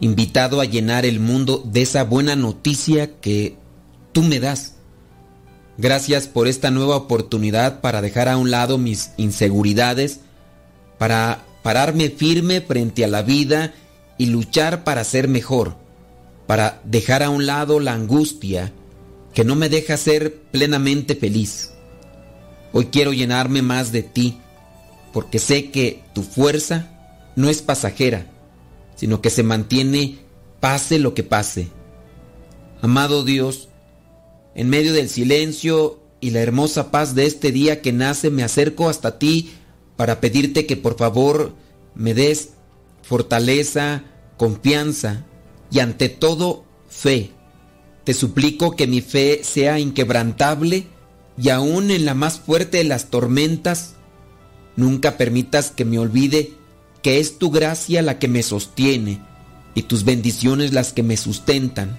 invitado 0.00 0.60
a 0.60 0.64
llenar 0.64 1.06
el 1.06 1.20
mundo 1.20 1.62
de 1.64 1.82
esa 1.82 2.02
buena 2.02 2.34
noticia 2.34 3.20
que 3.20 3.56
tú 4.10 4.24
me 4.24 4.40
das. 4.40 4.74
Gracias 5.78 6.26
por 6.26 6.48
esta 6.48 6.72
nueva 6.72 6.96
oportunidad 6.96 7.80
para 7.80 8.02
dejar 8.02 8.28
a 8.28 8.36
un 8.36 8.50
lado 8.50 8.76
mis 8.76 9.12
inseguridades, 9.18 10.18
para 10.98 11.44
pararme 11.62 12.10
firme 12.10 12.60
frente 12.60 13.04
a 13.04 13.06
la 13.06 13.22
vida 13.22 13.72
y 14.18 14.26
luchar 14.26 14.84
para 14.84 15.04
ser 15.04 15.28
mejor, 15.28 15.76
para 16.46 16.80
dejar 16.84 17.22
a 17.22 17.30
un 17.30 17.46
lado 17.46 17.80
la 17.80 17.94
angustia 17.94 18.72
que 19.34 19.44
no 19.44 19.54
me 19.54 19.68
deja 19.68 19.96
ser 19.96 20.34
plenamente 20.50 21.14
feliz. 21.14 21.70
Hoy 22.72 22.86
quiero 22.86 23.12
llenarme 23.12 23.62
más 23.62 23.92
de 23.92 24.02
ti, 24.02 24.38
porque 25.12 25.38
sé 25.38 25.70
que 25.70 26.02
tu 26.14 26.22
fuerza 26.22 26.88
no 27.36 27.48
es 27.48 27.62
pasajera, 27.62 28.26
sino 28.96 29.20
que 29.20 29.30
se 29.30 29.42
mantiene 29.42 30.18
pase 30.60 30.98
lo 30.98 31.14
que 31.14 31.22
pase. 31.22 31.68
Amado 32.80 33.24
Dios, 33.24 33.68
en 34.54 34.68
medio 34.68 34.92
del 34.92 35.08
silencio 35.08 36.00
y 36.20 36.30
la 36.30 36.40
hermosa 36.40 36.90
paz 36.90 37.14
de 37.14 37.26
este 37.26 37.52
día 37.52 37.80
que 37.82 37.92
nace, 37.92 38.30
me 38.30 38.44
acerco 38.44 38.88
hasta 38.88 39.18
ti 39.18 39.52
para 39.96 40.20
pedirte 40.20 40.66
que 40.66 40.76
por 40.76 40.96
favor 40.96 41.54
me 41.94 42.14
des 42.14 42.50
fortaleza, 43.02 44.04
confianza 44.36 45.24
y 45.70 45.80
ante 45.80 46.08
todo 46.08 46.64
fe. 46.88 47.32
Te 48.04 48.14
suplico 48.14 48.76
que 48.76 48.86
mi 48.86 49.00
fe 49.00 49.42
sea 49.44 49.78
inquebrantable 49.78 50.86
y 51.40 51.48
aún 51.48 51.90
en 51.90 52.04
la 52.04 52.14
más 52.14 52.40
fuerte 52.40 52.78
de 52.78 52.84
las 52.84 53.10
tormentas, 53.10 53.94
nunca 54.76 55.16
permitas 55.16 55.70
que 55.70 55.84
me 55.84 55.98
olvide 55.98 56.52
que 57.02 57.18
es 57.18 57.38
tu 57.38 57.50
gracia 57.50 58.02
la 58.02 58.18
que 58.18 58.28
me 58.28 58.42
sostiene 58.42 59.20
y 59.74 59.82
tus 59.82 60.04
bendiciones 60.04 60.72
las 60.72 60.92
que 60.92 61.02
me 61.02 61.16
sustentan. 61.16 61.98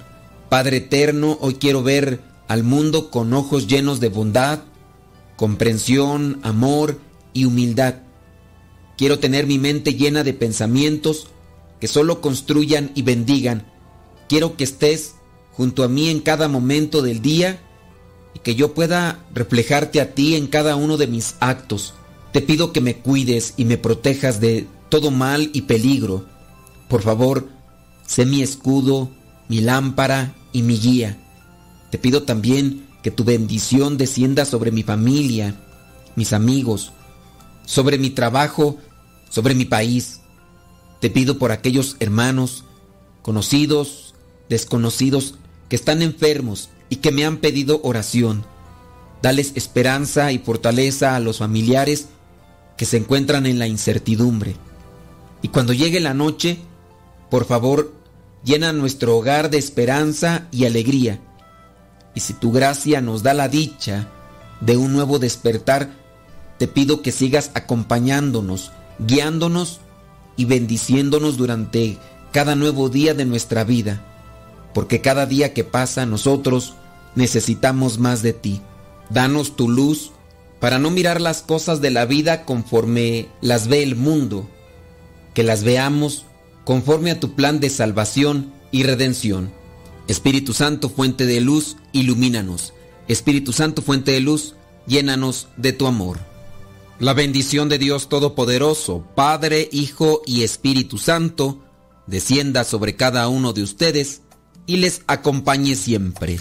Padre 0.49 0.77
eterno, 0.77 1.37
hoy 1.41 1.55
quiero 1.55 1.83
ver 1.83 2.21
al 2.47 2.63
mundo 2.63 3.09
con 3.09 3.33
ojos 3.33 3.67
llenos 3.67 3.99
de 3.99 4.09
bondad, 4.09 4.59
comprensión, 5.35 6.39
amor 6.43 6.99
y 7.33 7.45
humildad. 7.45 7.95
Quiero 8.97 9.19
tener 9.19 9.47
mi 9.47 9.57
mente 9.57 9.95
llena 9.95 10.23
de 10.23 10.33
pensamientos 10.33 11.27
que 11.79 11.87
solo 11.87 12.21
construyan 12.21 12.91
y 12.95 13.01
bendigan. 13.01 13.65
Quiero 14.29 14.55
que 14.55 14.63
estés 14.63 15.15
junto 15.51 15.83
a 15.83 15.87
mí 15.87 16.09
en 16.09 16.19
cada 16.19 16.47
momento 16.47 17.01
del 17.01 17.21
día 17.21 17.61
y 18.33 18.39
que 18.39 18.55
yo 18.55 18.73
pueda 18.73 19.25
reflejarte 19.33 20.01
a 20.01 20.13
ti 20.13 20.35
en 20.35 20.47
cada 20.47 20.75
uno 20.75 20.97
de 20.97 21.07
mis 21.07 21.35
actos. 21.39 21.93
Te 22.31 22.41
pido 22.41 22.73
que 22.73 22.81
me 22.81 22.97
cuides 22.97 23.53
y 23.57 23.65
me 23.65 23.77
protejas 23.77 24.39
de 24.39 24.67
todo 24.89 25.11
mal 25.11 25.49
y 25.53 25.63
peligro. 25.63 26.25
Por 26.87 27.01
favor, 27.01 27.47
sé 28.07 28.25
mi 28.25 28.41
escudo, 28.41 29.11
mi 29.49 29.61
lámpara 29.61 30.35
y 30.51 30.61
mi 30.63 30.77
guía. 30.77 31.17
Te 31.91 31.97
pido 31.97 32.23
también 32.23 32.87
que 33.03 33.11
tu 33.11 33.23
bendición 33.23 33.97
descienda 33.97 34.45
sobre 34.45 34.71
mi 34.71 34.81
familia, 34.83 35.55
mis 36.15 36.33
amigos, 36.33 36.91
sobre 37.65 37.97
mi 37.97 38.09
trabajo, 38.09 38.77
sobre 39.29 39.55
mi 39.55 39.65
país. 39.65 40.21
Te 41.01 41.09
pido 41.09 41.37
por 41.37 41.51
aquellos 41.51 41.97
hermanos, 41.99 42.63
conocidos, 43.21 44.13
desconocidos, 44.49 45.35
que 45.69 45.75
están 45.75 46.01
enfermos 46.01 46.69
y 46.89 46.97
que 46.97 47.11
me 47.11 47.25
han 47.25 47.37
pedido 47.37 47.81
oración. 47.83 48.45
Dales 49.21 49.53
esperanza 49.55 50.31
y 50.31 50.39
fortaleza 50.39 51.15
a 51.15 51.19
los 51.19 51.39
familiares 51.39 52.07
que 52.77 52.85
se 52.85 52.97
encuentran 52.97 53.45
en 53.45 53.59
la 53.59 53.67
incertidumbre. 53.67 54.55
Y 55.41 55.47
cuando 55.49 55.73
llegue 55.73 55.99
la 55.99 56.13
noche, 56.13 56.59
por 57.29 57.45
favor, 57.45 57.93
llena 58.43 58.73
nuestro 58.73 59.17
hogar 59.17 59.49
de 59.49 59.57
esperanza 59.57 60.47
y 60.51 60.65
alegría. 60.65 61.19
Y 62.15 62.19
si 62.19 62.33
tu 62.33 62.51
gracia 62.51 63.01
nos 63.01 63.23
da 63.23 63.33
la 63.33 63.47
dicha 63.47 64.07
de 64.61 64.77
un 64.77 64.93
nuevo 64.93 65.19
despertar, 65.19 66.02
te 66.57 66.67
pido 66.67 67.01
que 67.01 67.11
sigas 67.11 67.51
acompañándonos, 67.53 68.71
guiándonos 68.99 69.79
y 70.35 70.45
bendiciéndonos 70.45 71.37
durante 71.37 71.97
cada 72.31 72.55
nuevo 72.55 72.89
día 72.89 73.13
de 73.13 73.25
nuestra 73.25 73.63
vida, 73.63 74.05
porque 74.73 75.01
cada 75.01 75.25
día 75.25 75.53
que 75.53 75.63
pasa 75.63 76.05
nosotros 76.05 76.73
necesitamos 77.15 77.99
más 77.99 78.21
de 78.21 78.33
ti. 78.33 78.61
Danos 79.09 79.55
tu 79.55 79.69
luz 79.69 80.11
para 80.59 80.79
no 80.79 80.89
mirar 80.91 81.21
las 81.21 81.41
cosas 81.41 81.81
de 81.81 81.91
la 81.91 82.05
vida 82.05 82.45
conforme 82.45 83.27
las 83.41 83.67
ve 83.67 83.83
el 83.83 83.95
mundo, 83.95 84.49
que 85.33 85.43
las 85.43 85.63
veamos 85.63 86.25
conforme 86.63 87.11
a 87.11 87.19
tu 87.19 87.35
plan 87.35 87.59
de 87.59 87.69
salvación 87.69 88.53
y 88.71 88.83
redención. 88.83 89.51
Espíritu 90.07 90.53
Santo, 90.53 90.89
fuente 90.89 91.25
de 91.25 91.41
luz, 91.41 91.77
ilumínanos. 91.91 92.73
Espíritu 93.07 93.53
Santo, 93.53 93.81
fuente 93.81 94.11
de 94.11 94.21
luz, 94.21 94.55
llénanos 94.87 95.47
de 95.57 95.73
tu 95.73 95.87
amor. 95.87 96.32
La 96.99 97.13
bendición 97.13 97.69
de 97.69 97.77
Dios 97.77 98.07
Todopoderoso, 98.07 99.05
Padre, 99.15 99.67
Hijo 99.71 100.21
y 100.25 100.43
Espíritu 100.43 100.97
Santo, 100.97 101.59
descienda 102.07 102.63
sobre 102.63 102.95
cada 102.95 103.27
uno 103.27 103.53
de 103.53 103.63
ustedes 103.63 104.21
y 104.65 104.77
les 104.77 105.01
acompañe 105.07 105.75
siempre. 105.75 106.39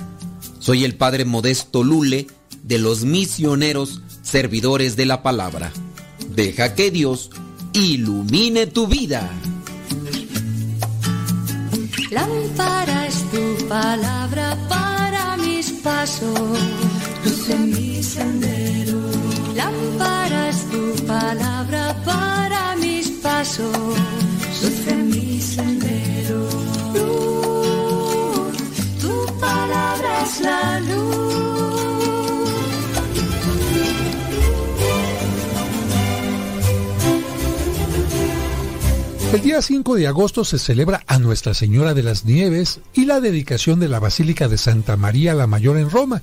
Soy 0.58 0.84
el 0.84 0.94
Padre 0.96 1.24
Modesto 1.24 1.82
Lule 1.82 2.26
de 2.62 2.78
los 2.78 3.04
misioneros 3.04 4.00
servidores 4.22 4.96
de 4.96 5.06
la 5.06 5.22
palabra. 5.22 5.72
Deja 6.34 6.74
que 6.74 6.90
Dios 6.90 7.30
ilumine 7.72 8.66
tu 8.66 8.86
vida. 8.86 9.28
Lámpara 12.10 13.06
es 13.06 13.30
tu 13.30 13.68
palabra 13.68 14.56
para 14.68 15.36
mis 15.38 15.70
pasos, 15.72 16.58
luz 17.24 17.48
en 17.48 17.70
mi 17.70 18.02
sendero. 18.02 19.00
Lámpara 19.56 20.12
es 20.12 20.18
tu 20.18 20.21
palabra 21.20 21.94
para 22.04 22.76
mis 22.76 23.10
pasos, 23.22 23.76
luz 24.62 24.86
en 24.88 25.10
mi 25.10 25.40
sendero. 25.40 26.48
Luz, 26.94 28.56
tu 29.02 29.14
palabra 29.38 30.10
es 30.24 30.40
la 30.40 30.80
luz. 30.80 31.12
El 39.34 39.40
día 39.40 39.62
5 39.62 39.94
de 39.96 40.06
agosto 40.06 40.44
se 40.44 40.58
celebra 40.58 41.02
a 41.06 41.18
Nuestra 41.18 41.54
Señora 41.54 41.94
de 41.94 42.02
las 42.02 42.24
Nieves 42.24 42.80
y 42.94 43.06
la 43.06 43.20
dedicación 43.20 43.80
de 43.80 43.88
la 43.88 43.98
Basílica 43.98 44.48
de 44.48 44.58
Santa 44.58 44.96
María 44.96 45.34
la 45.34 45.46
Mayor 45.46 45.78
en 45.78 45.90
Roma. 45.90 46.22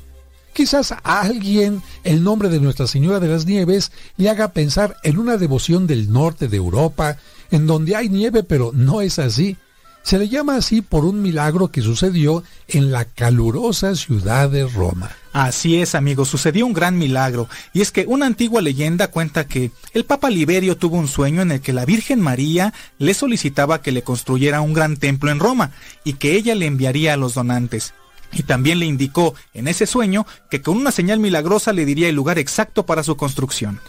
Quizás 0.60 0.92
a 0.92 1.22
alguien 1.22 1.82
el 2.04 2.22
nombre 2.22 2.50
de 2.50 2.60
Nuestra 2.60 2.86
Señora 2.86 3.22
de 3.22 3.30
las 3.30 3.46
Nieves 3.46 3.94
le 4.18 4.30
haga 4.30 4.52
pensar 4.52 4.98
en 5.04 5.18
una 5.18 5.38
devoción 5.38 5.88
del 5.88 6.12
norte 6.12 6.50
de 6.50 6.58
Europa, 6.58 7.16
en 7.50 7.66
donde 7.66 7.96
hay 7.96 8.10
nieve, 8.10 8.44
pero 8.44 8.72
no 8.74 9.00
es 9.00 9.20
así. 9.20 9.56
Se 10.04 10.20
le 10.20 10.28
llama 10.28 10.58
así 10.58 10.82
por 10.82 11.06
un 11.06 11.22
milagro 11.22 11.70
que 11.70 11.82
sucedió 11.82 12.44
en 12.68 12.92
la 12.92 13.06
calurosa 13.06 13.96
ciudad 13.96 14.50
de 14.50 14.68
Roma. 14.68 15.12
Así 15.32 15.82
es, 15.82 15.96
amigo, 15.96 16.26
sucedió 16.26 16.66
un 16.66 16.74
gran 16.74 16.98
milagro, 16.98 17.48
y 17.72 17.80
es 17.80 17.92
que 17.92 18.06
una 18.06 18.26
antigua 18.26 18.62
leyenda 18.62 19.08
cuenta 19.08 19.48
que 19.48 19.72
el 19.94 20.04
Papa 20.04 20.30
Liberio 20.30 20.76
tuvo 20.76 20.98
un 20.98 21.08
sueño 21.08 21.42
en 21.42 21.52
el 21.54 21.62
que 21.62 21.72
la 21.72 21.86
Virgen 21.86 22.20
María 22.20 22.74
le 22.98 23.14
solicitaba 23.14 23.82
que 23.82 23.94
le 23.94 24.02
construyera 24.02 24.60
un 24.60 24.74
gran 24.74 24.98
templo 24.98 25.32
en 25.32 25.40
Roma, 25.40 25.72
y 26.04 26.16
que 26.16 26.36
ella 26.36 26.54
le 26.54 26.66
enviaría 26.66 27.14
a 27.14 27.18
los 27.18 27.34
donantes. 27.34 27.94
Y 28.32 28.44
también 28.44 28.80
le 28.80 28.86
indicó 28.86 29.34
en 29.54 29.68
ese 29.68 29.86
sueño 29.86 30.26
que 30.50 30.62
con 30.62 30.78
una 30.78 30.92
señal 30.92 31.20
milagrosa 31.20 31.74
le 31.74 31.86
diría 31.86 32.10
el 32.10 32.16
lugar 32.16 32.38
exacto 32.38 32.86
para 32.86 33.04
su 33.04 33.18
construcción. 33.18 33.80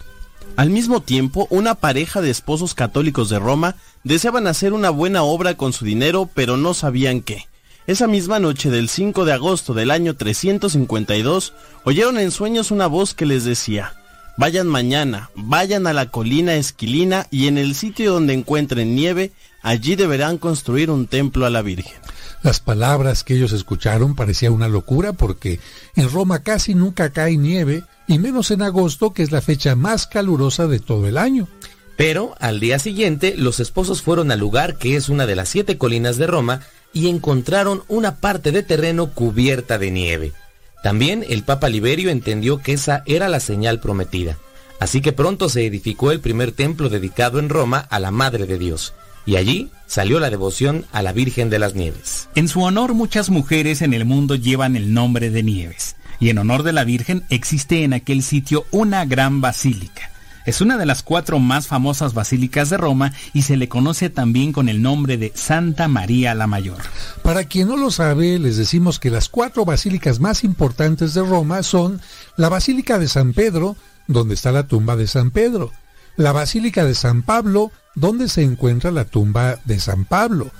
Al 0.56 0.70
mismo 0.70 1.00
tiempo, 1.00 1.46
una 1.50 1.74
pareja 1.74 2.20
de 2.20 2.30
esposos 2.30 2.74
católicos 2.74 3.28
de 3.28 3.38
Roma 3.38 3.76
deseaban 4.04 4.46
hacer 4.46 4.72
una 4.72 4.90
buena 4.90 5.22
obra 5.22 5.56
con 5.56 5.72
su 5.72 5.84
dinero, 5.84 6.28
pero 6.34 6.56
no 6.56 6.74
sabían 6.74 7.20
qué. 7.20 7.46
Esa 7.86 8.06
misma 8.06 8.38
noche 8.38 8.70
del 8.70 8.88
5 8.88 9.24
de 9.24 9.32
agosto 9.32 9.74
del 9.74 9.90
año 9.90 10.16
352, 10.16 11.54
oyeron 11.84 12.18
en 12.18 12.30
sueños 12.30 12.70
una 12.70 12.86
voz 12.86 13.14
que 13.14 13.26
les 13.26 13.44
decía, 13.44 13.94
Vayan 14.36 14.68
mañana, 14.68 15.30
vayan 15.34 15.86
a 15.86 15.92
la 15.92 16.10
colina 16.10 16.54
Esquilina 16.54 17.26
y 17.30 17.46
en 17.46 17.58
el 17.58 17.74
sitio 17.74 18.12
donde 18.12 18.32
encuentren 18.32 18.94
nieve, 18.94 19.32
allí 19.60 19.96
deberán 19.96 20.38
construir 20.38 20.90
un 20.90 21.06
templo 21.06 21.46
a 21.46 21.50
la 21.50 21.62
Virgen. 21.62 22.00
Las 22.42 22.60
palabras 22.60 23.22
que 23.22 23.34
ellos 23.34 23.52
escucharon 23.52 24.14
parecía 24.14 24.50
una 24.50 24.68
locura 24.68 25.12
porque 25.12 25.60
en 25.94 26.10
Roma 26.10 26.42
casi 26.42 26.74
nunca 26.74 27.10
cae 27.10 27.36
nieve 27.36 27.84
y 28.06 28.18
menos 28.18 28.50
en 28.50 28.62
agosto 28.62 29.12
que 29.12 29.22
es 29.22 29.30
la 29.30 29.42
fecha 29.42 29.76
más 29.76 30.06
calurosa 30.06 30.66
de 30.66 30.78
todo 30.78 31.06
el 31.06 31.18
año. 31.18 31.48
Pero 31.96 32.34
al 32.40 32.60
día 32.60 32.78
siguiente 32.78 33.34
los 33.36 33.60
esposos 33.60 34.00
fueron 34.00 34.30
al 34.30 34.38
lugar 34.38 34.76
que 34.76 34.96
es 34.96 35.10
una 35.10 35.26
de 35.26 35.36
las 35.36 35.50
siete 35.50 35.76
colinas 35.76 36.16
de 36.16 36.26
Roma 36.26 36.62
y 36.94 37.08
encontraron 37.08 37.82
una 37.88 38.16
parte 38.16 38.52
de 38.52 38.62
terreno 38.62 39.10
cubierta 39.10 39.78
de 39.78 39.90
nieve. 39.90 40.32
También 40.82 41.26
el 41.28 41.44
Papa 41.44 41.68
Liberio 41.68 42.08
entendió 42.10 42.58
que 42.62 42.72
esa 42.72 43.02
era 43.04 43.28
la 43.28 43.40
señal 43.40 43.80
prometida. 43.80 44.38
Así 44.78 45.02
que 45.02 45.12
pronto 45.12 45.50
se 45.50 45.66
edificó 45.66 46.10
el 46.10 46.20
primer 46.20 46.52
templo 46.52 46.88
dedicado 46.88 47.38
en 47.38 47.50
Roma 47.50 47.86
a 47.90 48.00
la 48.00 48.10
Madre 48.10 48.46
de 48.46 48.56
Dios. 48.56 48.94
Y 49.26 49.36
allí 49.36 49.70
salió 49.86 50.20
la 50.20 50.30
devoción 50.30 50.86
a 50.92 51.02
la 51.02 51.12
Virgen 51.12 51.50
de 51.50 51.58
las 51.58 51.74
Nieves. 51.74 52.28
En 52.34 52.48
su 52.48 52.62
honor 52.62 52.94
muchas 52.94 53.30
mujeres 53.30 53.82
en 53.82 53.94
el 53.94 54.04
mundo 54.04 54.34
llevan 54.34 54.76
el 54.76 54.94
nombre 54.94 55.30
de 55.30 55.42
Nieves. 55.42 55.96
Y 56.20 56.30
en 56.30 56.38
honor 56.38 56.62
de 56.62 56.72
la 56.72 56.84
Virgen 56.84 57.24
existe 57.30 57.82
en 57.84 57.92
aquel 57.92 58.22
sitio 58.22 58.66
una 58.70 59.04
gran 59.04 59.40
basílica. 59.40 60.10
Es 60.46 60.60
una 60.60 60.78
de 60.78 60.86
las 60.86 61.02
cuatro 61.02 61.38
más 61.38 61.66
famosas 61.66 62.14
basílicas 62.14 62.70
de 62.70 62.78
Roma 62.78 63.12
y 63.34 63.42
se 63.42 63.56
le 63.56 63.68
conoce 63.68 64.08
también 64.08 64.52
con 64.52 64.68
el 64.68 64.80
nombre 64.80 65.18
de 65.18 65.32
Santa 65.34 65.86
María 65.86 66.34
la 66.34 66.46
Mayor. 66.46 66.78
Para 67.22 67.44
quien 67.44 67.68
no 67.68 67.76
lo 67.76 67.90
sabe, 67.90 68.38
les 68.38 68.56
decimos 68.56 68.98
que 68.98 69.10
las 69.10 69.28
cuatro 69.28 69.64
basílicas 69.64 70.18
más 70.18 70.42
importantes 70.42 71.14
de 71.14 71.22
Roma 71.22 71.62
son 71.62 72.00
la 72.36 72.48
Basílica 72.48 72.98
de 72.98 73.08
San 73.08 73.34
Pedro, 73.34 73.76
donde 74.06 74.34
está 74.34 74.50
la 74.50 74.66
tumba 74.66 74.96
de 74.96 75.06
San 75.06 75.30
Pedro, 75.30 75.72
la 76.16 76.32
Basílica 76.32 76.84
de 76.84 76.94
San 76.94 77.22
Pablo, 77.22 77.70
donde 77.94 78.28
se 78.28 78.42
encuentra 78.42 78.90
la 78.90 79.04
tumba 79.04 79.58
de 79.64 79.80
San 79.80 80.04
Pablo, 80.04 80.50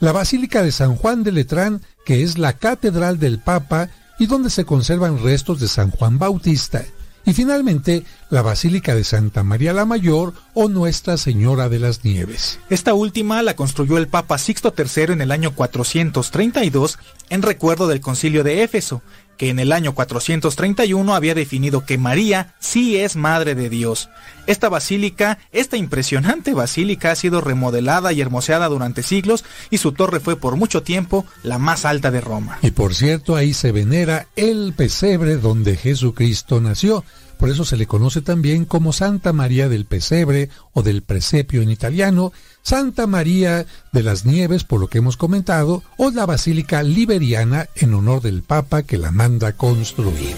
la 0.00 0.12
Basílica 0.12 0.62
de 0.62 0.72
San 0.72 0.96
Juan 0.96 1.22
de 1.22 1.32
Letrán, 1.32 1.82
que 2.04 2.22
es 2.22 2.38
la 2.38 2.54
catedral 2.54 3.18
del 3.18 3.38
Papa 3.38 3.90
y 4.18 4.26
donde 4.26 4.50
se 4.50 4.64
conservan 4.64 5.22
restos 5.22 5.60
de 5.60 5.68
San 5.68 5.90
Juan 5.90 6.18
Bautista, 6.18 6.84
y 7.24 7.32
finalmente 7.34 8.04
la 8.30 8.42
Basílica 8.42 8.94
de 8.94 9.04
Santa 9.04 9.42
María 9.42 9.72
la 9.72 9.84
Mayor 9.84 10.34
o 10.54 10.68
Nuestra 10.68 11.16
Señora 11.16 11.68
de 11.68 11.78
las 11.78 12.04
Nieves. 12.04 12.58
Esta 12.70 12.94
última 12.94 13.42
la 13.42 13.56
construyó 13.56 13.98
el 13.98 14.08
Papa 14.08 14.38
Sixto 14.38 14.74
III 14.76 15.12
en 15.12 15.20
el 15.20 15.32
año 15.32 15.54
432 15.54 16.98
en 17.28 17.42
recuerdo 17.42 17.88
del 17.88 18.00
concilio 18.00 18.42
de 18.42 18.62
Éfeso, 18.62 19.02
que 19.40 19.48
en 19.48 19.58
el 19.58 19.72
año 19.72 19.94
431 19.94 21.14
había 21.14 21.34
definido 21.34 21.86
que 21.86 21.96
María 21.96 22.52
sí 22.58 22.98
es 22.98 23.16
Madre 23.16 23.54
de 23.54 23.70
Dios. 23.70 24.10
Esta 24.46 24.68
basílica, 24.68 25.38
esta 25.50 25.78
impresionante 25.78 26.52
basílica 26.52 27.10
ha 27.10 27.16
sido 27.16 27.40
remodelada 27.40 28.12
y 28.12 28.20
hermoseada 28.20 28.68
durante 28.68 29.02
siglos 29.02 29.46
y 29.70 29.78
su 29.78 29.92
torre 29.92 30.20
fue 30.20 30.36
por 30.36 30.56
mucho 30.56 30.82
tiempo 30.82 31.24
la 31.42 31.56
más 31.56 31.86
alta 31.86 32.10
de 32.10 32.20
Roma. 32.20 32.58
Y 32.60 32.72
por 32.72 32.94
cierto, 32.94 33.34
ahí 33.34 33.54
se 33.54 33.72
venera 33.72 34.26
el 34.36 34.74
pesebre 34.76 35.38
donde 35.38 35.74
Jesucristo 35.74 36.60
nació. 36.60 37.02
Por 37.40 37.48
eso 37.48 37.64
se 37.64 37.78
le 37.78 37.86
conoce 37.86 38.20
también 38.20 38.66
como 38.66 38.92
Santa 38.92 39.32
María 39.32 39.70
del 39.70 39.86
Pesebre 39.86 40.50
o 40.74 40.82
del 40.82 41.00
Presepio 41.00 41.62
en 41.62 41.70
italiano, 41.70 42.34
Santa 42.60 43.06
María 43.06 43.64
de 43.92 44.02
las 44.02 44.26
Nieves, 44.26 44.62
por 44.62 44.78
lo 44.78 44.88
que 44.88 44.98
hemos 44.98 45.16
comentado, 45.16 45.82
o 45.96 46.10
la 46.10 46.26
Basílica 46.26 46.82
Liberiana 46.82 47.70
en 47.76 47.94
honor 47.94 48.20
del 48.20 48.42
Papa 48.42 48.82
que 48.82 48.98
la 48.98 49.10
manda 49.10 49.54
construir. 49.54 50.36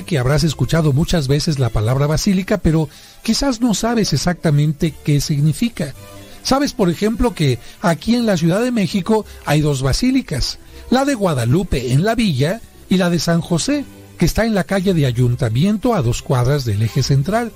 Que 0.00 0.18
habrás 0.18 0.42
escuchado 0.42 0.94
muchas 0.94 1.28
veces 1.28 1.58
la 1.58 1.68
palabra 1.68 2.06
basílica, 2.06 2.56
pero 2.56 2.88
quizás 3.22 3.60
no 3.60 3.74
sabes 3.74 4.14
exactamente 4.14 4.94
qué 5.04 5.20
significa. 5.20 5.92
Sabes, 6.42 6.72
por 6.72 6.88
ejemplo, 6.88 7.34
que 7.34 7.58
aquí 7.82 8.14
en 8.14 8.24
la 8.24 8.38
Ciudad 8.38 8.62
de 8.62 8.70
México 8.70 9.26
hay 9.44 9.60
dos 9.60 9.82
basílicas, 9.82 10.58
la 10.88 11.04
de 11.04 11.14
Guadalupe 11.14 11.92
en 11.92 12.04
la 12.04 12.14
villa 12.14 12.62
y 12.88 12.96
la 12.96 13.10
de 13.10 13.18
San 13.18 13.42
José, 13.42 13.84
que 14.18 14.24
está 14.24 14.46
en 14.46 14.54
la 14.54 14.64
calle 14.64 14.94
de 14.94 15.04
Ayuntamiento 15.04 15.94
a 15.94 16.00
dos 16.00 16.22
cuadras 16.22 16.64
del 16.64 16.80
eje 16.80 17.02
central. 17.02 17.52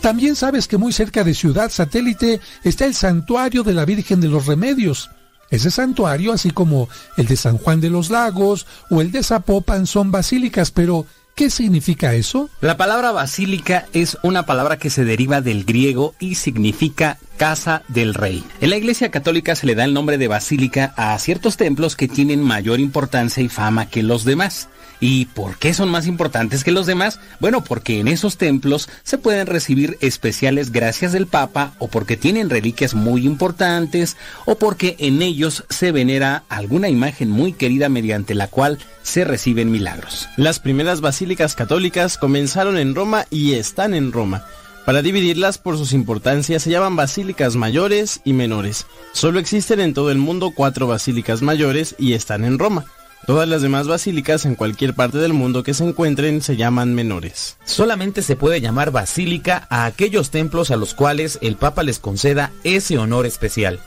También 0.00 0.36
sabes 0.36 0.68
que 0.68 0.76
muy 0.76 0.92
cerca 0.92 1.24
de 1.24 1.34
Ciudad 1.34 1.68
Satélite 1.68 2.38
está 2.62 2.84
el 2.84 2.94
Santuario 2.94 3.64
de 3.64 3.74
la 3.74 3.84
Virgen 3.84 4.20
de 4.20 4.28
los 4.28 4.46
Remedios. 4.46 5.10
Ese 5.50 5.72
santuario, 5.72 6.32
así 6.32 6.52
como 6.52 6.88
el 7.16 7.26
de 7.26 7.36
San 7.36 7.58
Juan 7.58 7.80
de 7.80 7.90
los 7.90 8.08
Lagos 8.08 8.66
o 8.88 9.00
el 9.00 9.10
de 9.10 9.24
Zapopan, 9.24 9.86
son 9.86 10.12
basílicas, 10.12 10.70
pero 10.70 11.06
¿qué 11.34 11.50
significa 11.50 12.14
eso? 12.14 12.50
La 12.60 12.76
palabra 12.76 13.12
basílica 13.12 13.86
es 13.92 14.18
una 14.22 14.46
palabra 14.46 14.78
que 14.78 14.90
se 14.90 15.04
deriva 15.04 15.40
del 15.40 15.64
griego 15.64 16.14
y 16.18 16.36
significa 16.36 17.18
casa 17.36 17.82
del 17.88 18.14
rey. 18.14 18.44
En 18.60 18.70
la 18.70 18.76
Iglesia 18.76 19.10
Católica 19.10 19.56
se 19.56 19.66
le 19.66 19.74
da 19.74 19.84
el 19.84 19.94
nombre 19.94 20.18
de 20.18 20.28
basílica 20.28 20.94
a 20.96 21.18
ciertos 21.18 21.56
templos 21.56 21.96
que 21.96 22.08
tienen 22.08 22.42
mayor 22.42 22.80
importancia 22.80 23.42
y 23.42 23.48
fama 23.48 23.88
que 23.88 24.02
los 24.02 24.24
demás. 24.24 24.68
¿Y 25.02 25.24
por 25.24 25.58
qué 25.58 25.74
son 25.74 25.88
más 25.88 26.06
importantes 26.06 26.62
que 26.62 26.70
los 26.70 26.86
demás? 26.86 27.18
Bueno, 27.40 27.64
porque 27.64 27.98
en 27.98 28.06
esos 28.06 28.36
templos 28.36 28.88
se 29.02 29.18
pueden 29.18 29.48
recibir 29.48 29.98
especiales 30.00 30.70
gracias 30.70 31.10
del 31.10 31.26
Papa 31.26 31.74
o 31.80 31.88
porque 31.88 32.16
tienen 32.16 32.48
reliquias 32.48 32.94
muy 32.94 33.26
importantes 33.26 34.16
o 34.46 34.54
porque 34.54 34.94
en 35.00 35.20
ellos 35.20 35.64
se 35.70 35.90
venera 35.90 36.44
alguna 36.48 36.88
imagen 36.88 37.30
muy 37.30 37.52
querida 37.52 37.88
mediante 37.88 38.36
la 38.36 38.46
cual 38.46 38.78
se 39.02 39.24
reciben 39.24 39.72
milagros. 39.72 40.28
Las 40.36 40.60
primeras 40.60 41.00
basílicas 41.00 41.56
católicas 41.56 42.16
comenzaron 42.16 42.78
en 42.78 42.94
Roma 42.94 43.26
y 43.28 43.54
están 43.54 43.94
en 43.94 44.12
Roma. 44.12 44.44
Para 44.86 45.02
dividirlas 45.02 45.58
por 45.58 45.78
sus 45.78 45.94
importancias 45.94 46.62
se 46.62 46.70
llaman 46.70 46.94
basílicas 46.94 47.56
mayores 47.56 48.20
y 48.22 48.34
menores. 48.34 48.86
Solo 49.14 49.40
existen 49.40 49.80
en 49.80 49.94
todo 49.94 50.12
el 50.12 50.18
mundo 50.18 50.52
cuatro 50.54 50.86
basílicas 50.86 51.42
mayores 51.42 51.96
y 51.98 52.12
están 52.12 52.44
en 52.44 52.60
Roma. 52.60 52.84
Todas 53.26 53.48
las 53.48 53.62
demás 53.62 53.86
basílicas 53.86 54.44
en 54.46 54.56
cualquier 54.56 54.94
parte 54.94 55.18
del 55.18 55.32
mundo 55.32 55.62
que 55.62 55.74
se 55.74 55.84
encuentren 55.84 56.42
se 56.42 56.56
llaman 56.56 56.92
menores. 56.94 57.56
Solamente 57.64 58.20
se 58.20 58.34
puede 58.34 58.60
llamar 58.60 58.90
basílica 58.90 59.66
a 59.70 59.84
aquellos 59.84 60.30
templos 60.30 60.72
a 60.72 60.76
los 60.76 60.94
cuales 60.94 61.38
el 61.40 61.54
Papa 61.54 61.84
les 61.84 62.00
conceda 62.00 62.50
ese 62.64 62.98
honor 62.98 63.26
especial. 63.26 63.78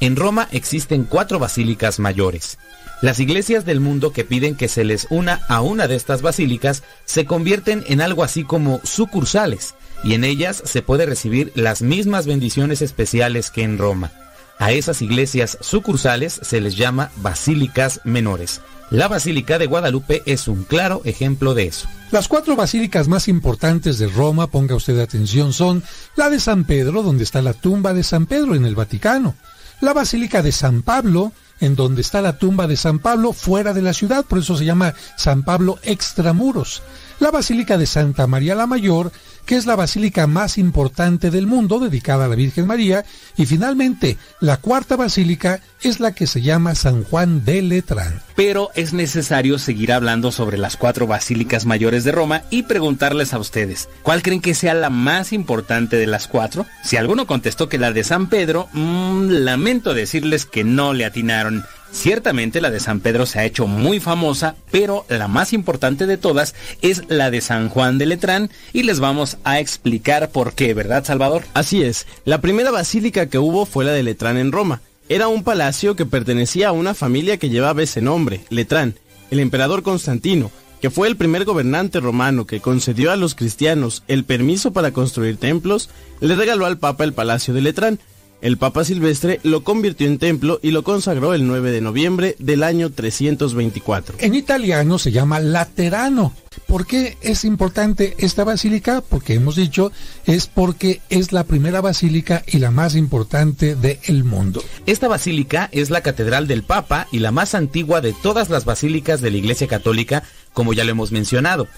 En 0.00 0.14
Roma 0.14 0.46
existen 0.52 1.04
cuatro 1.04 1.38
basílicas 1.38 1.98
mayores. 1.98 2.58
Las 3.00 3.18
iglesias 3.18 3.64
del 3.64 3.80
mundo 3.80 4.12
que 4.12 4.24
piden 4.24 4.56
que 4.56 4.68
se 4.68 4.84
les 4.84 5.06
una 5.08 5.40
a 5.48 5.62
una 5.62 5.88
de 5.88 5.96
estas 5.96 6.20
basílicas 6.20 6.82
se 7.06 7.24
convierten 7.24 7.82
en 7.88 8.02
algo 8.02 8.24
así 8.24 8.44
como 8.44 8.80
sucursales, 8.84 9.74
y 10.04 10.12
en 10.12 10.24
ellas 10.24 10.62
se 10.66 10.82
puede 10.82 11.06
recibir 11.06 11.50
las 11.54 11.80
mismas 11.80 12.26
bendiciones 12.26 12.82
especiales 12.82 13.50
que 13.50 13.62
en 13.62 13.78
Roma. 13.78 14.12
A 14.58 14.72
esas 14.72 15.02
iglesias 15.02 15.58
sucursales 15.60 16.40
se 16.42 16.60
les 16.60 16.76
llama 16.76 17.10
basílicas 17.16 18.00
menores. 18.04 18.60
La 18.90 19.08
Basílica 19.08 19.58
de 19.58 19.66
Guadalupe 19.66 20.22
es 20.26 20.46
un 20.46 20.62
claro 20.62 21.02
ejemplo 21.04 21.54
de 21.54 21.66
eso. 21.66 21.88
Las 22.12 22.28
cuatro 22.28 22.54
basílicas 22.54 23.08
más 23.08 23.26
importantes 23.26 23.98
de 23.98 24.06
Roma, 24.06 24.46
ponga 24.46 24.76
usted 24.76 25.00
atención, 25.00 25.52
son 25.52 25.82
la 26.14 26.30
de 26.30 26.38
San 26.38 26.64
Pedro, 26.64 27.02
donde 27.02 27.24
está 27.24 27.42
la 27.42 27.52
tumba 27.52 27.92
de 27.94 28.04
San 28.04 28.26
Pedro 28.26 28.54
en 28.54 28.64
el 28.64 28.76
Vaticano, 28.76 29.34
la 29.80 29.92
Basílica 29.92 30.40
de 30.40 30.52
San 30.52 30.82
Pablo, 30.82 31.32
en 31.58 31.74
donde 31.74 32.00
está 32.00 32.22
la 32.22 32.38
tumba 32.38 32.68
de 32.68 32.76
San 32.76 33.00
Pablo 33.00 33.32
fuera 33.32 33.72
de 33.72 33.82
la 33.82 33.92
ciudad, 33.92 34.24
por 34.24 34.38
eso 34.38 34.56
se 34.56 34.64
llama 34.64 34.94
San 35.16 35.42
Pablo 35.42 35.78
extramuros, 35.82 36.82
la 37.18 37.32
Basílica 37.32 37.78
de 37.78 37.86
Santa 37.86 38.26
María 38.26 38.54
la 38.54 38.66
Mayor, 38.66 39.10
que 39.46 39.56
es 39.56 39.64
la 39.64 39.76
basílica 39.76 40.26
más 40.26 40.58
importante 40.58 41.30
del 41.30 41.46
mundo 41.46 41.78
dedicada 41.78 42.26
a 42.26 42.28
la 42.28 42.36
Virgen 42.36 42.66
María, 42.66 43.04
y 43.36 43.46
finalmente 43.46 44.18
la 44.40 44.58
cuarta 44.58 44.96
basílica 44.96 45.60
es 45.82 46.00
la 46.00 46.12
que 46.12 46.26
se 46.26 46.42
llama 46.42 46.74
San 46.74 47.04
Juan 47.04 47.44
de 47.44 47.62
Letrán. 47.62 48.20
Pero 48.34 48.70
es 48.74 48.92
necesario 48.92 49.58
seguir 49.58 49.92
hablando 49.92 50.32
sobre 50.32 50.58
las 50.58 50.76
cuatro 50.76 51.06
basílicas 51.06 51.64
mayores 51.64 52.04
de 52.04 52.12
Roma 52.12 52.42
y 52.50 52.64
preguntarles 52.64 53.32
a 53.32 53.38
ustedes, 53.38 53.88
¿cuál 54.02 54.22
creen 54.22 54.42
que 54.42 54.54
sea 54.54 54.74
la 54.74 54.90
más 54.90 55.32
importante 55.32 55.96
de 55.96 56.06
las 56.06 56.26
cuatro? 56.26 56.66
Si 56.82 56.96
alguno 56.96 57.26
contestó 57.26 57.68
que 57.68 57.78
la 57.78 57.92
de 57.92 58.04
San 58.04 58.28
Pedro, 58.28 58.68
mmm, 58.72 59.28
lamento 59.28 59.94
decirles 59.94 60.44
que 60.44 60.64
no 60.64 60.92
le 60.92 61.04
atinaron. 61.04 61.64
Ciertamente 61.92 62.60
la 62.60 62.70
de 62.70 62.80
San 62.80 63.00
Pedro 63.00 63.26
se 63.26 63.38
ha 63.38 63.44
hecho 63.44 63.66
muy 63.66 64.00
famosa, 64.00 64.56
pero 64.70 65.06
la 65.08 65.28
más 65.28 65.52
importante 65.52 66.06
de 66.06 66.18
todas 66.18 66.54
es 66.82 67.02
la 67.08 67.30
de 67.30 67.40
San 67.40 67.68
Juan 67.68 67.98
de 67.98 68.06
Letrán 68.06 68.50
y 68.72 68.82
les 68.82 69.00
vamos 69.00 69.38
a 69.44 69.60
explicar 69.60 70.30
por 70.30 70.54
qué, 70.54 70.74
¿verdad 70.74 71.04
Salvador? 71.04 71.44
Así 71.54 71.82
es, 71.82 72.06
la 72.24 72.40
primera 72.40 72.70
basílica 72.70 73.26
que 73.26 73.38
hubo 73.38 73.66
fue 73.66 73.84
la 73.84 73.92
de 73.92 74.02
Letrán 74.02 74.36
en 74.36 74.52
Roma. 74.52 74.82
Era 75.08 75.28
un 75.28 75.44
palacio 75.44 75.96
que 75.96 76.04
pertenecía 76.04 76.68
a 76.68 76.72
una 76.72 76.92
familia 76.92 77.38
que 77.38 77.48
llevaba 77.48 77.82
ese 77.82 78.02
nombre, 78.02 78.40
Letrán, 78.50 78.96
el 79.30 79.40
emperador 79.40 79.82
Constantino, 79.82 80.50
que 80.80 80.90
fue 80.90 81.08
el 81.08 81.16
primer 81.16 81.44
gobernante 81.44 82.00
romano 82.00 82.46
que 82.46 82.60
concedió 82.60 83.10
a 83.10 83.16
los 83.16 83.34
cristianos 83.34 84.02
el 84.08 84.24
permiso 84.24 84.72
para 84.72 84.92
construir 84.92 85.36
templos, 85.36 85.88
le 86.20 86.36
regaló 86.36 86.66
al 86.66 86.78
Papa 86.78 87.04
el 87.04 87.12
palacio 87.12 87.54
de 87.54 87.62
Letrán, 87.62 88.00
el 88.42 88.58
Papa 88.58 88.84
Silvestre 88.84 89.40
lo 89.42 89.64
convirtió 89.64 90.06
en 90.06 90.18
templo 90.18 90.60
y 90.62 90.70
lo 90.70 90.84
consagró 90.84 91.34
el 91.34 91.46
9 91.46 91.70
de 91.70 91.80
noviembre 91.80 92.36
del 92.38 92.62
año 92.62 92.90
324. 92.90 94.16
En 94.20 94.34
italiano 94.34 94.98
se 94.98 95.12
llama 95.12 95.40
Laterano. 95.40 96.32
¿Por 96.66 96.86
qué 96.86 97.16
es 97.20 97.44
importante 97.44 98.14
esta 98.18 98.44
basílica? 98.44 99.02
Porque 99.02 99.34
hemos 99.34 99.56
dicho, 99.56 99.92
es 100.24 100.46
porque 100.46 101.00
es 101.10 101.32
la 101.32 101.44
primera 101.44 101.80
basílica 101.80 102.42
y 102.46 102.58
la 102.58 102.70
más 102.70 102.94
importante 102.94 103.74
del 103.74 104.24
mundo. 104.24 104.62
Esta 104.86 105.08
basílica 105.08 105.68
es 105.72 105.90
la 105.90 106.00
catedral 106.00 106.46
del 106.46 106.62
Papa 106.62 107.06
y 107.12 107.20
la 107.20 107.30
más 107.30 107.54
antigua 107.54 108.00
de 108.00 108.12
todas 108.12 108.50
las 108.50 108.64
basílicas 108.64 109.20
de 109.20 109.30
la 109.30 109.36
Iglesia 109.36 109.68
Católica, 109.68 110.22
como 110.52 110.72
ya 110.72 110.84
lo 110.84 110.90
hemos 110.90 111.12
mencionado. 111.12 111.68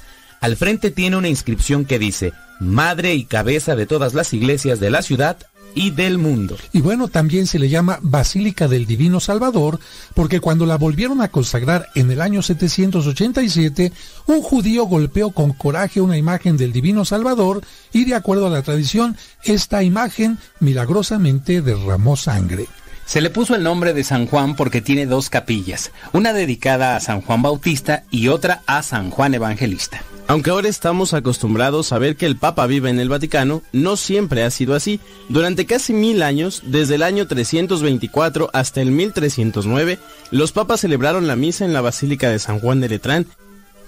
Al 0.40 0.56
frente 0.56 0.90
tiene 0.90 1.16
una 1.16 1.28
inscripción 1.28 1.84
que 1.84 1.98
dice, 1.98 2.32
Madre 2.60 3.14
y 3.14 3.24
cabeza 3.24 3.76
de 3.76 3.86
todas 3.86 4.14
las 4.14 4.32
iglesias 4.32 4.80
de 4.80 4.90
la 4.90 5.02
ciudad, 5.02 5.36
y 5.78 5.92
del 5.92 6.18
mundo. 6.18 6.56
Y 6.72 6.80
bueno, 6.80 7.06
también 7.06 7.46
se 7.46 7.60
le 7.60 7.68
llama 7.68 8.00
Basílica 8.02 8.66
del 8.66 8.84
Divino 8.84 9.20
Salvador, 9.20 9.78
porque 10.12 10.40
cuando 10.40 10.66
la 10.66 10.76
volvieron 10.76 11.22
a 11.22 11.28
consagrar 11.28 11.86
en 11.94 12.10
el 12.10 12.20
año 12.20 12.42
787, 12.42 13.92
un 14.26 14.42
judío 14.42 14.86
golpeó 14.86 15.30
con 15.30 15.52
coraje 15.52 16.00
una 16.00 16.18
imagen 16.18 16.56
del 16.56 16.72
Divino 16.72 17.04
Salvador 17.04 17.62
y 17.92 18.06
de 18.06 18.16
acuerdo 18.16 18.48
a 18.48 18.50
la 18.50 18.62
tradición, 18.62 19.16
esta 19.44 19.84
imagen 19.84 20.38
milagrosamente 20.58 21.62
derramó 21.62 22.16
sangre. 22.16 22.66
Se 23.08 23.22
le 23.22 23.30
puso 23.30 23.54
el 23.54 23.62
nombre 23.62 23.94
de 23.94 24.04
San 24.04 24.26
Juan 24.26 24.54
porque 24.54 24.82
tiene 24.82 25.06
dos 25.06 25.30
capillas, 25.30 25.92
una 26.12 26.34
dedicada 26.34 26.94
a 26.94 27.00
San 27.00 27.22
Juan 27.22 27.40
Bautista 27.40 28.04
y 28.10 28.28
otra 28.28 28.60
a 28.66 28.82
San 28.82 29.08
Juan 29.08 29.32
Evangelista. 29.32 30.02
Aunque 30.26 30.50
ahora 30.50 30.68
estamos 30.68 31.14
acostumbrados 31.14 31.90
a 31.92 31.98
ver 31.98 32.16
que 32.16 32.26
el 32.26 32.36
Papa 32.36 32.66
vive 32.66 32.90
en 32.90 33.00
el 33.00 33.08
Vaticano, 33.08 33.62
no 33.72 33.96
siempre 33.96 34.42
ha 34.42 34.50
sido 34.50 34.74
así. 34.74 35.00
Durante 35.30 35.64
casi 35.64 35.94
mil 35.94 36.22
años, 36.22 36.60
desde 36.66 36.96
el 36.96 37.02
año 37.02 37.26
324 37.26 38.50
hasta 38.52 38.82
el 38.82 38.90
1309, 38.90 39.98
los 40.30 40.52
papas 40.52 40.80
celebraron 40.80 41.26
la 41.26 41.34
misa 41.34 41.64
en 41.64 41.72
la 41.72 41.80
Basílica 41.80 42.28
de 42.28 42.38
San 42.38 42.60
Juan 42.60 42.82
de 42.82 42.90
Letrán 42.90 43.26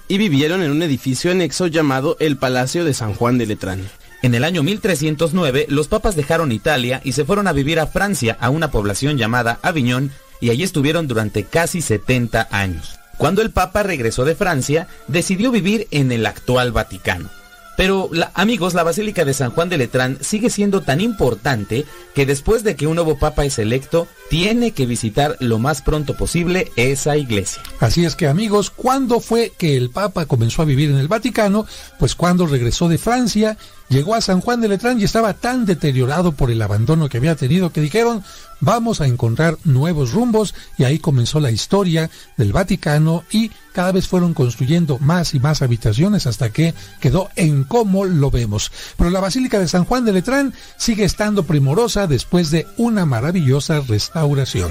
y 0.09 0.17
vivieron 0.17 0.63
en 0.63 0.71
un 0.71 0.83
edificio 0.83 1.31
anexo 1.31 1.67
llamado 1.67 2.17
el 2.21 2.39
Palacio 2.39 2.87
de 2.87 2.95
San 2.95 3.13
Juan 3.13 3.37
de 3.37 3.45
Letrán. 3.45 3.87
En 4.23 4.35
el 4.35 4.45
año 4.45 4.63
1309, 4.63 5.67
los 5.71 5.89
papas 5.89 6.15
dejaron 6.15 6.53
Italia 6.53 7.01
y 7.05 7.13
se 7.13 7.25
fueron 7.25 7.47
a 7.47 7.53
vivir 7.53 7.81
a 7.81 7.87
Francia, 7.87 8.37
a 8.39 8.51
una 8.51 8.71
población 8.71 9.17
llamada 9.17 9.59
Aviñón, 9.63 10.13
y 10.41 10.51
allí 10.51 10.63
estuvieron 10.63 11.09
durante 11.09 11.45
casi 11.45 11.81
70 11.81 12.49
años. 12.51 12.99
Cuando 13.17 13.41
el 13.43 13.51
Papa 13.51 13.83
regresó 13.83 14.25
de 14.25 14.35
Francia, 14.35 14.89
decidió 15.09 15.51
vivir 15.51 15.89
en 15.91 16.13
el 16.13 16.27
actual 16.27 16.73
Vaticano. 16.73 17.31
Pero, 17.77 18.11
amigos, 18.35 18.75
la 18.75 18.83
Basílica 18.83 19.25
de 19.25 19.33
San 19.33 19.53
Juan 19.53 19.71
de 19.71 19.79
Letrán 19.79 20.19
sigue 20.21 20.51
siendo 20.51 20.83
tan 20.83 21.01
importante 21.01 21.87
que 22.15 22.27
después 22.27 22.63
de 22.63 22.77
que 22.77 22.87
un 22.87 22.97
nuevo 22.97 23.19
Papa 23.19 23.47
es 23.47 23.59
electo, 23.59 24.07
tiene 24.29 24.73
que 24.73 24.85
visitar 24.85 25.39
lo 25.41 25.59
más 25.59 25.81
pronto 25.81 26.15
posible 26.15 26.71
esa 26.77 27.17
iglesia. 27.17 27.63
Así 27.79 28.05
es 28.05 28.17
que, 28.17 28.29
amigos, 28.29 28.69
¿cuándo 28.69 29.21
fue 29.21 29.53
que 29.57 29.79
el 29.79 29.89
Papa 29.89 30.27
comenzó 30.27 30.61
a 30.61 30.67
vivir 30.67 30.91
en 30.91 30.99
el 30.99 31.09
Vaticano? 31.09 31.67
Pues 31.99 32.15
cuando 32.15 32.47
regresó 32.47 32.87
de 32.87 32.99
Francia, 32.99 33.57
llegó 33.91 34.15
a 34.15 34.23
San 34.23 34.41
Juan 34.41 34.63
de 34.63 34.69
Letrán 34.69 34.99
y 34.99 35.05
estaba 35.05 35.35
tan 35.35 35.67
deteriorado 35.67 36.33
por 36.33 36.51
el 36.51 36.63
abandono 36.63 37.11
que 37.11 37.19
había 37.19 37.37
tenido 37.37 37.71
que 37.73 37.83
dijeron, 37.83 38.25
vamos 38.61 39.03
a 39.03 39.07
encontrar 39.07 39.59
nuevos 39.65 40.13
rumbos 40.13 40.55
y 40.79 40.85
ahí 40.85 40.99
comenzó 40.99 41.41
la 41.41 41.51
historia 41.51 42.09
del 42.39 42.53
Vaticano 42.53 43.25
y 43.31 43.51
cada 43.73 43.93
vez 43.93 44.09
fueron 44.09 44.33
construyendo 44.33 44.99
más 44.99 45.35
y 45.35 45.41
más 45.41 45.61
habitaciones 45.61 46.27
hasta 46.27 46.51
que 46.51 46.75
quedó 47.01 47.29
en 47.37 47.65
cómo 47.65 48.05
lo 48.07 48.31
vemos. 48.31 48.73
Pero 48.97 49.11
la 49.11 49.21
Basílica 49.21 49.59
de 49.59 49.69
San 49.69 49.85
Juan 49.85 50.05
de 50.05 50.13
Letrán 50.13 50.55
sigue 50.77 51.05
estando 51.05 51.43
primorosa 51.43 52.07
después 52.07 52.51
de 52.51 52.67
una 52.79 53.05
maravillosa 53.05 53.81
restauración. 53.81 54.71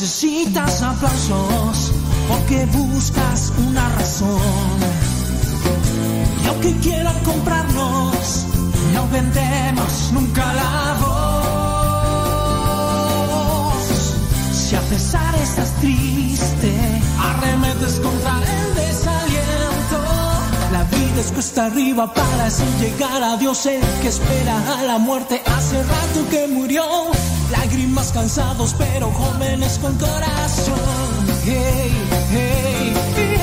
Necesitas 0.00 0.80
aplausos 0.80 1.90
porque 2.28 2.66
buscas 2.66 3.52
una 3.66 3.88
razón. 3.96 4.38
Y 6.44 6.46
aunque 6.46 6.72
quieran 6.76 7.18
comprarnos, 7.24 8.44
no 8.94 9.08
vendemos 9.08 10.10
nunca 10.12 10.54
la 10.54 10.96
voz. 11.00 11.34
Si 14.52 14.76
a 14.76 14.80
La 21.18 21.24
cuesta 21.34 21.66
arriba 21.66 22.14
para 22.14 22.46
así 22.46 22.62
llegar 22.80 23.20
a 23.20 23.36
Dios, 23.36 23.66
el 23.66 23.80
que 24.00 24.06
espera 24.06 24.78
a 24.78 24.82
la 24.84 24.98
muerte 24.98 25.42
hace 25.44 25.82
rato 25.82 26.28
que 26.30 26.46
murió. 26.46 26.84
Lágrimas 27.50 28.12
cansados, 28.12 28.72
pero 28.78 29.10
jóvenes 29.10 29.80
con 29.80 29.98
corazón. 29.98 30.78
Hey, 31.44 31.92
hey, 32.30 32.94
hey. 33.16 33.36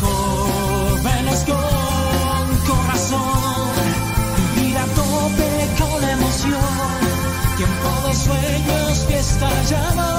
Jóvenes 0.00 1.44
con 1.44 2.74
corazón. 2.74 3.20
Vivir 4.56 4.78
a 4.78 4.86
tope 4.86 5.68
con 5.78 6.08
emoción. 6.08 6.58
Tiempo 7.58 8.08
de 8.08 8.14
sueños, 8.14 9.06
y 9.70 9.74
amor. 9.74 10.13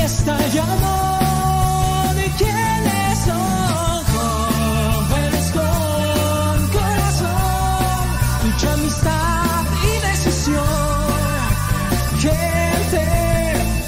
Fiesta 0.00 0.36
y 0.54 0.58
amor. 0.58 2.16
¿Y 2.16 2.30
son? 3.26 4.04
Jóvenes 4.14 5.46
con 5.56 6.68
corazón, 6.78 8.04
mucha 8.44 8.72
amistad 8.72 9.64
y 9.90 10.06
decisión. 10.08 10.64
Gente, 12.18 13.04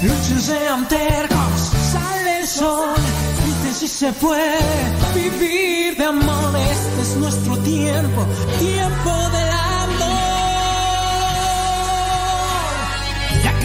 luchen 0.03 0.41
sean 0.41 0.87
tercos, 0.87 1.59
sale 1.93 2.39
el 2.41 2.47
sol, 2.47 2.93
griten 3.43 3.73
si 3.73 3.87
se 3.87 4.13
puede 4.13 4.59
vivir 5.15 5.97
de 5.97 6.05
amor. 6.05 6.55
Este 6.55 7.01
es 7.01 7.15
nuestro 7.17 7.57
tiempo, 7.57 8.25
tiempo 8.59 9.11
del 9.35 9.49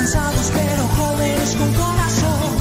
Cansados, 0.00 0.50
pero 0.54 0.88
jóvenes 0.96 1.54
con 1.56 1.72
corazón. 1.74 2.56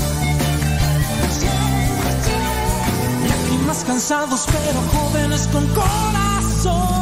Lágrimas 3.30 3.84
cansados, 3.86 4.45
pero 4.52 4.82
jóvenes 4.91 5.48
con 5.48 5.66
corazón. 5.68 6.98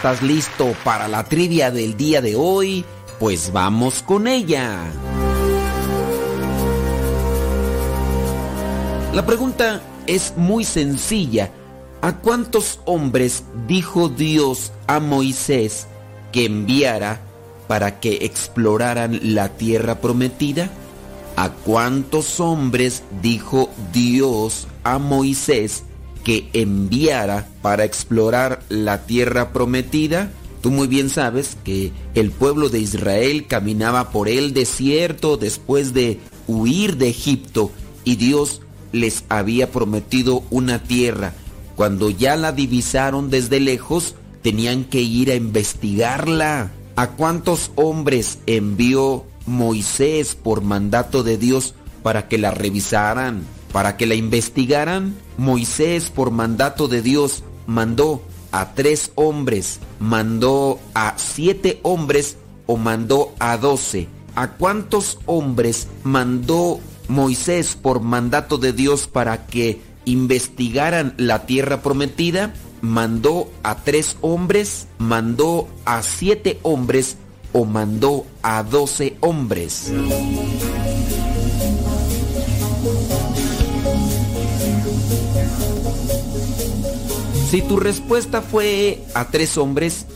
Estás 0.00 0.22
listo 0.22 0.74
para 0.82 1.08
la 1.08 1.24
trivia 1.24 1.70
del 1.70 1.94
día 1.94 2.22
de 2.22 2.34
hoy? 2.34 2.86
Pues 3.18 3.52
vamos 3.52 4.02
con 4.02 4.28
ella. 4.28 4.78
La 9.12 9.26
pregunta 9.26 9.82
es 10.06 10.32
muy 10.38 10.64
sencilla. 10.64 11.50
¿A 12.00 12.16
cuántos 12.16 12.80
hombres 12.86 13.44
dijo 13.68 14.08
Dios 14.08 14.72
a 14.86 15.00
Moisés 15.00 15.86
que 16.32 16.46
enviara 16.46 17.20
para 17.68 18.00
que 18.00 18.24
exploraran 18.24 19.20
la 19.22 19.50
tierra 19.50 20.00
prometida? 20.00 20.70
¿A 21.36 21.50
cuántos 21.50 22.40
hombres 22.40 23.02
dijo 23.20 23.68
Dios 23.92 24.66
a 24.82 24.98
Moisés 24.98 25.84
que 26.24 26.48
enviara 26.52 27.48
para 27.62 27.84
explorar 27.84 28.62
la 28.68 29.06
tierra 29.06 29.52
prometida? 29.52 30.30
Tú 30.60 30.70
muy 30.70 30.88
bien 30.88 31.08
sabes 31.08 31.56
que 31.64 31.92
el 32.14 32.30
pueblo 32.30 32.68
de 32.68 32.80
Israel 32.80 33.46
caminaba 33.46 34.10
por 34.10 34.28
el 34.28 34.52
desierto 34.52 35.36
después 35.36 35.94
de 35.94 36.20
huir 36.46 36.96
de 36.96 37.08
Egipto 37.08 37.70
y 38.04 38.16
Dios 38.16 38.60
les 38.92 39.24
había 39.28 39.70
prometido 39.70 40.42
una 40.50 40.82
tierra. 40.82 41.32
Cuando 41.76 42.10
ya 42.10 42.36
la 42.36 42.52
divisaron 42.52 43.30
desde 43.30 43.60
lejos, 43.60 44.14
tenían 44.42 44.84
que 44.84 45.00
ir 45.00 45.30
a 45.30 45.34
investigarla. 45.34 46.72
¿A 46.96 47.10
cuántos 47.12 47.70
hombres 47.76 48.40
envió 48.46 49.24
Moisés 49.46 50.34
por 50.34 50.62
mandato 50.62 51.22
de 51.22 51.38
Dios 51.38 51.74
para 52.02 52.28
que 52.28 52.38
la 52.38 52.50
revisaran, 52.50 53.44
para 53.72 53.96
que 53.96 54.06
la 54.06 54.14
investigaran? 54.14 55.16
Moisés 55.38 56.10
por 56.10 56.30
mandato 56.30 56.88
de 56.88 57.02
Dios 57.02 57.44
mandó 57.66 58.22
a 58.52 58.74
tres 58.74 59.12
hombres, 59.14 59.80
mandó 59.98 60.80
a 60.94 61.14
siete 61.16 61.80
hombres 61.82 62.36
o 62.66 62.76
mandó 62.76 63.32
a 63.38 63.56
doce. 63.56 64.08
¿A 64.34 64.52
cuántos 64.52 65.18
hombres 65.26 65.88
mandó 66.04 66.80
Moisés 67.08 67.74
por 67.74 68.00
mandato 68.00 68.58
de 68.58 68.72
Dios 68.72 69.08
para 69.08 69.46
que 69.46 69.80
investigaran 70.04 71.14
la 71.16 71.46
tierra 71.46 71.82
prometida? 71.82 72.54
¿Mandó 72.80 73.50
a 73.62 73.76
tres 73.76 74.16
hombres? 74.20 74.86
¿Mandó 74.98 75.68
a 75.84 76.02
siete 76.02 76.58
hombres? 76.62 77.16
¿O 77.52 77.64
mandó 77.64 78.24
a 78.42 78.62
doce 78.62 79.16
hombres? 79.20 79.92
Si 87.50 87.62
tu 87.62 87.80
respuesta 87.80 88.42
fue 88.42 89.02
a 89.12 89.32
tres 89.32 89.58
hombres, 89.58 90.06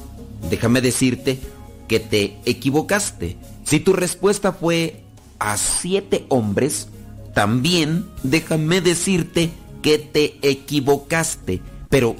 déjame 0.50 0.80
decirte 0.80 1.40
que 1.88 1.98
te 1.98 2.38
equivocaste. 2.44 3.36
Si 3.64 3.80
tu 3.80 3.92
respuesta 3.92 4.52
fue 4.52 5.02
a 5.40 5.56
siete 5.56 6.26
hombres, 6.28 6.86
también 7.34 8.06
déjame 8.22 8.80
decirte 8.80 9.50
que 9.82 9.98
te 9.98 10.38
equivocaste. 10.42 11.60
Pero 11.88 12.14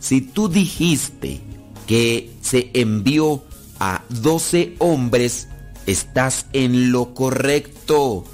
si 0.00 0.20
tú 0.20 0.50
dijiste 0.50 1.40
que 1.86 2.30
se 2.42 2.70
envió 2.74 3.42
a 3.80 4.02
doce 4.10 4.74
hombres, 4.80 5.48
estás 5.86 6.44
en 6.52 6.92
lo 6.92 7.14
correcto. 7.14 8.26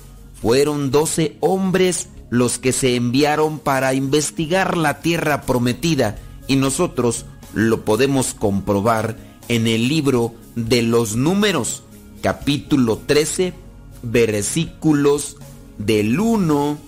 Fueron 0.42 0.90
doce 0.90 1.36
hombres 1.38 2.08
los 2.28 2.58
que 2.58 2.72
se 2.72 2.96
enviaron 2.96 3.60
para 3.60 3.94
investigar 3.94 4.76
la 4.76 5.00
tierra 5.00 5.42
prometida 5.42 6.18
y 6.46 6.56
nosotros 6.56 7.26
lo 7.52 7.84
podemos 7.84 8.34
comprobar 8.34 9.16
en 9.48 9.66
el 9.66 9.88
libro 9.88 10.34
de 10.56 10.82
los 10.82 11.16
números, 11.16 11.82
capítulo 12.22 13.00
13, 13.06 13.52
versículos 14.02 15.36
del 15.78 16.18
1 16.18 16.78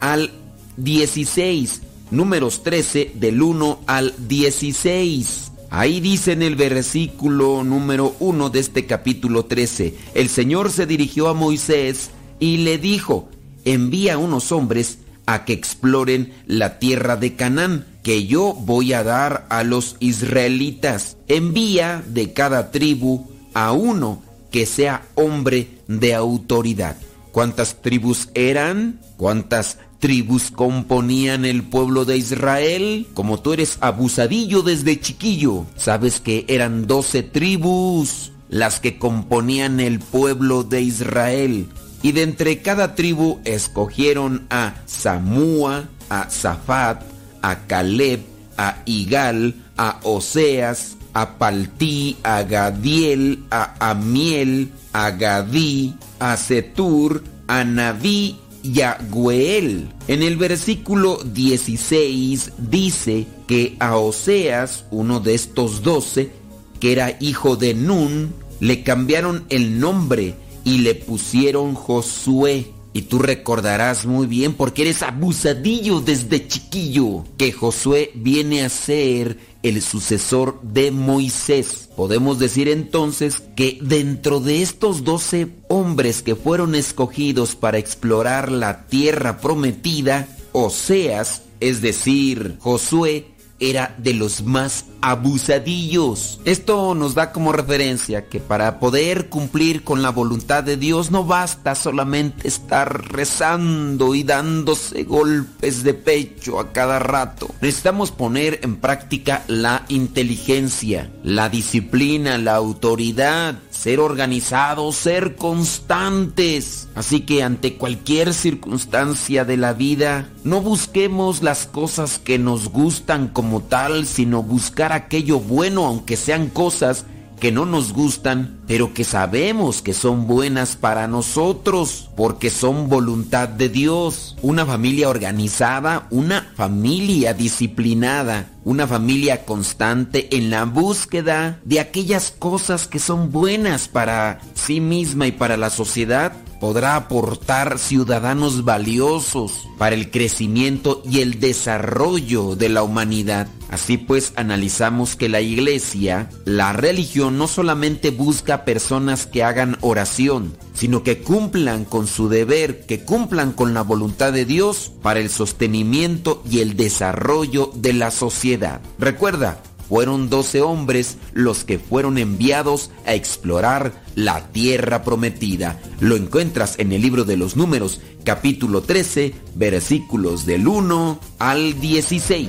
al 0.00 0.30
16. 0.76 1.82
Números 2.10 2.62
13 2.62 3.12
del 3.14 3.40
1 3.40 3.80
al 3.86 4.14
16. 4.26 5.52
Ahí 5.70 6.00
dice 6.00 6.32
en 6.32 6.42
el 6.42 6.56
versículo 6.56 7.62
número 7.62 8.16
1 8.18 8.50
de 8.50 8.58
este 8.58 8.86
capítulo 8.86 9.44
13, 9.44 9.94
el 10.14 10.28
Señor 10.28 10.72
se 10.72 10.84
dirigió 10.84 11.28
a 11.28 11.34
Moisés 11.34 12.10
y 12.40 12.56
le 12.58 12.78
dijo, 12.78 13.28
envía 13.64 14.18
unos 14.18 14.50
hombres 14.50 14.98
a 15.26 15.44
que 15.44 15.52
exploren 15.52 16.32
la 16.46 16.80
tierra 16.80 17.16
de 17.16 17.36
Canaán, 17.36 17.86
que 18.02 18.26
yo 18.26 18.54
voy 18.54 18.92
a 18.92 19.02
dar 19.02 19.46
a 19.50 19.62
los 19.64 19.96
israelitas. 20.00 21.16
Envía 21.28 22.02
de 22.06 22.32
cada 22.32 22.70
tribu 22.70 23.28
a 23.54 23.72
uno 23.72 24.22
que 24.50 24.66
sea 24.66 25.06
hombre 25.14 25.68
de 25.86 26.14
autoridad. 26.14 26.96
¿Cuántas 27.32 27.80
tribus 27.82 28.28
eran? 28.34 29.00
¿Cuántas 29.16 29.78
tribus 30.00 30.50
componían 30.50 31.44
el 31.44 31.62
pueblo 31.62 32.04
de 32.04 32.16
Israel? 32.16 33.06
Como 33.14 33.40
tú 33.40 33.52
eres 33.52 33.78
abusadillo 33.80 34.62
desde 34.62 34.98
chiquillo, 34.98 35.66
sabes 35.76 36.20
que 36.20 36.44
eran 36.48 36.86
doce 36.86 37.22
tribus 37.22 38.32
las 38.48 38.80
que 38.80 38.98
componían 38.98 39.78
el 39.78 40.00
pueblo 40.00 40.64
de 40.64 40.82
Israel. 40.82 41.68
Y 42.02 42.12
de 42.12 42.22
entre 42.22 42.62
cada 42.62 42.94
tribu 42.94 43.40
escogieron 43.44 44.46
a 44.50 44.74
Samúa, 44.86 45.88
a 46.08 46.28
Zafat, 46.30 47.02
a 47.42 47.66
Caleb, 47.66 48.20
a 48.56 48.82
Igal, 48.84 49.54
a 49.76 50.00
Oseas, 50.02 50.96
a 51.14 51.38
Paltí, 51.38 52.16
a 52.22 52.42
Gadiel, 52.42 53.44
a 53.50 53.90
Amiel, 53.90 54.72
a 54.92 55.10
Gadí, 55.10 55.94
a 56.18 56.36
Setur, 56.36 57.22
a 57.48 57.64
Naví 57.64 58.38
y 58.62 58.80
a 58.82 58.98
Gueel. 59.10 59.92
En 60.08 60.22
el 60.22 60.36
versículo 60.36 61.18
16 61.24 62.52
dice 62.58 63.26
que 63.46 63.76
a 63.80 63.96
Oseas, 63.96 64.84
uno 64.90 65.20
de 65.20 65.34
estos 65.34 65.82
doce, 65.82 66.30
que 66.78 66.92
era 66.92 67.16
hijo 67.20 67.56
de 67.56 67.74
Nun, 67.74 68.32
le 68.60 68.82
cambiaron 68.82 69.44
el 69.48 69.80
nombre 69.80 70.34
y 70.64 70.78
le 70.78 70.94
pusieron 70.94 71.74
Josué. 71.74 72.72
Y 72.92 73.02
tú 73.02 73.20
recordarás 73.20 74.04
muy 74.04 74.26
bien, 74.26 74.54
porque 74.54 74.82
eres 74.82 75.02
abusadillo 75.02 76.00
desde 76.00 76.48
chiquillo, 76.48 77.24
que 77.36 77.52
Josué 77.52 78.10
viene 78.14 78.64
a 78.64 78.68
ser 78.68 79.38
el 79.62 79.80
sucesor 79.82 80.60
de 80.62 80.90
Moisés. 80.90 81.88
Podemos 81.96 82.38
decir 82.38 82.68
entonces 82.68 83.42
que 83.54 83.78
dentro 83.80 84.40
de 84.40 84.62
estos 84.62 85.04
doce 85.04 85.48
hombres 85.68 86.22
que 86.22 86.34
fueron 86.34 86.74
escogidos 86.74 87.54
para 87.54 87.78
explorar 87.78 88.50
la 88.50 88.86
tierra 88.86 89.38
prometida, 89.40 90.26
Oseas, 90.52 91.42
es 91.60 91.82
decir, 91.82 92.56
Josué, 92.58 93.26
era 93.60 93.94
de 93.98 94.14
los 94.14 94.42
más 94.42 94.86
abusadillos. 95.02 96.40
Esto 96.44 96.94
nos 96.94 97.14
da 97.14 97.32
como 97.32 97.52
referencia 97.52 98.28
que 98.28 98.40
para 98.40 98.80
poder 98.80 99.28
cumplir 99.28 99.84
con 99.84 100.02
la 100.02 100.10
voluntad 100.10 100.64
de 100.64 100.76
Dios 100.76 101.10
no 101.10 101.24
basta 101.24 101.74
solamente 101.74 102.48
estar 102.48 103.12
rezando 103.12 104.14
y 104.14 104.24
dándose 104.24 105.04
golpes 105.04 105.82
de 105.82 105.94
pecho 105.94 106.58
a 106.58 106.72
cada 106.72 106.98
rato. 106.98 107.54
Necesitamos 107.60 108.10
poner 108.10 108.60
en 108.62 108.76
práctica 108.76 109.44
la 109.46 109.84
inteligencia, 109.88 111.10
la 111.22 111.48
disciplina, 111.48 112.38
la 112.38 112.56
autoridad, 112.56 113.58
ser 113.80 113.98
organizados, 113.98 114.94
ser 114.94 115.36
constantes. 115.36 116.88
Así 116.94 117.20
que 117.20 117.42
ante 117.42 117.78
cualquier 117.78 118.34
circunstancia 118.34 119.46
de 119.46 119.56
la 119.56 119.72
vida, 119.72 120.28
no 120.44 120.60
busquemos 120.60 121.42
las 121.42 121.66
cosas 121.66 122.18
que 122.18 122.38
nos 122.38 122.68
gustan 122.68 123.28
como 123.28 123.62
tal, 123.62 124.04
sino 124.04 124.42
buscar 124.42 124.92
aquello 124.92 125.40
bueno, 125.40 125.86
aunque 125.86 126.18
sean 126.18 126.48
cosas 126.48 127.06
que 127.40 127.50
no 127.50 127.66
nos 127.66 127.92
gustan, 127.92 128.60
pero 128.68 128.94
que 128.94 129.02
sabemos 129.02 129.82
que 129.82 129.94
son 129.94 130.26
buenas 130.26 130.76
para 130.76 131.08
nosotros, 131.08 132.10
porque 132.16 132.50
son 132.50 132.88
voluntad 132.88 133.48
de 133.48 133.68
Dios. 133.68 134.36
Una 134.42 134.66
familia 134.66 135.08
organizada, 135.08 136.06
una 136.10 136.52
familia 136.54 137.34
disciplinada, 137.34 138.50
una 138.64 138.86
familia 138.86 139.44
constante 139.44 140.36
en 140.36 140.50
la 140.50 140.64
búsqueda 140.64 141.58
de 141.64 141.80
aquellas 141.80 142.30
cosas 142.30 142.86
que 142.86 142.98
son 142.98 143.32
buenas 143.32 143.88
para 143.88 144.40
sí 144.54 144.80
misma 144.80 145.26
y 145.26 145.32
para 145.32 145.56
la 145.56 145.70
sociedad, 145.70 146.32
podrá 146.60 146.94
aportar 146.94 147.78
ciudadanos 147.78 148.64
valiosos 148.64 149.66
para 149.78 149.96
el 149.96 150.10
crecimiento 150.10 151.02
y 151.04 151.20
el 151.20 151.40
desarrollo 151.40 152.54
de 152.54 152.68
la 152.68 152.82
humanidad. 152.82 153.48
Así 153.70 153.96
pues, 153.96 154.32
analizamos 154.36 155.16
que 155.16 155.28
la 155.28 155.40
iglesia, 155.40 156.28
la 156.44 156.72
religión, 156.72 157.38
no 157.38 157.48
solamente 157.48 158.10
busca 158.10 158.64
personas 158.64 159.26
que 159.26 159.42
hagan 159.42 159.78
oración, 159.80 160.56
sino 160.74 161.02
que 161.02 161.22
cumplan 161.22 161.84
con 161.84 162.06
su 162.06 162.28
deber, 162.28 162.84
que 162.84 163.04
cumplan 163.04 163.52
con 163.52 163.72
la 163.72 163.82
voluntad 163.82 164.32
de 164.32 164.44
Dios 164.44 164.92
para 165.02 165.20
el 165.20 165.30
sostenimiento 165.30 166.42
y 166.50 166.60
el 166.60 166.76
desarrollo 166.76 167.70
de 167.74 167.92
la 167.92 168.10
sociedad. 168.10 168.80
Recuerda, 168.98 169.62
fueron 169.90 170.30
doce 170.30 170.62
hombres 170.62 171.18
los 171.32 171.64
que 171.64 171.80
fueron 171.80 172.16
enviados 172.16 172.90
a 173.04 173.14
explorar 173.14 174.04
la 174.14 174.46
tierra 174.52 175.02
prometida. 175.02 175.80
Lo 175.98 176.14
encuentras 176.14 176.78
en 176.78 176.92
el 176.92 177.02
libro 177.02 177.24
de 177.24 177.36
los 177.36 177.56
números, 177.56 178.00
capítulo 178.22 178.82
13, 178.82 179.34
versículos 179.56 180.46
del 180.46 180.68
1 180.68 181.18
al 181.40 181.80
16. 181.80 182.48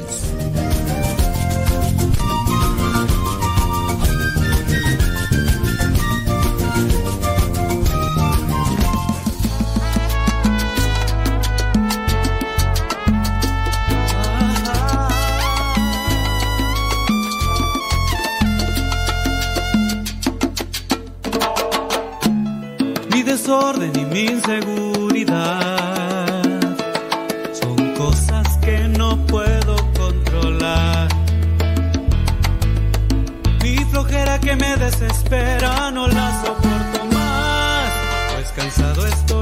Mi 24.11 24.25
inseguridad 24.25 25.61
son 27.53 27.93
cosas 27.95 28.57
que 28.57 28.77
no 28.89 29.25
puedo 29.27 29.75
controlar. 29.93 31.07
Mi 33.63 33.77
flojera 33.85 34.39
que 34.39 34.55
me 34.55 34.75
desespera 34.75 35.91
no 35.91 36.07
la 36.07 36.43
soporto 36.43 37.05
más, 37.13 37.91
pues 38.33 38.51
cansado 38.51 39.07
estoy 39.07 39.40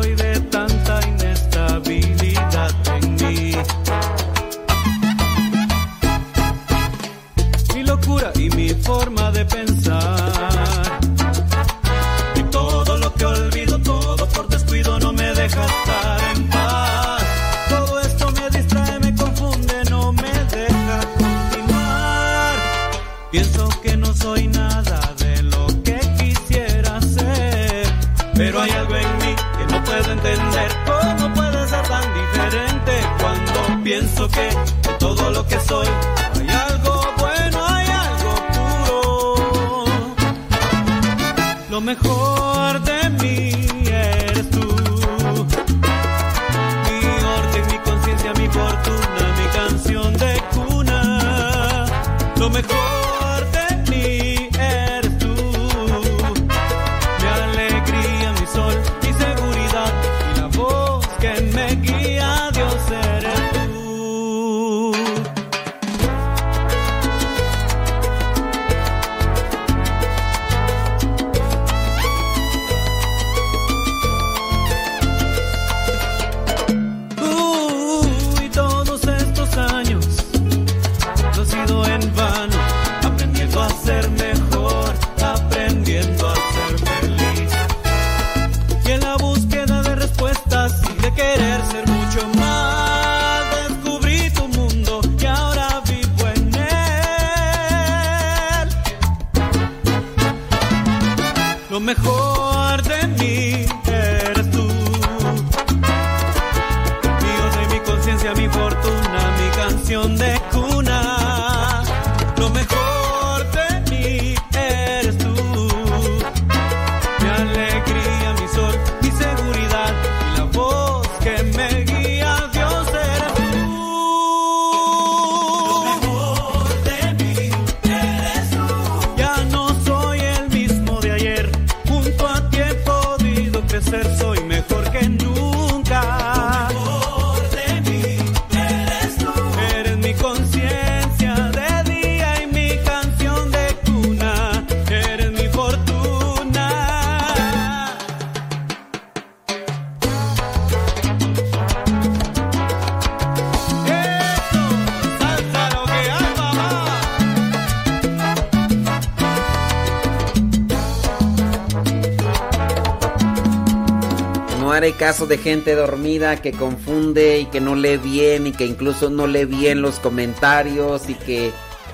haré 165.00 165.12
caso 165.12 165.26
de 165.26 165.38
gente 165.38 165.76
dormida 165.76 166.42
que 166.42 166.52
confunde 166.52 167.40
y 167.40 167.46
que 167.46 167.62
no 167.62 167.76
lee 167.76 167.98
bien 167.98 168.48
y 168.48 168.52
que 168.52 168.66
incluso 168.66 169.10
no 169.10 169.28
lee 169.28 169.46
bien 169.46 169.82
los 169.82 170.00
comentarios 170.00 171.10
y 171.10 171.14
que 171.16 171.52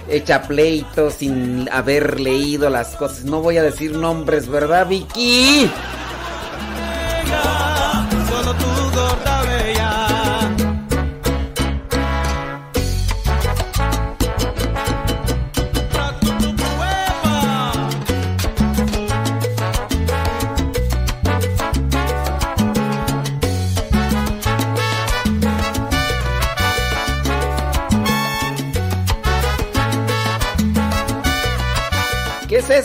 echa 0.09 0.41
pleito 0.43 1.11
sin 1.11 1.69
haber 1.71 2.19
leído 2.19 2.69
las 2.69 2.95
cosas. 2.95 3.25
No 3.25 3.41
voy 3.41 3.57
a 3.57 3.63
decir 3.63 3.95
nombres, 3.95 4.47
¿verdad, 4.47 4.87
Vicky? 4.87 5.69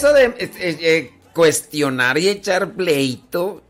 Eso 0.00 0.14
de 0.14 0.34
eh, 0.38 1.12
cuestionar 1.34 2.16
y 2.16 2.28
echar 2.28 2.72
pleito? 2.72 3.62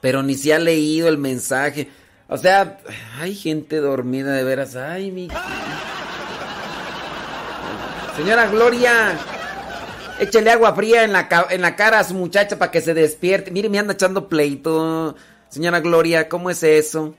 Pero 0.00 0.22
ni 0.22 0.34
se 0.34 0.54
ha 0.54 0.58
leído 0.58 1.08
el 1.08 1.18
mensaje. 1.18 1.88
O 2.26 2.38
sea, 2.38 2.78
hay 3.20 3.34
gente 3.34 3.76
dormida 3.76 4.32
de 4.32 4.44
veras. 4.44 4.74
Ay, 4.74 5.10
mi. 5.10 5.28
Señora 8.16 8.46
Gloria, 8.46 9.18
échele 10.18 10.50
agua 10.50 10.74
fría 10.74 11.04
en 11.04 11.12
la, 11.12 11.28
en 11.50 11.60
la 11.60 11.76
cara 11.76 11.98
a 11.98 12.04
su 12.04 12.14
muchacha 12.14 12.58
para 12.58 12.70
que 12.70 12.80
se 12.80 12.94
despierte. 12.94 13.50
Mire, 13.50 13.68
me 13.68 13.78
anda 13.78 13.92
echando 13.92 14.28
pleito. 14.28 15.14
Señora 15.50 15.80
Gloria, 15.80 16.30
¿cómo 16.30 16.48
es 16.48 16.62
eso? 16.62 17.14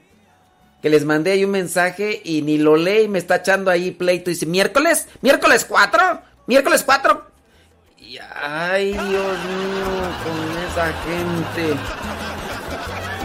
Que 0.82 0.90
les 0.90 1.06
mandé 1.06 1.32
ahí 1.32 1.46
un 1.46 1.52
mensaje 1.52 2.20
y 2.24 2.42
ni 2.42 2.58
lo 2.58 2.76
lee 2.78 3.04
y 3.04 3.08
me 3.08 3.20
está 3.20 3.38
echando 3.38 3.70
ahí 3.70 3.92
pleito. 3.92 4.32
Dice, 4.32 4.48
miércoles, 4.48 5.08
miércoles 5.22 5.66
4, 5.66 6.22
miércoles 6.48 6.84
4. 6.84 7.33
Ay, 8.36 8.92
Dios 8.92 9.04
mío, 9.04 9.90
con 10.24 10.38
esa 10.70 10.94
gente. 11.04 11.80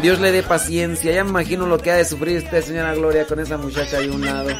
Dios 0.02 0.20
le 0.20 0.32
dé 0.32 0.42
paciencia. 0.42 1.12
Ya 1.12 1.24
me 1.24 1.30
imagino 1.30 1.66
lo 1.66 1.78
que 1.78 1.90
ha 1.90 1.96
de 1.96 2.04
sufrir 2.04 2.38
usted, 2.38 2.62
señora 2.62 2.94
Gloria, 2.94 3.26
con 3.26 3.40
esa 3.40 3.58
muchacha 3.58 3.98
ahí 3.98 4.08
a 4.08 4.12
un 4.12 4.24
lado. 4.24 4.50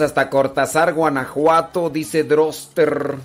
Hasta 0.00 0.30
Cortázar, 0.30 0.94
Guanajuato, 0.94 1.90
dice 1.90 2.24
Droster. 2.24 3.16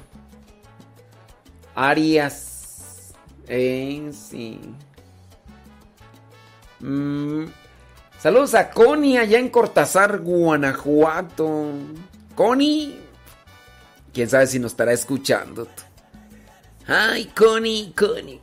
Arias. 1.75 3.13
Eh, 3.47 4.11
sí. 4.13 4.59
Mm, 6.79 7.45
Saludos 8.23 8.53
a 8.55 8.69
Connie 8.69 9.17
allá 9.17 9.37
en 9.37 9.49
Cortázar, 9.49 10.19
Guanajuato. 10.19 11.65
Connie. 12.35 12.97
Quién 14.13 14.29
sabe 14.29 14.47
si 14.47 14.59
nos 14.59 14.71
estará 14.71 14.93
escuchando. 14.93 15.67
Ay, 16.87 17.25
Connie, 17.35 17.91
Connie. 17.91 18.39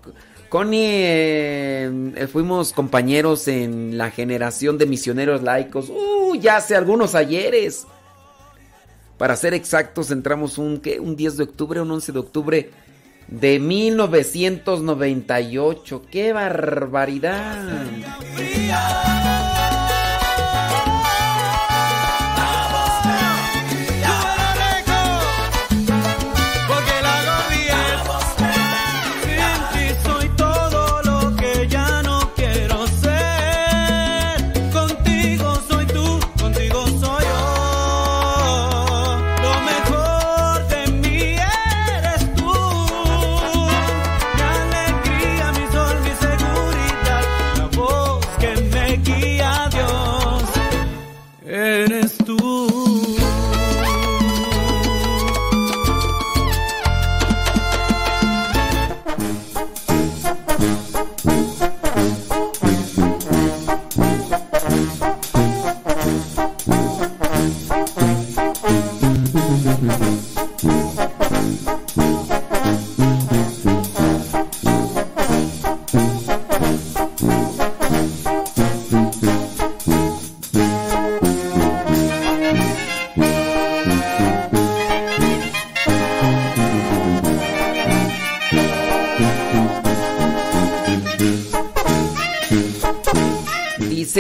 Connie, 0.51 0.83
eh, 0.85 2.29
fuimos 2.31 2.75
compañeros 2.75 3.49
en 3.49 3.97
la 3.97 4.11
generación 4.11 4.77
de 4.77 4.85
misioneros 4.85 5.43
laicos. 5.43 5.89
Uh, 5.89 6.35
ya 6.35 6.57
hace 6.57 6.77
algunos 6.77 7.15
ayeres. 7.15 7.87
Para 9.21 9.37
ser 9.37 9.53
exactos, 9.53 10.11
entramos 10.11 10.57
un, 10.57 10.81
un 10.99 11.15
10 11.15 11.37
de 11.37 11.43
octubre, 11.43 11.83
un 11.83 11.91
11 11.91 12.13
de 12.13 12.19
octubre 12.19 12.71
de 13.29 13.59
1998. 13.59 16.07
¡Qué 16.11 16.33
barbaridad! 16.33 17.69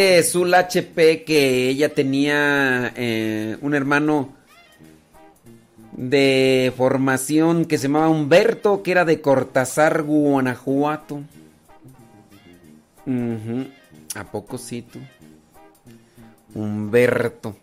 Dice 0.00 0.22
Zul 0.22 0.54
HP 0.54 1.24
que 1.24 1.68
ella 1.68 1.92
tenía 1.92 2.90
eh, 2.96 3.58
un 3.60 3.74
hermano 3.74 4.30
de 5.92 6.72
formación 6.74 7.66
que 7.66 7.76
se 7.76 7.88
llamaba 7.88 8.08
Humberto, 8.08 8.82
que 8.82 8.92
era 8.92 9.04
de 9.04 9.20
Cortázar, 9.20 10.02
Guanajuato. 10.04 11.20
¿A 14.14 14.24
poco 14.24 14.56
sí 14.56 14.80
tú? 14.80 15.00
Humberto. 16.54 17.56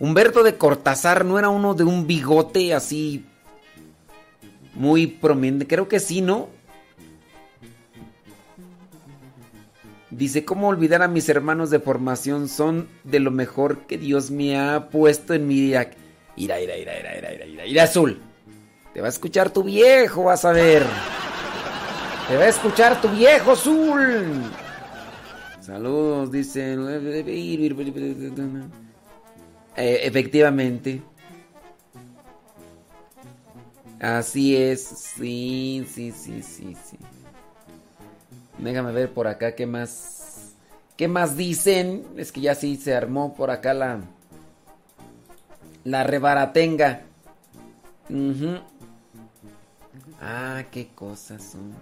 Humberto 0.00 0.42
de 0.42 0.56
Cortázar 0.56 1.26
no 1.26 1.38
era 1.38 1.50
uno 1.50 1.74
de 1.74 1.84
un 1.84 2.06
bigote 2.06 2.72
así 2.72 3.26
muy 4.72 5.06
prominente. 5.06 5.66
Creo 5.66 5.86
que 5.86 6.00
sí, 6.00 6.22
¿no? 6.22 6.48
Dice, 10.10 10.44
¿cómo 10.44 10.68
olvidar 10.68 11.02
a 11.02 11.08
mis 11.08 11.28
hermanos 11.28 11.70
de 11.70 11.80
formación? 11.80 12.48
Son 12.48 12.88
de 13.02 13.18
lo 13.18 13.32
mejor 13.32 13.86
que 13.86 13.98
Dios 13.98 14.30
me 14.30 14.58
ha 14.58 14.88
puesto 14.88 15.34
en 15.34 15.48
mi 15.48 15.60
vida. 15.60 15.90
Ira, 16.36 16.60
ira, 16.60 16.76
ira, 16.76 16.98
ira, 16.98 17.18
ira, 17.18 17.34
ira, 17.34 17.46
ira, 17.46 17.66
ira, 17.66 17.82
azul. 17.82 18.20
Te 18.94 19.00
va 19.00 19.08
a 19.08 19.10
escuchar 19.10 19.50
tu 19.50 19.64
viejo, 19.64 20.24
vas 20.24 20.44
a 20.44 20.52
ver. 20.52 20.84
Te 22.28 22.36
va 22.36 22.44
a 22.44 22.48
escuchar 22.48 23.00
tu 23.00 23.08
viejo, 23.08 23.52
azul. 23.52 24.42
Saludos, 25.60 26.30
dice. 26.30 26.76
Efectivamente. 29.76 31.02
Así 33.98 34.56
es. 34.56 34.84
Sí, 34.84 35.84
sí, 35.92 36.12
sí, 36.12 36.42
sí, 36.42 36.76
sí. 36.88 36.96
Déjame 38.58 38.92
ver 38.92 39.12
por 39.12 39.26
acá 39.26 39.54
qué 39.54 39.66
más. 39.66 40.54
¿Qué 40.96 41.08
más 41.08 41.36
dicen? 41.36 42.06
Es 42.16 42.32
que 42.32 42.40
ya 42.40 42.54
sí 42.54 42.76
se 42.76 42.94
armó 42.94 43.34
por 43.34 43.50
acá 43.50 43.74
la. 43.74 44.00
La 45.84 46.02
rebaratenga. 46.04 47.02
Ah, 50.20 50.64
qué 50.70 50.88
cosas 50.94 51.42
son. 51.42 51.74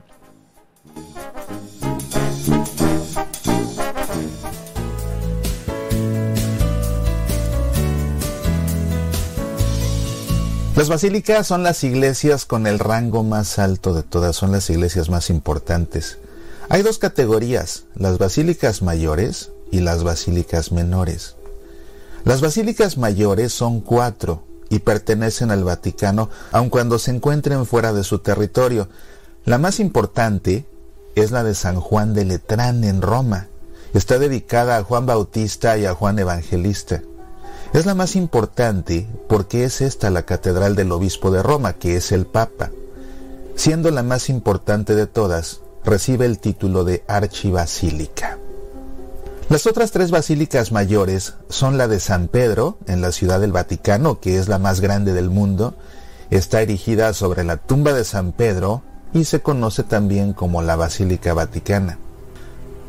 Las 10.76 10.88
basílicas 10.88 11.46
son 11.46 11.62
las 11.62 11.84
iglesias 11.84 12.46
con 12.46 12.66
el 12.66 12.80
rango 12.80 13.22
más 13.22 13.60
alto 13.60 13.94
de 13.94 14.02
todas, 14.02 14.34
son 14.34 14.50
las 14.50 14.68
iglesias 14.70 15.08
más 15.08 15.30
importantes. 15.30 16.18
Hay 16.68 16.82
dos 16.82 16.98
categorías, 16.98 17.84
las 17.94 18.18
basílicas 18.18 18.82
mayores 18.82 19.50
y 19.70 19.80
las 19.80 20.02
basílicas 20.02 20.72
menores. 20.72 21.36
Las 22.24 22.40
basílicas 22.40 22.96
mayores 22.96 23.52
son 23.52 23.80
cuatro 23.80 24.44
y 24.70 24.78
pertenecen 24.78 25.50
al 25.50 25.62
Vaticano, 25.62 26.30
aun 26.52 26.70
cuando 26.70 26.98
se 26.98 27.10
encuentren 27.10 27.66
fuera 27.66 27.92
de 27.92 28.02
su 28.02 28.20
territorio. 28.20 28.88
La 29.44 29.58
más 29.58 29.78
importante 29.78 30.64
es 31.14 31.30
la 31.32 31.44
de 31.44 31.54
San 31.54 31.80
Juan 31.80 32.14
de 32.14 32.24
Letrán 32.24 32.82
en 32.82 33.02
Roma. 33.02 33.48
Está 33.92 34.18
dedicada 34.18 34.78
a 34.78 34.84
Juan 34.84 35.04
Bautista 35.04 35.76
y 35.76 35.84
a 35.84 35.94
Juan 35.94 36.18
Evangelista. 36.18 37.02
Es 37.74 37.84
la 37.84 37.94
más 37.94 38.16
importante 38.16 39.06
porque 39.28 39.64
es 39.64 39.82
esta 39.82 40.10
la 40.10 40.22
catedral 40.22 40.76
del 40.76 40.92
obispo 40.92 41.30
de 41.30 41.42
Roma, 41.42 41.74
que 41.74 41.96
es 41.96 42.10
el 42.10 42.24
Papa. 42.24 42.70
Siendo 43.54 43.90
la 43.90 44.02
más 44.02 44.30
importante 44.30 44.94
de 44.94 45.06
todas, 45.06 45.60
recibe 45.84 46.26
el 46.26 46.38
título 46.38 46.84
de 46.84 47.04
archibasílica. 47.06 48.38
Las 49.50 49.66
otras 49.66 49.90
tres 49.90 50.10
basílicas 50.10 50.72
mayores 50.72 51.34
son 51.50 51.76
la 51.76 51.86
de 51.86 52.00
San 52.00 52.28
Pedro, 52.28 52.78
en 52.86 53.02
la 53.02 53.12
ciudad 53.12 53.40
del 53.40 53.52
Vaticano, 53.52 54.18
que 54.18 54.38
es 54.38 54.48
la 54.48 54.58
más 54.58 54.80
grande 54.80 55.12
del 55.12 55.28
mundo. 55.28 55.74
Está 56.30 56.62
erigida 56.62 57.12
sobre 57.12 57.44
la 57.44 57.58
tumba 57.58 57.92
de 57.92 58.04
San 58.04 58.32
Pedro 58.32 58.82
y 59.12 59.24
se 59.24 59.40
conoce 59.40 59.82
también 59.82 60.32
como 60.32 60.62
la 60.62 60.76
Basílica 60.76 61.34
Vaticana. 61.34 61.98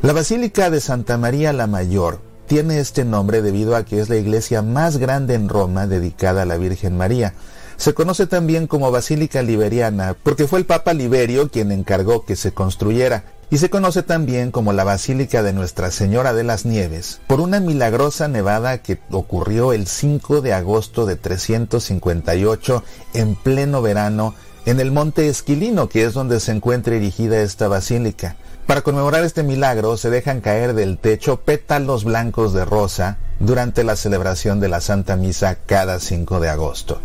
La 0.01 0.14
Basílica 0.14 0.69
de 0.69 0.80
Santa 0.80 1.17
María 1.17 1.51
la 1.51 1.67
Mayor 1.67 2.19
tiene 2.48 2.80
este 2.80 3.06
nombre 3.06 3.41
debido 3.41 3.75
a 3.75 3.83
que 3.83 3.99
es 3.99 4.07
la 4.07 4.17
iglesia 4.17 4.61
más 4.61 4.98
grande 4.98 5.33
en 5.33 5.49
Roma 5.49 5.88
dedicada 5.88 6.43
a 6.43 6.45
la 6.45 6.57
Virgen 6.57 6.95
María. 6.95 7.33
Se 7.77 7.93
conoce 7.93 8.25
también 8.25 8.67
como 8.67 8.91
Basílica 8.91 9.41
Liberiana 9.41 10.15
porque 10.23 10.47
fue 10.47 10.59
el 10.59 10.65
Papa 10.65 10.93
Liberio 10.93 11.49
quien 11.49 11.71
encargó 11.71 12.25
que 12.25 12.35
se 12.35 12.53
construyera 12.53 13.25
y 13.49 13.57
se 13.57 13.69
conoce 13.69 14.01
también 14.01 14.51
como 14.51 14.73
la 14.73 14.83
Basílica 14.83 15.43
de 15.43 15.53
Nuestra 15.53 15.91
Señora 15.91 16.33
de 16.33 16.43
las 16.43 16.65
Nieves 16.65 17.19
por 17.27 17.41
una 17.41 17.59
milagrosa 17.59 18.27
nevada 18.27 18.79
que 18.79 18.99
ocurrió 19.11 19.73
el 19.73 19.87
5 19.87 20.41
de 20.41 20.53
agosto 20.53 21.05
de 21.05 21.15
358 21.17 22.83
en 23.13 23.35
pleno 23.35 23.81
verano 23.81 24.33
en 24.65 24.79
el 24.79 24.91
monte 24.91 25.27
Esquilino, 25.29 25.89
que 25.89 26.05
es 26.05 26.13
donde 26.13 26.39
se 26.39 26.51
encuentra 26.51 26.95
erigida 26.95 27.39
esta 27.41 27.67
basílica. 27.67 28.35
Para 28.65 28.81
conmemorar 28.81 29.23
este 29.23 29.43
milagro 29.43 29.95
se 29.95 30.09
dejan 30.09 30.41
caer 30.41 30.73
del 30.73 30.97
techo 30.97 31.41
pétalos 31.41 32.03
blancos 32.03 32.51
de 32.53 32.65
rosa 32.65 33.17
durante 33.39 33.83
la 33.83 33.95
celebración 33.95 34.59
de 34.59 34.69
la 34.69 34.81
Santa 34.81 35.17
Misa 35.17 35.55
cada 35.67 35.99
5 35.99 36.39
de 36.39 36.49
agosto. 36.49 36.99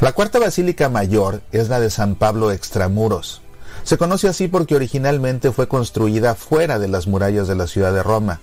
La 0.00 0.12
cuarta 0.12 0.38
basílica 0.38 0.90
mayor 0.90 1.40
es 1.52 1.70
la 1.70 1.80
de 1.80 1.88
San 1.88 2.16
Pablo 2.16 2.52
Extramuros. 2.52 3.40
Se 3.82 3.96
conoce 3.96 4.28
así 4.28 4.46
porque 4.46 4.76
originalmente 4.76 5.52
fue 5.52 5.68
construida 5.68 6.34
fuera 6.34 6.78
de 6.78 6.86
las 6.86 7.06
murallas 7.06 7.48
de 7.48 7.54
la 7.54 7.66
ciudad 7.66 7.94
de 7.94 8.02
Roma. 8.02 8.40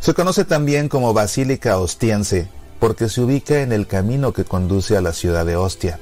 Se 0.00 0.14
conoce 0.14 0.44
también 0.44 0.88
como 0.88 1.14
Basílica 1.14 1.78
Ostiense 1.78 2.48
porque 2.80 3.08
se 3.08 3.20
ubica 3.20 3.60
en 3.60 3.70
el 3.70 3.86
camino 3.86 4.32
que 4.32 4.44
conduce 4.44 4.96
a 4.96 5.00
la 5.00 5.12
ciudad 5.12 5.46
de 5.46 5.54
Ostia. 5.54 6.00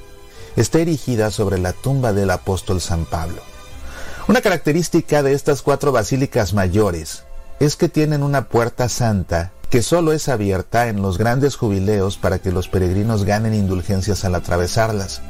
Está 0.56 0.78
erigida 0.78 1.30
sobre 1.30 1.58
la 1.58 1.74
tumba 1.74 2.14
del 2.14 2.30
apóstol 2.30 2.80
San 2.80 3.04
Pablo. 3.04 3.42
Una 4.26 4.40
característica 4.40 5.22
de 5.22 5.34
estas 5.34 5.60
cuatro 5.60 5.92
basílicas 5.92 6.54
mayores 6.54 7.24
es 7.60 7.76
que 7.76 7.90
tienen 7.90 8.22
una 8.22 8.48
puerta 8.48 8.88
santa 8.88 9.52
que 9.70 9.82
solo 9.82 10.12
es 10.12 10.28
abierta 10.28 10.88
en 10.88 11.02
los 11.02 11.18
grandes 11.18 11.56
jubileos 11.56 12.16
para 12.16 12.38
que 12.38 12.52
los 12.52 12.68
peregrinos 12.68 13.24
ganen 13.24 13.54
indulgencias 13.54 14.24
al 14.24 14.34
atravesarlas. 14.34 15.20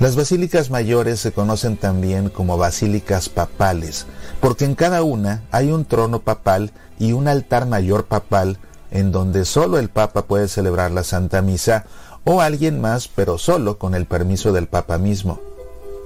Las 0.00 0.16
basílicas 0.16 0.70
mayores 0.70 1.20
se 1.20 1.32
conocen 1.32 1.76
también 1.76 2.28
como 2.28 2.58
basílicas 2.58 3.28
papales, 3.28 4.06
porque 4.40 4.64
en 4.64 4.74
cada 4.74 5.02
una 5.02 5.42
hay 5.50 5.70
un 5.70 5.84
trono 5.84 6.20
papal 6.20 6.72
y 6.98 7.12
un 7.12 7.28
altar 7.28 7.66
mayor 7.66 8.06
papal 8.06 8.58
en 8.90 9.10
donde 9.10 9.44
solo 9.44 9.78
el 9.78 9.88
Papa 9.88 10.26
puede 10.26 10.48
celebrar 10.48 10.90
la 10.90 11.02
Santa 11.02 11.40
Misa 11.42 11.86
o 12.24 12.40
alguien 12.40 12.80
más, 12.80 13.08
pero 13.08 13.38
solo 13.38 13.78
con 13.78 13.94
el 13.94 14.06
permiso 14.06 14.52
del 14.52 14.68
Papa 14.68 14.98
mismo. 14.98 15.40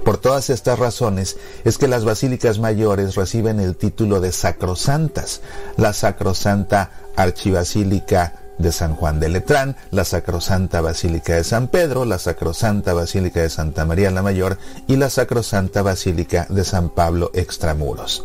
Por 0.06 0.18
todas 0.18 0.50
estas 0.50 0.78
razones 0.78 1.36
es 1.64 1.78
que 1.78 1.88
las 1.88 2.04
basílicas 2.04 2.60
mayores 2.60 3.16
reciben 3.16 3.58
el 3.58 3.74
título 3.74 4.20
de 4.20 4.30
sacrosantas, 4.30 5.40
la 5.76 5.92
sacrosanta 5.92 6.92
archibasílica 7.16 8.34
de 8.56 8.70
San 8.70 8.94
Juan 8.94 9.18
de 9.18 9.30
Letrán, 9.30 9.74
la 9.90 10.04
Sacrosanta 10.04 10.80
Basílica 10.80 11.34
de 11.34 11.42
San 11.42 11.66
Pedro, 11.66 12.04
la 12.04 12.20
Sacrosanta 12.20 12.94
Basílica 12.94 13.40
de 13.40 13.50
Santa 13.50 13.84
María 13.84 14.12
la 14.12 14.22
Mayor 14.22 14.58
y 14.86 14.94
la 14.94 15.10
Sacrosanta 15.10 15.82
Basílica 15.82 16.46
de 16.50 16.62
San 16.62 16.90
Pablo 16.90 17.32
Extramuros. 17.34 18.24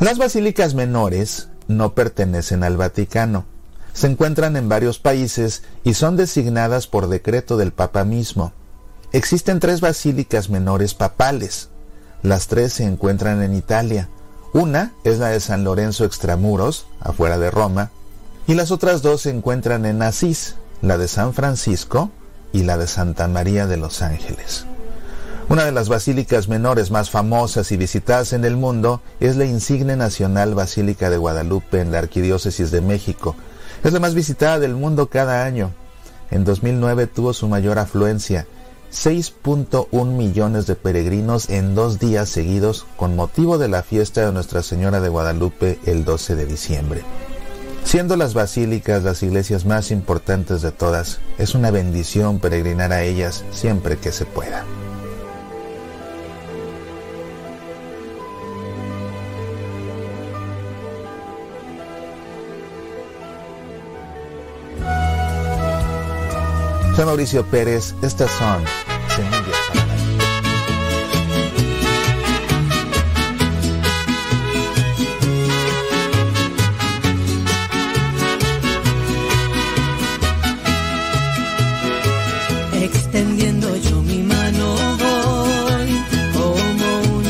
Las 0.00 0.18
basílicas 0.18 0.74
menores 0.74 1.48
no 1.68 1.94
pertenecen 1.94 2.62
al 2.64 2.76
Vaticano. 2.76 3.46
Se 3.94 4.08
encuentran 4.08 4.56
en 4.58 4.68
varios 4.68 4.98
países 4.98 5.62
y 5.84 5.94
son 5.94 6.18
designadas 6.18 6.86
por 6.86 7.08
decreto 7.08 7.56
del 7.56 7.72
Papa 7.72 8.04
mismo. 8.04 8.52
Existen 9.14 9.60
tres 9.60 9.80
basílicas 9.80 10.50
menores 10.50 10.92
papales. 10.92 11.68
Las 12.24 12.48
tres 12.48 12.72
se 12.72 12.82
encuentran 12.82 13.44
en 13.44 13.54
Italia. 13.54 14.08
Una 14.52 14.92
es 15.04 15.20
la 15.20 15.28
de 15.28 15.38
San 15.38 15.62
Lorenzo 15.62 16.04
Extramuros, 16.04 16.88
afuera 16.98 17.38
de 17.38 17.52
Roma, 17.52 17.92
y 18.48 18.54
las 18.54 18.72
otras 18.72 19.02
dos 19.02 19.20
se 19.20 19.30
encuentran 19.30 19.86
en 19.86 20.02
Asís, 20.02 20.56
la 20.82 20.98
de 20.98 21.06
San 21.06 21.32
Francisco 21.32 22.10
y 22.52 22.64
la 22.64 22.76
de 22.76 22.88
Santa 22.88 23.28
María 23.28 23.68
de 23.68 23.76
los 23.76 24.02
Ángeles. 24.02 24.66
Una 25.48 25.64
de 25.64 25.70
las 25.70 25.88
basílicas 25.88 26.48
menores 26.48 26.90
más 26.90 27.08
famosas 27.08 27.70
y 27.70 27.76
visitadas 27.76 28.32
en 28.32 28.44
el 28.44 28.56
mundo 28.56 29.00
es 29.20 29.36
la 29.36 29.44
insigne 29.44 29.94
nacional 29.94 30.56
Basílica 30.56 31.08
de 31.08 31.18
Guadalupe 31.18 31.80
en 31.80 31.92
la 31.92 32.00
Arquidiócesis 32.00 32.72
de 32.72 32.80
México. 32.80 33.36
Es 33.84 33.92
la 33.92 34.00
más 34.00 34.16
visitada 34.16 34.58
del 34.58 34.74
mundo 34.74 35.06
cada 35.06 35.44
año. 35.44 35.70
En 36.32 36.42
2009 36.42 37.06
tuvo 37.06 37.32
su 37.32 37.46
mayor 37.46 37.78
afluencia, 37.78 38.48
6.1 38.94 40.06
millones 40.06 40.66
de 40.66 40.76
peregrinos 40.76 41.50
en 41.50 41.74
dos 41.74 41.98
días 41.98 42.28
seguidos 42.28 42.86
con 42.96 43.16
motivo 43.16 43.58
de 43.58 43.68
la 43.68 43.82
fiesta 43.82 44.24
de 44.24 44.32
Nuestra 44.32 44.62
Señora 44.62 45.00
de 45.00 45.08
Guadalupe 45.08 45.78
el 45.84 46.04
12 46.04 46.36
de 46.36 46.46
diciembre. 46.46 47.02
Siendo 47.82 48.16
las 48.16 48.32
basílicas 48.34 49.02
las 49.02 49.22
iglesias 49.22 49.66
más 49.66 49.90
importantes 49.90 50.62
de 50.62 50.70
todas, 50.70 51.20
es 51.38 51.54
una 51.54 51.70
bendición 51.70 52.38
peregrinar 52.38 52.92
a 52.92 53.02
ellas 53.02 53.44
siempre 53.50 53.98
que 53.98 54.12
se 54.12 54.24
pueda. 54.24 54.64
Soy 66.96 67.06
Mauricio 67.06 67.44
Pérez, 67.46 67.92
estas 68.02 68.30
son. 68.30 68.62
Extendiendo 82.80 83.76
yo 83.76 84.00
mi 84.02 84.22
mano 84.22 84.76
voy 84.98 85.90
como 86.32 87.16
un 87.16 87.24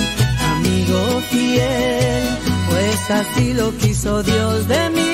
amigo 0.56 1.20
fiel, 1.30 2.22
pues 2.68 3.10
así 3.10 3.54
lo 3.54 3.74
quiso 3.78 4.22
Dios 4.22 4.68
de 4.68 4.90
mí. 4.90 5.13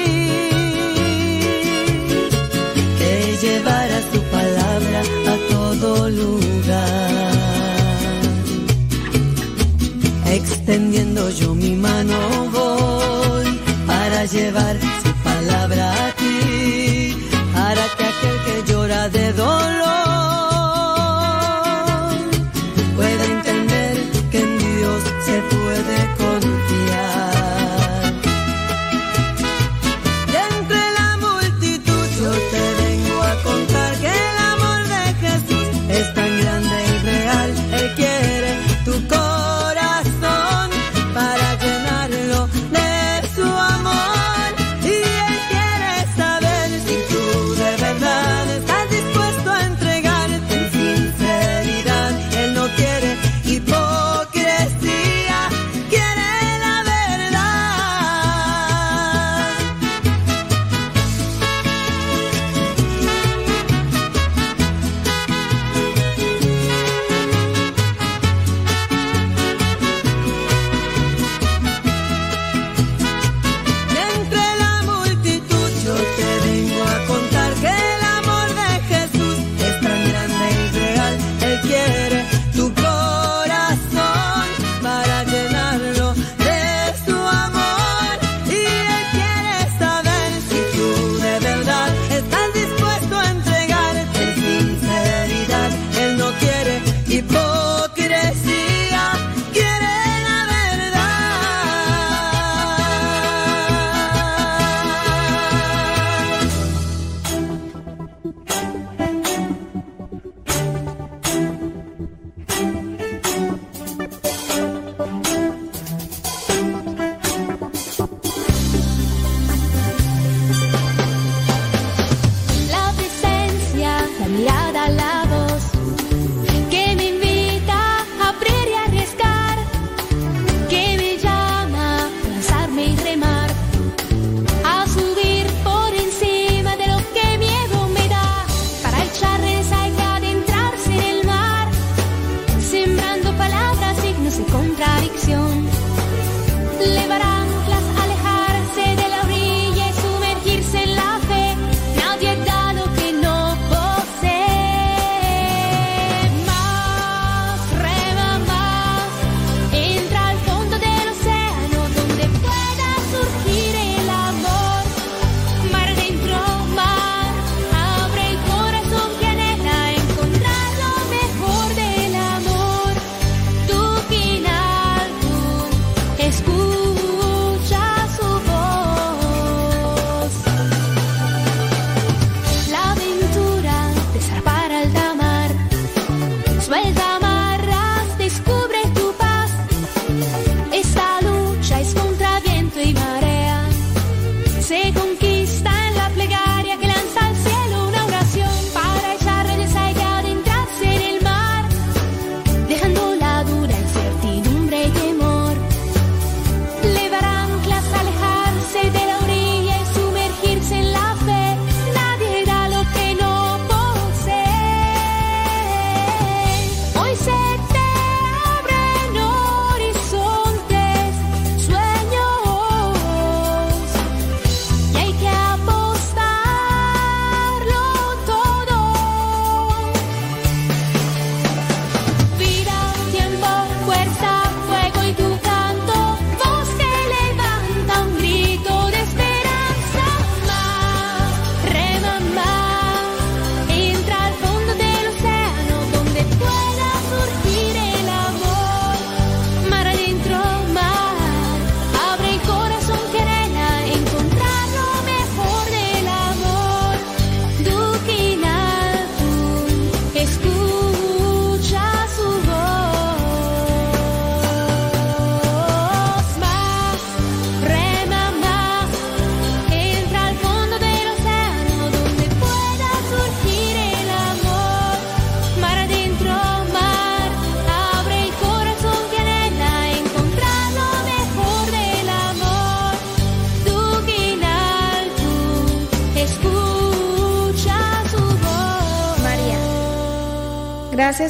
Lugar. 6.10 7.30
Extendiendo 10.26 11.30
yo 11.30 11.54
mi 11.54 11.74
mano 11.74 12.18
voy 12.52 13.60
para 13.86 14.24
llevar 14.26 14.76
su 15.02 15.12
palabra 15.24 15.84
a 16.06 16.12
ti, 16.12 17.16
para 17.54 17.84
que 17.96 18.04
aquel 18.12 18.36
que 18.46 18.72
llora 18.72 19.08
de 19.08 19.32
dolor 19.32 19.99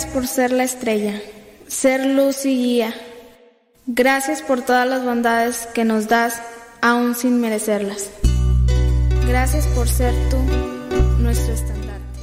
Por 0.06 0.26
ser 0.26 0.50
la 0.50 0.64
estrella, 0.64 1.20
ser 1.68 2.04
luz 2.06 2.46
y 2.46 2.56
guía. 2.56 2.94
Gracias 3.86 4.40
por 4.40 4.62
todas 4.62 4.88
las 4.88 5.04
bondades 5.04 5.68
que 5.74 5.84
nos 5.84 6.08
das 6.08 6.42
aún 6.80 7.14
sin 7.14 7.40
merecerlas. 7.40 8.10
Gracias 9.28 9.66
por 9.68 9.86
ser 9.88 10.14
tú 10.30 10.38
nuestro 11.22 11.52
estandarte. 11.52 12.20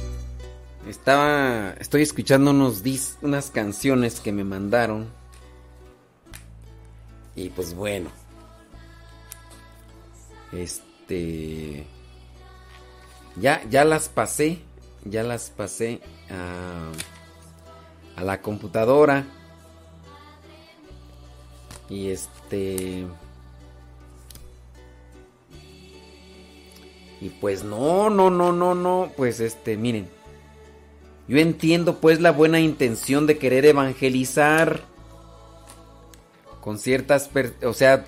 Estaba, 0.88 1.74
estoy 1.78 2.02
escuchando 2.02 2.50
unos 2.50 2.82
dis, 2.82 3.16
unas 3.22 3.50
canciones 3.50 4.20
que 4.20 4.32
me 4.32 4.44
mandaron. 4.44 5.08
Y 7.36 7.48
pues 7.50 7.74
bueno. 7.74 8.10
Este 10.52 11.86
ya 13.36 13.62
ya 13.70 13.84
las 13.84 14.08
pasé, 14.08 14.58
ya 15.04 15.22
las 15.22 15.50
pasé 15.50 16.00
a 16.28 16.90
a 18.18 18.24
la 18.24 18.42
computadora. 18.42 19.24
Y 21.88 22.10
este 22.10 23.06
Y 27.20 27.30
pues 27.30 27.64
no, 27.64 28.10
no, 28.10 28.30
no, 28.30 28.52
no, 28.52 28.74
no, 28.74 29.10
pues 29.16 29.40
este, 29.40 29.76
miren. 29.76 30.08
Yo 31.26 31.38
entiendo 31.38 32.00
pues 32.00 32.20
la 32.20 32.30
buena 32.32 32.60
intención 32.60 33.26
de 33.26 33.38
querer 33.38 33.66
evangelizar 33.66 34.80
con 36.60 36.78
ciertas, 36.78 37.30
o 37.64 37.72
sea, 37.72 38.06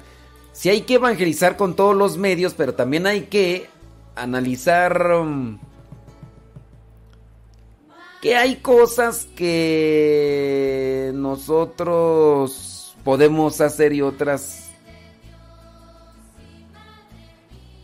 sí 0.52 0.70
hay 0.70 0.82
que 0.82 0.94
evangelizar 0.94 1.56
con 1.56 1.76
todos 1.76 1.94
los 1.94 2.16
medios, 2.16 2.54
pero 2.54 2.74
también 2.74 3.06
hay 3.06 3.22
que 3.22 3.68
analizar 4.14 5.12
um, 5.12 5.58
que 8.20 8.36
hay 8.36 8.56
cosas 8.56 9.26
que 9.34 11.10
nosotros 11.14 12.94
podemos 13.02 13.60
hacer 13.60 13.92
y 13.92 14.02
otras 14.02 14.70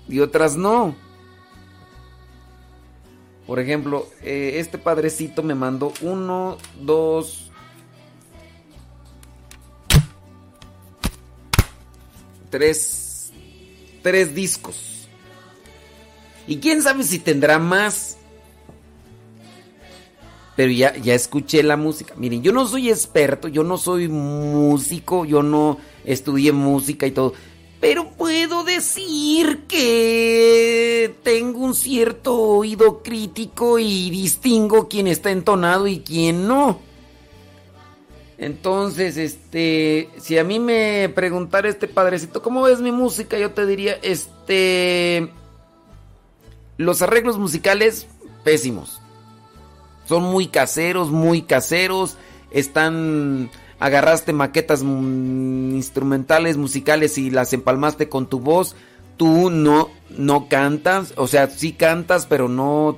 y 0.08 0.20
otras 0.20 0.56
no. 0.56 0.94
Por 3.46 3.60
ejemplo, 3.60 4.08
eh, 4.22 4.54
este 4.56 4.76
padrecito 4.76 5.42
me 5.42 5.54
mandó 5.54 5.92
uno, 6.02 6.58
dos, 6.80 7.50
tres, 12.50 13.32
tres 14.02 14.34
discos. 14.34 15.08
Y 16.48 16.58
quién 16.58 16.82
sabe 16.82 17.04
si 17.04 17.18
tendrá 17.18 17.58
más. 17.58 18.18
Pero 20.56 20.72
ya, 20.72 20.96
ya 20.96 21.14
escuché 21.14 21.62
la 21.62 21.76
música. 21.76 22.14
Miren, 22.16 22.42
yo 22.42 22.52
no 22.52 22.66
soy 22.66 22.88
experto, 22.88 23.46
yo 23.48 23.62
no 23.62 23.76
soy 23.76 24.08
músico, 24.08 25.26
yo 25.26 25.42
no 25.42 25.78
estudié 26.04 26.52
música 26.52 27.06
y 27.06 27.10
todo. 27.10 27.34
Pero 27.78 28.10
puedo 28.12 28.64
decir 28.64 29.64
que 29.68 31.14
tengo 31.22 31.60
un 31.60 31.74
cierto 31.74 32.34
oído 32.34 33.02
crítico 33.02 33.78
y 33.78 34.10
distingo 34.10 34.88
quién 34.88 35.06
está 35.06 35.30
entonado 35.30 35.86
y 35.86 36.00
quién 36.00 36.48
no. 36.48 36.80
Entonces, 38.38 39.16
este, 39.18 40.10
si 40.18 40.38
a 40.38 40.44
mí 40.44 40.58
me 40.58 41.10
preguntara 41.14 41.68
este 41.68 41.86
padrecito, 41.86 42.42
¿cómo 42.42 42.62
ves 42.62 42.80
mi 42.80 42.92
música? 42.92 43.38
Yo 43.38 43.52
te 43.52 43.66
diría, 43.66 43.98
este, 44.02 45.30
los 46.76 47.02
arreglos 47.02 47.38
musicales 47.38 48.06
pésimos. 48.42 49.00
Son 50.06 50.22
muy 50.22 50.48
caseros, 50.48 51.10
muy 51.10 51.42
caseros, 51.42 52.16
están 52.50 53.50
agarraste 53.78 54.32
maquetas 54.32 54.82
instrumentales, 54.82 56.56
musicales 56.56 57.18
y 57.18 57.30
las 57.30 57.52
empalmaste 57.52 58.08
con 58.08 58.26
tu 58.26 58.40
voz, 58.40 58.74
tú 59.16 59.50
no, 59.50 59.90
no 60.16 60.48
cantas, 60.48 61.12
o 61.16 61.26
sea, 61.26 61.48
sí 61.48 61.72
cantas, 61.72 62.26
pero 62.26 62.48
no, 62.48 62.96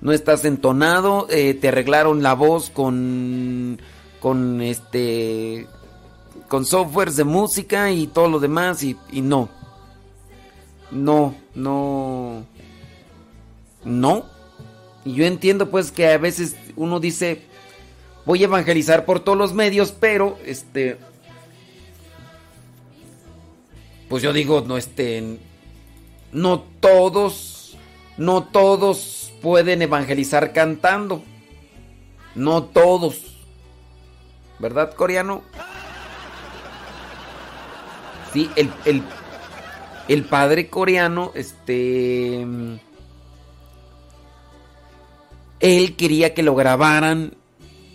no 0.00 0.12
estás 0.12 0.44
entonado, 0.44 1.26
eh, 1.30 1.54
te 1.54 1.68
arreglaron 1.68 2.22
la 2.22 2.34
voz 2.34 2.70
con, 2.70 3.80
con 4.20 4.60
este, 4.60 5.66
con 6.48 6.66
softwares 6.66 7.16
de 7.16 7.24
música 7.24 7.90
y 7.90 8.06
todo 8.06 8.28
lo 8.28 8.38
demás 8.38 8.82
y 8.82 8.96
no, 9.12 9.48
no, 10.90 11.34
no, 11.54 12.44
no. 13.84 14.31
Y 15.04 15.14
yo 15.14 15.24
entiendo 15.24 15.70
pues 15.70 15.90
que 15.90 16.08
a 16.08 16.18
veces 16.18 16.56
uno 16.76 17.00
dice, 17.00 17.42
voy 18.24 18.42
a 18.42 18.46
evangelizar 18.46 19.04
por 19.04 19.20
todos 19.20 19.38
los 19.38 19.52
medios, 19.52 19.92
pero 19.92 20.38
este 20.44 20.96
pues 24.08 24.22
yo 24.22 24.32
digo, 24.32 24.62
no 24.66 24.76
estén 24.76 25.38
no 26.32 26.60
todos 26.80 27.62
no 28.16 28.44
todos 28.44 29.32
pueden 29.40 29.82
evangelizar 29.82 30.52
cantando. 30.52 31.22
No 32.34 32.64
todos. 32.64 33.38
¿Verdad, 34.58 34.94
coreano? 34.94 35.42
Sí, 38.32 38.50
el, 38.56 38.72
el, 38.84 39.02
el 40.08 40.24
padre 40.24 40.68
coreano, 40.68 41.32
este... 41.34 42.46
Él 45.62 45.94
quería 45.94 46.34
que 46.34 46.42
lo 46.42 46.56
grabaran 46.56 47.36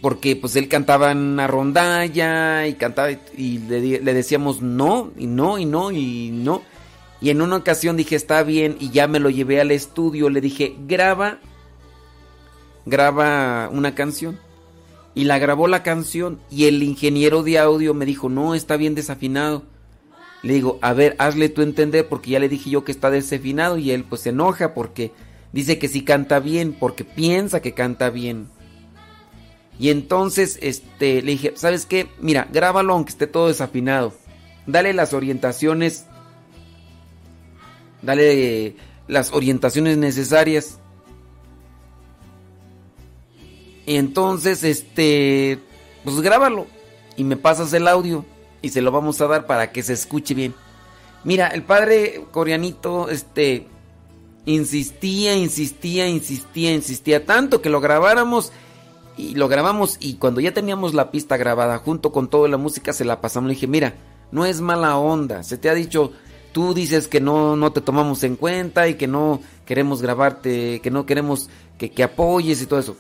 porque 0.01 0.37
pues 0.37 0.55
él 0.55 0.69
cantaba 0.69 1.11
en 1.11 1.17
una 1.17 1.47
rondalla 1.47 2.65
y 2.65 2.75
cantaba 2.75 3.11
y 3.11 3.57
le, 3.59 3.99
decíamos 3.99 4.61
no 4.61 5.11
y 5.17 5.27
no 5.27 5.57
y 5.57 5.65
no 5.65 5.91
y 5.91 6.31
no. 6.31 6.61
Y 7.19 7.29
en 7.29 7.41
una 7.41 7.57
ocasión 7.57 7.97
dije 7.97 8.15
está 8.15 8.41
bien 8.43 8.77
y 8.79 8.91
ya 8.91 9.07
me 9.07 9.19
lo 9.19 9.29
llevé 9.29 9.59
al 9.59 9.71
estudio, 9.71 10.29
le 10.29 10.39
dije 10.39 10.75
graba, 10.87 11.39
graba 12.85 13.69
una 13.69 13.93
canción. 13.95 14.39
Y 15.13 15.25
la 15.25 15.37
grabó 15.37 15.67
la 15.67 15.83
canción 15.83 16.39
y 16.49 16.65
el 16.65 16.83
ingeniero 16.83 17.43
de 17.43 17.59
audio 17.59 17.93
me 17.93 18.05
dijo 18.05 18.29
no, 18.29 18.55
está 18.55 18.77
bien 18.77 18.95
desafinado. 18.95 19.63
Le 20.41 20.53
digo, 20.53 20.79
a 20.81 20.93
ver, 20.93 21.17
hazle 21.19 21.49
tú 21.49 21.63
entender 21.63 22.07
porque 22.07 22.29
ya 22.29 22.39
le 22.39 22.47
dije 22.47 22.69
yo 22.69 22.85
que 22.85 22.93
está 22.93 23.09
desafinado 23.09 23.77
y 23.77 23.91
él 23.91 24.05
pues 24.05 24.21
se 24.21 24.29
enoja 24.29 24.73
porque 24.73 25.11
dice 25.53 25.79
que 25.79 25.87
sí 25.87 26.03
canta 26.03 26.39
bien, 26.39 26.73
porque 26.73 27.03
piensa 27.03 27.61
que 27.61 27.73
canta 27.73 28.09
bien. 28.09 28.49
Y 29.79 29.89
entonces 29.89 30.57
este, 30.61 31.21
le 31.21 31.33
dije, 31.33 31.53
¿sabes 31.55 31.85
qué? 31.85 32.07
Mira, 32.19 32.47
grábalo 32.51 32.93
aunque 32.93 33.11
esté 33.11 33.27
todo 33.27 33.47
desafinado. 33.47 34.13
Dale 34.65 34.93
las 34.93 35.13
orientaciones. 35.13 36.05
Dale 38.01 38.75
las 39.07 39.31
orientaciones 39.31 39.97
necesarias. 39.97 40.79
Y 43.85 43.95
entonces, 43.95 44.63
este, 44.63 45.59
pues 46.03 46.19
grábalo. 46.21 46.67
Y 47.15 47.23
me 47.23 47.37
pasas 47.37 47.71
el 47.73 47.87
audio. 47.87 48.25
Y 48.61 48.69
se 48.69 48.81
lo 48.81 48.91
vamos 48.91 49.21
a 49.21 49.27
dar 49.27 49.45
para 49.45 49.71
que 49.71 49.83
se 49.83 49.93
escuche 49.93 50.33
bien. 50.33 50.53
Mira, 51.23 51.47
el 51.47 51.63
padre 51.63 52.25
coreanito, 52.31 53.09
este, 53.09 53.67
insistía, 54.47 55.35
insistía, 55.35 56.07
insistía, 56.07 56.73
insistía. 56.73 57.25
Tanto 57.25 57.61
que 57.61 57.69
lo 57.69 57.81
grabáramos 57.81 58.51
y 59.17 59.35
lo 59.35 59.47
grabamos 59.47 59.97
y 59.99 60.15
cuando 60.15 60.39
ya 60.39 60.53
teníamos 60.53 60.93
la 60.93 61.11
pista 61.11 61.37
grabada 61.37 61.77
junto 61.79 62.11
con 62.11 62.29
toda 62.29 62.47
la 62.47 62.57
música 62.57 62.93
se 62.93 63.05
la 63.05 63.19
pasamos. 63.19 63.49
Le 63.49 63.55
dije, 63.55 63.67
mira, 63.67 63.93
no 64.31 64.45
es 64.45 64.61
mala 64.61 64.97
onda, 64.97 65.43
se 65.43 65.57
te 65.57 65.69
ha 65.69 65.73
dicho, 65.73 66.13
tú 66.53 66.73
dices 66.73 67.07
que 67.07 67.19
no, 67.19 67.57
no 67.57 67.73
te 67.73 67.81
tomamos 67.81 68.23
en 68.23 68.37
cuenta 68.37 68.87
y 68.87 68.95
que 68.95 69.07
no 69.07 69.41
queremos 69.65 70.01
grabarte, 70.01 70.79
que 70.81 70.91
no 70.91 71.05
queremos 71.05 71.49
que, 71.77 71.91
que 71.91 72.03
apoyes 72.03 72.61
y 72.61 72.65
todo 72.67 72.79
eso. 72.79 72.95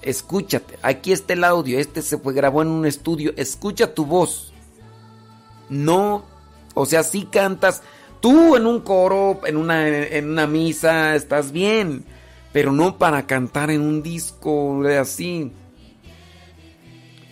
Escúchate, 0.00 0.78
aquí 0.82 1.12
está 1.12 1.32
el 1.32 1.44
audio, 1.44 1.78
este 1.78 2.02
se 2.02 2.18
fue 2.18 2.34
grabó 2.34 2.62
en 2.62 2.68
un 2.68 2.86
estudio, 2.86 3.32
escucha 3.36 3.94
tu 3.94 4.06
voz. 4.06 4.52
No, 5.68 6.24
o 6.74 6.86
sea, 6.86 7.02
si 7.02 7.24
cantas, 7.24 7.82
tú 8.24 8.56
en 8.56 8.64
un 8.64 8.80
coro, 8.80 9.42
en 9.44 9.58
una, 9.58 9.86
en 9.86 10.30
una 10.30 10.46
misa, 10.46 11.14
estás 11.14 11.52
bien 11.52 12.06
pero 12.54 12.70
no 12.70 12.98
para 12.98 13.26
cantar 13.26 13.72
en 13.72 13.80
un 13.80 14.00
disco 14.00 14.80
de 14.84 14.96
así. 14.96 15.50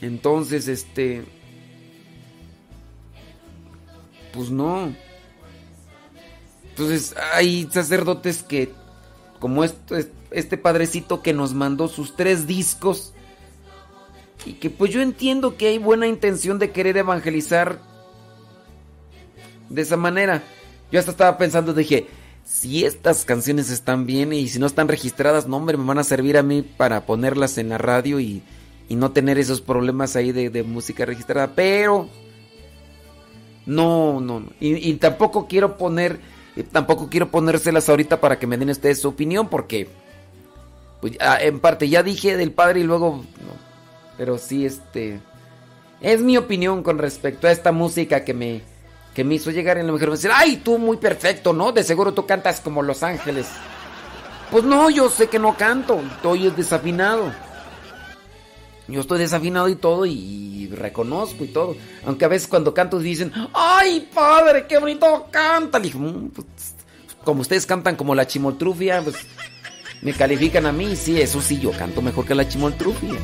Entonces, 0.01 0.67
este, 0.67 1.25
pues 4.33 4.51
no. 4.51 4.93
Entonces 6.71 7.15
hay 7.35 7.69
sacerdotes 7.71 8.43
que, 8.43 8.73
como 9.39 9.63
este, 9.63 10.11
este 10.33 10.59
padrecito 10.59 11.23
que 11.23 11.33
nos 11.33 11.55
mandó 11.55 11.87
sus 11.87 12.17
tres 12.17 12.49
discos, 12.49 13.15
y 14.45 14.55
que 14.55 14.71
pues 14.71 14.91
yo 14.91 15.01
entiendo 15.01 15.57
que 15.57 15.69
hay 15.69 15.79
buena 15.79 16.09
intención 16.09 16.59
de 16.59 16.73
querer 16.73 16.97
evangelizar 16.97 17.81
de 19.69 19.83
esa 19.83 19.97
manera. 19.97 20.43
Yo 20.93 20.99
hasta 20.99 21.11
estaba 21.11 21.39
pensando, 21.39 21.73
dije, 21.73 22.07
si 22.45 22.85
estas 22.85 23.25
canciones 23.25 23.71
están 23.71 24.07
bien 24.07 24.33
y 24.33 24.47
si 24.49 24.59
no 24.59 24.67
están 24.67 24.89
registradas, 24.89 25.49
no, 25.49 25.57
hombre, 25.57 25.79
me 25.79 25.85
van 25.85 25.99
a 25.99 26.05
servir 26.05 26.37
a 26.37 26.43
mí 26.43 26.63
para 26.63 27.07
ponerlas 27.07 27.57
en 27.57 27.71
la 27.71 27.79
radio 27.79 28.21
y, 28.21 28.43
y 28.89 28.95
no 28.95 29.11
tener 29.11 29.39
esos 29.39 29.63
problemas 29.63 30.17
ahí 30.17 30.33
de, 30.33 30.51
de 30.51 30.63
música 30.63 31.07
registrada. 31.07 31.55
Pero 31.55 32.09
no, 33.67 34.21
no, 34.21 34.41
no. 34.41 34.53
Y, 34.61 34.93
tampoco 34.95 35.47
quiero 35.47 35.77
poner, 35.77 36.21
tampoco 36.73 37.09
quiero 37.09 37.31
ponérselas 37.31 37.89
ahorita 37.89 38.21
para 38.21 38.39
que 38.39 38.47
me 38.47 38.59
den 38.59 38.71
ustedes 38.71 39.01
su 39.01 39.09
opinión, 39.09 39.49
porque 39.49 39.89
pues, 41.01 41.17
ah, 41.21 41.39
en 41.41 41.61
parte 41.61 41.89
ya 41.89 42.03
dije 42.03 42.37
del 42.37 42.53
padre 42.53 42.81
y 42.81 42.85
luego. 42.85 43.25
Pero 44.19 44.37
sí, 44.39 44.67
este 44.67 45.21
es 46.01 46.21
mi 46.21 46.37
opinión 46.37 46.83
con 46.83 46.99
respecto 46.99 47.47
a 47.47 47.53
esta 47.53 47.73
música 47.73 48.25
que 48.25 48.35
me 48.35 48.63
que 49.15 49.25
me 49.25 49.35
hizo 49.35 49.51
llegar 49.51 49.79
en 49.79 49.87
la 49.87 49.93
mujer 49.93 50.09
me 50.09 50.17
decir, 50.17 50.31
"Ay, 50.33 50.59
tú 50.59 50.79
muy 50.79 50.97
perfecto, 50.97 51.53
¿no? 51.53 51.73
De 51.73 51.85
seguro 51.85 52.15
tú 52.15 52.27
cantas 52.27 52.61
como 52.61 52.83
Los 52.83 53.03
Ángeles." 53.03 53.47
Pues 54.51 54.65
no, 54.65 54.91
yo 54.91 55.09
sé 55.09 55.29
que 55.29 55.39
no 55.39 55.57
canto, 55.57 56.01
estoy 56.17 56.51
desafinado. 56.51 57.33
Yo 58.89 59.01
estoy 59.01 59.19
desafinado 59.21 59.69
y 59.69 59.77
todo 59.77 60.05
y 60.05 60.69
reconozco 60.73 61.45
y 61.45 61.49
todo. 61.49 61.77
Aunque 62.05 62.25
a 62.25 62.29
veces 62.29 62.49
cuando 62.49 62.75
canto 62.75 62.99
dicen, 62.99 63.33
¡ay, 63.55 64.09
padre, 64.13 64.67
qué 64.67 64.79
bonito 64.79 65.29
canta! 65.31 65.79
Le 65.79 65.85
dije, 65.85 65.99
"Mm, 65.99 66.29
pues, 66.31 66.47
como 67.25 67.41
ustedes 67.41 67.65
cantan 67.67 67.97
como 67.97 68.15
la 68.15 68.27
chimoltrufia, 68.27 69.01
pues 69.03 69.17
me 70.03 70.13
califican 70.13 70.67
a 70.67 70.73
mí. 70.73 70.97
Sí, 70.97 71.21
eso 71.21 71.41
sí, 71.41 71.59
yo 71.61 71.71
canto 71.73 72.03
mejor 72.03 72.27
que 72.27 72.35
la 72.35 72.47
chimoltrufia. 72.49 73.15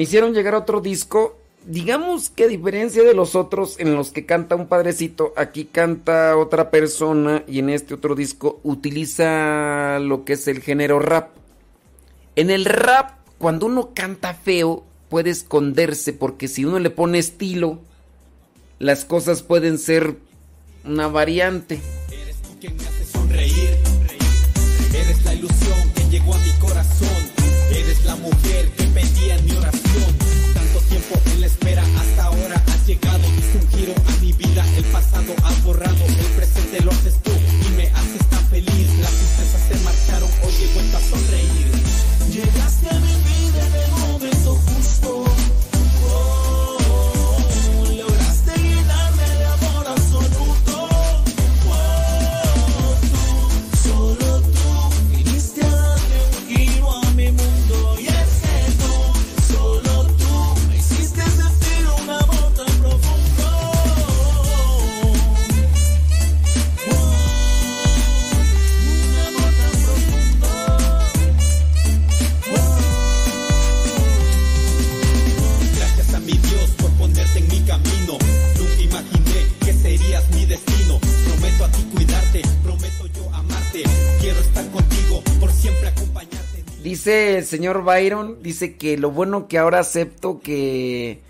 Me 0.00 0.04
hicieron 0.04 0.32
llegar 0.32 0.54
otro 0.54 0.80
disco. 0.80 1.36
Digamos 1.66 2.30
que 2.30 2.44
a 2.44 2.48
diferencia 2.48 3.02
de 3.02 3.12
los 3.12 3.34
otros 3.34 3.78
en 3.78 3.94
los 3.94 4.12
que 4.12 4.24
canta 4.24 4.56
un 4.56 4.66
padrecito, 4.66 5.34
aquí 5.36 5.66
canta 5.66 6.38
otra 6.38 6.70
persona 6.70 7.44
y 7.46 7.58
en 7.58 7.68
este 7.68 7.92
otro 7.92 8.14
disco 8.14 8.60
utiliza 8.62 9.98
lo 9.98 10.24
que 10.24 10.32
es 10.32 10.48
el 10.48 10.62
género 10.62 11.00
rap. 11.00 11.32
En 12.34 12.48
el 12.48 12.64
rap, 12.64 13.18
cuando 13.36 13.66
uno 13.66 13.90
canta 13.94 14.32
feo, 14.32 14.84
puede 15.10 15.28
esconderse 15.28 16.14
porque 16.14 16.48
si 16.48 16.64
uno 16.64 16.78
le 16.78 16.88
pone 16.88 17.18
estilo, 17.18 17.80
las 18.78 19.04
cosas 19.04 19.42
pueden 19.42 19.76
ser 19.76 20.16
una 20.82 21.08
variante. 21.08 21.78
sonreír. 23.12 23.79
Llegado. 32.90 33.22
Diste 33.36 33.58
un 33.58 33.68
giro 33.70 33.94
a 33.94 34.20
mi 34.20 34.32
vida, 34.32 34.64
el 34.76 34.84
pasado 34.86 35.32
has 35.44 35.62
borrado. 35.62 36.04
El 36.06 36.30
presente 36.36 36.80
lo 36.82 36.90
haces 36.90 37.14
tú 37.22 37.30
y 37.30 37.76
me 37.76 37.86
haces 37.88 38.26
tan 38.30 38.44
feliz. 38.48 38.88
Las 39.00 39.12
tristezas 39.12 39.62
se 39.68 39.76
marcharon, 39.84 40.30
hoy 40.42 40.54
he 40.62 40.74
vuelto 40.74 40.96
a 40.96 41.00
sonreír. 41.00 41.66
Llegaste 42.32 42.90
a 42.90 42.98
mi 42.98 43.19
señor 87.50 87.84
Byron, 87.84 88.42
dice 88.42 88.76
que 88.76 88.96
lo 88.96 89.10
bueno 89.10 89.48
que 89.48 89.58
ahora 89.58 89.80
acepto 89.80 90.40
que, 90.40 91.20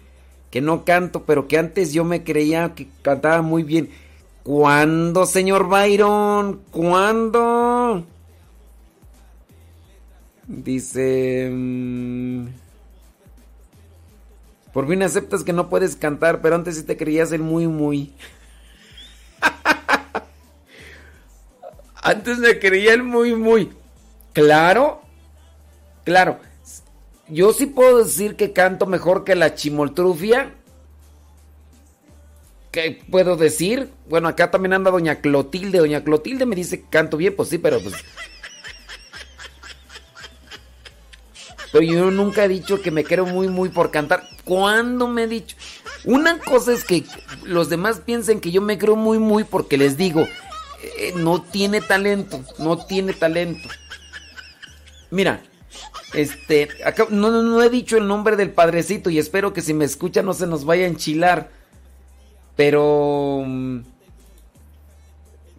que 0.50 0.60
no 0.60 0.84
canto, 0.84 1.24
pero 1.24 1.48
que 1.48 1.58
antes 1.58 1.92
yo 1.92 2.04
me 2.04 2.22
creía 2.22 2.74
que 2.74 2.88
cantaba 3.02 3.42
muy 3.42 3.62
bien. 3.62 3.90
¿Cuándo, 4.42 5.26
señor 5.26 5.68
Byron? 5.68 6.60
¿Cuándo? 6.70 8.04
Dice... 10.46 11.50
mm, 11.52 12.46
por 14.72 14.88
fin 14.88 15.02
aceptas 15.02 15.42
que 15.42 15.52
no 15.52 15.68
puedes 15.68 15.96
cantar, 15.96 16.40
pero 16.40 16.54
antes 16.54 16.76
sí 16.76 16.84
te 16.84 16.96
creías 16.96 17.32
el 17.32 17.42
muy 17.42 17.66
muy. 17.66 18.12
antes 22.02 22.38
me 22.38 22.58
creía 22.58 22.94
el 22.94 23.02
muy 23.02 23.34
muy. 23.34 23.72
Claro, 24.32 25.02
claro. 26.10 26.40
Yo 27.28 27.52
sí 27.52 27.66
puedo 27.66 28.02
decir 28.02 28.34
que 28.34 28.52
canto 28.52 28.84
mejor 28.86 29.22
que 29.22 29.36
la 29.36 29.54
chimoltrufia. 29.54 30.52
¿Qué 32.72 33.00
puedo 33.08 33.36
decir? 33.36 33.92
Bueno, 34.08 34.26
acá 34.26 34.50
también 34.50 34.72
anda 34.72 34.90
doña 34.90 35.20
Clotilde. 35.20 35.78
Doña 35.78 36.02
Clotilde 36.02 36.46
me 36.46 36.56
dice 36.56 36.80
que 36.80 36.88
canto 36.88 37.16
bien, 37.16 37.36
pues 37.36 37.48
sí, 37.48 37.58
pero 37.58 37.80
pues... 37.80 37.94
Pero 41.70 41.84
yo 41.84 42.10
nunca 42.10 42.44
he 42.44 42.48
dicho 42.48 42.82
que 42.82 42.90
me 42.90 43.04
quiero 43.04 43.24
muy, 43.24 43.46
muy 43.46 43.68
por 43.68 43.92
cantar. 43.92 44.24
¿Cuándo 44.44 45.06
me 45.06 45.22
he 45.22 45.26
dicho? 45.28 45.56
Una 46.04 46.38
cosa 46.38 46.72
es 46.72 46.82
que 46.82 47.04
los 47.44 47.68
demás 47.68 48.00
piensen 48.00 48.40
que 48.40 48.50
yo 48.50 48.60
me 48.60 48.78
creo 48.78 48.96
muy, 48.96 49.20
muy 49.20 49.44
porque 49.44 49.78
les 49.78 49.96
digo, 49.96 50.26
eh, 50.98 51.12
no 51.14 51.40
tiene 51.40 51.80
talento, 51.80 52.44
no 52.58 52.84
tiene 52.84 53.12
talento. 53.12 53.68
Mira, 55.12 55.44
este, 56.14 56.68
no, 57.10 57.30
no, 57.30 57.42
no 57.42 57.62
he 57.62 57.70
dicho 57.70 57.96
el 57.96 58.06
nombre 58.06 58.36
del 58.36 58.50
padrecito 58.50 59.10
y 59.10 59.18
espero 59.18 59.52
que 59.52 59.62
si 59.62 59.74
me 59.74 59.84
escucha 59.84 60.22
no 60.22 60.34
se 60.34 60.46
nos 60.46 60.64
vaya 60.64 60.84
a 60.84 60.88
enchilar. 60.88 61.50
Pero... 62.56 63.42
mm, 63.46 63.80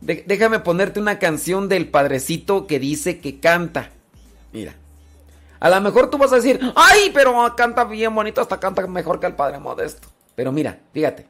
déjame 0.01 0.59
ponerte 0.59 0.99
una 0.99 1.19
canción 1.19 1.69
del 1.69 1.89
padrecito 1.89 2.67
que 2.67 2.79
dice 2.79 3.19
que 3.19 3.39
canta. 3.39 3.91
Mira. 4.51 4.75
A 5.59 5.69
lo 5.69 5.79
mejor 5.79 6.09
tú 6.09 6.17
vas 6.17 6.33
a 6.33 6.37
decir, 6.37 6.59
ay, 6.75 7.11
pero 7.13 7.35
canta 7.55 7.83
bien 7.83 8.13
bonito, 8.15 8.41
hasta 8.41 8.59
canta 8.59 8.85
mejor 8.87 9.19
que 9.19 9.27
el 9.27 9.35
padre 9.35 9.59
modesto. 9.59 10.07
Pero 10.35 10.51
mira, 10.51 10.79
fíjate. 10.91 11.27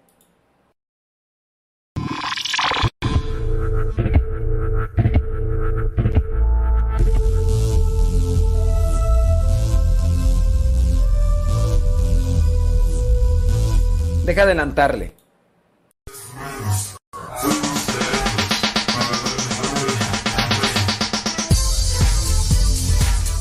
Deja 14.31 14.43
adelantarle. 14.43 15.13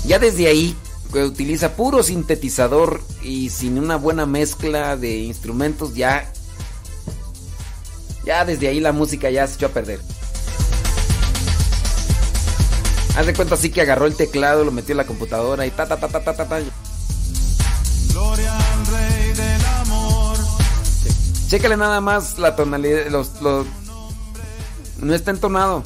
Ya 0.05 0.19
desde 0.19 0.49
ahí 0.49 0.75
que 1.13 1.23
utiliza 1.23 1.77
puro 1.77 2.03
sintetizador 2.03 3.01
y 3.23 3.51
sin 3.51 3.79
una 3.79 3.95
buena 3.95 4.27
mezcla 4.27 4.97
de 4.97 5.19
instrumentos 5.19 5.95
ya 5.95 6.33
ya 8.25 8.45
desde 8.45 8.67
ahí 8.67 8.81
la 8.81 8.91
música 8.91 9.31
ya 9.31 9.47
se 9.47 9.55
echó 9.55 9.67
a 9.67 9.69
perder. 9.69 10.01
Haz 13.17 13.27
de 13.27 13.35
cuenta 13.35 13.55
así 13.55 13.71
que 13.71 13.83
agarró 13.83 14.07
el 14.07 14.17
teclado, 14.17 14.65
lo 14.65 14.73
metió 14.73 14.95
en 14.95 14.97
la 14.97 15.07
computadora 15.07 15.65
y 15.67 15.71
ta 15.71 15.87
ta 15.87 16.01
ta 16.01 16.09
ta 16.09 16.21
ta 16.21 16.35
ta. 16.35 16.49
ta. 16.49 16.61
Gloria 18.13 18.60
Chécale 21.51 21.77
nada 21.77 22.01
más 22.01 22.39
la 22.39 22.55
tonalidad, 22.55 23.09
los, 23.09 23.43
los 23.43 23.67
no 25.01 25.13
está 25.13 25.33
entonado. 25.33 25.83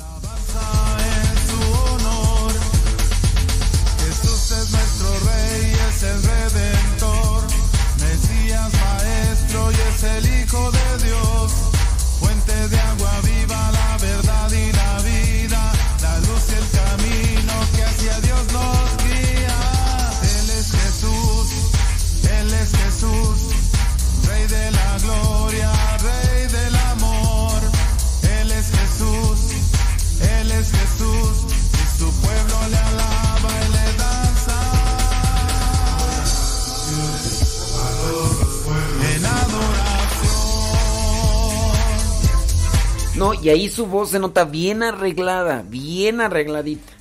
No, 43.17 43.33
y 43.33 43.49
ahí 43.49 43.69
su 43.69 43.87
voz 43.87 44.11
se 44.11 44.19
nota 44.19 44.45
bien 44.45 44.83
arreglada, 44.83 45.65
bien 45.69 46.21
arregladita. 46.21 46.93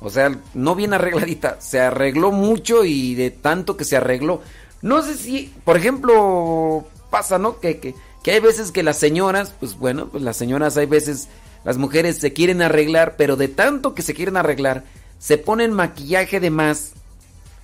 O 0.00 0.10
sea, 0.10 0.38
no 0.54 0.74
bien 0.74 0.94
arregladita, 0.94 1.60
se 1.60 1.80
arregló 1.80 2.30
mucho 2.30 2.84
y 2.84 3.14
de 3.14 3.30
tanto 3.30 3.76
que 3.76 3.84
se 3.84 3.96
arregló. 3.96 4.42
No 4.82 5.02
sé 5.02 5.16
si, 5.16 5.52
por 5.64 5.76
ejemplo, 5.76 6.86
pasa, 7.10 7.38
¿no? 7.38 7.58
Que, 7.58 7.80
que, 7.80 7.94
que 8.22 8.30
hay 8.32 8.40
veces 8.40 8.70
que 8.70 8.84
las 8.84 8.98
señoras, 8.98 9.54
pues 9.58 9.76
bueno, 9.76 10.08
pues 10.08 10.22
las 10.22 10.36
señoras 10.36 10.76
hay 10.76 10.86
veces, 10.86 11.28
las 11.64 11.78
mujeres 11.78 12.18
se 12.18 12.32
quieren 12.32 12.62
arreglar, 12.62 13.16
pero 13.16 13.36
de 13.36 13.48
tanto 13.48 13.94
que 13.94 14.02
se 14.02 14.14
quieren 14.14 14.36
arreglar, 14.36 14.84
se 15.18 15.38
ponen 15.38 15.72
maquillaje 15.72 16.38
de 16.38 16.50
más, 16.50 16.92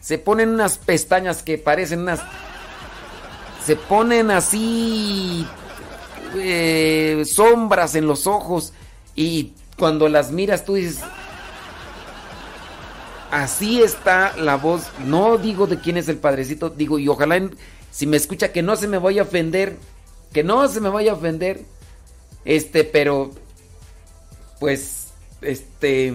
se 0.00 0.18
ponen 0.18 0.48
unas 0.48 0.78
pestañas 0.78 1.42
que 1.42 1.58
parecen 1.58 2.00
unas... 2.00 2.20
Se 3.64 3.76
ponen 3.76 4.32
así 4.32 5.46
eh, 6.36 7.24
sombras 7.26 7.94
en 7.94 8.06
los 8.06 8.26
ojos 8.26 8.72
y 9.14 9.52
cuando 9.76 10.08
las 10.08 10.30
miras 10.30 10.64
tú 10.64 10.74
dices, 10.74 11.00
así 13.30 13.82
está 13.82 14.36
la 14.36 14.56
voz, 14.56 14.84
no 15.04 15.38
digo 15.38 15.66
de 15.66 15.78
quién 15.78 15.96
es 15.96 16.08
el 16.08 16.18
padrecito, 16.18 16.70
digo, 16.70 16.98
y 16.98 17.08
ojalá 17.08 17.40
si 17.90 18.06
me 18.06 18.16
escucha 18.16 18.52
que 18.52 18.62
no 18.62 18.76
se 18.76 18.88
me 18.88 18.98
vaya 18.98 19.22
a 19.22 19.24
ofender, 19.24 19.76
que 20.32 20.44
no 20.44 20.66
se 20.68 20.80
me 20.80 20.88
vaya 20.88 21.12
a 21.12 21.14
ofender, 21.14 21.62
este, 22.44 22.84
pero, 22.84 23.30
pues, 24.60 25.08
este, 25.40 26.14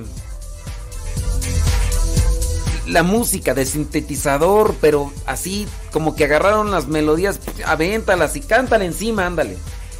la 2.88 3.04
música 3.04 3.54
de 3.54 3.66
sintetizador, 3.66 4.76
pero 4.80 5.12
así 5.26 5.68
como 5.92 6.16
que 6.16 6.26
agarraron 6.26 6.72
las 6.72 6.88
melodías, 6.88 7.40
avéntalas 7.66 8.36
y 8.36 8.42
cántale 8.42 8.86
encima, 8.86 9.26
ándale. 9.26 9.58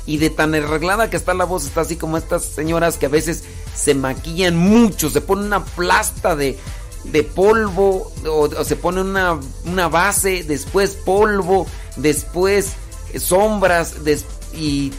Y 0.08 0.18
de 0.18 0.30
tan 0.32 0.56
arreglada 0.56 1.10
que 1.12 1.18
está 1.18 1.36
la 1.36 1.44
voz, 1.46 1.66
está 1.66 1.82
así 1.82 1.96
como 1.98 2.18
estas 2.18 2.44
señoras 2.46 2.98
que 2.98 3.06
a 3.06 3.10
veces 3.10 3.44
se 3.76 3.94
maquillan 3.94 4.58
mucho, 4.58 5.10
se 5.12 5.22
ponen 5.22 5.46
una 5.46 5.64
plasta 5.64 6.36
de, 6.36 6.58
de 7.04 7.24
polvo, 7.24 8.12
o, 8.26 8.50
se 8.64 8.76
ponen 8.78 9.06
una, 9.08 9.40
una 9.66 9.88
base, 9.90 10.44
después 10.44 10.92
polvo, 10.92 11.68
después 11.98 12.72
sombras, 13.20 14.04
des- 14.04 14.26
y 14.54 14.92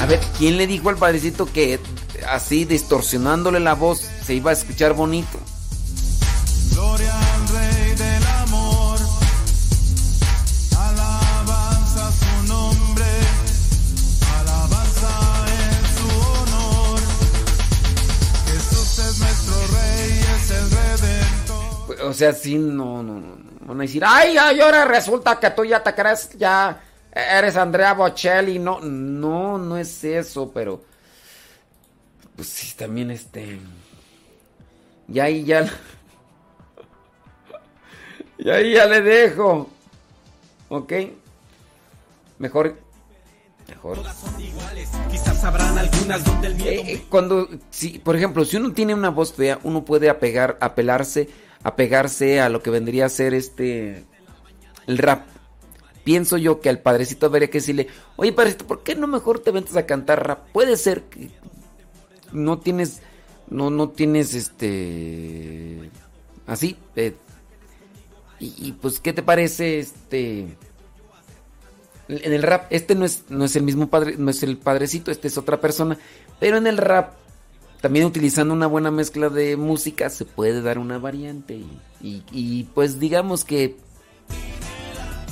A 0.00 0.06
ver, 0.06 0.20
¿quién 0.38 0.56
le 0.56 0.66
dijo 0.66 0.88
al 0.88 0.96
padrecito 0.96 1.46
que 1.46 1.78
así 2.28 2.64
distorsionándole 2.64 3.60
la 3.60 3.74
voz 3.74 4.00
se 4.26 4.34
iba 4.34 4.50
a 4.50 4.54
escuchar 4.54 4.94
bonito? 4.94 5.38
Gloria 6.82 7.14
al 7.14 7.48
Rey 7.48 7.94
del 7.94 8.26
amor. 8.42 8.98
Alabanza 10.76 12.10
su 12.10 12.48
nombre. 12.48 13.04
Alabanza 14.40 15.12
en 15.46 15.84
su 15.96 16.08
honor. 16.32 17.00
Jesús 18.46 18.98
es 18.98 19.18
nuestro 19.20 19.54
Rey, 19.78 20.10
es 20.34 20.50
el 20.50 20.70
Redentor. 20.72 22.04
O 22.04 22.12
sea, 22.12 22.32
sí, 22.32 22.58
no, 22.58 23.00
no, 23.00 23.20
no. 23.20 23.72
a 23.72 23.76
decir, 23.76 24.02
ay, 24.04 24.36
ay, 24.36 24.60
ahora 24.60 24.84
resulta 24.84 25.38
que 25.38 25.50
tú 25.50 25.64
ya 25.64 25.80
te 25.84 25.94
crees, 25.94 26.30
ya 26.36 26.80
eres 27.12 27.56
Andrea 27.56 27.92
Bocelli. 27.92 28.58
No, 28.58 28.80
no, 28.80 29.56
no 29.56 29.78
es 29.78 30.02
eso, 30.02 30.50
pero. 30.52 30.82
Pues 32.34 32.48
sí, 32.48 32.74
también 32.76 33.12
este. 33.12 33.60
Ya 35.06 35.24
ahí 35.24 35.44
ya. 35.44 35.70
Y 38.44 38.50
ahí 38.50 38.74
ya 38.74 38.86
le 38.86 39.00
dejo. 39.00 39.68
¿Ok? 40.68 40.92
Mejor. 42.38 42.76
Mejor. 43.68 43.98
Eh, 46.64 46.82
eh, 46.86 47.04
cuando, 47.08 47.48
si, 47.70 48.00
por 48.00 48.16
ejemplo, 48.16 48.44
si 48.44 48.56
uno 48.56 48.72
tiene 48.72 48.94
una 48.94 49.10
voz 49.10 49.32
fea, 49.32 49.60
uno 49.62 49.84
puede 49.84 50.10
apegar, 50.10 50.58
apelarse, 50.60 51.28
apegarse 51.62 52.40
a 52.40 52.48
lo 52.48 52.62
que 52.62 52.70
vendría 52.70 53.06
a 53.06 53.10
ser 53.10 53.32
este 53.32 54.04
el 54.88 54.98
rap. 54.98 55.24
Pienso 56.02 56.36
yo 56.36 56.60
que 56.60 56.68
al 56.68 56.80
padrecito 56.80 57.26
habría 57.26 57.48
que 57.48 57.58
decirle, 57.58 57.86
oye 58.16 58.32
padrecito, 58.32 58.66
¿por 58.66 58.82
qué 58.82 58.96
no 58.96 59.06
mejor 59.06 59.38
te 59.38 59.52
ventas 59.52 59.76
a 59.76 59.86
cantar 59.86 60.26
rap? 60.26 60.48
Puede 60.52 60.76
ser 60.76 61.04
que 61.04 61.30
no 62.32 62.58
tienes, 62.58 63.02
no, 63.48 63.70
no 63.70 63.90
tienes 63.90 64.34
este, 64.34 65.90
así, 66.48 66.76
eh, 66.96 67.14
y, 68.46 68.72
pues, 68.72 68.98
¿qué 69.00 69.12
te 69.12 69.22
parece 69.22 69.78
este? 69.78 70.56
En 72.08 72.32
el 72.32 72.42
rap, 72.42 72.66
este 72.70 72.94
no 72.94 73.04
es, 73.04 73.22
no 73.28 73.44
es 73.44 73.54
el 73.56 73.62
mismo 73.62 73.88
padre, 73.88 74.16
no 74.18 74.30
es 74.30 74.42
el 74.42 74.58
padrecito, 74.58 75.10
este 75.10 75.28
es 75.28 75.38
otra 75.38 75.60
persona. 75.60 75.96
Pero 76.40 76.56
en 76.56 76.66
el 76.66 76.76
rap, 76.76 77.14
también 77.80 78.04
utilizando 78.04 78.52
una 78.52 78.66
buena 78.66 78.90
mezcla 78.90 79.28
de 79.28 79.56
música, 79.56 80.10
se 80.10 80.24
puede 80.24 80.60
dar 80.62 80.78
una 80.78 80.98
variante. 80.98 81.62
Y, 82.02 82.22
y- 82.32 82.64
pues 82.74 82.98
digamos 82.98 83.44
que, 83.44 83.76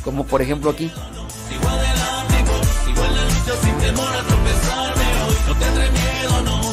como 0.04 0.24
por 0.26 0.40
ejemplo 0.42 0.70
aquí. 0.70 0.88
Sigo 0.88 1.68
en 3.04 3.14
la 3.16 3.24
lucha 3.24 3.56
sin 3.62 3.78
temor 3.78 4.14
a 4.14 4.22
tropezarme 4.22 5.04
hoy. 5.26 5.34
No 5.48 5.54
tendré 5.58 5.90
miedo, 5.90 6.42
no. 6.44 6.69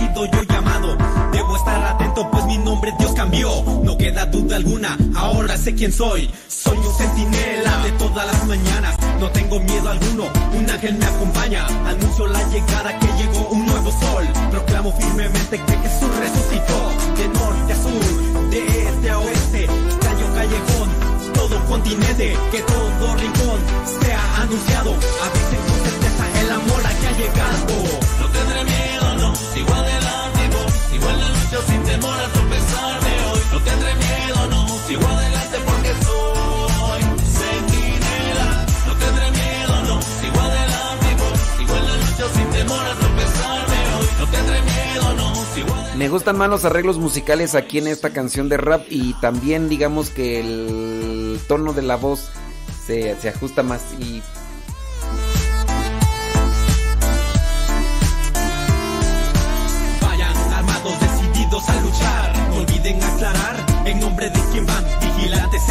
Sido 0.00 0.24
yo 0.26 0.42
llamado. 0.42 0.96
Debo 1.32 1.56
estar 1.56 1.82
atento, 1.84 2.28
pues 2.30 2.44
mi 2.46 2.58
nombre 2.58 2.92
Dios 2.98 3.12
cambió. 3.12 3.48
No 3.84 3.96
queda 3.96 4.26
duda 4.26 4.56
alguna, 4.56 4.96
ahora 5.16 5.56
sé 5.56 5.74
quién 5.74 5.92
soy. 5.92 6.30
Soy 6.48 6.78
un 6.78 6.94
centinela 6.94 7.78
de 7.84 7.92
todas 7.92 8.26
las 8.26 8.46
mañanas. 8.46 8.96
No 9.20 9.30
tengo 9.30 9.60
miedo 9.60 9.88
alguno, 9.90 10.24
un 10.58 10.70
ángel 10.70 10.94
me 10.94 11.04
acompaña. 11.04 11.66
Anuncio 11.86 12.26
la 12.26 12.42
llegada 12.48 12.98
que 12.98 13.06
llegó 13.18 13.48
un 13.50 13.66
nuevo 13.66 13.90
sol. 13.90 14.24
Proclamo 14.50 14.92
firmemente 14.92 15.60
que 15.66 15.76
Jesús 15.84 16.10
resucitó. 16.18 16.78
De 17.18 17.28
norte 17.28 17.72
a 17.72 17.76
sur, 17.76 18.50
de 18.50 18.60
este 18.88 19.10
a 19.10 19.18
oeste, 19.18 19.66
calle 20.00 20.24
o 20.24 20.34
callejón, 20.34 20.88
todo 21.34 21.66
continente, 21.66 22.36
que 22.50 22.60
todo 22.60 23.16
rincón 23.16 23.60
sea 24.00 24.42
anunciado. 24.42 24.90
Avisen 25.26 25.60
con 25.66 25.78
certeza 25.84 26.40
el 26.40 26.50
amor 26.50 26.82
aquí 26.86 27.06
ha 27.06 27.12
llegado. 27.20 27.74
No 28.20 28.26
tendré 28.28 28.64
miedo, 28.64 28.79
Me 45.96 46.08
gustan 46.08 46.38
más 46.38 46.48
los 46.48 46.64
arreglos 46.64 46.96
musicales 46.98 47.54
aquí 47.54 47.76
en 47.76 47.86
esta 47.86 48.10
canción 48.10 48.48
de 48.48 48.56
rap 48.56 48.86
y 48.88 49.12
también 49.20 49.68
digamos 49.68 50.08
que 50.08 50.40
el 50.40 51.38
tono 51.46 51.74
de 51.74 51.82
la 51.82 51.96
voz 51.96 52.30
se, 52.86 53.20
se 53.20 53.28
ajusta 53.28 53.62
más 53.62 53.82
y 54.00 54.22
Vigilantes, 65.20 65.62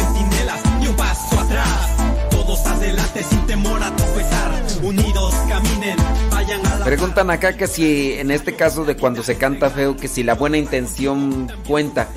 Preguntan 6.84 7.30
acá 7.30 7.56
que 7.56 7.66
si 7.66 8.12
en 8.14 8.30
este 8.30 8.54
caso 8.54 8.84
de 8.84 8.96
cuando 8.96 9.22
se 9.22 9.36
canta 9.36 9.70
feo, 9.70 9.96
que 9.96 10.08
si 10.08 10.22
la 10.22 10.34
buena 10.34 10.56
intención 10.56 11.48
cuenta. 11.66 12.08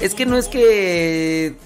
Es 0.00 0.14
que 0.14 0.26
no 0.26 0.38
es 0.38 0.48
que 0.48 1.56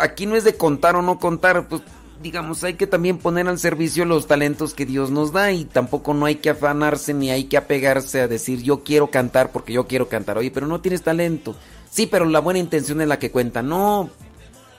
aquí 0.00 0.26
no 0.26 0.36
es 0.36 0.44
de 0.44 0.54
contar 0.54 0.96
o 0.96 1.02
no 1.02 1.18
contar, 1.18 1.68
pues 1.68 1.82
digamos, 2.22 2.62
hay 2.64 2.74
que 2.74 2.86
también 2.86 3.18
poner 3.18 3.48
al 3.48 3.58
servicio 3.58 4.04
los 4.04 4.26
talentos 4.26 4.74
que 4.74 4.86
Dios 4.86 5.10
nos 5.10 5.32
da 5.32 5.50
y 5.52 5.64
tampoco 5.64 6.14
no 6.14 6.26
hay 6.26 6.36
que 6.36 6.50
afanarse 6.50 7.12
ni 7.12 7.30
hay 7.30 7.44
que 7.44 7.56
apegarse 7.56 8.20
a 8.20 8.28
decir 8.28 8.62
yo 8.62 8.84
quiero 8.84 9.08
cantar 9.10 9.50
porque 9.50 9.72
yo 9.72 9.86
quiero 9.86 10.08
cantar. 10.08 10.38
Oye, 10.38 10.50
pero 10.50 10.66
no 10.66 10.80
tienes 10.80 11.02
talento. 11.02 11.56
Sí, 11.92 12.06
pero 12.06 12.24
la 12.24 12.40
buena 12.40 12.58
intención 12.58 13.02
es 13.02 13.08
la 13.08 13.18
que 13.18 13.30
cuenta. 13.30 13.60
No, 13.60 14.08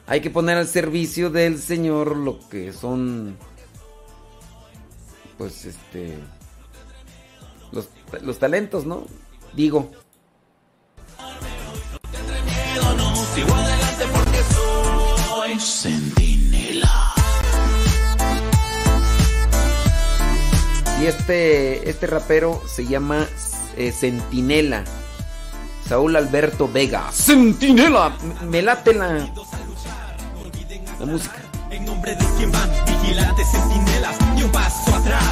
hay 0.08 0.20
que 0.20 0.32
poner 0.32 0.58
al 0.58 0.68
servicio 0.68 1.30
del 1.30 1.62
Señor 1.62 2.18
lo 2.18 2.40
que 2.50 2.74
son 2.74 3.38
pues 5.38 5.66
este 5.66 6.18
los, 7.72 7.88
los 8.24 8.40
talentos, 8.40 8.88
¿no? 8.88 9.06
Digo. 9.54 9.92
no. 12.98 13.14
Y 21.00 21.06
este, 21.06 21.90
este 21.92 22.08
rapero 22.08 22.60
se 22.68 22.88
llama 22.88 23.28
eh, 23.78 23.92
Centinela. 23.92 24.84
Saúl 25.88 26.16
Alberto 26.16 26.68
Vega. 26.72 27.10
Centinela. 27.12 28.12
Me- 28.42 28.46
Me 28.48 28.62
late 28.62 28.94
la, 28.94 29.08
la 31.00 31.06
música. 31.06 31.36
En 31.70 31.86
nombre 31.86 32.16
de 32.16 32.26
quien 32.38 32.52
van, 32.52 32.70
vigilantes, 32.86 33.48
centinelas 33.52 34.16
y 34.38 34.44
un 34.44 34.52
paso 34.52 34.96
atrás. 34.96 35.24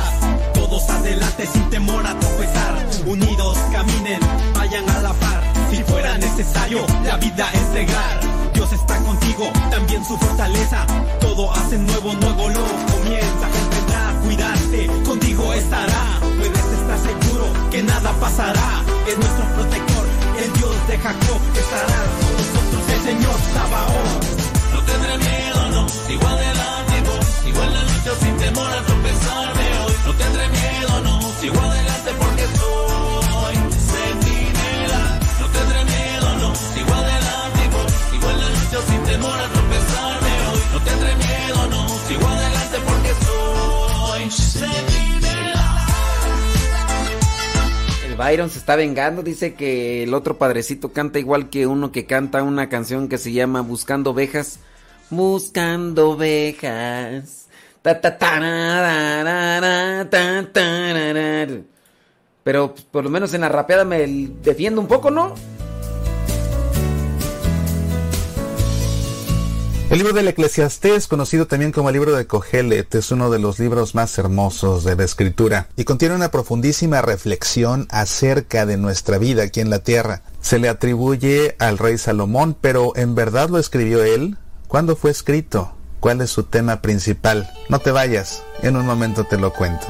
Todos 0.53 0.89
adelante 0.89 1.45
sin 1.45 1.69
temor 1.69 2.05
a 2.05 2.17
tropezar. 2.19 2.85
Unidos 3.05 3.57
caminen, 3.71 4.19
vayan 4.55 4.89
a 4.89 5.01
la 5.01 5.13
par. 5.13 5.43
Si 5.69 5.83
fuera 5.83 6.17
necesario, 6.17 6.79
la 7.05 7.17
vida 7.17 7.47
entregar. 7.53 8.19
Dios 8.53 8.71
está 8.73 8.97
contigo, 8.97 9.49
también 9.69 10.03
su 10.03 10.17
fortaleza. 10.17 10.85
Todo 11.19 11.51
hace 11.53 11.77
nuevo, 11.77 12.13
nuevo 12.13 12.49
lo 12.49 12.65
comienza. 12.91 13.47
Vendrá 13.71 14.09
a 14.09 14.13
cuidarte, 14.21 14.87
contigo 15.05 15.53
estará. 15.53 16.19
Puedes 16.21 16.65
estar 16.65 16.97
seguro 16.99 17.45
que 17.69 17.83
nada 17.83 18.11
pasará. 18.19 18.81
Es 19.07 19.17
nuestro 19.17 19.45
protector, 19.55 20.05
Dios 20.81 20.87
de 20.87 20.97
Jacob 20.97 21.41
estará 21.55 22.03
con 22.17 22.31
nosotros, 22.37 22.89
el 22.93 23.01
Señor 23.01 23.35
Sabaoth. 23.53 24.23
No 24.73 24.83
tendré 24.83 25.17
miedo, 25.17 25.69
no, 25.69 25.89
sigo 25.89 26.27
adelante, 26.27 26.93
voy. 27.05 27.25
Sigo 27.43 27.63
en 27.63 27.73
la 27.73 27.83
lucha 27.83 28.11
sin 28.21 28.37
temor 28.37 28.71
a 28.71 28.81
tropezarme 28.83 29.79
hoy. 29.79 29.93
No 30.05 30.13
tendré 30.13 30.49
miedo, 30.49 31.01
no, 31.01 31.21
sigo 31.39 31.59
adelante 31.61 32.11
porque 32.19 32.45
soy 32.59 33.55
sentinela. 33.91 35.19
No 35.39 35.47
tendré 35.47 35.85
miedo, 35.85 36.35
no, 36.39 36.55
sigo 36.55 36.93
adelante, 36.93 37.61
voy. 37.73 37.91
Sigo 38.11 38.29
en 38.31 38.39
la 38.39 38.49
lucha 38.49 38.79
sin 38.87 39.03
temor 39.03 39.39
a 39.39 39.47
tropezarme 39.49 40.31
hoy. 40.49 40.61
No 40.73 40.79
tendré 40.81 41.15
miedo, 41.15 41.67
no, 41.69 41.87
sigo 42.07 42.27
adelante 42.27 42.77
porque 42.87 43.11
soy 43.25 44.31
sentinela. 44.31 44.90
Byron 48.21 48.51
se 48.51 48.59
está 48.59 48.75
vengando. 48.75 49.23
Dice 49.23 49.55
que 49.55 50.03
el 50.03 50.13
otro 50.13 50.37
padrecito 50.37 50.93
canta 50.93 51.17
igual 51.17 51.49
que 51.49 51.65
uno 51.65 51.91
que 51.91 52.05
canta 52.05 52.43
una 52.43 52.69
canción 52.69 53.09
que 53.09 53.17
se 53.17 53.31
llama 53.31 53.61
Buscando 53.61 54.11
ovejas. 54.11 54.59
Buscando 55.09 56.11
ovejas. 56.11 57.47
Pero 62.43 62.75
por 62.91 63.03
lo 63.03 63.09
menos 63.09 63.33
en 63.33 63.41
la 63.41 63.49
rapeada 63.49 63.85
me 63.85 64.05
defiendo 64.43 64.81
un 64.81 64.87
poco, 64.87 65.09
¿no? 65.09 65.33
El 69.91 69.97
libro 69.97 70.13
del 70.13 70.29
Eclesiastés, 70.29 71.07
conocido 71.07 71.47
también 71.47 71.73
como 71.73 71.89
el 71.89 71.93
libro 71.95 72.15
de 72.15 72.25
Cogelet, 72.25 72.95
es 72.95 73.11
uno 73.11 73.29
de 73.29 73.39
los 73.39 73.59
libros 73.59 73.93
más 73.93 74.17
hermosos 74.17 74.85
de 74.85 74.95
la 74.95 75.03
escritura 75.03 75.67
y 75.75 75.83
contiene 75.83 76.15
una 76.15 76.31
profundísima 76.31 77.01
reflexión 77.01 77.87
acerca 77.89 78.65
de 78.65 78.77
nuestra 78.77 79.17
vida 79.17 79.43
aquí 79.43 79.59
en 79.59 79.69
la 79.69 79.79
tierra. 79.79 80.21
Se 80.39 80.59
le 80.59 80.69
atribuye 80.69 81.57
al 81.59 81.77
rey 81.77 81.97
Salomón, 81.97 82.55
pero 82.61 82.93
¿en 82.95 83.15
verdad 83.15 83.49
lo 83.49 83.57
escribió 83.57 84.01
él? 84.01 84.37
¿Cuándo 84.69 84.95
fue 84.95 85.11
escrito? 85.11 85.73
¿Cuál 85.99 86.21
es 86.21 86.29
su 86.29 86.43
tema 86.43 86.81
principal? 86.81 87.51
No 87.67 87.79
te 87.79 87.91
vayas, 87.91 88.43
en 88.61 88.77
un 88.77 88.85
momento 88.85 89.25
te 89.25 89.37
lo 89.37 89.51
cuento. 89.51 89.87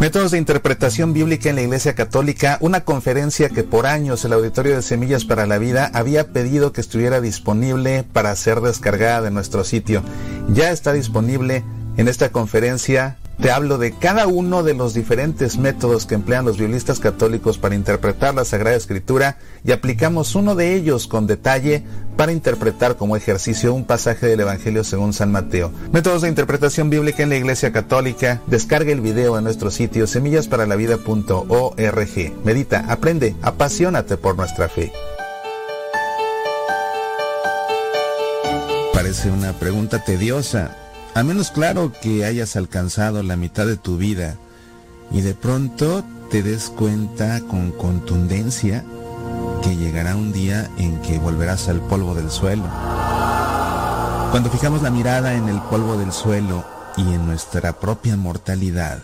Métodos 0.00 0.30
de 0.30 0.38
interpretación 0.38 1.12
bíblica 1.12 1.50
en 1.50 1.56
la 1.56 1.62
Iglesia 1.62 1.96
Católica, 1.96 2.56
una 2.60 2.84
conferencia 2.84 3.48
que 3.48 3.64
por 3.64 3.84
años 3.86 4.24
el 4.24 4.32
Auditorio 4.32 4.76
de 4.76 4.82
Semillas 4.82 5.24
para 5.24 5.44
la 5.44 5.58
Vida 5.58 5.90
había 5.92 6.32
pedido 6.32 6.72
que 6.72 6.80
estuviera 6.80 7.20
disponible 7.20 8.04
para 8.04 8.36
ser 8.36 8.60
descargada 8.60 9.22
de 9.22 9.32
nuestro 9.32 9.64
sitio. 9.64 10.04
Ya 10.50 10.70
está 10.70 10.92
disponible 10.92 11.64
en 11.96 12.06
esta 12.06 12.30
conferencia. 12.30 13.18
Te 13.40 13.50
hablo 13.52 13.78
de 13.78 13.92
cada 13.92 14.26
uno 14.26 14.64
de 14.64 14.74
los 14.74 14.94
diferentes 14.94 15.58
métodos 15.58 16.06
que 16.06 16.16
emplean 16.16 16.44
los 16.44 16.58
biblistas 16.58 16.98
católicos 16.98 17.56
para 17.56 17.76
interpretar 17.76 18.34
la 18.34 18.44
Sagrada 18.44 18.76
Escritura 18.76 19.38
y 19.64 19.70
aplicamos 19.70 20.34
uno 20.34 20.56
de 20.56 20.74
ellos 20.74 21.06
con 21.06 21.28
detalle 21.28 21.84
para 22.16 22.32
interpretar 22.32 22.96
como 22.96 23.14
ejercicio 23.14 23.72
un 23.72 23.84
pasaje 23.84 24.26
del 24.26 24.40
Evangelio 24.40 24.82
según 24.82 25.12
San 25.12 25.30
Mateo. 25.30 25.70
Métodos 25.92 26.22
de 26.22 26.28
interpretación 26.28 26.90
bíblica 26.90 27.22
en 27.22 27.28
la 27.28 27.36
Iglesia 27.36 27.70
Católica. 27.70 28.42
Descarga 28.48 28.90
el 28.90 29.00
video 29.00 29.38
en 29.38 29.44
nuestro 29.44 29.70
sitio 29.70 30.08
semillasparalavida.org. 30.08 32.44
Medita, 32.44 32.86
aprende, 32.88 33.36
apasionate 33.42 34.16
por 34.16 34.36
nuestra 34.36 34.68
fe. 34.68 34.90
Parece 38.92 39.30
una 39.30 39.52
pregunta 39.52 40.02
tediosa, 40.02 40.76
a 41.18 41.24
menos 41.24 41.50
claro 41.50 41.92
que 42.00 42.24
hayas 42.24 42.54
alcanzado 42.54 43.24
la 43.24 43.34
mitad 43.34 43.66
de 43.66 43.76
tu 43.76 43.96
vida 43.96 44.36
y 45.10 45.20
de 45.20 45.34
pronto 45.34 46.04
te 46.30 46.44
des 46.44 46.68
cuenta 46.68 47.40
con 47.40 47.72
contundencia 47.72 48.84
que 49.60 49.74
llegará 49.74 50.14
un 50.14 50.32
día 50.32 50.70
en 50.78 51.02
que 51.02 51.18
volverás 51.18 51.68
al 51.68 51.80
polvo 51.80 52.14
del 52.14 52.30
suelo. 52.30 52.62
Cuando 54.30 54.48
fijamos 54.48 54.80
la 54.82 54.90
mirada 54.90 55.34
en 55.34 55.48
el 55.48 55.60
polvo 55.62 55.96
del 55.96 56.12
suelo 56.12 56.64
y 56.96 57.00
en 57.00 57.26
nuestra 57.26 57.80
propia 57.80 58.16
mortalidad, 58.16 59.02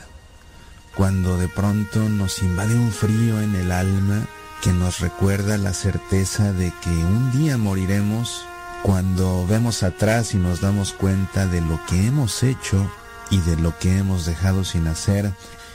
cuando 0.96 1.36
de 1.36 1.48
pronto 1.48 2.08
nos 2.08 2.44
invade 2.44 2.76
un 2.76 2.92
frío 2.92 3.40
en 3.40 3.56
el 3.56 3.72
alma 3.72 4.24
que 4.62 4.72
nos 4.72 5.00
recuerda 5.00 5.58
la 5.58 5.72
certeza 5.72 6.52
de 6.52 6.72
que 6.80 6.90
un 6.90 7.32
día 7.32 7.58
moriremos, 7.58 8.46
cuando 8.84 9.46
vemos 9.46 9.82
atrás 9.82 10.34
y 10.34 10.36
nos 10.36 10.60
damos 10.60 10.92
cuenta 10.92 11.46
de 11.46 11.62
lo 11.62 11.80
que 11.86 12.06
hemos 12.06 12.42
hecho 12.42 12.86
y 13.30 13.40
de 13.40 13.56
lo 13.56 13.78
que 13.78 13.96
hemos 13.96 14.26
dejado 14.26 14.62
sin 14.62 14.88
hacer, 14.88 15.32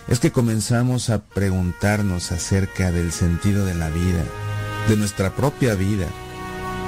es 0.07 0.19
que 0.19 0.31
comenzamos 0.31 1.09
a 1.09 1.23
preguntarnos 1.23 2.31
acerca 2.31 2.91
del 2.91 3.11
sentido 3.11 3.65
de 3.65 3.73
la 3.73 3.89
vida, 3.89 4.23
de 4.87 4.95
nuestra 4.95 5.35
propia 5.35 5.73
vida. 5.73 6.05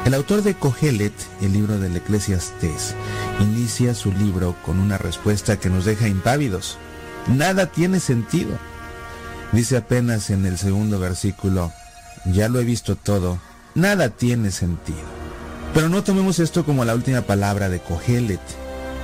El 0.05 0.13
autor 0.13 0.43
de 0.43 0.53
Cogelet, 0.53 1.11
el 1.41 1.53
libro 1.53 1.79
del 1.79 1.97
Eclesiastés, 1.97 2.93
inicia 3.39 3.95
su 3.95 4.11
libro 4.11 4.55
con 4.63 4.77
una 4.77 4.99
respuesta 4.99 5.59
que 5.59 5.71
nos 5.71 5.85
deja 5.85 6.07
impávidos. 6.07 6.77
Nada 7.25 7.71
tiene 7.71 7.99
sentido. 7.99 8.59
Dice 9.53 9.75
apenas 9.75 10.29
en 10.29 10.45
el 10.45 10.59
segundo 10.59 10.99
versículo, 10.99 11.71
ya 12.25 12.47
lo 12.47 12.59
he 12.59 12.63
visto 12.63 12.95
todo, 12.95 13.39
nada 13.73 14.09
tiene 14.09 14.51
sentido. 14.51 15.20
Pero 15.73 15.87
no 15.87 16.03
tomemos 16.03 16.39
esto 16.39 16.65
como 16.65 16.83
la 16.85 16.95
última 16.95 17.21
palabra 17.21 17.69
de 17.69 17.79
Cogelet. 17.79 18.41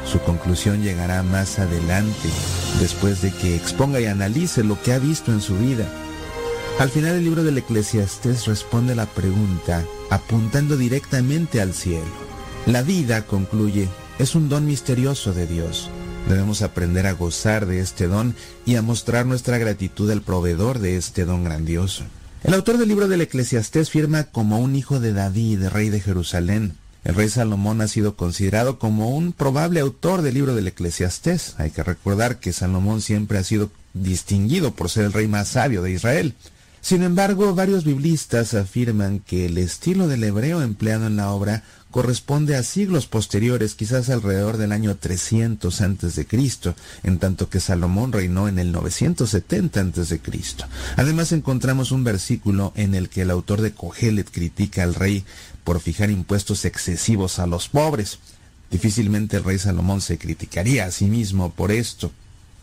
Su 0.05 0.19
conclusión 0.19 0.83
llegará 0.83 1.23
más 1.23 1.59
adelante, 1.59 2.29
después 2.79 3.21
de 3.21 3.31
que 3.31 3.55
exponga 3.55 3.99
y 3.99 4.05
analice 4.05 4.63
lo 4.63 4.81
que 4.81 4.93
ha 4.93 4.99
visto 4.99 5.31
en 5.31 5.41
su 5.41 5.57
vida. 5.57 5.85
Al 6.79 6.89
final 6.89 7.13
del 7.13 7.23
libro 7.23 7.43
del 7.43 7.57
Eclesiastés 7.57 8.45
responde 8.45 8.95
la 8.95 9.05
pregunta 9.05 9.83
apuntando 10.09 10.77
directamente 10.77 11.61
al 11.61 11.73
cielo. 11.73 12.05
La 12.65 12.83
vida, 12.83 13.25
concluye, 13.25 13.87
es 14.19 14.35
un 14.35 14.49
don 14.49 14.65
misterioso 14.65 15.33
de 15.33 15.47
Dios. 15.47 15.89
Debemos 16.27 16.61
aprender 16.61 17.07
a 17.07 17.13
gozar 17.13 17.65
de 17.65 17.79
este 17.79 18.07
don 18.07 18.35
y 18.65 18.75
a 18.75 18.81
mostrar 18.81 19.25
nuestra 19.25 19.57
gratitud 19.57 20.11
al 20.11 20.21
proveedor 20.21 20.79
de 20.79 20.97
este 20.97 21.23
don 21.23 21.45
grandioso. 21.45 22.03
El 22.43 22.53
autor 22.53 22.77
del 22.77 22.87
libro 22.87 23.07
del 23.07 23.21
Eclesiastés 23.21 23.89
firma 23.89 24.25
como 24.25 24.59
un 24.59 24.75
hijo 24.75 24.99
de 24.99 25.11
David, 25.11 25.67
rey 25.69 25.89
de 25.89 25.99
Jerusalén. 25.99 26.75
El 27.03 27.15
rey 27.15 27.29
Salomón 27.29 27.81
ha 27.81 27.87
sido 27.87 28.15
considerado 28.15 28.77
como 28.77 29.09
un 29.09 29.33
probable 29.33 29.79
autor 29.79 30.21
del 30.21 30.35
libro 30.35 30.53
del 30.53 30.67
Eclesiastés. 30.67 31.55
Hay 31.57 31.71
que 31.71 31.83
recordar 31.83 32.39
que 32.39 32.53
Salomón 32.53 33.01
siempre 33.01 33.39
ha 33.39 33.43
sido 33.43 33.71
distinguido 33.93 34.71
por 34.71 34.89
ser 34.89 35.05
el 35.05 35.13
rey 35.13 35.27
más 35.27 35.47
sabio 35.47 35.81
de 35.81 35.91
Israel. 35.91 36.35
Sin 36.79 37.01
embargo, 37.01 37.55
varios 37.55 37.83
biblistas 37.83 38.53
afirman 38.53 39.19
que 39.19 39.47
el 39.47 39.57
estilo 39.57 40.07
del 40.07 40.23
hebreo 40.23 40.61
empleado 40.61 41.07
en 41.07 41.15
la 41.15 41.31
obra 41.31 41.63
corresponde 41.97 42.55
a 42.55 42.61
siglos 42.61 43.07
posteriores, 43.07 43.73
quizás 43.73 44.11
alrededor 44.11 44.57
del 44.57 44.71
año 44.71 44.95
300 44.97 45.81
antes 45.81 46.15
de 46.15 46.27
Cristo, 46.27 46.75
en 47.01 47.17
tanto 47.17 47.49
que 47.49 47.59
Salomón 47.59 48.11
reinó 48.11 48.47
en 48.47 48.59
el 48.59 48.71
970 48.71 49.79
antes 49.79 50.09
de 50.09 50.19
Cristo. 50.19 50.67
Además 50.95 51.31
encontramos 51.31 51.91
un 51.91 52.03
versículo 52.03 52.71
en 52.75 52.93
el 52.93 53.09
que 53.09 53.23
el 53.23 53.31
autor 53.31 53.61
de 53.61 53.71
Cogelet 53.71 54.29
critica 54.29 54.83
al 54.83 54.93
rey 54.93 55.25
por 55.63 55.79
fijar 55.79 56.11
impuestos 56.11 56.65
excesivos 56.65 57.39
a 57.39 57.47
los 57.47 57.67
pobres. 57.67 58.19
Difícilmente 58.69 59.37
el 59.37 59.43
rey 59.43 59.57
Salomón 59.57 60.01
se 60.01 60.19
criticaría 60.19 60.85
a 60.85 60.91
sí 60.91 61.05
mismo 61.05 61.51
por 61.51 61.71
esto. 61.71 62.11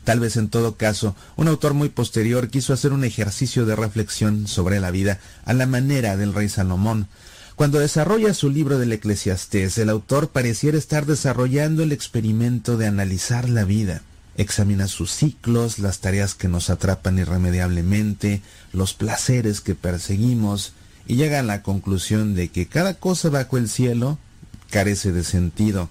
Tal 0.04 0.20
vez 0.20 0.36
en 0.36 0.48
todo 0.48 0.76
caso, 0.76 1.16
un 1.34 1.48
autor 1.48 1.74
muy 1.74 1.88
posterior 1.88 2.50
quiso 2.50 2.72
hacer 2.72 2.92
un 2.92 3.02
ejercicio 3.02 3.66
de 3.66 3.74
reflexión 3.74 4.46
sobre 4.46 4.78
la 4.78 4.92
vida 4.92 5.18
a 5.44 5.54
la 5.54 5.66
manera 5.66 6.16
del 6.16 6.34
rey 6.34 6.48
Salomón. 6.48 7.08
Cuando 7.56 7.78
desarrolla 7.78 8.34
su 8.34 8.50
libro 8.50 8.78
del 8.78 8.92
Eclesiastés, 8.92 9.78
el 9.78 9.88
autor 9.88 10.30
pareciera 10.30 10.76
estar 10.76 11.06
desarrollando 11.06 11.84
el 11.84 11.92
experimento 11.92 12.76
de 12.76 12.88
analizar 12.88 13.48
la 13.48 13.64
vida. 13.64 14.02
Examina 14.36 14.88
sus 14.88 15.12
ciclos, 15.12 15.78
las 15.78 16.00
tareas 16.00 16.34
que 16.34 16.48
nos 16.48 16.68
atrapan 16.68 17.16
irremediablemente, 17.16 18.42
los 18.72 18.94
placeres 18.94 19.60
que 19.60 19.76
perseguimos, 19.76 20.72
y 21.06 21.14
llega 21.14 21.38
a 21.38 21.44
la 21.44 21.62
conclusión 21.62 22.34
de 22.34 22.48
que 22.48 22.66
cada 22.66 22.94
cosa 22.94 23.28
bajo 23.28 23.56
el 23.56 23.68
cielo 23.68 24.18
carece 24.70 25.12
de 25.12 25.22
sentido. 25.22 25.90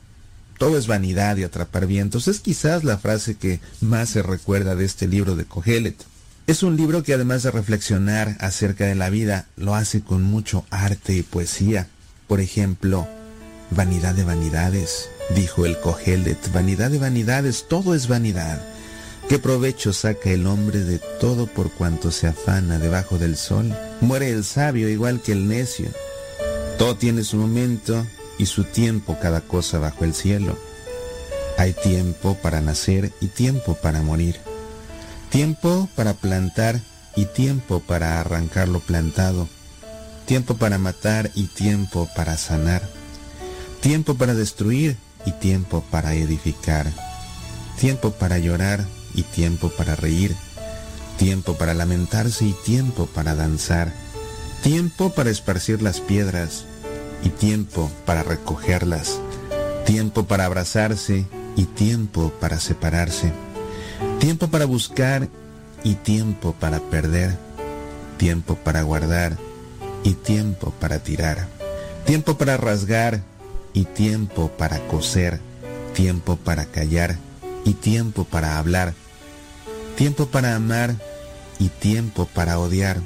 Todo 0.58 0.78
es 0.78 0.88
vanidad 0.88 1.38
y 1.38 1.44
atrapar 1.44 1.88
vientos. 1.88 2.28
Es 2.28 2.42
quizás 2.42 2.84
la 2.84 2.98
frase 2.98 3.36
que 3.36 3.62
más 3.80 4.10
se 4.10 4.22
recuerda 4.22 4.76
de 4.76 4.84
este 4.84 5.08
libro 5.08 5.38
de 5.38 5.46
Cogelet. 5.46 5.96
Es 6.46 6.62
un 6.62 6.76
libro 6.76 7.04
que 7.04 7.14
además 7.14 7.44
de 7.44 7.52
reflexionar 7.52 8.36
acerca 8.42 8.86
de 8.86 8.96
la 8.96 9.10
vida, 9.10 9.46
lo 9.56 9.76
hace 9.76 10.02
con 10.02 10.24
mucho 10.24 10.66
arte 10.72 11.14
y 11.14 11.24
poesía. 11.24 11.88
Por 12.28 12.42
ejemplo, 12.42 13.08
vanidad 13.70 14.14
de 14.14 14.26
vanidades, 14.26 15.10
dijo 15.34 15.66
el 15.66 15.80
Cogelet, 15.80 16.52
vanidad 16.52 16.92
de 16.92 17.00
vanidades, 17.00 17.66
todo 17.70 17.96
es 17.96 18.10
vanidad. 18.10 18.62
¿Qué 19.30 19.40
provecho 19.40 19.94
saca 19.94 20.32
el 20.32 20.46
hombre 20.46 20.80
de 20.80 21.00
todo 21.22 21.48
por 21.48 21.72
cuanto 21.72 22.12
se 22.12 22.28
afana 22.28 22.78
debajo 22.78 23.18
del 23.18 23.38
sol? 23.38 23.74
Muere 24.02 24.30
el 24.30 24.44
sabio 24.44 24.90
igual 24.90 25.22
que 25.22 25.32
el 25.32 25.48
necio. 25.48 25.88
Todo 26.78 26.98
tiene 26.98 27.24
su 27.24 27.38
momento 27.38 28.06
y 28.38 28.48
su 28.48 28.66
tiempo 28.66 29.18
cada 29.22 29.40
cosa 29.40 29.80
bajo 29.80 30.04
el 30.04 30.14
cielo. 30.14 30.58
Hay 31.58 31.72
tiempo 31.72 32.38
para 32.42 32.60
nacer 32.60 33.14
y 33.22 33.28
tiempo 33.28 33.76
para 33.76 34.02
morir. 34.02 34.53
Tiempo 35.34 35.90
para 35.96 36.14
plantar 36.14 36.80
y 37.16 37.26
tiempo 37.26 37.80
para 37.80 38.20
arrancar 38.20 38.68
lo 38.68 38.82
plantado. 38.82 39.50
Tiempo 40.28 40.58
para 40.58 40.78
matar 40.78 41.32
y 41.34 41.46
tiempo 41.46 42.08
para 42.16 42.38
sanar. 42.38 42.84
Tiempo 43.82 44.14
para 44.14 44.36
destruir 44.36 44.96
y 45.26 45.32
tiempo 45.32 45.84
para 45.90 46.14
edificar. 46.14 46.86
Tiempo 47.80 48.12
para 48.12 48.38
llorar 48.38 48.86
y 49.16 49.24
tiempo 49.24 49.70
para 49.70 49.96
reír. 49.96 50.36
Tiempo 51.18 51.56
para 51.56 51.74
lamentarse 51.74 52.46
y 52.46 52.54
tiempo 52.64 53.08
para 53.08 53.34
danzar. 53.34 53.92
Tiempo 54.62 55.16
para 55.16 55.32
esparcir 55.32 55.82
las 55.82 56.00
piedras 56.00 56.66
y 57.24 57.30
tiempo 57.30 57.92
para 58.06 58.22
recogerlas. 58.22 59.20
Tiempo 59.88 60.26
para 60.26 60.46
abrazarse 60.46 61.26
y 61.56 61.64
tiempo 61.64 62.32
para 62.40 62.60
separarse 62.60 63.34
Tiempo 64.24 64.48
para 64.48 64.64
buscar 64.64 65.28
y 65.84 65.96
tiempo 65.96 66.56
para 66.58 66.80
perder. 66.80 67.38
Tiempo 68.16 68.56
para 68.56 68.82
guardar 68.82 69.38
y 70.06 70.14
tiempo 70.14 70.74
para 70.80 71.00
tirar. 71.00 71.50
Tiempo 72.06 72.38
para 72.38 72.56
rasgar 72.56 73.20
y 73.74 73.84
tiempo 73.84 74.50
para 74.58 74.80
coser. 74.88 75.42
Tiempo 75.94 76.38
para 76.38 76.64
callar 76.64 77.18
y 77.66 77.74
tiempo 77.74 78.24
para 78.24 78.60
hablar. 78.60 78.94
Tiempo 79.98 80.28
para 80.28 80.56
amar 80.56 80.96
y 81.60 81.68
tiempo 81.68 82.26
para 82.26 82.60
odiar. 82.60 83.02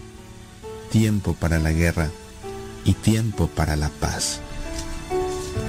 Tiempo 0.91 1.33
para 1.33 1.57
la 1.57 1.71
guerra 1.71 2.11
y 2.85 2.93
tiempo 2.93 3.47
para 3.47 3.75
la 3.75 3.89
paz. 3.89 4.39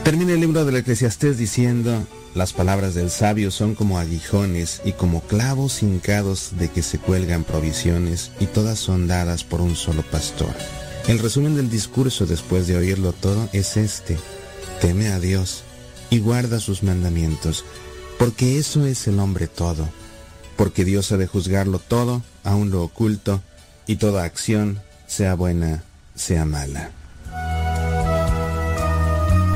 Termina 0.05 0.35
el 0.35 0.41
libro 0.41 0.67
del 0.67 0.77
Eclesiastés 0.77 1.39
diciendo, 1.39 2.07
las 2.35 2.53
palabras 2.53 2.95
del 2.95 3.11
sabio 3.11 3.51
son 3.51 3.75
como 3.75 3.99
aguijones 3.99 4.81
y 4.85 4.93
como 4.93 5.23
clavos 5.23 5.83
hincados 5.83 6.51
de 6.59 6.69
que 6.71 6.83
se 6.83 6.99
cuelgan 6.99 7.45
provisiones 7.45 8.31
y 8.39 8.47
todas 8.47 8.79
son 8.79 9.09
dadas 9.09 9.45
por 9.45 9.61
un 9.61 9.77
solo 9.77 10.03
pastor. 10.03 10.55
El 11.09 11.19
resumen 11.19 11.57
del 11.57 11.71
discurso 11.71 12.27
después 12.27 12.67
de 12.67 12.77
oírlo 12.77 13.13
todo 13.13 13.49
es 13.53 13.77
este. 13.77 14.19
Teme 14.81 15.09
a 15.09 15.19
Dios 15.19 15.65
y 16.11 16.21
guarda 16.21 16.61
sus 16.61 16.83
mandamientos, 16.83 17.65
porque 18.19 18.59
eso 18.59 18.87
es 18.87 19.07
el 19.07 19.19
hombre 19.19 19.47
todo. 19.47 19.89
Porque 20.57 20.85
Dios 20.85 21.13
ha 21.13 21.17
de 21.17 21.27
juzgarlo 21.27 21.79
todo, 21.79 22.23
aun 22.45 22.71
lo 22.71 22.83
oculto, 22.83 23.43
y 23.87 23.97
toda 23.97 24.25
acción, 24.25 24.81
sea 25.07 25.35
buena, 25.35 25.85
sea 26.15 26.45
mala. 26.45 26.91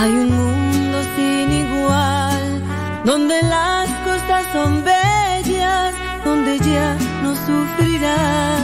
Hay 0.00 0.12
un 0.12 0.30
mundo 0.30 0.98
sin 1.16 1.50
igual, 1.50 2.62
donde 3.04 3.42
las 3.42 3.88
costas 4.06 4.44
son 4.52 4.84
bellas, 4.84 5.92
donde 6.24 6.56
ya 6.60 6.96
no 7.24 7.34
sufrirás. 7.34 8.62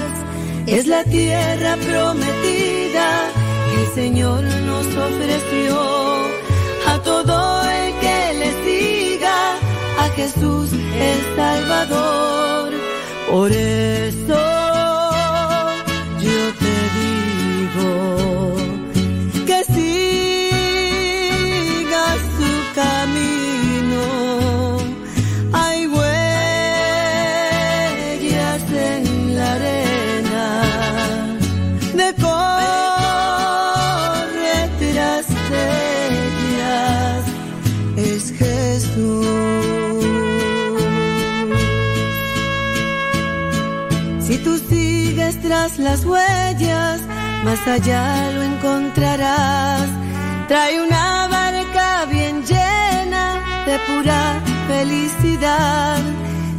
Es 0.66 0.86
la 0.86 1.02
tierra 1.02 1.76
prometida 1.88 3.08
que 3.68 3.82
el 3.82 3.88
Señor 3.94 4.44
nos 4.44 4.86
ofreció 5.08 5.76
a 6.86 6.98
todo 7.02 7.64
el 7.68 7.92
que 8.02 8.18
le 8.40 8.50
siga 8.64 9.38
a 9.98 10.08
Jesús 10.10 10.70
el 10.72 11.20
Salvador. 11.36 12.70
Por 13.28 13.50
eso 13.50 14.40
yo 16.26 16.40
te 16.62 16.74
digo 16.98 18.23
sigues 45.24 45.42
tras 45.42 45.78
las 45.78 46.04
huellas, 46.04 47.00
más 47.44 47.66
allá 47.66 48.30
lo 48.32 48.42
encontrarás. 48.42 49.88
Trae 50.48 50.80
una 50.80 51.28
barca 51.28 52.06
bien 52.06 52.42
llena 52.44 53.42
de 53.66 53.78
pura 53.86 54.42
felicidad. 54.68 56.00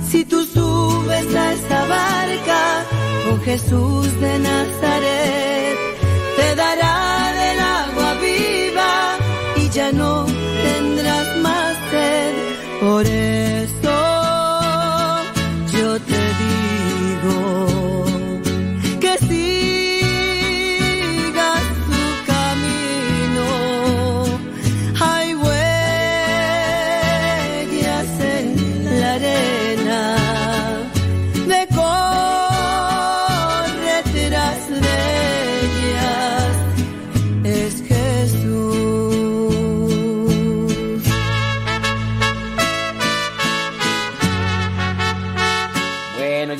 Si 0.09 0.25
tú 0.25 0.43
subes 0.45 1.35
a 1.35 1.53
esta 1.53 1.85
barca 1.85 2.85
con 3.29 3.41
Jesús 3.41 4.19
de 4.19 4.39
Nazaret, 4.39 5.77
te 6.37 6.55
dará 6.55 7.33
del 7.39 7.59
agua 7.59 8.13
viva 8.21 9.17
y 9.57 9.69
ya 9.69 9.91
no 9.91 10.34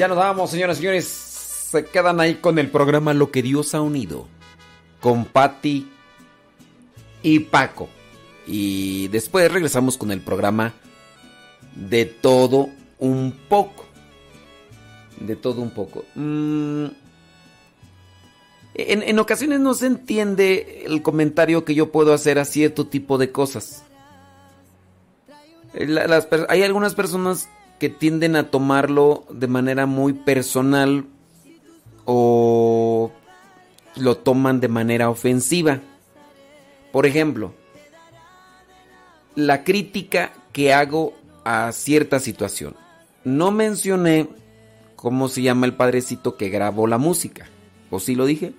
ya 0.06 0.10
nos 0.10 0.18
vamos, 0.18 0.52
señoras 0.52 0.78
y 0.78 0.82
señores. 0.82 1.06
Se 1.08 1.86
quedan 1.86 2.20
ahí 2.20 2.36
con 2.36 2.60
el 2.60 2.70
programa 2.70 3.16
Lo 3.16 3.32
que 3.32 3.42
Dios 3.42 3.74
ha 3.74 3.82
unido. 3.82 4.28
Con 5.02 5.26
Patti 5.26 5.90
y 7.24 7.40
Paco. 7.40 7.90
Y 8.46 9.08
después 9.08 9.52
regresamos 9.52 9.98
con 9.98 10.12
el 10.12 10.22
programa 10.22 10.74
De 11.74 12.06
todo 12.06 12.70
un 13.00 13.36
poco. 13.50 13.86
De 15.20 15.36
todo 15.36 15.62
un 15.62 15.72
poco. 15.72 16.06
Mm, 16.14 16.86
En, 18.76 19.02
en 19.02 19.20
ocasiones 19.20 19.60
no 19.60 19.74
se 19.74 19.88
entiende 19.88 20.84
el 20.86 21.02
comentario 21.02 21.66
que 21.66 21.74
yo 21.74 21.92
puedo 21.92 22.14
hacer 22.14 22.38
a 22.38 22.46
cierto 22.46 22.86
tipo 22.86 23.18
de 23.18 23.32
cosas. 23.32 23.84
Hay 26.48 26.62
algunas 26.62 26.94
personas 26.94 27.50
que 27.80 27.90
tienden 27.90 28.36
a 28.36 28.50
tomarlo 28.50 29.26
de 29.30 29.48
manera 29.48 29.86
muy 29.86 30.14
personal 30.14 31.06
o 32.06 33.12
lo 33.96 34.18
toman 34.18 34.60
de 34.60 34.68
manera 34.68 35.10
ofensiva. 35.10 35.82
Por 36.92 37.06
ejemplo, 37.06 37.54
la 39.36 39.64
crítica 39.64 40.32
que 40.54 40.74
hago 40.74 41.14
a 41.44 41.72
cierta 41.72 42.20
situación. 42.20 42.76
No 43.24 43.52
mencioné 43.52 44.28
cómo 44.96 45.28
se 45.28 45.42
llama 45.42 45.66
el 45.66 45.74
padrecito 45.74 46.38
que 46.38 46.50
grabó 46.50 46.88
la 46.88 46.98
música. 46.98 47.48
¿O 47.92 48.00
sí 48.00 48.16
lo 48.16 48.26
dije? 48.26 48.54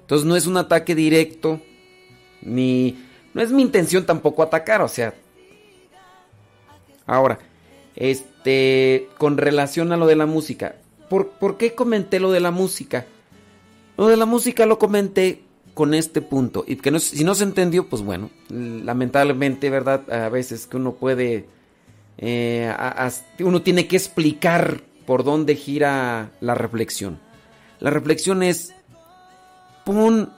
Entonces 0.00 0.26
no 0.26 0.36
es 0.36 0.46
un 0.46 0.56
ataque 0.56 0.94
directo, 0.94 1.60
ni... 2.42 3.04
No 3.34 3.42
es 3.42 3.52
mi 3.52 3.62
intención 3.62 4.06
tampoco 4.06 4.42
atacar, 4.42 4.80
o 4.80 4.88
sea... 4.88 5.14
Ahora, 7.06 7.38
este, 7.94 8.26
con 9.18 9.36
relación 9.36 9.92
a 9.92 9.96
lo 9.96 10.06
de 10.06 10.16
la 10.16 10.26
música, 10.26 10.76
¿por, 11.08 11.30
por 11.30 11.56
qué 11.56 11.74
comenté 11.74 12.20
lo 12.20 12.30
de 12.30 12.40
la 12.40 12.50
música? 12.50 13.06
Lo 13.96 14.08
de 14.08 14.16
la 14.16 14.26
música 14.26 14.66
lo 14.66 14.78
comenté 14.78 15.42
con 15.74 15.94
este 15.94 16.22
punto, 16.22 16.64
y 16.66 16.76
que 16.76 16.98
si 16.98 17.22
no 17.22 17.34
se 17.34 17.44
entendió, 17.44 17.88
pues 17.88 18.02
bueno, 18.02 18.30
lamentablemente, 18.48 19.70
¿verdad? 19.70 20.10
A 20.12 20.28
veces 20.28 20.66
que 20.66 20.76
uno 20.76 20.94
puede, 20.94 21.46
eh, 22.16 22.72
uno 23.40 23.62
tiene 23.62 23.86
que 23.86 23.96
explicar 23.96 24.82
por 25.06 25.24
dónde 25.24 25.54
gira 25.54 26.32
la 26.40 26.54
reflexión. 26.54 27.20
La 27.80 27.90
reflexión 27.90 28.42
es, 28.42 28.74
pon 29.84 30.32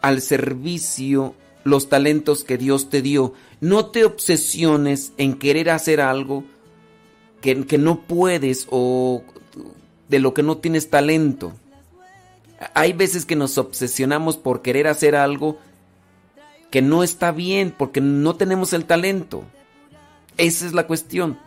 al 0.00 0.20
servicio 0.20 1.34
los 1.64 1.88
talentos 1.88 2.44
que 2.44 2.56
Dios 2.56 2.88
te 2.88 3.02
dio. 3.02 3.32
No 3.60 3.86
te 3.86 4.04
obsesiones 4.04 5.12
en 5.16 5.34
querer 5.38 5.70
hacer 5.70 6.00
algo 6.00 6.44
que, 7.52 7.78
no 7.78 8.00
puedes 8.00 8.66
o 8.70 9.22
de 10.08 10.18
lo 10.18 10.32
que 10.32 10.42
no 10.42 10.56
tienes 10.56 10.88
talento. 10.88 11.52
Hay 12.72 12.94
veces 12.94 13.26
que 13.26 13.36
nos 13.36 13.58
obsesionamos 13.58 14.38
por 14.38 14.62
querer 14.62 14.86
hacer 14.86 15.14
algo 15.14 15.58
que 16.70 16.80
no 16.80 17.02
está 17.02 17.32
bien 17.32 17.74
porque 17.76 18.00
no 18.00 18.36
tenemos 18.36 18.72
el 18.72 18.86
talento. 18.86 19.44
Esa 20.38 20.64
es 20.64 20.72
la 20.72 20.86
cuestión. 20.86 21.38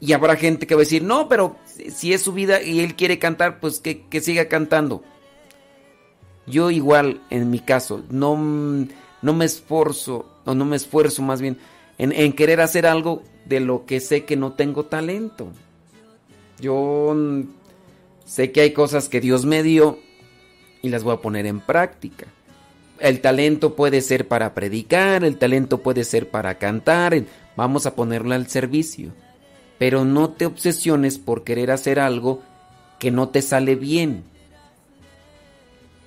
Y 0.00 0.12
habrá 0.12 0.36
gente 0.36 0.68
que 0.68 0.76
va 0.76 0.82
a 0.82 0.84
decir, 0.84 1.02
no, 1.02 1.28
pero 1.28 1.56
si 1.92 2.12
es 2.12 2.22
su 2.22 2.32
vida 2.32 2.62
y 2.62 2.78
él 2.78 2.94
quiere 2.94 3.18
cantar, 3.18 3.58
pues 3.58 3.80
que, 3.80 4.06
que 4.06 4.20
siga 4.20 4.46
cantando. 4.46 5.02
Yo 6.46 6.70
igual, 6.70 7.20
en 7.30 7.50
mi 7.50 7.58
caso, 7.58 8.04
no, 8.08 8.36
no 9.20 9.34
me 9.34 9.44
esforzo, 9.44 10.30
o 10.44 10.54
no 10.54 10.64
me 10.64 10.76
esfuerzo 10.76 11.22
más 11.22 11.40
bien, 11.40 11.58
en, 11.98 12.12
en 12.12 12.32
querer 12.32 12.60
hacer 12.60 12.86
algo 12.86 13.24
de 13.48 13.60
lo 13.60 13.86
que 13.86 14.00
sé 14.00 14.24
que 14.24 14.36
no 14.36 14.52
tengo 14.52 14.84
talento. 14.84 15.48
Yo 16.60 17.16
sé 18.24 18.52
que 18.52 18.60
hay 18.60 18.72
cosas 18.72 19.08
que 19.08 19.20
Dios 19.20 19.46
me 19.46 19.62
dio 19.62 19.98
y 20.82 20.90
las 20.90 21.02
voy 21.04 21.14
a 21.14 21.20
poner 21.20 21.46
en 21.46 21.60
práctica. 21.60 22.26
El 22.98 23.20
talento 23.20 23.74
puede 23.74 24.00
ser 24.00 24.26
para 24.26 24.54
predicar, 24.54 25.24
el 25.24 25.38
talento 25.38 25.78
puede 25.78 26.04
ser 26.04 26.28
para 26.28 26.58
cantar, 26.58 27.22
vamos 27.56 27.86
a 27.86 27.94
ponerlo 27.94 28.34
al 28.34 28.48
servicio. 28.48 29.12
Pero 29.78 30.04
no 30.04 30.30
te 30.30 30.44
obsesiones 30.44 31.18
por 31.18 31.44
querer 31.44 31.70
hacer 31.70 32.00
algo 32.00 32.42
que 32.98 33.12
no 33.12 33.28
te 33.28 33.42
sale 33.42 33.76
bien. 33.76 34.24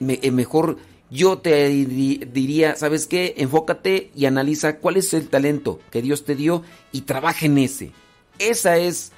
Eh, 0.02 0.32
mejor 0.32 0.78
yo 1.12 1.38
te 1.40 1.68
di- 1.68 2.22
diría, 2.32 2.76
¿sabes 2.78 3.06
qué? 3.06 3.36
Enfócate 3.38 4.12
y 4.16 4.26
analiza 4.26 4.78
cuál 4.78 4.98
es 4.98 5.14
el 5.14 5.28
talento 5.28 5.80
que 5.92 6.02
Dios 6.02 6.24
te 6.26 6.36
dio 6.36 6.64
y 6.92 7.02
trabaja 7.02 7.46
en 7.46 7.58
ese. 7.58 7.92
Esa 8.40 8.78
es 8.78 9.12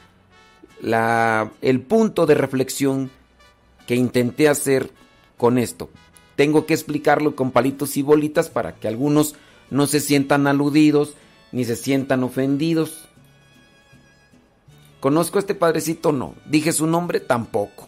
la, 0.82 1.52
el 1.62 1.80
punto 1.82 2.26
de 2.26 2.34
reflexión 2.36 3.12
que 3.88 3.96
intenté 3.96 4.50
hacer 4.50 4.90
con 5.38 5.58
esto. 5.58 5.90
Tengo 6.36 6.66
que 6.66 6.74
explicarlo 6.74 7.36
con 7.36 7.52
palitos 7.52 7.96
y 7.96 8.02
bolitas 8.02 8.50
para 8.50 8.76
que 8.76 8.88
algunos 8.88 9.36
no 9.70 9.86
se 9.86 10.00
sientan 10.00 10.48
aludidos 10.48 11.14
ni 11.52 11.64
se 11.64 11.76
sientan 11.76 12.24
ofendidos. 12.24 13.08
¿Conozco 15.00 15.38
a 15.38 15.42
este 15.42 15.54
padrecito? 15.54 16.12
No. 16.12 16.34
¿Dije 16.46 16.72
su 16.72 16.88
nombre? 16.88 17.20
Tampoco. 17.20 17.88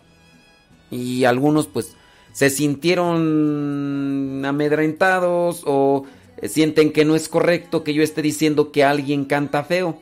Y 0.92 1.24
algunos 1.24 1.66
pues 1.68 1.96
se 2.36 2.50
sintieron 2.50 4.44
amedrentados 4.46 5.62
o 5.66 6.04
eh, 6.36 6.50
sienten 6.50 6.92
que 6.92 7.06
no 7.06 7.16
es 7.16 7.30
correcto 7.30 7.86
que 7.86 7.94
yo 7.94 8.04
esté 8.04 8.22
diciendo 8.22 8.74
que 8.74 8.84
alguien 8.84 9.24
canta 9.24 9.64
feo. 9.64 10.02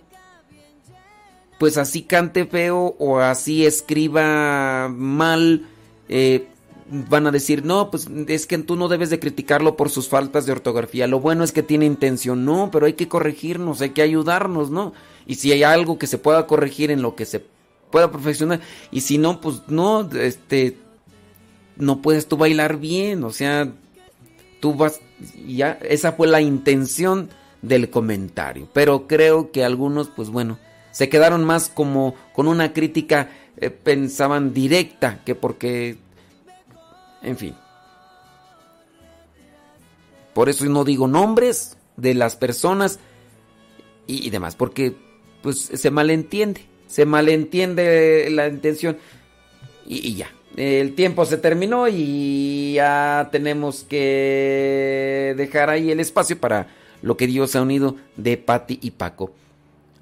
Pues 1.59 1.77
así 1.77 2.01
cante 2.01 2.47
feo 2.47 2.95
o 2.97 3.19
así 3.19 3.67
escriba 3.67 4.89
mal, 4.89 5.67
eh, 6.09 6.47
van 6.89 7.27
a 7.27 7.31
decir, 7.31 7.63
no, 7.63 7.91
pues 7.91 8.07
es 8.27 8.47
que 8.47 8.57
tú 8.57 8.77
no 8.77 8.87
debes 8.87 9.11
de 9.11 9.19
criticarlo 9.19 9.77
por 9.77 9.91
sus 9.91 10.09
faltas 10.09 10.47
de 10.47 10.53
ortografía. 10.53 11.05
Lo 11.05 11.19
bueno 11.19 11.43
es 11.43 11.51
que 11.51 11.61
tiene 11.61 11.85
intención, 11.85 12.45
no, 12.45 12.71
pero 12.71 12.87
hay 12.87 12.93
que 12.93 13.07
corregirnos, 13.07 13.79
hay 13.81 13.91
que 13.91 14.01
ayudarnos, 14.01 14.71
¿no? 14.71 14.93
Y 15.27 15.35
si 15.35 15.51
hay 15.51 15.61
algo 15.61 15.99
que 15.99 16.07
se 16.07 16.17
pueda 16.17 16.47
corregir 16.47 16.89
en 16.89 17.03
lo 17.03 17.15
que 17.15 17.25
se 17.25 17.45
pueda 17.91 18.09
perfeccionar, 18.11 18.59
y 18.89 19.01
si 19.01 19.19
no, 19.19 19.39
pues 19.39 19.61
no, 19.67 20.09
este, 20.19 20.79
no 21.77 22.01
puedes 22.01 22.27
tú 22.27 22.37
bailar 22.37 22.77
bien, 22.77 23.23
o 23.23 23.31
sea, 23.31 23.71
tú 24.59 24.75
vas, 24.75 24.99
ya, 25.47 25.77
esa 25.81 26.13
fue 26.13 26.27
la 26.27 26.41
intención 26.41 27.29
del 27.61 27.89
comentario, 27.89 28.67
pero 28.73 29.07
creo 29.07 29.51
que 29.51 29.63
algunos, 29.63 30.09
pues 30.09 30.29
bueno, 30.29 30.59
se 30.91 31.09
quedaron 31.09 31.43
más 31.43 31.69
como 31.69 32.15
con 32.33 32.47
una 32.47 32.73
crítica, 32.73 33.29
eh, 33.57 33.69
pensaban 33.69 34.53
directa, 34.53 35.21
que 35.25 35.35
porque, 35.35 35.97
en 37.21 37.37
fin. 37.37 37.55
Por 40.33 40.49
eso 40.49 40.65
no 40.65 40.83
digo 40.83 41.07
nombres 41.07 41.77
de 41.95 42.13
las 42.13 42.35
personas 42.35 42.99
y, 44.07 44.29
demás, 44.29 44.55
porque 44.55 44.95
pues 45.41 45.59
se 45.59 45.91
malentiende, 45.91 46.61
se 46.87 47.05
malentiende 47.05 48.29
la 48.31 48.47
intención 48.47 48.97
y 49.85 50.15
ya. 50.15 50.29
El 50.55 50.93
tiempo 50.93 51.25
se 51.25 51.37
terminó 51.37 51.87
y 51.87 52.73
ya 52.75 53.29
tenemos 53.31 53.83
que 53.89 55.33
dejar 55.35 55.69
ahí 55.69 55.89
el 55.91 55.99
espacio 55.99 56.37
para 56.37 56.67
lo 57.01 57.17
que 57.17 57.27
Dios 57.27 57.55
ha 57.55 57.61
unido 57.61 57.95
de 58.17 58.37
Patti 58.37 58.77
y 58.81 58.91
Paco. 58.91 59.31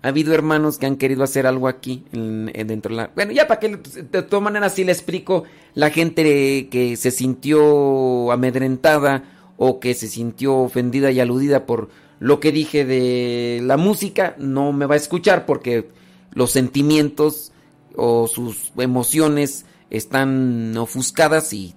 Ha 0.03 0.09
habido 0.09 0.33
hermanos 0.33 0.77
que 0.77 0.87
han 0.87 0.95
querido 0.97 1.23
hacer 1.23 1.45
algo 1.45 1.67
aquí 1.67 2.03
en- 2.11 2.51
en- 2.53 2.67
dentro 2.67 2.89
de 2.89 2.97
la... 3.03 3.11
Bueno, 3.15 3.31
ya 3.31 3.47
para 3.47 3.59
que 3.59 3.77
de 3.77 4.23
todas 4.23 4.43
maneras 4.43 4.73
sí 4.73 4.83
le 4.83 4.91
explico 4.91 5.43
la 5.75 5.89
gente 5.91 6.67
que 6.69 6.97
se 6.97 7.11
sintió 7.11 8.31
amedrentada 8.31 9.23
o 9.57 9.79
que 9.79 9.93
se 9.93 10.07
sintió 10.07 10.57
ofendida 10.57 11.11
y 11.11 11.19
aludida 11.19 11.65
por 11.65 11.89
lo 12.19 12.39
que 12.39 12.51
dije 12.51 12.83
de 12.83 13.61
la 13.63 13.77
música, 13.77 14.35
no 14.37 14.73
me 14.73 14.85
va 14.87 14.95
a 14.95 14.97
escuchar 14.97 15.45
porque 15.45 15.87
los 16.33 16.51
sentimientos 16.51 17.51
o 17.95 18.27
sus 18.27 18.71
emociones 18.77 19.65
están 19.91 20.75
ofuscadas 20.77 21.53
y, 21.53 21.75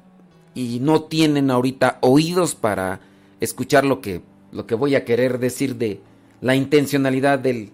y 0.54 0.78
no 0.80 1.02
tienen 1.02 1.50
ahorita 1.50 1.98
oídos 2.00 2.54
para 2.54 3.00
escuchar 3.40 3.84
lo 3.84 4.00
que, 4.00 4.22
lo 4.52 4.66
que 4.66 4.74
voy 4.74 4.94
a 4.94 5.04
querer 5.04 5.38
decir 5.38 5.76
de 5.76 6.00
la 6.40 6.54
intencionalidad 6.54 7.38
del, 7.38 7.72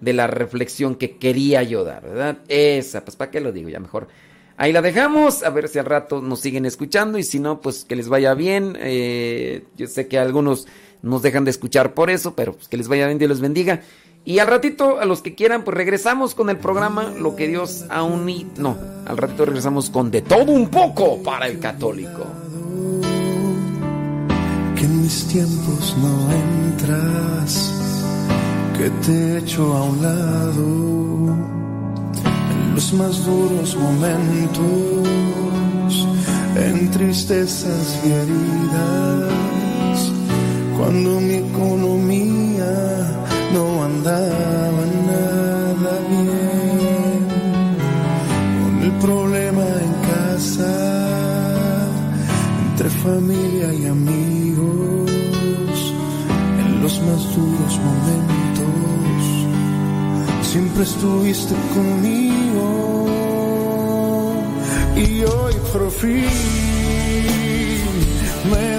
de 0.00 0.12
la 0.12 0.26
reflexión 0.26 0.96
que 0.96 1.16
quería 1.16 1.62
yo 1.62 1.84
dar, 1.84 2.02
¿verdad? 2.02 2.38
Esa, 2.48 3.04
pues 3.04 3.16
¿para 3.16 3.30
qué 3.30 3.40
lo 3.40 3.52
digo? 3.52 3.68
Ya 3.68 3.80
mejor. 3.80 4.08
Ahí 4.56 4.72
la 4.72 4.82
dejamos, 4.82 5.42
a 5.44 5.50
ver 5.50 5.68
si 5.68 5.78
al 5.78 5.86
rato 5.86 6.20
nos 6.20 6.40
siguen 6.40 6.66
escuchando 6.66 7.18
y 7.18 7.22
si 7.22 7.38
no, 7.38 7.60
pues 7.60 7.84
que 7.84 7.96
les 7.96 8.08
vaya 8.08 8.34
bien. 8.34 8.76
Eh, 8.80 9.64
yo 9.76 9.86
sé 9.86 10.08
que 10.08 10.18
algunos 10.18 10.66
nos 11.02 11.22
dejan 11.22 11.44
de 11.44 11.50
escuchar 11.50 11.94
por 11.94 12.10
eso, 12.10 12.34
pero 12.34 12.52
pues 12.54 12.68
que 12.68 12.76
les 12.76 12.88
vaya 12.88 13.06
bien, 13.06 13.18
Dios 13.18 13.30
les 13.30 13.40
bendiga. 13.40 13.80
Y 14.24 14.38
al 14.38 14.46
ratito, 14.46 15.00
a 15.00 15.04
los 15.04 15.20
que 15.20 15.34
quieran, 15.34 15.64
pues 15.64 15.76
regresamos 15.76 16.36
con 16.36 16.48
el 16.48 16.56
programa 16.56 17.12
Lo 17.18 17.34
que 17.34 17.48
Dios 17.48 17.86
ha 17.88 18.04
unido. 18.04 18.50
No, 18.56 18.78
al 19.04 19.16
ratito 19.16 19.46
regresamos 19.46 19.90
con 19.90 20.12
De 20.12 20.22
todo 20.22 20.52
un 20.52 20.68
poco 20.68 21.20
para 21.22 21.48
el 21.48 21.58
católico. 21.58 22.24
que 24.76 24.84
en 24.84 25.02
mis 25.02 25.26
tiempos 25.26 25.96
no 26.00 26.30
entras, 26.32 27.74
que 28.78 28.90
te 29.04 29.38
echo 29.38 29.74
a 29.74 29.82
un 29.84 30.02
lado 30.02 31.36
en 32.52 32.74
los 32.76 32.92
más 32.92 33.24
duros 33.24 33.76
momentos, 33.76 35.08
en 36.56 36.90
tristezas 36.92 38.00
y 38.04 38.12
heridas, 38.12 39.32
cuando 40.76 41.20
mi 41.20 41.34
economía 41.34 43.21
no 43.52 43.84
andaba 43.84 44.84
nada 45.06 45.92
bien, 46.10 47.26
con 48.62 48.74
el 48.82 48.92
problema 48.92 49.64
en 49.86 49.92
casa 50.10 50.72
entre 52.68 52.88
familia 52.88 53.72
y 53.74 53.86
amigos, 53.86 55.10
en 56.64 56.82
los 56.82 57.00
más 57.02 57.22
duros 57.36 57.78
momentos, 57.88 58.66
siempre 60.42 60.82
estuviste 60.84 61.54
conmigo. 61.74 63.06
Y 64.96 65.24
hoy 65.24 65.54
por 65.72 65.90
fin 65.90 66.26
me 68.50 68.71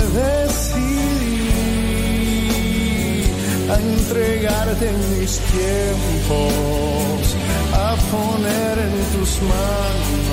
a 3.73 3.79
entregarte 3.79 4.91
mis 5.17 5.39
tiempos, 5.39 7.35
a 7.73 7.95
poner 8.11 8.79
en 8.79 9.19
tus 9.19 9.41
manos 9.41 10.23